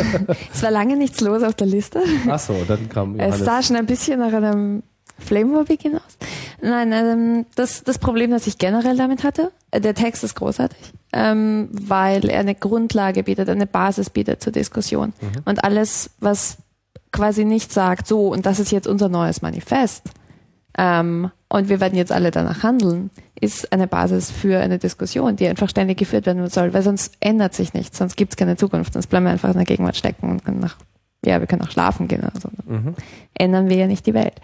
es 0.53 0.61
war 0.61 0.71
lange 0.71 0.97
nichts 0.97 1.21
los 1.21 1.43
auf 1.43 1.55
der 1.55 1.67
Liste. 1.67 2.01
Ach 2.29 2.39
so, 2.39 2.55
dann 2.67 2.89
kam 2.89 3.15
Johannes. 3.15 3.39
Es 3.39 3.45
sah 3.45 3.63
schon 3.63 3.77
ein 3.77 3.85
bisschen 3.85 4.19
nach 4.19 4.33
einem 4.33 4.83
Flamemobil 5.17 5.77
hinaus. 5.81 6.17
Nein, 6.61 6.91
ähm, 6.91 7.45
das, 7.55 7.83
das 7.83 7.99
Problem, 7.99 8.31
das 8.31 8.47
ich 8.47 8.57
generell 8.57 8.97
damit 8.97 9.23
hatte, 9.23 9.51
äh, 9.71 9.79
der 9.79 9.93
Text 9.93 10.23
ist 10.23 10.35
großartig, 10.35 10.93
ähm, 11.13 11.69
weil 11.71 12.29
er 12.29 12.39
eine 12.39 12.55
Grundlage 12.55 13.23
bietet, 13.23 13.49
eine 13.49 13.67
Basis 13.67 14.09
bietet 14.09 14.41
zur 14.41 14.53
Diskussion. 14.53 15.13
Mhm. 15.21 15.41
Und 15.45 15.63
alles, 15.63 16.09
was 16.19 16.57
quasi 17.11 17.45
nicht 17.45 17.71
sagt, 17.71 18.07
so, 18.07 18.27
und 18.29 18.45
das 18.45 18.59
ist 18.59 18.71
jetzt 18.71 18.87
unser 18.87 19.09
neues 19.09 19.41
Manifest, 19.41 20.03
ähm, 20.77 21.31
und 21.49 21.69
wir 21.69 21.79
werden 21.79 21.97
jetzt 21.97 22.11
alle 22.11 22.31
danach 22.31 22.63
handeln, 22.63 23.09
ist 23.39 23.71
eine 23.71 23.87
Basis 23.87 24.29
für 24.31 24.59
eine 24.59 24.77
Diskussion, 24.77 25.35
die 25.35 25.47
einfach 25.47 25.69
ständig 25.69 25.97
geführt 25.97 26.25
werden 26.25 26.47
soll, 26.49 26.73
weil 26.73 26.83
sonst 26.83 27.15
ändert 27.19 27.53
sich 27.53 27.73
nichts, 27.73 27.97
sonst 27.97 28.15
gibt 28.15 28.33
es 28.33 28.37
keine 28.37 28.57
Zukunft, 28.57 28.93
sonst 28.93 29.07
bleiben 29.07 29.25
wir 29.25 29.31
einfach 29.31 29.49
in 29.49 29.57
der 29.57 29.65
Gegenwart 29.65 29.95
stecken 29.95 30.29
und 30.29 30.45
können 30.45 30.59
nach, 30.59 30.77
ja, 31.25 31.39
wir 31.39 31.47
können 31.47 31.61
auch 31.61 31.71
schlafen 31.71 32.07
gehen 32.07 32.21
oder 32.21 32.39
so. 32.39 32.49
Mhm. 32.65 32.95
Ändern 33.33 33.69
wir 33.69 33.77
ja 33.77 33.87
nicht 33.87 34.05
die 34.05 34.13
Welt. 34.13 34.35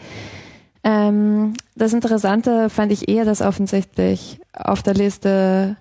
Ähm, 0.84 1.54
das 1.76 1.94
Interessante 1.94 2.70
fand 2.70 2.92
ich 2.92 3.08
eher, 3.08 3.26
dass 3.26 3.42
offensichtlich 3.42 4.40
auf 4.54 4.84
der 4.84 4.94
Liste 4.94 5.78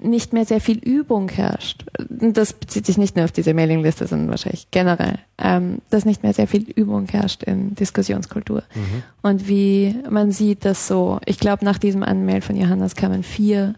nicht 0.00 0.32
mehr 0.32 0.44
sehr 0.44 0.60
viel 0.60 0.78
Übung 0.78 1.28
herrscht. 1.28 1.84
Das 2.10 2.52
bezieht 2.52 2.84
sich 2.84 2.98
nicht 2.98 3.16
nur 3.16 3.24
auf 3.24 3.32
diese 3.32 3.54
Mailingliste, 3.54 4.06
sondern 4.06 4.28
wahrscheinlich 4.28 4.70
generell, 4.70 5.18
ähm, 5.38 5.78
dass 5.90 6.04
nicht 6.04 6.22
mehr 6.22 6.34
sehr 6.34 6.48
viel 6.48 6.68
Übung 6.70 7.06
herrscht 7.08 7.42
in 7.42 7.74
Diskussionskultur. 7.74 8.64
Mhm. 8.74 9.02
Und 9.22 9.48
wie 9.48 9.94
man 10.10 10.30
sieht, 10.32 10.64
dass 10.64 10.88
so, 10.88 11.20
ich 11.24 11.38
glaube, 11.38 11.64
nach 11.64 11.78
diesem 11.78 12.02
Anmail 12.02 12.40
von 12.40 12.56
Johannes 12.56 12.96
kamen 12.96 13.22
vier 13.22 13.74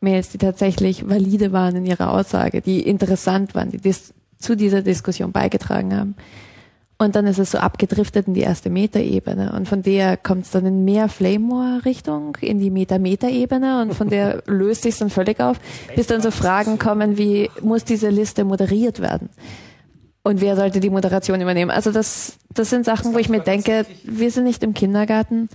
Mails, 0.00 0.30
die 0.30 0.38
tatsächlich 0.38 1.08
valide 1.08 1.52
waren 1.52 1.76
in 1.76 1.86
ihrer 1.86 2.12
Aussage, 2.12 2.60
die 2.60 2.80
interessant 2.80 3.54
waren, 3.54 3.70
die 3.70 3.78
dis 3.78 4.14
zu 4.38 4.56
dieser 4.56 4.82
Diskussion 4.82 5.32
beigetragen 5.32 5.94
haben. 5.96 6.14
Und 7.00 7.14
dann 7.14 7.28
ist 7.28 7.38
es 7.38 7.52
so 7.52 7.58
abgedriftet 7.58 8.26
in 8.26 8.34
die 8.34 8.40
erste 8.40 8.70
Metaebene. 8.70 9.52
Und 9.52 9.68
von 9.68 9.82
der 9.82 10.16
kommt 10.16 10.46
es 10.46 10.50
dann 10.50 10.66
in 10.66 10.84
mehr 10.84 11.08
Flame-Richtung, 11.08 12.36
in 12.40 12.58
die 12.58 12.70
Meta-Meta-Ebene. 12.70 13.82
Und 13.82 13.94
von 13.94 14.08
der 14.08 14.42
löst 14.46 14.82
sich 14.82 14.98
dann 14.98 15.08
völlig 15.08 15.38
auf, 15.38 15.60
bis 15.94 16.08
dann 16.08 16.20
so 16.20 16.32
Fragen 16.32 16.78
kommen 16.80 17.16
wie, 17.16 17.50
muss 17.62 17.84
diese 17.84 18.10
Liste 18.10 18.42
moderiert 18.42 18.98
werden? 19.00 19.28
Und 20.24 20.40
wer 20.40 20.56
sollte 20.56 20.80
die 20.80 20.90
Moderation 20.90 21.40
übernehmen? 21.40 21.70
Also 21.70 21.92
das, 21.92 22.36
das 22.52 22.68
sind 22.68 22.84
Sachen, 22.84 23.14
wo 23.14 23.18
ich 23.18 23.28
mir 23.28 23.40
denke, 23.40 23.86
wir 24.02 24.32
sind 24.32 24.44
nicht 24.44 24.64
im 24.64 24.74
Kindergarten. 24.74 25.48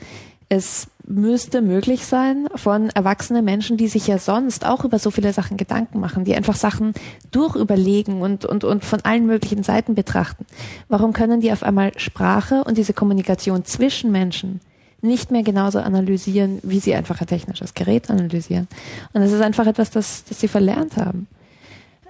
Es 0.55 0.85
müsste 1.07 1.63
möglich 1.63 2.05
sein 2.05 2.47
von 2.53 2.91
erwachsenen 2.91 3.43
Menschen, 3.43 3.75
die 3.75 3.87
sich 3.87 4.05
ja 4.05 4.19
sonst 4.19 4.67
auch 4.67 4.85
über 4.85 4.99
so 4.99 5.09
viele 5.09 5.33
Sachen 5.33 5.57
Gedanken 5.57 5.99
machen, 5.99 6.25
die 6.25 6.35
einfach 6.35 6.55
Sachen 6.55 6.93
durchüberlegen 7.31 8.21
und, 8.21 8.45
und, 8.45 8.63
und 8.63 8.85
von 8.85 9.01
allen 9.01 9.25
möglichen 9.25 9.63
Seiten 9.63 9.95
betrachten. 9.95 10.45
Warum 10.89 11.11
können 11.11 11.41
die 11.41 11.51
auf 11.51 11.63
einmal 11.63 11.91
Sprache 11.97 12.63
und 12.65 12.77
diese 12.77 12.93
Kommunikation 12.93 13.65
zwischen 13.65 14.11
Menschen 14.11 14.61
nicht 15.01 15.31
mehr 15.31 15.41
genauso 15.41 15.79
analysieren, 15.79 16.59
wie 16.61 16.79
sie 16.79 16.93
einfach 16.93 17.19
ein 17.19 17.25
technisches 17.25 17.73
Gerät 17.73 18.11
analysieren? 18.11 18.67
Und 19.13 19.21
das 19.21 19.31
ist 19.31 19.41
einfach 19.41 19.65
etwas, 19.65 19.89
das, 19.89 20.23
das 20.25 20.39
sie 20.39 20.47
verlernt 20.47 20.97
haben. 20.97 21.25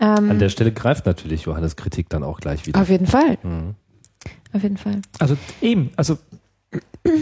Ähm, 0.01 0.31
An 0.31 0.39
der 0.39 0.49
Stelle 0.49 0.73
greift 0.73 1.05
natürlich 1.05 1.43
Johannes 1.43 1.77
Kritik 1.77 2.09
dann 2.09 2.23
auch 2.23 2.41
gleich 2.41 2.67
wieder. 2.67 2.81
Auf 2.81 2.89
jeden 2.89 3.07
Fall. 3.07 3.37
Mhm. 3.41 3.75
Auf 4.51 4.63
jeden 4.63 4.77
Fall. 4.77 5.01
Also 5.19 5.37
eben, 5.61 5.91
also 5.95 6.17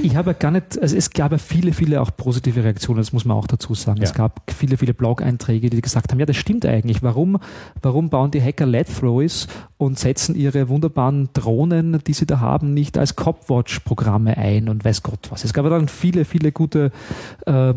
ich 0.03 0.15
habe 0.15 0.35
gar 0.35 0.51
nicht, 0.51 0.79
also 0.79 0.95
es 0.95 1.09
gab 1.09 1.31
ja 1.31 1.39
viele, 1.39 1.73
viele 1.73 2.01
auch 2.01 2.11
positive 2.15 2.63
Reaktionen, 2.63 2.99
das 2.99 3.13
muss 3.13 3.25
man 3.25 3.35
auch 3.35 3.47
dazu 3.47 3.73
sagen. 3.73 3.97
Ja. 3.97 4.03
Es 4.03 4.13
gab 4.13 4.51
viele, 4.51 4.77
viele 4.77 4.93
Blog-Einträge, 4.93 5.71
die 5.71 5.81
gesagt 5.81 6.11
haben, 6.11 6.19
ja, 6.19 6.27
das 6.27 6.37
stimmt 6.37 6.65
eigentlich. 6.67 7.01
Warum, 7.01 7.39
warum 7.81 8.09
bauen 8.09 8.29
die 8.29 8.41
Hacker 8.41 8.67
Let-Throws 8.67 9.47
und 9.77 9.97
setzen 9.97 10.35
ihre 10.35 10.69
wunderbaren 10.69 11.29
Drohnen, 11.33 11.99
die 12.05 12.13
sie 12.13 12.27
da 12.27 12.39
haben, 12.39 12.75
nicht 12.75 12.97
als 12.97 13.15
Copwatch-Programme 13.15 14.37
ein 14.37 14.69
und 14.69 14.85
weiß 14.85 15.01
Gott 15.01 15.31
was. 15.31 15.43
Es 15.43 15.53
gab 15.53 15.67
dann 15.67 15.87
viele, 15.87 16.25
viele 16.25 16.51
gute 16.51 16.91
äh, 17.47 17.73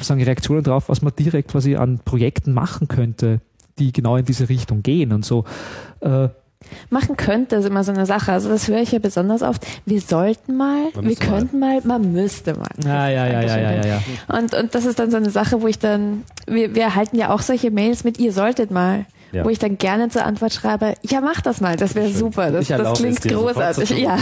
sagen 0.00 0.22
Reaktionen 0.22 0.62
drauf, 0.62 0.88
was 0.88 1.02
man 1.02 1.12
direkt 1.18 1.50
quasi 1.50 1.74
an 1.74 1.98
Projekten 2.04 2.52
machen 2.52 2.86
könnte, 2.86 3.40
die 3.80 3.90
genau 3.92 4.16
in 4.16 4.24
diese 4.24 4.48
Richtung 4.48 4.84
gehen 4.84 5.12
und 5.12 5.24
so. 5.24 5.44
Äh, 6.00 6.28
Machen 6.90 7.16
könnte 7.16 7.56
ist 7.56 7.66
immer 7.66 7.84
so 7.84 7.92
eine 7.92 8.06
Sache. 8.06 8.32
Also 8.32 8.48
das 8.48 8.68
höre 8.68 8.80
ich 8.80 8.92
ja 8.92 8.98
besonders 8.98 9.42
oft. 9.42 9.66
Wir 9.86 10.00
sollten 10.00 10.56
mal, 10.56 10.88
wir 11.00 11.16
könnten 11.16 11.58
mal. 11.58 11.80
mal, 11.80 12.00
man 12.00 12.12
müsste 12.12 12.54
mal. 12.54 12.68
Ja, 12.84 13.08
ja, 13.08 13.26
ja, 13.26 13.42
ja, 13.42 13.58
ja, 13.58 13.72
ja, 13.72 13.86
ja. 13.86 14.02
Und, 14.28 14.54
und 14.54 14.74
das 14.74 14.84
ist 14.84 14.98
dann 14.98 15.10
so 15.10 15.16
eine 15.16 15.30
Sache, 15.30 15.62
wo 15.62 15.66
ich 15.66 15.78
dann, 15.78 16.24
wir, 16.46 16.74
wir 16.74 16.82
erhalten 16.82 17.16
ja 17.16 17.30
auch 17.30 17.40
solche 17.40 17.70
Mails 17.70 18.04
mit, 18.04 18.18
ihr 18.18 18.32
solltet 18.32 18.70
mal. 18.70 19.06
Ja. 19.30 19.44
Wo 19.44 19.50
ich 19.50 19.58
dann 19.58 19.76
gerne 19.76 20.08
zur 20.08 20.24
Antwort 20.24 20.54
schreibe, 20.54 20.94
ja, 21.02 21.20
mach 21.20 21.42
das 21.42 21.60
mal, 21.60 21.76
das 21.76 21.94
wäre 21.94 22.08
super, 22.08 22.50
das, 22.50 22.68
das 22.68 22.98
klingt 22.98 23.20
großartig. 23.20 23.90
Ja, 23.90 24.16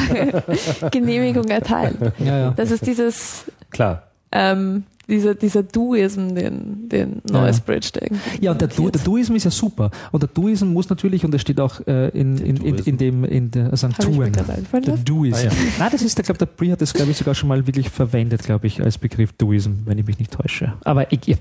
Genehmigung 0.90 1.44
erteilen. 1.44 2.12
Ja, 2.18 2.38
ja. 2.38 2.50
Das 2.56 2.72
ist 2.72 2.84
dieses 2.88 3.44
Klar. 3.70 4.02
Ähm, 4.32 4.84
dieser, 5.08 5.34
dieser 5.34 5.62
Duism, 5.62 6.34
den, 6.34 6.88
den 6.88 7.22
Noise 7.30 7.60
Bridge 7.64 7.90
ja. 7.94 8.16
Ja, 8.40 8.50
und 8.52 8.60
der, 8.60 8.68
du, 8.68 8.90
der 8.90 9.00
Duism 9.02 9.34
ist 9.36 9.44
ja 9.44 9.50
super. 9.50 9.90
Und 10.10 10.22
der 10.22 10.28
Duism 10.28 10.68
muss 10.68 10.88
natürlich, 10.88 11.24
und 11.24 11.32
das 11.32 11.42
steht 11.42 11.60
auch 11.60 11.80
äh, 11.86 12.08
in, 12.08 12.38
in, 12.38 12.56
in, 12.56 12.74
in, 12.76 12.96
dem, 12.96 13.24
in 13.24 13.50
der, 13.50 13.70
also 13.70 13.88
Tuen. 13.88 14.32
Der 14.32 14.96
Duism. 14.96 15.36
Ah, 15.36 15.42
ja. 15.44 15.50
Nein, 15.78 15.88
das 15.92 16.02
ist, 16.02 16.18
ich 16.18 16.24
glaube, 16.24 16.38
der 16.38 16.46
Brie 16.46 16.72
hat 16.72 16.80
das, 16.80 16.92
glaube 16.92 17.12
ich, 17.12 17.16
sogar 17.16 17.34
schon 17.34 17.48
mal 17.48 17.66
wirklich 17.66 17.88
verwendet, 17.88 18.42
glaube 18.42 18.66
ich, 18.66 18.82
als 18.82 18.98
Begriff 18.98 19.32
Duism, 19.32 19.72
wenn 19.84 19.98
ich 19.98 20.06
mich 20.06 20.18
nicht 20.18 20.32
täusche. 20.32 20.72
Aber 20.84 21.12
ich, 21.12 21.28
ich 21.28 21.38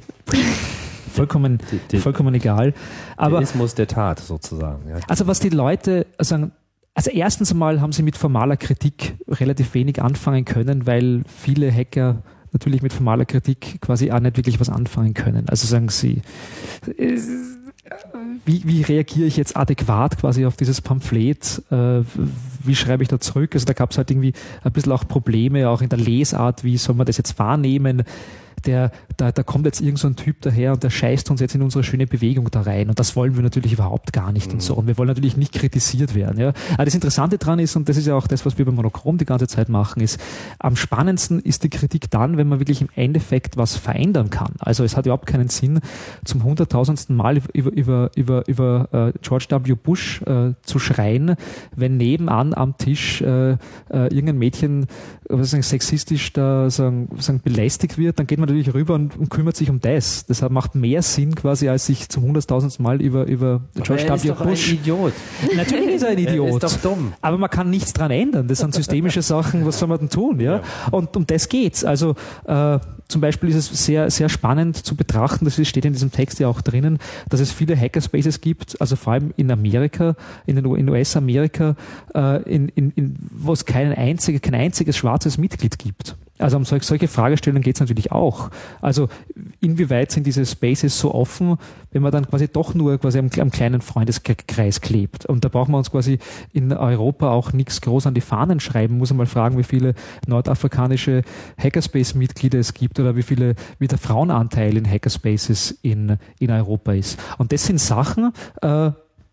vollkommen, 1.11 1.57
die, 1.71 1.79
die, 1.91 1.97
vollkommen 1.97 2.35
egal. 2.35 2.73
Aber, 3.17 3.39
Duismus 3.39 3.73
der 3.73 3.87
Tat, 3.87 4.19
sozusagen. 4.19 4.87
Ja. 4.87 4.97
Also 5.07 5.25
was 5.25 5.39
die 5.39 5.49
Leute 5.49 6.05
sagen, 6.19 6.51
also 6.93 7.09
erstens 7.09 7.51
einmal 7.51 7.81
haben 7.81 7.91
sie 7.91 8.03
mit 8.03 8.15
formaler 8.15 8.57
Kritik 8.57 9.15
relativ 9.27 9.73
wenig 9.73 10.01
anfangen 10.01 10.45
können, 10.45 10.85
weil 10.85 11.23
viele 11.25 11.73
Hacker 11.73 12.21
natürlich 12.55 12.81
mit 12.81 12.93
formaler 12.93 13.25
Kritik 13.25 13.81
quasi 13.81 14.11
auch 14.11 14.19
nicht 14.19 14.37
wirklich 14.37 14.59
was 14.59 14.69
anfangen 14.69 15.13
können. 15.13 15.47
Also 15.49 15.67
sagen 15.67 15.89
sie, 15.89 16.21
wie, 18.45 18.61
wie 18.65 18.81
reagiere 18.81 19.27
ich 19.27 19.37
jetzt 19.37 19.55
adäquat 19.57 20.17
quasi 20.17 20.45
auf 20.45 20.55
dieses 20.55 20.81
Pamphlet? 20.81 21.61
Äh, 21.69 22.01
wie 22.63 22.75
schreibe 22.75 23.03
ich 23.03 23.09
da 23.09 23.19
zurück? 23.19 23.53
Also 23.53 23.65
da 23.65 23.73
gab 23.73 23.91
es 23.91 23.97
halt 23.97 24.09
irgendwie 24.09 24.33
ein 24.63 24.71
bisschen 24.71 24.91
auch 24.91 25.07
Probleme, 25.07 25.69
auch 25.69 25.81
in 25.81 25.89
der 25.89 25.99
Lesart, 25.99 26.63
wie 26.63 26.77
soll 26.77 26.95
man 26.95 27.05
das 27.05 27.17
jetzt 27.17 27.37
wahrnehmen? 27.37 28.03
Der, 28.65 28.91
da, 29.17 29.31
da 29.31 29.43
kommt 29.43 29.65
jetzt 29.65 29.81
irgend 29.81 29.99
so 29.99 30.07
ein 30.07 30.15
Typ 30.15 30.41
daher 30.41 30.73
und 30.73 30.83
der 30.83 30.89
scheißt 30.89 31.29
uns 31.31 31.41
jetzt 31.41 31.55
in 31.55 31.61
unsere 31.61 31.83
schöne 31.83 32.07
Bewegung 32.07 32.49
da 32.51 32.61
rein. 32.61 32.89
Und 32.89 32.99
das 32.99 33.15
wollen 33.15 33.35
wir 33.35 33.43
natürlich 33.43 33.73
überhaupt 33.73 34.13
gar 34.13 34.31
nicht 34.31 34.47
mhm. 34.47 34.53
und 34.53 34.61
so. 34.61 34.73
Mhm. 34.73 34.79
Und 34.79 34.87
wir 34.87 34.97
wollen 34.97 35.07
natürlich 35.07 35.37
nicht 35.37 35.53
kritisiert 35.53 36.15
werden. 36.15 36.39
Ja. 36.39 36.53
Aber 36.73 36.85
das 36.85 36.95
Interessante 36.95 37.37
dran 37.37 37.59
ist, 37.59 37.75
und 37.75 37.89
das 37.89 37.97
ist 37.97 38.07
ja 38.07 38.15
auch 38.15 38.27
das, 38.27 38.45
was 38.45 38.57
wir 38.57 38.65
beim 38.65 38.75
Monochrom 38.75 39.17
die 39.17 39.25
ganze 39.25 39.47
Zeit 39.47 39.69
machen, 39.69 40.01
ist, 40.01 40.19
am 40.59 40.75
spannendsten 40.75 41.39
ist 41.39 41.63
die 41.63 41.69
Kritik 41.69 42.09
dann, 42.11 42.37
wenn 42.37 42.47
man 42.47 42.59
wirklich 42.59 42.81
im 42.81 42.89
Endeffekt 42.95 43.57
was 43.57 43.75
verändern 43.75 44.29
kann. 44.29 44.53
Also 44.59 44.83
es 44.83 44.97
hat 44.97 45.05
überhaupt 45.05 45.27
keinen 45.27 45.49
Sinn, 45.49 45.79
zum 46.23 46.43
hunderttausendsten 46.43 47.15
Mal 47.15 47.37
über, 47.53 47.71
über, 47.71 48.11
über, 48.15 48.47
über 48.47 48.87
äh, 48.91 49.19
George 49.21 49.47
W. 49.49 49.73
Bush 49.75 50.21
äh, 50.23 50.53
zu 50.63 50.79
schreien, 50.79 51.35
wenn 51.75 51.97
nebenan 51.97 52.53
am 52.53 52.77
Tisch 52.77 53.21
äh, 53.21 53.51
äh, 53.51 53.57
irgendein 53.89 54.37
Mädchen 54.37 54.87
was 55.29 55.51
sagen, 55.51 55.63
sexistisch 55.63 56.33
da 56.33 56.69
sagen, 56.69 57.09
sagen, 57.17 57.41
belästigt 57.43 57.97
wird, 57.97 58.19
dann 58.19 58.27
geht 58.27 58.39
man 58.39 58.47
natürlich 58.55 58.73
rüber 58.73 58.95
und, 58.95 59.17
und, 59.17 59.29
kümmert 59.29 59.55
sich 59.55 59.69
um 59.69 59.79
das. 59.79 60.25
Das 60.25 60.41
macht 60.49 60.75
mehr 60.75 61.01
Sinn 61.01 61.35
quasi, 61.35 61.69
als 61.69 61.85
sich 61.85 62.09
zum 62.09 62.23
hunderttausendsten 62.23 62.83
Mal 62.83 63.01
über, 63.01 63.25
über 63.25 63.61
George 63.75 64.07
W. 64.07 64.31
Bush. 64.31 64.69
Ein 64.69 64.75
Idiot. 64.75 65.13
Natürlich 65.55 65.89
ist 65.95 66.03
er 66.03 66.09
ein 66.09 66.17
Idiot. 66.17 66.35
Er 66.45 66.55
ist 66.55 66.63
doch 66.63 66.91
dumm. 66.91 67.13
Aber 67.21 67.37
man 67.37 67.49
kann 67.49 67.69
nichts 67.69 67.93
dran 67.93 68.11
ändern. 68.11 68.47
Das 68.47 68.59
sind 68.59 68.73
systemische 68.73 69.21
Sachen. 69.21 69.65
Was 69.65 69.79
soll 69.79 69.89
man 69.89 69.99
denn 69.99 70.09
tun? 70.09 70.39
Ja? 70.39 70.61
Und 70.91 71.15
um 71.17 71.25
das 71.25 71.49
geht's. 71.49 71.83
Also 71.83 72.15
äh, 72.45 72.79
zum 73.07 73.21
Beispiel 73.21 73.49
ist 73.49 73.55
es 73.55 73.85
sehr, 73.85 74.09
sehr 74.09 74.29
spannend 74.29 74.77
zu 74.77 74.95
betrachten, 74.95 75.45
das 75.45 75.55
steht 75.67 75.85
in 75.85 75.93
diesem 75.93 76.11
Text 76.11 76.39
ja 76.39 76.47
auch 76.47 76.61
drinnen, 76.61 76.97
dass 77.29 77.39
es 77.39 77.51
viele 77.51 77.79
Hackerspaces 77.79 78.41
gibt, 78.41 78.81
also 78.81 78.95
vor 78.95 79.13
allem 79.13 79.31
in 79.37 79.51
Amerika, 79.51 80.15
in 80.45 80.55
den 80.55 80.65
in 80.75 80.89
US-Amerika, 80.89 81.75
äh, 82.15 82.41
in, 82.43 82.69
in, 82.69 82.91
in, 82.91 83.15
wo 83.31 83.53
es 83.53 83.65
kein, 83.65 83.93
einzige, 83.93 84.39
kein 84.39 84.55
einziges 84.55 84.97
schwarzes 84.97 85.37
Mitglied 85.37 85.77
gibt. 85.77 86.15
Also 86.37 86.57
um 86.57 86.65
solche 86.65 87.07
Fragestellungen 87.07 87.63
geht 87.63 87.75
es 87.75 87.79
natürlich 87.79 88.11
auch. 88.11 88.49
Also 88.81 89.07
inwieweit 89.61 90.11
sind 90.11 90.27
diese 90.27 90.45
Spaces 90.45 90.99
so 90.99 91.13
offen, 91.13 91.57
wenn 91.91 92.01
man 92.01 92.11
dann 92.11 92.27
quasi 92.27 92.49
doch 92.49 92.73
nur 92.73 92.97
quasi 92.97 93.19
am, 93.19 93.29
am 93.39 93.51
kleinen 93.51 93.81
Freundeskreis 93.81 94.81
klebt. 94.81 95.25
Und 95.25 95.45
da 95.45 95.49
braucht 95.49 95.69
man 95.69 95.77
uns 95.79 95.91
quasi 95.91 96.19
in 96.51 96.73
Europa 96.73 97.29
auch 97.29 97.53
nichts 97.53 97.79
groß 97.79 98.07
an 98.07 98.13
die 98.13 98.21
Fahnen 98.21 98.59
schreiben. 98.59 98.97
Muss 98.97 99.11
man 99.11 99.19
mal 99.19 99.25
fragen, 99.27 99.57
wie 99.57 99.63
viele 99.63 99.93
nordafrikanische 100.27 101.21
Hackerspace-Mitglieder 101.57 102.59
es 102.59 102.73
gibt 102.73 102.99
oder 102.99 103.15
wie 103.15 103.23
viele, 103.23 103.55
wie 103.79 103.87
der 103.87 103.97
Frauenanteil 103.97 104.75
in 104.75 104.89
Hackerspaces 104.89 105.71
in, 105.83 106.17
in 106.39 106.51
Europa 106.51 106.91
ist. 106.91 107.17
Und 107.37 107.53
das 107.53 107.65
sind 107.65 107.79
Sachen, 107.79 108.33
äh, 108.61 108.91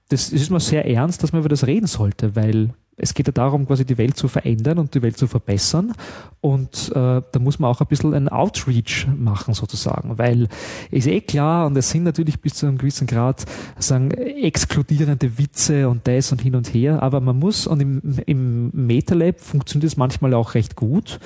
das 0.09 0.29
ist 0.29 0.51
mir 0.51 0.61
sehr 0.61 0.87
ernst, 0.87 1.23
dass 1.23 1.33
man 1.33 1.41
über 1.41 1.49
das 1.49 1.67
reden 1.67 1.87
sollte, 1.87 2.37
weil 2.37 2.75
es 2.97 3.15
geht 3.15 3.27
ja 3.27 3.33
darum, 3.33 3.67
quasi 3.67 3.85
die 3.85 3.97
Welt 3.97 4.17
zu 4.17 4.29
verändern 4.29 4.79
und 4.79 4.95
die 4.95 5.03
Welt 5.03 5.17
zu 5.17 5.27
verbessern. 5.27 5.93
Und 6.41 6.91
äh, 6.91 7.23
da 7.33 7.39
muss 7.41 7.59
man 7.59 7.71
auch 7.71 7.81
ein 7.81 7.87
bisschen 7.87 8.13
ein 8.13 8.29
Outreach 8.29 9.07
machen, 9.17 9.55
sozusagen, 9.55 10.19
weil 10.19 10.49
ist 10.91 11.07
eh 11.07 11.21
klar, 11.21 11.67
und 11.67 11.77
es 11.77 11.91
sind 11.91 12.05
natürlich 12.05 12.41
bis 12.41 12.55
zu 12.55 12.67
einem 12.67 12.79
gewissen 12.79 13.07
Grad 13.07 13.45
sagen, 13.79 14.11
exkludierende 14.11 15.39
Witze 15.39 15.89
und 15.89 16.07
das 16.07 16.33
und 16.33 16.43
hin 16.43 16.55
und 16.55 16.75
her, 16.75 17.03
aber 17.03 17.21
man 17.21 17.39
muss, 17.39 17.67
und 17.67 17.81
im, 17.81 18.01
im 18.27 18.71
MetaLab 18.73 19.41
funktioniert 19.41 19.91
es 19.91 19.97
manchmal 19.97 20.35
auch 20.35 20.55
recht 20.55 20.77
gut, 20.77 21.19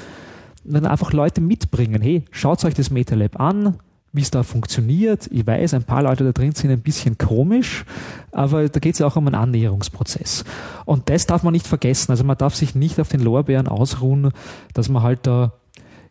dann 0.65 0.87
einfach 0.87 1.13
Leute 1.13 1.41
mitbringen. 1.41 2.01
Hey, 2.03 2.25
schaut 2.31 2.65
euch 2.65 2.75
das 2.75 2.91
MetaLab 2.91 3.41
an, 3.41 3.77
wie 4.17 4.23
es 4.23 4.31
da 4.31 4.43
funktioniert. 4.43 5.29
Ich 5.31 5.47
weiß, 5.47 5.75
ein 5.75 5.85
paar 5.85 6.03
Leute 6.03 6.25
da 6.25 6.33
drin 6.33 6.53
sind 6.53 6.71
ein 6.71 6.81
bisschen 6.81 7.19
komisch, 7.19 7.85
aber 8.33 8.69
da 8.69 8.81
geht 8.81 8.95
es 8.95 8.99
ja 8.99 9.07
auch 9.07 9.17
um 9.17 9.27
einen 9.27 9.35
Annäherungsprozess. 9.35 10.45
Und 10.85 11.09
das 11.11 11.27
darf 11.27 11.43
man 11.43 11.53
nicht 11.53 11.67
vergessen. 11.67 12.11
Also 12.11 12.25
man 12.25 12.39
darf 12.39 12.55
sich 12.55 12.75
nicht 12.75 12.99
auf 13.01 13.09
den 13.09 13.21
Lorbeeren 13.21 13.69
ausruhen, 13.69 14.33
dass 14.75 14.89
man 14.89 15.03
halt 15.03 15.27
da 15.27 15.53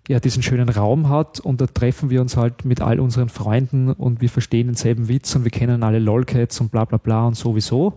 ja 0.07 0.19
diesen 0.19 0.43
schönen 0.43 0.69
Raum 0.69 1.09
hat 1.09 1.39
und 1.39 1.61
da 1.61 1.65
treffen 1.65 2.09
wir 2.11 2.21
uns 2.21 2.37
halt 2.37 2.63
mit 2.63 2.79
all 2.79 2.99
unseren 2.99 3.29
Freunden 3.29 3.91
und 3.91 4.21
wir 4.21 4.29
verstehen 4.29 4.67
denselben 4.67 5.07
Witz 5.07 5.35
und 5.35 5.43
wir 5.43 5.51
kennen 5.51 5.81
alle 5.81 5.99
Lolcats 5.99 6.61
und 6.61 6.71
bla 6.71 6.85
bla 6.85 6.97
bla 6.97 7.25
und 7.25 7.35
sowieso. 7.35 7.93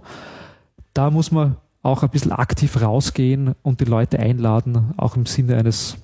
Da 0.94 1.10
muss 1.10 1.30
man 1.30 1.56
auch 1.82 2.02
ein 2.02 2.08
bisschen 2.08 2.32
aktiv 2.32 2.80
rausgehen 2.80 3.54
und 3.62 3.80
die 3.80 3.84
Leute 3.84 4.18
einladen, 4.18 4.94
auch 4.96 5.16
im 5.16 5.26
Sinne 5.26 5.56
eines 5.56 5.98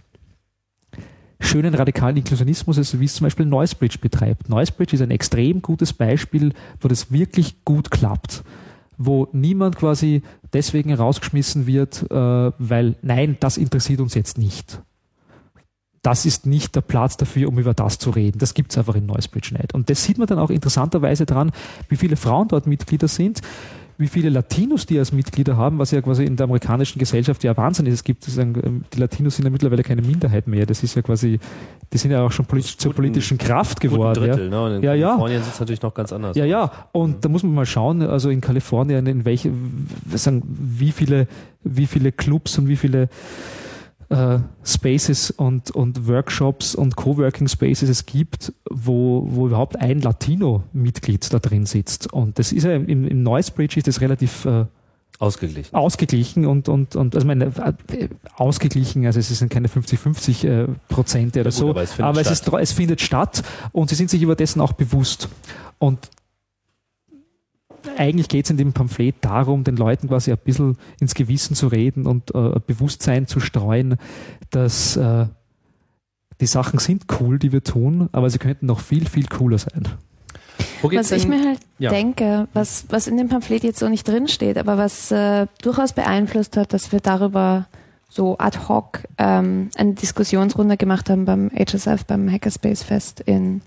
schönen 1.41 1.75
radikalen 1.75 2.17
Inklusionismus, 2.17 2.79
also 2.79 3.01
wie 3.01 3.05
es 3.05 3.15
zum 3.15 3.25
Beispiel 3.25 3.47
Noisebridge 3.47 3.99
betreibt. 3.99 4.49
Noisebridge 4.49 4.97
ist 4.97 5.03
ein 5.03 5.11
extrem 5.11 5.63
gutes 5.63 5.93
Beispiel, 5.93 6.53
wo 6.81 6.89
das 6.89 7.13
wirklich 7.13 7.65
gut 7.65 7.91
klappt 7.91 8.45
wo 8.97 9.29
niemand 9.33 9.77
quasi 9.77 10.23
deswegen 10.53 10.93
rausgeschmissen 10.93 11.67
wird, 11.67 12.11
äh, 12.11 12.15
weil 12.15 12.97
nein, 13.03 13.37
das 13.41 13.57
interessiert 13.57 14.01
uns 14.01 14.15
jetzt 14.15 14.39
nicht. 14.39 14.81
Das 16.03 16.27
ist 16.27 16.45
nicht 16.45 16.77
der 16.77 16.83
Platz 16.83 17.17
dafür, 17.17 17.49
um 17.49 17.59
über 17.59 17.73
das 17.73 17.99
zu 17.99 18.11
reden. 18.11 18.39
Das 18.39 18.53
gibt 18.53 18.73
es 18.73 18.79
einfach 18.79 18.95
in 18.95 19.07
Noisebridge 19.07 19.55
nicht. 19.55 19.73
Und 19.73 19.89
das 19.89 20.05
sieht 20.05 20.19
man 20.19 20.27
dann 20.27 20.39
auch 20.39 20.51
interessanterweise 20.51 21.25
dran, 21.25 21.51
wie 21.89 21.97
viele 21.97 22.17
Frauen 22.17 22.49
dort 22.49 22.67
Mitglieder 22.67 23.09
sind, 23.09 23.41
wie 23.97 24.09
viele 24.09 24.29
Latinos 24.29 24.87
die 24.87 24.99
als 24.99 25.13
Mitglieder 25.13 25.57
haben, 25.57 25.79
was 25.79 25.91
ja 25.91 26.01
quasi 26.01 26.25
in 26.25 26.37
der 26.37 26.45
amerikanischen 26.45 26.99
Gesellschaft 26.99 27.45
ja 27.45 27.57
Wahnsinn 27.57 27.87
ist. 27.87 27.95
Es 27.95 28.05
gibt 28.05 28.25
sozusagen, 28.25 28.55
ähm, 28.65 28.85
die 28.93 29.01
Latinos 29.01 29.37
sind 29.37 29.45
ja 29.45 29.51
mittlerweile 29.51 29.83
keine 29.83 30.03
Minderheit 30.03 30.47
mehr. 30.47 30.67
Das 30.67 30.83
ist 30.83 30.95
ja 30.95 31.03
quasi, 31.03 31.39
die 31.93 31.99
sind 31.99 32.11
ja 32.11 32.23
auch 32.23 32.33
schon 32.33 32.47
politisch, 32.47 32.77
zur 32.77 32.93
politischen 32.93 33.39
Kraft 33.39 33.81
geworden. 33.81 34.25
Drittel, 34.25 34.51
ja. 34.51 34.69
Ne? 34.69 34.77
in 34.77 34.83
ja, 34.83 34.93
Kalifornien 34.93 35.39
ja. 35.39 35.45
sieht 35.45 35.55
es 35.55 35.61
natürlich 35.61 35.83
noch 35.83 35.95
ganz 35.95 36.13
anders. 36.13 36.37
Ja, 36.37 36.45
ja. 36.45 36.71
Und 36.93 37.17
mhm. 37.17 37.21
da 37.21 37.29
muss 37.29 37.43
man 37.43 37.55
mal 37.55 37.67
schauen, 37.67 38.03
also 38.03 38.31
in 38.31 38.41
Kalifornien, 38.41 39.07
in 39.07 39.25
welche, 39.25 39.53
sagen, 40.15 40.43
wie 40.47 40.93
viele, 40.93 41.29
wie 41.63 41.87
viele 41.87 42.13
Clubs 42.13 42.59
und 42.59 42.69
wie 42.69 42.77
viele 42.77 43.09
äh, 44.15 44.39
Spaces 44.65 45.31
und, 45.33 45.73
und 45.73 46.07
Workshops 46.07 46.75
und 46.75 46.95
Coworking 46.95 47.49
Spaces 47.49 47.89
es 47.89 48.07
gibt, 48.07 48.53
wo, 48.71 49.27
wo 49.29 49.47
überhaupt 49.49 49.77
ein 49.77 50.01
Latino-Mitglied 50.01 51.33
da 51.33 51.41
drin 51.41 51.67
sitzt. 51.67 52.13
Und 52.13 52.39
das 52.39 52.53
ist 52.53 52.65
ja 52.65 52.75
im, 52.75 52.89
im 52.89 53.23
Noisebridge 53.23 53.79
ist 53.79 53.89
das 53.89 54.01
relativ 54.01 54.45
äh, 54.45 54.67
Ausgeglichen. 55.19 55.75
Ausgeglichen 55.75 56.45
und, 56.47 56.69
und, 56.69 56.97
und 56.97 57.15
also 57.15 57.27
meine, 57.27 57.47
äh, 57.47 58.09
ausgeglichen, 58.37 59.07
also 59.07 59.21
es 59.21 59.29
sind 59.29 59.49
keine 59.49 59.69
50-50 59.69 60.47
äh, 60.47 60.69
Prozente 60.89 61.41
oder 61.41 61.51
ja, 61.51 61.57
gut, 61.57 61.59
so, 61.59 61.71
aber, 61.71 61.83
es 61.83 61.93
findet, 61.93 62.09
aber 62.09 62.21
es, 62.21 62.31
ist, 62.31 62.49
es 62.49 62.73
findet 62.73 63.01
statt 63.01 63.43
und 63.73 63.91
sie 63.91 63.95
sind 63.95 64.11
sich 64.11 64.23
über 64.23 64.35
dessen 64.35 64.61
auch 64.61 64.73
bewusst. 64.73 65.29
Und 65.79 66.11
eigentlich 67.97 68.29
geht 68.29 68.45
es 68.45 68.51
in 68.51 68.57
dem 68.57 68.73
Pamphlet 68.73 69.17
darum, 69.21 69.65
den 69.65 69.77
Leuten 69.77 70.09
quasi 70.09 70.31
ein 70.33 70.39
bisschen 70.39 70.77
ins 71.01 71.15
Gewissen 71.15 71.55
zu 71.55 71.69
reden 71.69 72.07
und 72.07 72.35
äh, 72.35 72.61
Bewusstsein 72.67 73.27
zu 73.27 73.41
streuen, 73.41 73.97
dass 74.51 74.97
äh, 74.97 75.27
die 76.41 76.47
Sachen 76.47 76.79
sind 76.79 77.05
cool, 77.21 77.39
die 77.39 77.53
wir 77.53 77.63
tun, 77.63 78.09
aber 78.13 78.31
sie 78.31 78.39
könnten 78.39 78.67
noch 78.67 78.81
viel, 78.81 79.07
viel 79.09 79.27
cooler 79.27 79.59
sein. 79.59 79.89
Was 80.83 81.13
ich 81.13 81.27
mir 81.27 81.43
halt 81.43 81.61
ja. 81.79 81.91
denke, 81.91 82.47
was, 82.53 82.85
was 82.91 83.07
in 83.07 83.17
dem 83.17 83.29
Pamphlet 83.29 83.65
jetzt 83.65 83.79
so 83.79 83.89
nicht 83.89 84.07
drinsteht, 84.07 84.59
aber 84.59 84.77
was 84.77 85.11
äh, 85.11 85.47
durchaus 85.63 85.93
beeinflusst 85.95 86.57
hat, 86.57 86.73
dass 86.73 86.93
wir 86.93 87.01
darüber 87.01 87.67
so 88.09 88.37
ad 88.39 88.59
hoc 88.69 89.01
ähm, 89.19 89.71
eine 89.77 89.95
Diskussionsrunde 89.95 90.77
gemacht 90.77 91.11
haben 91.11 91.25
beim 91.25 91.51
HSF, 91.51 92.05
beim 92.05 92.31
Hackerspace 92.31 92.83
Fest 92.83 93.21
in 93.21 93.63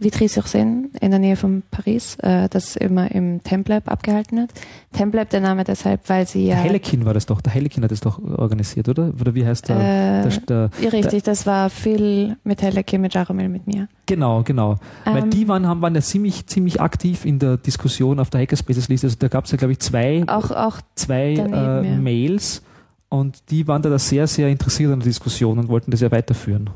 Vitry-sur-Seine 0.00 0.90
in 1.00 1.10
der 1.10 1.18
Nähe 1.18 1.36
von 1.36 1.62
Paris, 1.70 2.16
äh, 2.22 2.48
das 2.48 2.76
immer 2.76 3.10
im 3.10 3.42
Templab 3.42 3.90
abgehalten 3.90 4.40
hat. 4.40 4.50
Templab 4.92 5.30
der 5.30 5.40
Name 5.40 5.64
deshalb, 5.64 6.08
weil 6.08 6.26
sie 6.26 6.46
ja... 6.46 6.54
Der 6.54 6.64
Hellekin 6.64 7.04
war 7.04 7.14
das 7.14 7.26
doch, 7.26 7.40
der 7.40 7.52
Hellekin 7.52 7.82
hat 7.82 7.90
das 7.90 8.00
doch 8.00 8.20
organisiert, 8.22 8.88
oder? 8.88 9.12
Oder 9.20 9.34
wie 9.34 9.44
heißt 9.44 9.68
der? 9.68 9.76
Äh, 9.76 10.28
der, 10.46 10.68
der 10.68 10.92
richtig, 10.92 11.22
der, 11.22 11.32
das 11.32 11.46
war 11.46 11.70
Phil 11.70 12.36
mit 12.44 12.62
Hellekin, 12.62 13.00
mit 13.00 13.14
Jaromil, 13.14 13.48
mit 13.48 13.66
mir. 13.66 13.88
Genau, 14.06 14.42
genau. 14.42 14.76
Ähm, 15.04 15.14
weil 15.14 15.28
die 15.30 15.48
waren, 15.48 15.66
haben, 15.66 15.82
waren 15.82 15.94
ja 15.94 16.00
ziemlich, 16.00 16.46
ziemlich 16.46 16.80
aktiv 16.80 17.24
in 17.24 17.38
der 17.38 17.56
Diskussion 17.56 18.20
auf 18.20 18.30
der 18.30 18.40
Hackerspaces-Liste. 18.40 19.06
Also 19.08 19.16
da 19.18 19.28
gab 19.28 19.44
es 19.44 19.50
ja, 19.50 19.58
glaube 19.58 19.72
ich, 19.72 19.80
zwei, 19.80 20.24
auch, 20.26 20.50
auch 20.50 20.78
zwei 20.94 21.34
daneben, 21.36 21.84
äh, 21.84 21.90
ja. 21.90 21.96
Mails 21.96 22.62
und 23.08 23.50
die 23.50 23.66
waren 23.66 23.82
da 23.82 23.98
sehr, 23.98 24.26
sehr 24.26 24.48
interessiert 24.48 24.92
an 24.92 25.00
der 25.00 25.08
Diskussion 25.08 25.58
und 25.58 25.68
wollten 25.68 25.90
das 25.90 26.00
ja 26.00 26.10
weiterführen. 26.10 26.70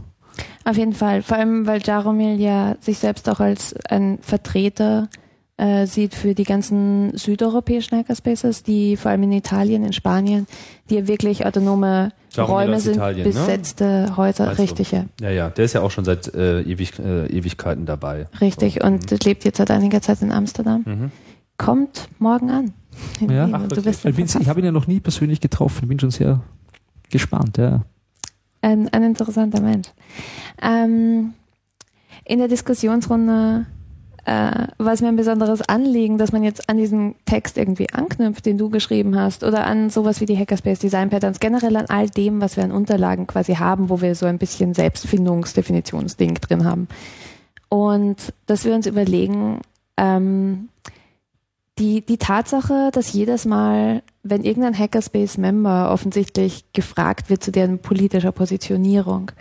Auf 0.65 0.77
jeden 0.77 0.93
Fall, 0.93 1.23
vor 1.23 1.37
allem 1.37 1.67
weil 1.67 1.81
Jaromil 1.83 2.41
ja 2.41 2.77
sich 2.81 2.99
selbst 2.99 3.29
auch 3.29 3.41
als 3.41 3.75
ein 3.89 4.19
Vertreter 4.23 5.09
äh, 5.57 5.87
sieht 5.87 6.15
für 6.15 6.35
die 6.35 6.45
ganzen 6.45 7.17
südeuropäischen 7.17 7.99
Hackerspaces, 7.99 8.63
die 8.63 8.97
vor 8.97 9.11
allem 9.11 9.25
in 9.25 9.33
Italien, 9.33 9.85
in 9.85 9.93
Spanien, 9.93 10.47
die 10.89 10.97
ja 10.97 11.09
wirklich 11.09 11.45
autonome 11.45 12.11
Jaromil 12.33 12.55
Räume 12.55 12.81
sind, 12.81 12.97
Italien, 12.97 13.19
ne? 13.19 13.25
besetzte 13.25 13.85
ne? 13.85 14.17
Häuser, 14.17 14.47
weißt 14.49 14.61
richtig, 14.61 14.93
ja. 14.93 15.05
Ja, 15.21 15.31
ja, 15.31 15.51
der 15.51 15.65
ist 15.65 15.75
ja 15.75 15.83
auch 15.83 15.91
schon 15.91 16.05
seit 16.05 16.35
äh, 16.35 16.63
ewig, 16.63 16.99
äh, 16.99 17.27
Ewigkeiten 17.27 17.87
dabei. 17.87 18.27
Richtig, 18.41 18.79
so. 18.81 18.87
und 18.87 19.11
mhm. 19.11 19.19
lebt 19.25 19.45
jetzt 19.45 19.59
seit 19.59 19.71
einiger 19.71 20.01
Zeit 20.01 20.23
in 20.23 20.33
Amsterdam. 20.33 20.83
Mhm. 20.85 21.11
Kommt 21.59 22.09
morgen 22.19 22.51
an. 22.51 22.73
Ja, 23.29 23.49
Ach, 23.53 23.63
ich 23.71 24.49
habe 24.49 24.61
ihn 24.61 24.67
ja 24.67 24.73
noch 24.73 24.87
nie 24.87 25.01
persönlich 25.01 25.41
getroffen, 25.41 25.89
bin 25.89 26.01
schon 26.01 26.11
sehr 26.11 26.41
gespannt, 27.11 27.59
ja 27.59 27.83
ein, 28.63 28.89
ein 28.89 29.03
interessanter 29.03 29.61
Mensch. 29.61 29.89
Ähm, 30.61 31.35
in 32.25 32.39
der 32.39 32.49
Diskussionsrunde 32.49 33.67
äh, 34.25 34.67
war 34.79 34.93
es 34.93 35.01
mir 35.01 35.09
ein 35.09 35.17
besonderes 35.17 35.63
Anliegen, 35.63 36.17
dass 36.17 36.33
man 36.33 36.45
jetzt 36.45 36.69
an 36.69 36.77
diesen 36.77 37.17
Text 37.25 37.59
irgendwie 37.59 37.91
anknüpft, 37.93 38.47
den 38.47 38.59
du 38.59 38.71
geschrieben 38.71 39.19
hast, 39.19 39.43
oder 39.43 39.67
an 39.67 39.91
sowas 39.91 40.21
wie 40.21 40.27
die 40.27 40.39
Hackerspace 40.39 40.79
Design 40.79 41.11
Patterns, 41.11 41.41
generell 41.41 41.77
an 41.77 41.87
all 41.87 42.09
dem, 42.09 42.41
was 42.41 42.57
wir 42.57 42.65
an 42.65 42.73
Unterlagen 42.73 43.27
quasi 43.27 43.55
haben, 43.55 43.91
wo 43.91 44.01
wir 44.01 44.15
so 44.15 44.27
ein 44.27 44.39
bisschen 44.39 44.75
Selbstfindungsdefinitionsding 44.75 46.35
drin 46.35 46.65
haben. 46.65 46.89
Und 47.69 48.33
dass 48.47 48.65
wir 48.65 48.75
uns 48.75 48.87
überlegen, 48.87 49.61
ähm, 49.97 50.69
die, 51.79 52.03
die 52.03 52.19
Tatsache, 52.19 52.91
dass 52.93 53.13
jedes 53.13 53.45
Mal, 53.45 54.03
wenn 54.23 54.45
irgendein 54.45 54.79
Hackerspace-Member 54.79 55.91
offensichtlich 55.93 56.65
gefragt 56.73 57.29
wird 57.29 57.43
zu 57.43 57.51
deren 57.51 57.79
politischer 57.81 58.33
Positionierung, 58.33 59.33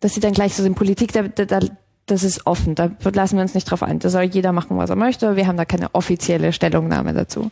dass 0.00 0.14
sie 0.14 0.20
dann 0.20 0.34
gleich 0.34 0.54
so 0.54 0.62
sind, 0.62 0.74
Politik, 0.74 1.12
da, 1.12 1.22
da, 1.22 1.60
das 2.06 2.24
ist 2.24 2.46
offen, 2.46 2.74
da 2.74 2.90
lassen 3.12 3.36
wir 3.36 3.42
uns 3.42 3.54
nicht 3.54 3.70
drauf 3.70 3.82
ein. 3.82 3.98
Da 3.98 4.10
soll 4.10 4.24
jeder 4.24 4.52
machen, 4.52 4.76
was 4.76 4.90
er 4.90 4.96
möchte. 4.96 5.36
Wir 5.36 5.46
haben 5.46 5.56
da 5.56 5.64
keine 5.64 5.94
offizielle 5.94 6.52
Stellungnahme 6.52 7.12
dazu. 7.14 7.50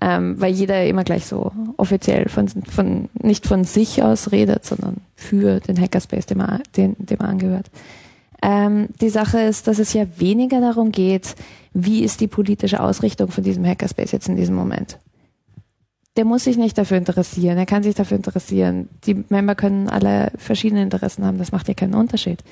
Ähm, 0.00 0.40
weil 0.40 0.52
jeder 0.52 0.84
immer 0.86 1.04
gleich 1.04 1.24
so 1.24 1.52
offiziell 1.76 2.28
von, 2.28 2.48
von, 2.48 3.08
nicht 3.14 3.46
von 3.46 3.62
sich 3.62 4.02
aus 4.02 4.32
redet, 4.32 4.64
sondern 4.64 4.96
für 5.14 5.60
den 5.60 5.80
Hackerspace, 5.80 6.26
dem 6.26 6.40
er, 6.40 6.60
den, 6.76 6.96
dem 6.98 7.20
er 7.20 7.28
angehört. 7.28 7.70
Ähm, 8.42 8.88
die 9.00 9.08
Sache 9.08 9.40
ist, 9.40 9.68
dass 9.68 9.78
es 9.78 9.92
ja 9.92 10.04
weniger 10.18 10.60
darum 10.60 10.90
geht, 10.90 11.36
wie 11.72 12.02
ist 12.02 12.20
die 12.20 12.26
politische 12.26 12.80
Ausrichtung 12.80 13.30
von 13.30 13.44
diesem 13.44 13.64
Hackerspace 13.64 14.12
jetzt 14.12 14.28
in 14.28 14.36
diesem 14.36 14.56
Moment. 14.56 14.98
Der 16.16 16.24
muss 16.24 16.44
sich 16.44 16.56
nicht 16.56 16.78
dafür 16.78 16.96
interessieren, 16.96 17.58
er 17.58 17.66
kann 17.66 17.82
sich 17.82 17.94
dafür 17.94 18.16
interessieren. 18.16 18.88
Die 19.04 19.24
Member 19.28 19.54
können 19.54 19.88
alle 19.88 20.30
verschiedene 20.36 20.82
Interessen 20.82 21.24
haben, 21.24 21.38
das 21.38 21.50
macht 21.50 21.68
ja 21.68 21.74
keinen 21.74 21.94
Unterschied. 21.94 22.44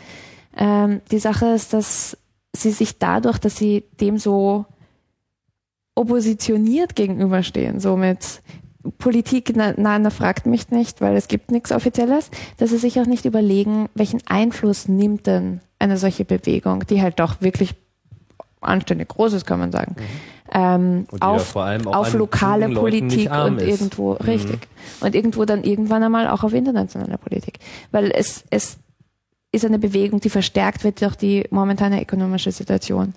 Ähm, 0.56 1.00
die 1.10 1.18
Sache 1.18 1.46
ist, 1.46 1.72
dass 1.72 2.16
sie 2.54 2.72
sich 2.72 2.98
dadurch, 2.98 3.38
dass 3.38 3.56
sie 3.56 3.84
dem 4.00 4.18
so 4.18 4.66
oppositioniert 5.94 6.96
gegenüberstehen, 6.96 7.80
so 7.80 7.96
mit 7.96 8.42
Politik, 8.98 9.52
na, 9.54 9.74
na, 9.76 10.10
fragt 10.10 10.46
mich 10.46 10.70
nicht, 10.70 11.00
weil 11.00 11.16
es 11.16 11.28
gibt 11.28 11.50
nichts 11.50 11.70
Offizielles, 11.70 12.30
dass 12.56 12.70
sie 12.70 12.78
sich 12.78 12.98
auch 13.00 13.06
nicht 13.06 13.24
überlegen, 13.24 13.88
welchen 13.94 14.20
Einfluss 14.26 14.88
nimmt 14.88 15.26
denn 15.26 15.60
eine 15.78 15.98
solche 15.98 16.24
Bewegung, 16.24 16.84
die 16.86 17.00
halt 17.00 17.20
doch 17.20 17.40
wirklich 17.40 17.74
anständig 18.60 19.08
groß 19.08 19.34
ist, 19.34 19.46
kann 19.46 19.60
man 19.60 19.72
sagen. 19.72 19.96
Mhm. 19.98 20.02
Ähm, 20.54 21.06
auf, 21.20 21.56
auf 21.56 22.12
lokale 22.12 22.68
Politik 22.68 23.30
und 23.30 23.60
ist. 23.60 23.68
irgendwo, 23.68 24.12
mhm. 24.12 24.26
richtig. 24.26 24.68
Und 25.00 25.14
irgendwo 25.14 25.44
dann 25.46 25.64
irgendwann 25.64 26.02
einmal 26.02 26.28
auch 26.28 26.44
auf 26.44 26.52
internationale 26.52 27.16
Politik. 27.16 27.58
Weil 27.90 28.10
es, 28.14 28.44
es 28.50 28.76
ist 29.50 29.64
eine 29.64 29.78
Bewegung, 29.78 30.20
die 30.20 30.30
verstärkt 30.30 30.84
wird 30.84 31.00
durch 31.00 31.16
die 31.16 31.44
momentane 31.50 32.02
ökonomische 32.02 32.52
Situation. 32.52 33.14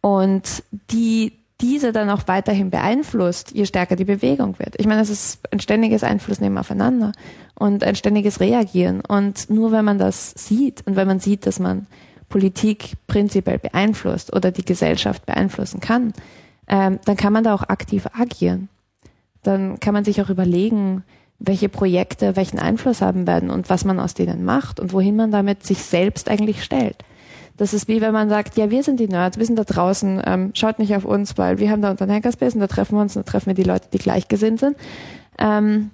Und 0.00 0.62
die 0.90 1.32
diese 1.60 1.92
dann 1.92 2.10
auch 2.10 2.22
weiterhin 2.26 2.70
beeinflusst, 2.70 3.52
je 3.52 3.64
stärker 3.64 3.96
die 3.96 4.04
Bewegung 4.04 4.58
wird. 4.58 4.74
Ich 4.78 4.86
meine, 4.86 5.02
es 5.02 5.10
ist 5.10 5.40
ein 5.50 5.60
ständiges 5.60 6.02
Einflussnehmen 6.02 6.58
aufeinander 6.58 7.12
und 7.54 7.84
ein 7.84 7.94
ständiges 7.94 8.40
Reagieren. 8.40 9.00
Und 9.00 9.48
nur 9.50 9.70
wenn 9.70 9.84
man 9.84 9.98
das 9.98 10.32
sieht 10.32 10.86
und 10.86 10.96
wenn 10.96 11.06
man 11.06 11.20
sieht, 11.20 11.46
dass 11.46 11.60
man 11.60 11.86
Politik 12.28 12.94
prinzipiell 13.06 13.58
beeinflusst 13.58 14.34
oder 14.34 14.50
die 14.50 14.64
Gesellschaft 14.64 15.24
beeinflussen 15.26 15.80
kann, 15.80 16.12
ähm, 16.68 16.98
dann 17.04 17.16
kann 17.16 17.32
man 17.32 17.44
da 17.44 17.54
auch 17.54 17.62
aktiv 17.62 18.06
agieren. 18.12 18.68
Dann 19.42 19.78
kann 19.80 19.94
man 19.94 20.04
sich 20.04 20.22
auch 20.22 20.30
überlegen, 20.30 21.04
welche 21.38 21.68
Projekte 21.68 22.36
welchen 22.36 22.58
Einfluss 22.58 23.02
haben 23.02 23.26
werden 23.26 23.50
und 23.50 23.68
was 23.68 23.84
man 23.84 24.00
aus 24.00 24.14
denen 24.14 24.44
macht 24.44 24.80
und 24.80 24.92
wohin 24.92 25.16
man 25.16 25.30
damit 25.30 25.64
sich 25.64 25.78
selbst 25.78 26.28
eigentlich 26.28 26.62
stellt. 26.62 27.04
Das 27.56 27.72
ist 27.72 27.86
wie 27.86 28.00
wenn 28.00 28.12
man 28.12 28.28
sagt, 28.28 28.56
ja, 28.56 28.70
wir 28.70 28.82
sind 28.82 28.98
die 28.98 29.08
Nerds, 29.08 29.38
wir 29.38 29.46
sind 29.46 29.58
da 29.58 29.64
draußen, 29.64 30.22
ähm, 30.26 30.50
schaut 30.54 30.78
nicht 30.78 30.94
auf 30.94 31.04
uns, 31.04 31.38
weil 31.38 31.58
wir 31.58 31.70
haben 31.70 31.82
da 31.82 31.90
unseren 31.90 32.10
Hackerspace 32.10 32.54
und 32.54 32.60
da 32.60 32.66
treffen 32.66 32.96
wir 32.96 33.02
uns 33.02 33.16
und 33.16 33.26
da 33.26 33.30
treffen 33.30 33.46
wir 33.46 33.54
die 33.54 33.62
Leute, 33.62 33.88
die 33.92 33.98
gleichgesinnt 33.98 34.60
sind. 34.60 34.76
Ähm, 35.38 35.90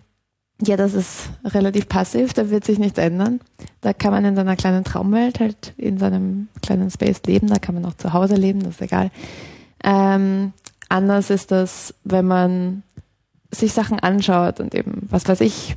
ja, 0.63 0.77
das 0.77 0.95
ist 0.95 1.31
relativ 1.45 1.89
passiv, 1.89 2.33
da 2.33 2.51
wird 2.51 2.65
sich 2.65 2.79
nichts 2.79 2.99
ändern. 2.99 3.41
Da 3.81 3.93
kann 3.93 4.13
man 4.13 4.25
in 4.25 4.37
seiner 4.37 4.57
kleinen 4.57 4.85
Traumwelt 4.85 5.41
halt 5.41 5.75
in 5.77 5.99
seinem 5.99 6.49
kleinen 6.63 6.91
Space 6.91 7.23
leben, 7.27 7.49
da 7.49 7.59
kann 7.59 7.75
man 7.75 7.85
auch 7.85 7.95
zu 7.95 8.13
Hause 8.13 8.35
leben, 8.35 8.61
das 8.61 8.75
ist 8.75 8.83
egal. 8.83 9.11
Ähm, 9.85 10.53
anders 10.89 11.31
ist 11.31 11.51
das, 11.51 11.95
wenn 12.05 12.27
man 12.27 12.83
sich 13.51 13.73
Sachen 13.73 13.99
anschaut 13.99 14.61
und 14.61 14.75
eben, 14.75 15.09
was 15.11 15.29
weiß 15.29 15.41
ich, 15.41 15.77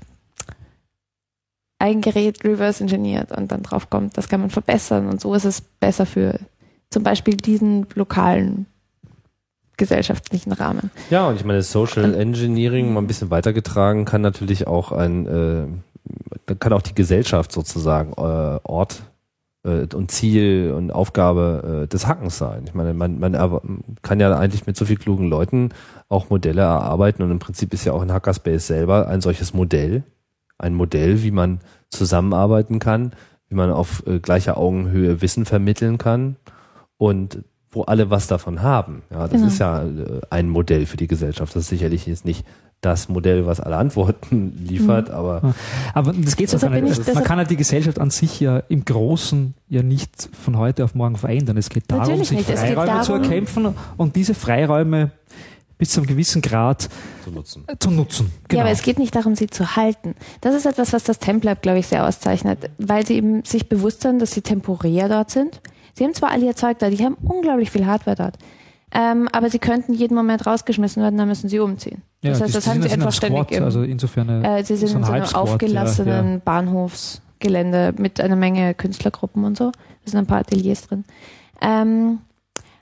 ein 1.80 2.01
Gerät 2.01 2.43
reverse 2.43 2.84
engineert 2.84 3.31
und 3.31 3.51
dann 3.51 3.63
drauf 3.63 3.89
kommt, 3.89 4.17
das 4.17 4.30
kann 4.30 4.39
man 4.39 4.49
verbessern 4.49 5.09
und 5.09 5.19
so 5.19 5.34
ist 5.34 5.45
es 5.45 5.61
besser 5.61 6.05
für 6.05 6.39
zum 6.89 7.03
Beispiel 7.03 7.35
diesen 7.35 7.88
lokalen 7.95 8.67
gesellschaftlichen 9.75 10.51
Rahmen. 10.51 10.91
Ja, 11.09 11.27
und 11.27 11.35
ich 11.35 11.43
meine, 11.43 11.61
Social 11.63 12.13
Engineering 12.13 12.93
mal 12.93 13.01
ein 13.01 13.07
bisschen 13.07 13.31
weitergetragen 13.31 14.05
kann 14.05 14.21
natürlich 14.21 14.67
auch 14.67 14.91
ein, 14.91 15.27
äh, 16.47 16.55
kann 16.55 16.73
auch 16.73 16.84
die 16.84 16.95
Gesellschaft 16.95 17.51
sozusagen 17.51 18.13
äh, 18.13 18.59
Ort 18.63 19.03
und 19.64 20.11
Ziel 20.11 20.73
und 20.76 20.91
Aufgabe 20.91 21.84
äh, 21.84 21.88
des 21.88 22.06
Hackens 22.06 22.38
sein. 22.38 22.65
Ich 22.68 22.73
meine, 22.73 22.94
man, 22.94 23.19
man 23.19 23.34
kann 24.02 24.19
ja 24.19 24.35
eigentlich 24.38 24.68
mit 24.68 24.76
so 24.76 24.84
vielen 24.85 24.99
klugen 24.99 25.30
Leuten 25.30 25.69
auch 26.10 26.30
Modelle 26.30 26.61
erarbeiten 26.61 27.23
und 27.23 27.31
im 27.31 27.40
Prinzip 27.40 27.73
ist 27.73 27.85
ja 27.85 27.94
auch 27.94 28.03
in 28.03 28.11
Hackerspace 28.11 28.68
selber 28.68 29.07
ein 29.07 29.22
solches 29.22 29.53
Modell, 29.53 30.03
ein 30.57 30.73
Modell, 30.73 31.23
wie 31.23 31.31
man 31.31 31.60
zusammenarbeiten 31.90 32.80
kann, 32.80 33.14
wie 33.48 33.56
man 33.56 33.72
auf 33.72 34.06
äh, 34.06 34.19
gleicher 34.19 34.57
Augenhöhe 34.57 35.22
Wissen 35.22 35.45
vermitteln 35.45 35.98
kann 35.98 36.35
und 36.98 37.44
wo 37.72 37.84
alle 37.84 38.10
was 38.10 38.27
davon 38.27 38.61
haben. 38.61 39.03
Ja, 39.10 39.22
das 39.22 39.31
genau. 39.31 39.48
ist 39.48 39.60
ja 39.60 39.84
äh, 39.84 40.22
ein 40.30 40.49
Modell 40.49 40.85
für 40.85 40.98
die 40.98 41.07
Gesellschaft. 41.07 41.56
Das 41.56 41.64
ist 41.64 41.69
sicherlich 41.69 42.06
jetzt 42.06 42.26
nicht 42.26 42.45
das 42.85 43.10
Modell, 43.10 43.45
was 43.45 43.60
alle 43.60 43.77
Antworten 43.77 44.53
liefert, 44.68 45.10
mhm. 45.10 45.15
aber. 45.15 45.55
Aber 45.93 46.14
das 46.14 46.35
geht 46.35 46.49
so 46.49 46.57
nicht. 46.57 46.99
Also 46.99 47.14
man 47.14 47.23
kann 47.23 47.39
ja 47.39 47.45
die 47.45 47.57
Gesellschaft 47.57 47.99
an 47.99 48.10
sich 48.10 48.39
ja 48.39 48.60
im 48.69 48.85
Großen 48.85 49.53
ja 49.69 49.81
nicht 49.81 50.30
von 50.43 50.57
heute 50.57 50.84
auf 50.84 50.95
morgen 50.95 51.15
verändern. 51.15 51.57
Es 51.57 51.69
geht 51.69 51.85
darum, 51.88 52.03
Natürlich 52.03 52.30
sich 52.30 52.38
nicht. 52.38 52.51
Freiräume 52.51 52.85
darum, 52.85 53.03
zu 53.03 53.14
erkämpfen 53.14 53.76
und 53.97 54.15
diese 54.15 54.34
Freiräume 54.34 55.11
bis 55.77 55.89
zu 55.89 55.99
einem 55.99 56.07
gewissen 56.07 56.41
Grad 56.41 56.88
zu 57.23 57.31
nutzen. 57.31 57.65
Zu 57.80 57.91
nutzen. 57.91 58.31
Genau. 58.47 58.60
Ja, 58.60 58.64
aber 58.64 58.72
es 58.72 58.84
geht 58.84 58.99
nicht 58.99 59.15
darum, 59.15 59.35
sie 59.35 59.47
zu 59.47 59.76
halten. 59.76 60.15
Das 60.41 60.55
ist 60.55 60.65
etwas, 60.65 60.93
was 60.93 61.03
das 61.03 61.19
Templab, 61.19 61.61
glaube 61.61 61.80
ich, 61.80 61.88
sehr 61.88 62.05
auszeichnet, 62.05 62.69
weil 62.77 63.05
sie 63.05 63.15
eben 63.15 63.43
sich 63.43 63.68
bewusst 63.68 64.01
sind, 64.01 64.22
dass 64.22 64.31
sie 64.31 64.41
temporär 64.41 65.10
dort 65.10 65.31
sind. 65.31 65.61
Sie 65.93 66.03
haben 66.03 66.14
zwar 66.14 66.31
alle 66.31 66.45
ihr 66.45 66.55
Zeug 66.55 66.80
da, 66.80 66.89
die 66.89 67.03
haben 67.03 67.15
unglaublich 67.15 67.72
viel 67.72 67.85
Hardware 67.85 68.15
dort. 68.15 68.38
Ähm, 68.95 69.27
aber 69.31 69.49
sie 69.49 69.57
könnten 69.57 69.93
jeden 69.93 70.15
Moment 70.15 70.45
rausgeschmissen 70.45 71.01
werden, 71.01 71.17
dann 71.17 71.27
müssen 71.27 71.49
sie 71.49 71.59
umziehen. 71.59 72.03
Ja, 72.21 72.31
das 72.31 72.41
heißt, 72.41 72.55
das 72.55 72.67
haben 72.67 72.81
sie 72.83 72.91
einfach 72.91 73.11
ständig 73.11 73.51
im, 73.51 73.63
also 73.63 73.81
insofern 73.81 74.29
eine, 74.29 74.59
äh, 74.59 74.63
Sie 74.63 74.75
sind 74.75 74.89
so 74.89 74.97
in 74.97 75.03
so 75.03 75.11
einem 75.11 75.25
aufgelassenen 75.33 76.25
ja, 76.25 76.33
ja. 76.33 76.41
Bahnhofsgelände 76.45 77.95
mit 77.97 78.21
einer 78.21 78.35
Menge 78.35 78.75
Künstlergruppen 78.75 79.45
und 79.45 79.57
so. 79.57 79.71
Da 79.71 80.11
sind 80.11 80.19
ein 80.19 80.27
paar 80.27 80.39
Ateliers 80.39 80.87
drin. 80.87 81.05
Ähm, 81.59 82.19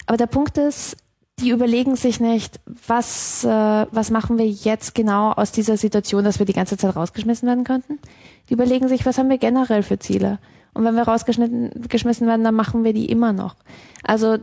aber 0.06 0.18
der 0.18 0.28
Punkt 0.28 0.58
ist, 0.58 0.98
die 1.40 1.50
überlegen 1.50 1.96
sich 1.96 2.20
nicht, 2.20 2.60
was, 2.66 3.46
äh, 3.46 3.48
was 3.48 4.12
machen 4.12 4.38
wir 4.38 4.48
jetzt 4.48 4.94
genau 4.94 5.32
aus 5.32 5.54
dieser 5.54 5.78
Situation, 5.78 6.26
dass 6.26 6.40
wir 6.40 6.46
die 6.46 6.54
ganze 6.54 6.76
Zeit 6.78 6.96
rausgeschmissen 6.96 7.48
werden 7.48 7.64
könnten. 7.64 8.00
Die 8.50 8.54
überlegen 8.54 8.90
sich, 8.90 9.06
was 9.06 9.18
haben 9.18 9.30
wir 9.30 9.38
generell 9.38 9.82
für 9.82 9.98
Ziele. 9.98 10.40
Und 10.74 10.84
wenn 10.84 10.96
wir 10.96 11.04
rausgeschmissen 11.04 12.28
werden, 12.28 12.44
dann 12.44 12.56
machen 12.56 12.84
wir 12.84 12.94
die 12.94 13.06
immer 13.06 13.34
noch. 13.34 13.56
Also 14.04 14.38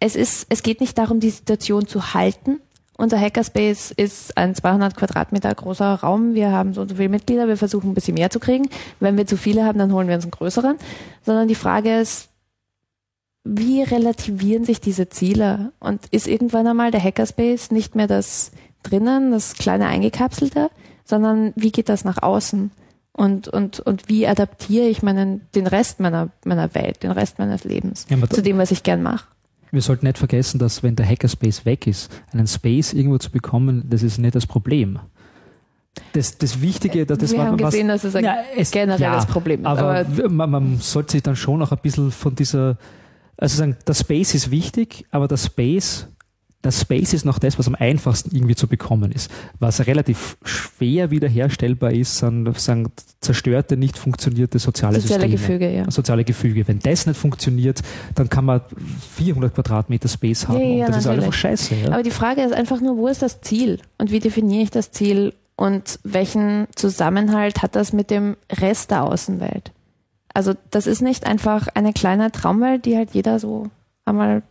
es 0.00 0.16
ist, 0.16 0.46
es 0.48 0.62
geht 0.62 0.80
nicht 0.80 0.98
darum, 0.98 1.20
die 1.20 1.30
Situation 1.30 1.86
zu 1.86 2.14
halten. 2.14 2.60
Unser 2.96 3.20
Hackerspace 3.20 3.92
ist 3.92 4.36
ein 4.36 4.54
200 4.54 4.96
Quadratmeter 4.96 5.54
großer 5.54 5.94
Raum. 5.94 6.34
Wir 6.34 6.50
haben 6.50 6.74
so 6.74 6.82
und 6.82 6.88
so 6.88 6.96
viele 6.96 7.08
Mitglieder. 7.08 7.48
Wir 7.48 7.56
versuchen 7.56 7.90
ein 7.90 7.94
bisschen 7.94 8.14
mehr 8.14 8.30
zu 8.30 8.40
kriegen. 8.40 8.68
Wenn 8.98 9.16
wir 9.16 9.26
zu 9.26 9.36
viele 9.36 9.64
haben, 9.64 9.78
dann 9.78 9.92
holen 9.92 10.08
wir 10.08 10.16
uns 10.16 10.24
einen 10.24 10.32
größeren. 10.32 10.76
Sondern 11.24 11.48
die 11.48 11.54
Frage 11.54 11.98
ist, 11.98 12.28
wie 13.44 13.82
relativieren 13.82 14.64
sich 14.64 14.80
diese 14.80 15.08
Ziele? 15.08 15.72
Und 15.80 16.06
ist 16.10 16.26
irgendwann 16.26 16.66
einmal 16.66 16.90
der 16.90 17.02
Hackerspace 17.02 17.70
nicht 17.70 17.94
mehr 17.94 18.06
das 18.06 18.52
drinnen, 18.82 19.30
das 19.30 19.54
kleine 19.54 19.86
eingekapselte, 19.86 20.70
sondern 21.04 21.52
wie 21.56 21.72
geht 21.72 21.88
das 21.88 22.04
nach 22.04 22.22
außen? 22.22 22.70
Und, 23.12 23.48
und, 23.48 23.80
und 23.80 24.08
wie 24.08 24.26
adaptiere 24.26 24.86
ich 24.86 25.02
meinen, 25.02 25.46
den 25.54 25.66
Rest 25.66 26.00
meiner, 26.00 26.28
meiner 26.44 26.74
Welt, 26.74 27.02
den 27.02 27.10
Rest 27.10 27.38
meines 27.38 27.64
Lebens 27.64 28.06
ja, 28.08 28.16
zu 28.28 28.42
dem, 28.42 28.58
was 28.58 28.70
ich 28.70 28.82
gern 28.82 29.02
mache? 29.02 29.24
Wir 29.72 29.82
sollten 29.82 30.06
nicht 30.06 30.18
vergessen, 30.18 30.58
dass 30.58 30.82
wenn 30.82 30.96
der 30.96 31.06
Hackerspace 31.06 31.64
weg 31.64 31.86
ist, 31.86 32.10
einen 32.32 32.46
Space 32.46 32.92
irgendwo 32.92 33.18
zu 33.18 33.30
bekommen, 33.30 33.84
das 33.88 34.02
ist 34.02 34.18
nicht 34.18 34.34
das 34.34 34.46
Problem. 34.46 34.98
Das, 36.12 36.38
das 36.38 36.60
Wichtige, 36.60 37.06
dass 37.06 37.18
das 37.18 37.32
Wir 37.32 37.38
war, 37.38 37.46
haben 37.46 37.56
gesehen, 37.56 37.88
was, 37.88 38.02
dass 38.02 38.10
es 38.10 38.16
ein 38.16 38.24
ja, 38.24 38.36
es, 38.56 38.70
generelles 38.70 39.00
ja, 39.00 39.24
Problem 39.24 39.60
ist. 39.60 39.66
Aber, 39.66 40.00
aber 40.00 40.28
man, 40.28 40.50
man, 40.50 40.76
sollte 40.78 41.12
sich 41.12 41.22
dann 41.22 41.36
schon 41.36 41.62
auch 41.62 41.72
ein 41.72 41.78
bisschen 41.82 42.10
von 42.10 42.34
dieser, 42.34 42.78
also 43.36 43.58
sagen, 43.58 43.76
der 43.86 43.94
Space 43.94 44.34
ist 44.34 44.50
wichtig, 44.50 45.06
aber 45.10 45.28
der 45.28 45.36
Space 45.36 46.08
das 46.62 46.82
Space 46.82 47.14
ist 47.14 47.24
noch 47.24 47.38
das, 47.38 47.58
was 47.58 47.66
am 47.68 47.74
einfachsten 47.74 48.34
irgendwie 48.34 48.54
zu 48.54 48.66
bekommen 48.66 49.12
ist. 49.12 49.30
Was 49.58 49.86
relativ 49.86 50.36
schwer 50.44 51.10
wiederherstellbar 51.10 51.92
ist, 51.92 52.18
sind, 52.18 52.52
sagen 52.58 52.92
zerstörte, 53.20 53.78
nicht 53.78 53.96
funktionierte 53.96 54.58
soziale, 54.58 55.00
soziale 55.00 55.28
Systeme. 55.28 55.56
Gefüge, 55.56 55.74
ja. 55.74 55.90
Soziale 55.90 56.24
Gefüge. 56.24 56.68
Wenn 56.68 56.78
das 56.78 57.06
nicht 57.06 57.18
funktioniert, 57.18 57.80
dann 58.14 58.28
kann 58.28 58.44
man 58.44 58.60
400 59.16 59.54
Quadratmeter 59.54 60.08
Space 60.08 60.48
haben 60.48 60.58
ja, 60.58 60.66
ja, 60.66 60.86
und 60.86 60.94
das 60.96 61.04
natürlich. 61.04 61.18
ist 61.18 61.24
einfach 61.24 61.38
scheiße. 61.38 61.74
Ja? 61.76 61.92
Aber 61.92 62.02
die 62.02 62.10
Frage 62.10 62.42
ist 62.42 62.52
einfach 62.52 62.80
nur, 62.80 62.98
wo 62.98 63.08
ist 63.08 63.22
das 63.22 63.40
Ziel? 63.40 63.80
Und 63.96 64.10
wie 64.10 64.20
definiere 64.20 64.62
ich 64.62 64.70
das 64.70 64.90
Ziel? 64.90 65.32
Und 65.56 65.98
welchen 66.04 66.66
Zusammenhalt 66.74 67.62
hat 67.62 67.74
das 67.74 67.92
mit 67.92 68.10
dem 68.10 68.36
Rest 68.50 68.90
der 68.90 69.04
Außenwelt? 69.04 69.72
Also 70.32 70.54
das 70.70 70.86
ist 70.86 71.00
nicht 71.00 71.26
einfach 71.26 71.68
eine 71.74 71.92
kleine 71.92 72.30
Traumwelt, 72.32 72.84
die 72.84 72.96
halt 72.96 73.10
jeder 73.12 73.38
so 73.38 73.68
einmal 74.04 74.42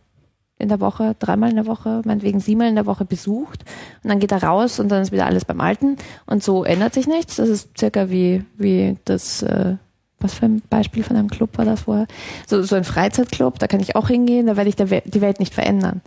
in 0.60 0.68
der 0.68 0.80
Woche, 0.80 1.16
dreimal 1.18 1.50
in 1.50 1.56
der 1.56 1.66
Woche, 1.66 2.02
meinetwegen 2.04 2.40
siebenmal 2.40 2.68
in 2.68 2.74
der 2.74 2.86
Woche 2.86 3.04
besucht 3.04 3.64
und 4.02 4.10
dann 4.10 4.20
geht 4.20 4.32
er 4.32 4.42
raus 4.42 4.78
und 4.78 4.88
dann 4.88 5.02
ist 5.02 5.12
wieder 5.12 5.26
alles 5.26 5.44
beim 5.44 5.60
Alten 5.60 5.96
und 6.26 6.42
so 6.42 6.64
ändert 6.64 6.94
sich 6.94 7.06
nichts. 7.06 7.36
Das 7.36 7.48
ist 7.48 7.78
circa 7.78 8.10
wie, 8.10 8.44
wie 8.56 8.96
das, 9.04 9.42
äh, 9.42 9.76
was 10.20 10.34
für 10.34 10.46
ein 10.46 10.62
Beispiel 10.68 11.02
von 11.02 11.16
einem 11.16 11.28
Club 11.28 11.56
war 11.56 11.64
das 11.64 11.82
vorher? 11.82 12.06
So, 12.46 12.62
so 12.62 12.76
ein 12.76 12.84
Freizeitclub, 12.84 13.58
da 13.58 13.66
kann 13.66 13.80
ich 13.80 13.96
auch 13.96 14.08
hingehen, 14.08 14.46
da 14.46 14.56
werde 14.56 14.68
ich 14.68 14.76
der, 14.76 15.00
die 15.00 15.20
Welt 15.20 15.40
nicht 15.40 15.54
verändern. 15.54 16.02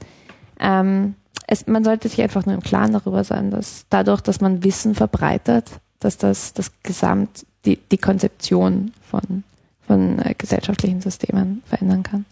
Ähm, 0.59 1.15
es, 1.47 1.67
man 1.67 1.83
sollte 1.83 2.09
sich 2.09 2.21
einfach 2.21 2.45
nur 2.45 2.55
im 2.55 2.61
Klaren 2.61 2.93
darüber 2.93 3.23
sein, 3.23 3.51
dass 3.51 3.85
dadurch, 3.89 4.21
dass 4.21 4.39
man 4.39 4.63
Wissen 4.63 4.95
verbreitet, 4.95 5.71
dass 5.99 6.17
das 6.17 6.53
das 6.53 6.71
Gesamt, 6.83 7.45
die, 7.65 7.77
die 7.77 7.97
Konzeption 7.97 8.91
von, 9.01 9.43
von 9.85 10.19
äh, 10.19 10.35
gesellschaftlichen 10.37 11.01
Systemen 11.01 11.63
verändern 11.65 12.03
kann. 12.03 12.25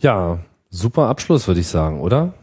Ja, 0.00 0.38
super 0.70 1.08
Abschluss, 1.08 1.46
würde 1.46 1.60
ich 1.60 1.66
sagen, 1.66 2.00
oder? 2.00 2.34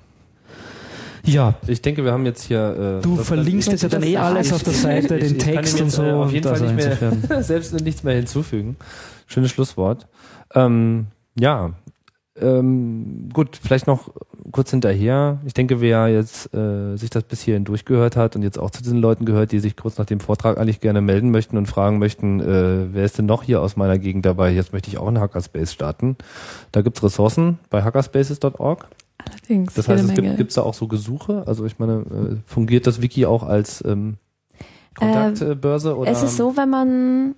Ja. 1.23 1.56
Ich 1.68 1.82
denke, 1.82 2.03
wir 2.03 2.11
haben 2.11 2.26
jetzt 2.26 2.44
hier. 2.44 2.99
Äh, 2.99 3.02
du 3.02 3.15
verlinkst 3.18 3.72
jetzt 3.72 3.84
ja 3.84 3.90
dann 3.90 4.03
eh 4.03 4.18
alles 4.18 4.53
auf 4.53 4.64
der 4.64 4.73
Seite, 4.73 5.18
den 5.18 5.40
Text 5.40 5.82
und 5.82 5.90
so. 5.90 6.03
Äh, 6.03 6.11
auf 6.11 6.32
jeden 6.32 6.48
Fall 6.48 6.73
nicht 6.73 7.30
mehr, 7.30 7.44
selbst 7.44 7.73
nichts 7.73 8.03
mehr 8.03 8.15
hinzufügen. 8.15 8.76
Schönes 9.26 9.52
Schlusswort. 9.52 10.07
Ähm, 10.53 11.07
ja, 11.40 11.72
ähm, 12.40 13.30
gut, 13.34 13.60
vielleicht 13.61 13.88
noch 13.88 14.10
kurz 14.51 14.72
hinterher. 14.72 15.39
Ich 15.45 15.53
denke, 15.53 15.81
wer 15.81 16.07
jetzt 16.07 16.53
äh, 16.53 16.95
sich 16.95 17.09
das 17.09 17.23
bis 17.23 17.41
hierhin 17.41 17.65
durchgehört 17.65 18.15
hat 18.15 18.35
und 18.35 18.43
jetzt 18.43 18.59
auch 18.59 18.72
zu 18.72 18.84
diesen 18.84 18.99
Leuten 18.99 19.26
gehört, 19.26 19.51
die 19.51 19.59
sich 19.59 19.76
kurz 19.76 19.97
nach 19.97 20.05
dem 20.05 20.19
Vortrag 20.19 20.57
eigentlich 20.57 20.80
gerne 20.80 21.01
melden 21.01 21.31
möchten 21.31 21.57
und 21.57 21.65
fragen 21.67 21.99
möchten, 21.99 22.39
äh, 22.39 22.93
wer 22.93 23.05
ist 23.05 23.17
denn 23.17 23.26
noch 23.26 23.43
hier 23.43 23.61
aus 23.61 23.76
meiner 23.76 23.97
Gegend 23.97 24.26
dabei? 24.26 24.51
Jetzt 24.51 24.73
möchte 24.73 24.89
ich 24.89 24.97
auch 24.97 25.07
einen 25.07 25.19
Hackerspace 25.19 25.73
starten. 25.73 26.15
Da 26.72 26.81
gibt's 26.81 27.03
Ressourcen 27.03 27.59
bei 27.69 27.84
hackerspaces.org. 27.84 28.88
Allerdings. 29.17 29.73
Das 29.73 29.88
heißt, 29.88 30.03
es 30.03 30.13
gibt 30.13 30.38
gibt's 30.38 30.55
da 30.55 30.61
auch 30.61 30.73
so 30.73 30.88
Gesuche. 30.88 31.43
Also 31.47 31.65
ich 31.65 31.80
meine, 31.80 31.93
äh, 31.93 32.35
fungiert 32.45 32.85
das 32.88 33.01
Wiki 33.01 33.26
auch 33.26 33.43
als 33.43 33.84
ähm, 33.85 34.17
Kontaktbörse? 34.95 35.89
Äh, 35.89 35.93
oder? 35.93 36.11
Es 36.11 36.23
ist 36.23 36.38
so, 36.38 36.57
wenn 36.57 36.69
man 36.69 37.35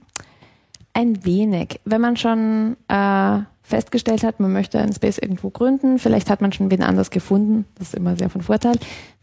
ein 0.94 1.26
wenig, 1.26 1.80
wenn 1.86 2.02
man 2.02 2.18
schon 2.18 2.76
äh, 2.88 3.40
festgestellt 3.68 4.24
hat, 4.24 4.40
man 4.40 4.54
möchte 4.54 4.80
einen 4.80 4.94
Space 4.94 5.18
irgendwo 5.18 5.50
gründen, 5.50 6.00
vielleicht 6.00 6.30
hat 6.30 6.42
man 6.42 6.54
schon 6.54 6.72
wen 6.72 6.82
anders 6.82 7.12
gefunden, 7.12 7.66
das 7.78 7.90
ist 7.90 7.96
immer 7.96 8.16
sehr 8.16 8.30
von 8.30 8.42
Vorteil, 8.42 8.76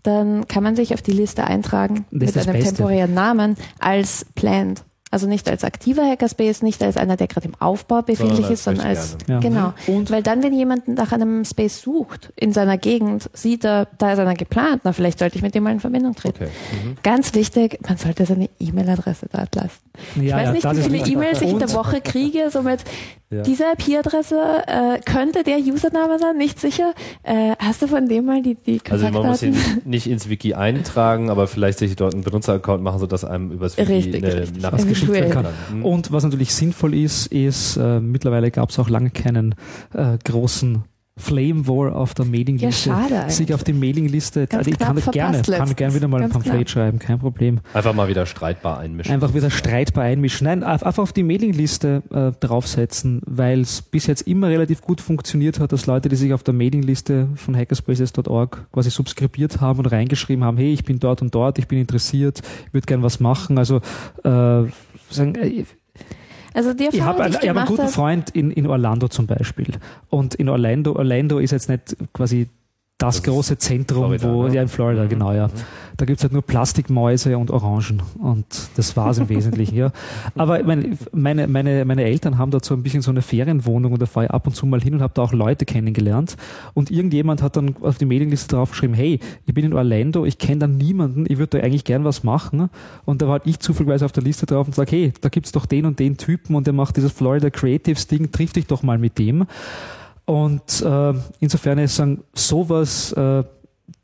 dann 0.03 0.47
kann 0.49 0.63
man 0.63 0.77
sich 0.77 0.93
auf 0.93 1.01
die 1.01 1.13
Liste 1.13 1.45
eintragen 1.45 2.05
mit 2.11 2.37
einem 2.37 2.53
Beste. 2.53 2.75
temporären 2.75 3.15
Namen 3.15 3.57
als 3.81 4.27
planned. 4.35 4.85
Also 5.11 5.29
nicht 5.29 5.49
als 5.49 5.63
aktiver 5.63 6.05
Hackerspace, 6.05 6.63
nicht 6.63 6.83
als 6.83 6.97
einer, 6.97 7.17
der 7.17 7.29
gerade 7.29 7.47
im 7.47 7.55
Aufbau 7.61 8.03
befindlich 8.03 8.51
ist, 8.51 8.65
sondern 8.65 8.85
als, 8.85 9.17
ja. 9.29 9.39
genau. 9.39 9.73
Und 9.87 10.11
weil 10.11 10.25
dann, 10.25 10.43
wenn 10.43 10.53
jemand 10.53 10.89
nach 10.89 11.13
einem 11.13 11.45
Space 11.45 11.83
sucht 11.83 12.33
in 12.35 12.53
seiner 12.53 12.79
Gegend, 12.79 13.31
sieht 13.33 13.65
er, 13.65 13.87
da 13.97 14.13
ist 14.13 14.19
einer 14.19 14.35
geplant, 14.35 14.81
na, 14.83 14.93
vielleicht 14.93 15.21
sollte 15.21 15.37
ich 15.37 15.43
mit 15.43 15.55
dem 15.55 15.63
mal 15.63 15.71
in 15.71 15.79
Verbindung 15.79 16.17
treten. 16.17 16.43
Okay. 16.43 16.51
Mhm. 16.85 16.97
Ganz 17.05 17.33
wichtig, 17.35 17.79
man 17.87 17.97
sollte 17.97 18.27
seine 18.27 18.51
E-Mail-Adresse 18.59 19.29
dort 19.31 19.55
lassen. 19.55 19.79
Ja, 20.17 20.53
ich 20.53 20.65
weiß 20.65 20.77
nicht, 20.77 20.91
wie 20.91 20.99
viele 20.99 21.13
E-Mails 21.13 21.43
ich 21.43 21.51
in 21.51 21.61
der 21.61 21.73
Woche 21.75 22.01
kriege, 22.01 22.51
so 22.51 22.63
mit, 22.63 22.81
ja. 23.35 23.43
Diese 23.43 23.65
IP-Adresse 23.65 24.63
äh, 24.67 25.01
könnte 25.01 25.43
der 25.43 25.59
Username 25.59 26.19
sein, 26.19 26.37
nicht 26.37 26.61
sicher. 26.61 26.95
Äh, 27.23 27.55
hast 27.59 27.83
du 27.83 27.87
von 27.87 28.09
dem 28.09 28.25
mal 28.25 28.43
die, 28.43 28.55
die 28.55 28.79
Kontaktdaten? 28.79 29.05
Also 29.05 29.21
man 29.21 29.31
muss 29.31 29.43
ihn 29.43 29.57
nicht 29.85 30.07
ins 30.07 30.29
Wiki 30.29 30.55
eintragen, 30.55 31.31
aber 31.31 31.47
vielleicht 31.47 31.79
sich 31.79 31.97
dort 31.97 32.15
einen 32.15 32.25
Benutzeraccount 32.25 32.83
machen, 32.83 32.99
sodass 32.99 33.25
einem 33.25 33.51
übers 33.51 33.77
Wiki 33.77 33.93
richtig, 33.93 34.25
eine 34.25 34.47
Nachricht 34.61 34.89
geschickt 34.89 35.13
werden 35.13 35.31
kann. 35.31 35.47
Mhm. 35.73 35.85
Und 35.85 36.13
was 36.13 36.25
natürlich 36.25 36.55
sinnvoll 36.55 36.95
ist, 36.95 37.27
ist, 37.29 37.77
äh, 37.77 38.01
mittlerweile 38.01 38.51
gab 38.51 38.71
es 38.71 38.79
auch 38.79 38.89
lange 38.89 39.11
keinen 39.11 39.55
äh, 39.95 40.19
großen 40.25 40.85
Flame 41.17 41.69
War 41.69 41.95
auf 41.95 42.15
der 42.15 42.25
Mailingliste. 42.25 42.91
Ja, 42.91 42.97
schade 42.97 43.21
eigentlich. 43.21 43.37
Sich 43.37 43.55
auf 43.55 43.63
die 43.63 43.73
Mailingliste, 43.73 44.49
Ganz 44.49 44.67
ich 44.67 44.77
kann 44.77 44.97
gerne, 45.13 45.43
kann 45.43 45.77
gerne 45.77 45.95
wieder 45.95 46.09
mal 46.09 46.21
Ganz 46.21 46.35
ein 46.35 46.43
Pamphlet 46.43 46.71
schreiben, 46.71 46.99
kein 46.99 47.21
Problem. 47.21 47.61
Einfach 47.73 47.95
mal 47.95 48.09
wieder 48.09 48.27
streitbar 48.27 48.79
einmischen. 48.79 49.15
Einfach 49.15 49.33
wieder 49.33 49.49
streitbar 49.51 50.05
einmischen. 50.05 50.47
Nein, 50.47 50.65
einfach 50.65 50.99
auf 50.99 51.13
die 51.13 51.23
Mailingliste 51.23 52.03
äh, 52.11 52.33
draufsetzen, 52.45 53.23
weil 53.27 53.61
es 53.61 53.81
bis 53.81 54.07
jetzt 54.07 54.23
immer 54.23 54.49
relativ 54.49 54.83
gut 54.83 55.01
funktioniert 55.01 55.61
hat, 55.61 55.71
dass 55.71 55.87
Leute, 55.87 56.09
die 56.09 56.17
sich 56.17 56.35
auf 56.35 56.43
der 56.43 56.55
Mailingliste 56.55 57.29
von 57.37 57.57
hackerspaces.org 57.57 58.67
quasi 58.73 58.91
subskribiert 58.91 59.61
haben 59.61 59.79
und 59.79 59.87
reingeschrieben 59.87 60.43
haben, 60.45 60.57
hey, 60.57 60.73
ich 60.73 60.85
bin 60.85 60.99
dort 60.99 61.23
und 61.23 61.33
dort, 61.33 61.59
ich 61.59 61.69
bin 61.69 61.79
interessiert, 61.79 62.43
würde 62.73 62.87
gern 62.87 63.05
was 63.05 63.21
machen. 63.21 63.57
Also 63.59 63.77
äh, 64.25 64.65
sagen, 65.11 65.37
äh, 65.37 65.65
Also 66.55 66.73
die 66.73 66.89
ich 66.91 67.03
habe 67.03 67.25
hab 67.25 67.43
einen 67.43 67.67
guten 67.67 67.89
Freund 67.89 68.31
in, 68.31 68.51
in 68.51 68.67
Orlando 68.67 69.09
zum 69.09 69.27
Beispiel. 69.27 69.75
Und 70.09 70.37
in 70.37 70.49
Orlando, 70.49 70.95
Orlando 70.95 71.39
ist 71.39 71.51
jetzt 71.51 71.69
nicht 71.69 71.97
quasi 72.13 72.49
das, 73.07 73.23
das 73.23 73.23
große 73.25 73.59
Zentrum, 73.59 74.19
Florida, 74.19 74.33
wo, 74.33 74.43
ne? 74.45 74.55
ja 74.55 74.63
in 74.63 74.69
Florida, 74.69 75.05
mhm. 75.05 75.09
genau, 75.09 75.33
ja. 75.33 75.49
Mhm. 75.49 75.53
Da 75.97 76.07
gibt's 76.07 76.25
halt 76.25 76.33
nur 76.33 76.43
Plastikmäuse 76.43 77.39
und 77.39 77.53
Orangen 77.53 78.03
und 78.21 78.47
das 78.77 78.97
war's 78.97 79.19
im 79.19 79.29
Wesentlichen, 79.29 79.77
ja. 79.77 79.93
Aber 80.35 80.63
meine, 80.65 80.97
meine, 81.13 81.47
meine, 81.47 81.85
meine 81.85 82.05
Eltern 82.05 82.37
haben 82.37 82.51
so 82.63 82.75
ein 82.75 82.83
bisschen 82.83 83.03
so 83.03 83.13
eine 83.13 83.23
Ferienwohnung 83.23 83.93
und 83.93 84.03
da 84.03 84.07
fahre 84.07 84.27
ich 84.27 84.33
ab 84.33 84.47
und 84.47 84.55
zu 84.55 84.67
mal 84.67 84.81
hin 84.81 84.95
und 84.95 85.03
habe 85.03 85.13
da 85.15 85.23
auch 85.23 85.33
Leute 85.33 85.65
kennengelernt 85.65 86.37
und 86.75 86.91
irgendjemand 86.91 87.43
hat 87.43 87.57
dann 87.57 87.77
auf 87.81 87.99
die 87.99 88.07
Mailingliste 88.07 88.57
draufgeschrieben, 88.57 88.97
hey, 88.97 89.21
ich 89.47 89.55
bin 89.55 89.65
in 89.65 89.73
Orlando, 89.73 90.25
ich 90.25 90.39
kenne 90.39 90.61
da 90.61 90.67
niemanden, 90.67 91.27
ich 91.29 91.39
würde 91.39 91.59
da 91.59 91.65
eigentlich 91.65 91.85
gern 91.85 92.05
was 92.05 92.25
machen 92.25 92.71
und 93.05 93.23
da 93.23 93.27
war 93.27 93.35
halt 93.35 93.47
ich 93.47 93.61
zufälligerweise 93.61 94.05
auf 94.05 94.13
der 94.13 94.25
Liste 94.25 94.47
drauf 94.47 94.67
und 94.67 94.75
sage, 94.75 94.91
hey, 94.91 95.13
da 95.21 95.29
gibt's 95.29 95.53
doch 95.53 95.67
den 95.67 95.87
und 95.87 96.01
den 96.01 96.17
Typen 96.17 96.57
und 96.57 96.67
der 96.67 96.75
macht 96.75 96.97
dieses 96.97 97.13
Florida 97.13 97.51
Creatives 97.51 98.09
Ding, 98.09 98.33
triff 98.33 98.53
dich 98.53 98.67
doch 98.67 98.83
mal 98.83 98.99
mit 98.99 99.19
dem. 99.19 99.47
Und 100.27 100.83
äh, 100.83 101.13
insofern 101.41 101.79
ist 101.79 101.97
sagen, 101.97 102.25
sowas, 102.35 103.13
äh, 103.13 103.45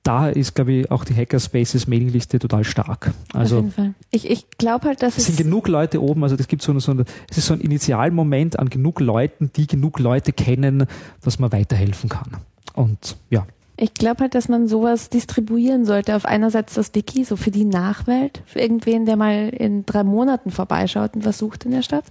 da 0.02 0.28
ist, 0.28 0.54
glaube 0.54 0.72
ich, 0.72 0.90
auch 0.90 1.04
die 1.04 1.14
Hackerspaces 1.14 1.86
Mailingliste 1.86 2.38
total 2.38 2.64
stark. 2.64 3.12
Also, 3.32 3.58
Auf 3.58 3.62
jeden 3.62 3.74
Fall. 3.74 3.94
Ich, 4.10 4.30
ich 4.30 4.50
glaube 4.50 4.88
halt, 4.88 5.02
dass 5.02 5.18
es 5.18 5.26
sind 5.26 5.38
genug 5.38 5.68
Leute 5.68 6.02
oben, 6.02 6.22
also 6.22 6.36
das 6.36 6.48
gibt 6.48 6.62
so, 6.62 6.78
so 6.78 6.92
eine, 6.92 7.04
es 7.30 7.38
ist 7.38 7.46
so 7.46 7.54
ein 7.54 7.60
Initialmoment 7.60 8.58
an 8.58 8.70
genug 8.70 9.00
Leuten, 9.00 9.50
die 9.54 9.66
genug 9.66 9.98
Leute 9.98 10.32
kennen, 10.32 10.86
dass 11.22 11.38
man 11.38 11.52
weiterhelfen 11.52 12.08
kann. 12.08 12.36
Und 12.74 13.16
ja. 13.28 13.46
Ich 13.76 13.94
glaube 13.94 14.22
halt, 14.22 14.34
dass 14.34 14.48
man 14.48 14.68
sowas 14.68 15.08
distribuieren 15.08 15.86
sollte. 15.86 16.14
Auf 16.14 16.26
einerseits 16.26 16.74
das 16.74 16.94
Wiki, 16.94 17.24
so 17.24 17.36
für 17.36 17.50
die 17.50 17.64
Nachwelt, 17.64 18.42
für 18.46 18.60
irgendwen, 18.60 19.06
der 19.06 19.16
mal 19.16 19.48
in 19.50 19.86
drei 19.86 20.04
Monaten 20.04 20.50
vorbeischaut 20.50 21.14
und 21.14 21.24
was 21.24 21.38
sucht 21.38 21.64
in 21.64 21.70
der 21.70 21.82
Stadt, 21.82 22.04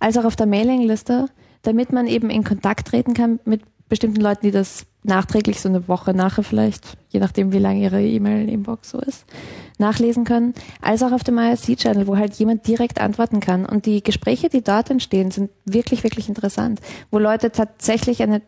als 0.00 0.18
auch 0.18 0.24
auf 0.24 0.34
der 0.34 0.46
Mailingliste 0.46 1.28
damit 1.66 1.92
man 1.92 2.06
eben 2.06 2.30
in 2.30 2.44
Kontakt 2.44 2.88
treten 2.88 3.14
kann 3.14 3.40
mit 3.44 3.62
bestimmten 3.88 4.20
Leuten, 4.20 4.46
die 4.46 4.50
das 4.50 4.86
nachträglich 5.04 5.60
so 5.60 5.68
eine 5.68 5.86
Woche 5.86 6.12
nachher 6.12 6.42
vielleicht, 6.42 6.96
je 7.08 7.20
nachdem 7.20 7.52
wie 7.52 7.58
lange 7.58 7.80
ihre 7.80 8.02
E-Mail-Inbox 8.02 8.90
so 8.90 8.98
ist, 8.98 9.24
nachlesen 9.78 10.24
können, 10.24 10.54
als 10.80 11.02
auch 11.02 11.12
auf 11.12 11.22
dem 11.22 11.38
IRC-Channel, 11.38 12.06
wo 12.06 12.16
halt 12.16 12.34
jemand 12.34 12.66
direkt 12.66 13.00
antworten 13.00 13.40
kann. 13.40 13.64
Und 13.64 13.86
die 13.86 14.02
Gespräche, 14.02 14.48
die 14.48 14.62
dort 14.62 14.90
entstehen, 14.90 15.30
sind 15.30 15.50
wirklich, 15.64 16.02
wirklich 16.02 16.28
interessant, 16.28 16.80
wo 17.10 17.18
Leute 17.18 17.52
tatsächlich 17.52 18.22
eine 18.22 18.42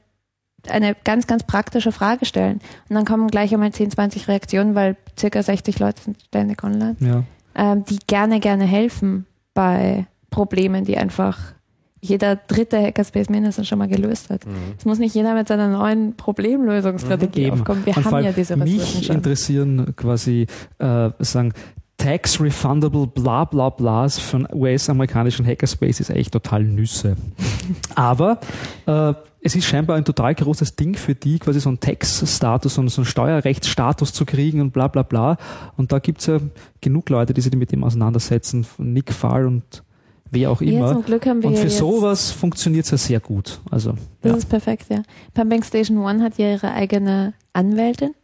eine 0.67 0.97
ganz, 1.05 1.29
ganz 1.29 1.45
praktische 1.45 1.93
Frage 1.93 2.27
stellen. 2.27 2.61
Und 2.89 2.97
dann 2.97 3.05
kommen 3.05 3.29
gleich 3.29 3.55
einmal 3.55 3.73
10, 3.73 3.93
20 3.93 4.27
Reaktionen, 4.27 4.75
weil 4.75 4.97
circa 5.17 5.41
60 5.41 5.79
Leute 5.79 6.03
sind 6.03 6.21
ständig 6.21 6.65
online, 6.65 6.97
ja. 6.99 7.23
ähm, 7.55 7.85
die 7.85 7.99
gerne, 8.09 8.41
gerne 8.41 8.65
helfen 8.65 9.25
bei 9.55 10.07
Problemen, 10.31 10.85
die 10.85 10.99
einfach 10.99 11.55
jeder 12.01 12.37
dritte 12.37 12.81
Hackerspace 12.81 13.29
mindestens 13.29 13.69
schon 13.69 13.79
mal 13.79 13.89
gelöst 13.89 14.31
hat. 14.31 14.47
Mhm. 14.47 14.53
Es 14.79 14.85
muss 14.85 14.99
nicht 14.99 15.15
jeder 15.15 15.35
mit 15.35 15.49
seiner 15.49 15.69
neuen 15.69 16.15
Problemlösungsstrategie 16.17 17.47
mhm. 17.47 17.53
aufkommen. 17.53 17.87
Wir 17.87 17.97
Und 17.97 18.05
haben 18.05 18.25
ja 18.25 18.33
diese 18.33 18.55
Ressourcen 18.55 18.75
mich 18.77 19.07
schon. 19.07 19.17
interessieren 19.17 19.95
quasi 19.97 20.47
äh, 20.79 21.11
sagen 21.19 21.53
Tax 21.97 22.41
Refundable 22.41 23.09
bla 23.09 23.45
bla 23.45 23.71
blas 23.71 24.21
von 24.21 24.47
US-amerikanischen 24.53 25.45
Hackerspaces 25.45 26.11
echt 26.11 26.33
total 26.33 26.63
Nüsse. 26.63 27.17
Aber 27.97 28.39
äh, 28.87 29.15
es 29.41 29.57
ist 29.57 29.65
scheinbar 29.65 29.97
ein 29.97 30.05
total 30.05 30.35
großes 30.35 30.77
Ding 30.77 30.95
für 30.95 31.15
die, 31.15 31.39
quasi 31.39 31.61
so 31.61 31.69
einen 31.69 31.81
Tax-Status 31.81 32.79
und 32.79 32.89
so 32.89 33.01
einen 33.01 33.07
Steuerrechtsstatus 33.07 34.13
zu 34.13 34.25
kriegen 34.25 34.61
und 34.61 34.73
bla 34.73 34.89
bla 34.89 35.03
bla. 35.03 35.39
Und 35.77 35.91
da 35.91 35.99
gibt's 35.99 36.27
ja 36.27 36.39
genug 36.81 37.09
Leute, 37.11 37.35
die 37.35 37.41
sich 37.41 37.55
mit 37.55 37.73
dem 37.73 37.83
auseinandersetzen. 37.83 38.67
Nick 38.79 39.13
Fall 39.13 39.47
und 39.47 39.83
wie 40.31 40.47
auch 40.47 40.61
immer. 40.61 40.89
Ja, 40.89 40.93
zum 40.93 41.05
Glück 41.05 41.27
haben 41.27 41.43
wir 41.43 41.51
Und 41.51 41.59
für 41.59 41.71
sowas 41.71 42.31
funktioniert 42.31 42.85
es 42.85 42.91
ja 42.91 42.99
sehr 42.99 43.21
gut. 43.21 43.61
Also, 43.71 43.95
das 44.21 44.33
ja. 44.33 44.39
ist 44.39 44.49
perfekt, 44.49 44.87
ja. 44.91 45.03
Pumping 45.35 45.63
Station 45.63 45.99
One 45.99 46.23
hat 46.23 46.39
ja 46.39 46.53
ihre 46.53 46.73
eigene 46.73 47.35
Anwältin, 47.53 48.15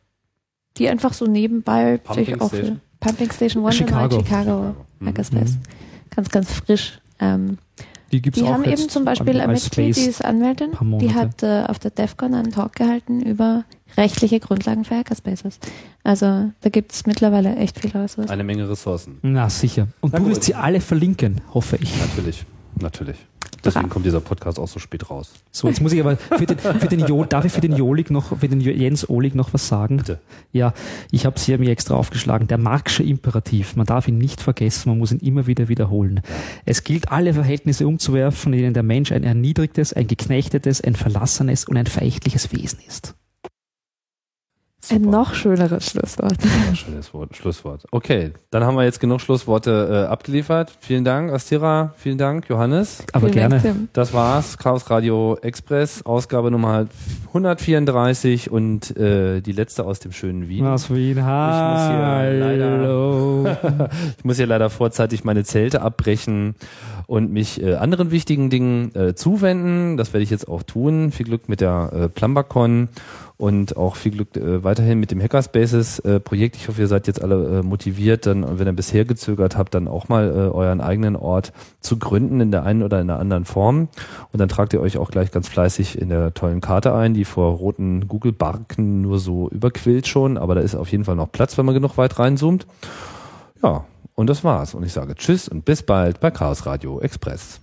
die 0.76 0.88
einfach 0.88 1.12
so 1.12 1.26
nebenbei 1.26 1.98
Pumping 1.98 2.24
sich 2.24 2.40
auch 2.40 2.48
Station. 2.48 2.76
für 2.76 2.80
Pumping 3.00 3.32
Station 3.32 3.62
One 3.62 3.72
Chicago. 3.72 4.16
in 4.16 4.24
Chicago 4.24 4.74
Hackerspace. 5.04 5.52
Mhm. 5.52 5.60
Ganz, 6.10 6.28
ganz 6.30 6.52
frisch. 6.52 7.00
Ähm, 7.20 7.58
die 8.12 8.22
gibt's 8.22 8.38
die 8.38 8.44
auch 8.44 8.52
haben 8.52 8.64
eben 8.64 8.88
zum 8.88 9.04
Beispiel 9.04 9.40
eine 9.40 9.52
Mitglied, 9.52 9.96
die 9.96 10.02
ist 10.02 10.24
Anwältin, 10.24 10.70
die 11.00 11.14
hat 11.14 11.42
äh, 11.42 11.64
auf 11.66 11.78
der 11.78 11.90
DEFCON 11.90 12.34
einen 12.34 12.52
Talk 12.52 12.76
gehalten 12.76 13.20
über 13.20 13.64
rechtliche 13.96 14.40
Grundlagen 14.40 14.84
für 14.84 14.96
Hackerspaces. 14.96 15.58
Also 16.02 16.50
da 16.60 16.70
gibt 16.70 16.92
es 16.92 17.06
mittlerweile 17.06 17.56
echt 17.56 17.80
viel 17.80 17.90
Ressourcen. 17.90 18.30
Eine 18.30 18.44
Menge 18.44 18.68
Ressourcen. 18.68 19.18
Na 19.22 19.48
sicher. 19.48 19.88
Und 20.00 20.12
Na 20.12 20.18
du 20.18 20.26
wirst 20.26 20.44
sie 20.44 20.54
alle 20.54 20.80
verlinken, 20.80 21.40
hoffe 21.52 21.76
ich. 21.80 21.96
Natürlich, 21.98 22.44
natürlich. 22.80 23.16
Deswegen 23.64 23.88
kommt 23.88 24.04
dieser 24.04 24.20
Podcast 24.20 24.58
auch 24.58 24.68
so 24.68 24.78
spät 24.78 25.08
raus. 25.10 25.32
So, 25.50 25.68
jetzt 25.68 25.80
muss 25.80 25.92
ich 25.92 26.00
aber 26.00 26.16
für 26.16 26.44
den, 26.44 26.58
für 26.58 26.86
den 26.86 27.00
jo, 27.00 27.24
darf 27.24 27.44
ich 27.44 27.52
für 27.52 27.60
den 27.60 27.74
Jolik 27.74 28.10
noch, 28.10 28.38
für 28.38 28.48
den 28.48 28.60
Jens 28.60 29.08
Olig 29.08 29.34
noch 29.34 29.54
was 29.54 29.68
sagen? 29.68 29.96
Bitte. 29.96 30.20
Ja, 30.52 30.74
ich 31.10 31.24
habe 31.24 31.36
es 31.36 31.44
hier 31.44 31.58
mir 31.58 31.70
extra 31.70 31.94
aufgeschlagen. 31.94 32.46
Der 32.46 32.58
Marxische 32.58 33.02
Imperativ. 33.02 33.76
Man 33.76 33.86
darf 33.86 34.06
ihn 34.06 34.18
nicht 34.18 34.40
vergessen, 34.40 34.90
man 34.90 34.98
muss 34.98 35.12
ihn 35.12 35.20
immer 35.20 35.46
wieder 35.46 35.68
wiederholen. 35.68 36.20
Es 36.66 36.84
gilt, 36.84 37.10
alle 37.10 37.32
Verhältnisse 37.32 37.86
umzuwerfen, 37.86 38.52
in 38.52 38.60
denen 38.60 38.74
der 38.74 38.82
Mensch 38.82 39.12
ein 39.12 39.24
erniedrigtes, 39.24 39.92
ein 39.92 40.06
geknechtetes, 40.06 40.82
ein 40.82 40.94
verlassenes 40.94 41.64
und 41.64 41.76
ein 41.76 41.86
verächtliches 41.86 42.52
Wesen 42.52 42.80
ist. 42.86 43.14
Super. 44.84 45.00
Ein 45.00 45.10
noch 45.10 45.32
schöneres 45.32 45.90
Schlusswort. 45.90 46.36
Schönes 46.74 47.14
Wort, 47.14 47.34
Schlusswort. 47.34 47.86
Okay, 47.90 48.32
dann 48.50 48.64
haben 48.64 48.76
wir 48.76 48.84
jetzt 48.84 49.00
genug 49.00 49.22
Schlussworte 49.22 50.04
äh, 50.06 50.12
abgeliefert. 50.12 50.70
Vielen 50.78 51.04
Dank, 51.04 51.32
Astira. 51.32 51.94
Vielen 51.96 52.18
Dank, 52.18 52.50
Johannes. 52.50 53.02
Aber 53.14 53.28
vielen 53.28 53.32
gerne. 53.32 53.60
Dank, 53.60 53.94
das 53.94 54.12
war's. 54.12 54.58
Chaos 54.58 54.90
Radio 54.90 55.38
Express, 55.40 56.04
Ausgabe 56.04 56.50
Nummer 56.50 56.86
134 57.28 58.50
und 58.50 58.94
äh, 58.98 59.40
die 59.40 59.52
letzte 59.52 59.86
aus 59.86 60.00
dem 60.00 60.12
schönen 60.12 60.50
Wien. 60.50 60.66
Aus 60.66 60.92
Wien. 60.92 61.24
Hallo. 61.24 63.48
Ich 63.48 63.54
muss 63.54 63.56
hier 63.56 63.56
leider, 63.56 63.90
ich 64.18 64.24
muss 64.24 64.36
hier 64.36 64.46
leider 64.46 64.68
vorzeitig 64.68 65.24
meine 65.24 65.44
Zelte 65.44 65.80
abbrechen 65.80 66.56
und 67.06 67.32
mich 67.32 67.62
äh, 67.62 67.74
anderen 67.74 68.10
wichtigen 68.10 68.50
Dingen 68.50 68.94
äh, 68.94 69.14
zuwenden. 69.14 69.96
Das 69.96 70.12
werde 70.12 70.22
ich 70.22 70.30
jetzt 70.30 70.48
auch 70.48 70.62
tun. 70.62 71.12
Viel 71.12 71.26
Glück 71.26 71.48
mit 71.48 71.60
der 71.60 71.90
äh, 71.92 72.08
PlumberCon 72.08 72.88
und 73.36 73.76
auch 73.76 73.96
viel 73.96 74.12
Glück 74.12 74.36
äh, 74.36 74.62
weiterhin 74.62 75.00
mit 75.00 75.10
dem 75.10 75.20
Hackerspaces 75.20 75.98
äh, 76.00 76.20
Projekt. 76.20 76.56
Ich 76.56 76.68
hoffe, 76.68 76.80
ihr 76.80 76.86
seid 76.86 77.06
jetzt 77.06 77.20
alle 77.20 77.58
äh, 77.58 77.62
motiviert, 77.62 78.26
dann, 78.26 78.58
wenn 78.58 78.66
ihr 78.66 78.72
bisher 78.72 79.04
gezögert 79.04 79.56
habt, 79.56 79.74
dann 79.74 79.88
auch 79.88 80.08
mal 80.08 80.28
äh, 80.28 80.54
euren 80.54 80.80
eigenen 80.80 81.16
Ort 81.16 81.52
zu 81.80 81.98
gründen 81.98 82.40
in 82.40 82.52
der 82.52 82.62
einen 82.62 82.82
oder 82.82 83.00
in 83.00 83.08
der 83.08 83.18
anderen 83.18 83.44
Form. 83.44 83.88
Und 84.32 84.40
dann 84.40 84.48
tragt 84.48 84.72
ihr 84.72 84.80
euch 84.80 84.98
auch 84.98 85.10
gleich 85.10 85.32
ganz 85.32 85.48
fleißig 85.48 86.00
in 86.00 86.10
der 86.10 86.32
tollen 86.32 86.60
Karte 86.60 86.94
ein, 86.94 87.14
die 87.14 87.24
vor 87.24 87.54
roten 87.54 88.06
Google-Barken 88.06 89.02
nur 89.02 89.18
so 89.18 89.48
überquillt 89.50 90.06
schon, 90.06 90.38
aber 90.38 90.54
da 90.54 90.60
ist 90.60 90.76
auf 90.76 90.90
jeden 90.92 91.04
Fall 91.04 91.16
noch 91.16 91.32
Platz, 91.32 91.58
wenn 91.58 91.66
man 91.66 91.74
genug 91.74 91.98
weit 91.98 92.18
reinzoomt. 92.18 92.66
Ja, 93.62 93.84
und 94.14 94.28
das 94.28 94.44
war's. 94.44 94.74
Und 94.74 94.84
ich 94.84 94.92
sage 94.92 95.14
Tschüss 95.14 95.48
und 95.48 95.64
bis 95.64 95.82
bald 95.82 96.20
bei 96.20 96.30
Chaos 96.30 96.66
Radio 96.66 97.00
Express. 97.00 97.60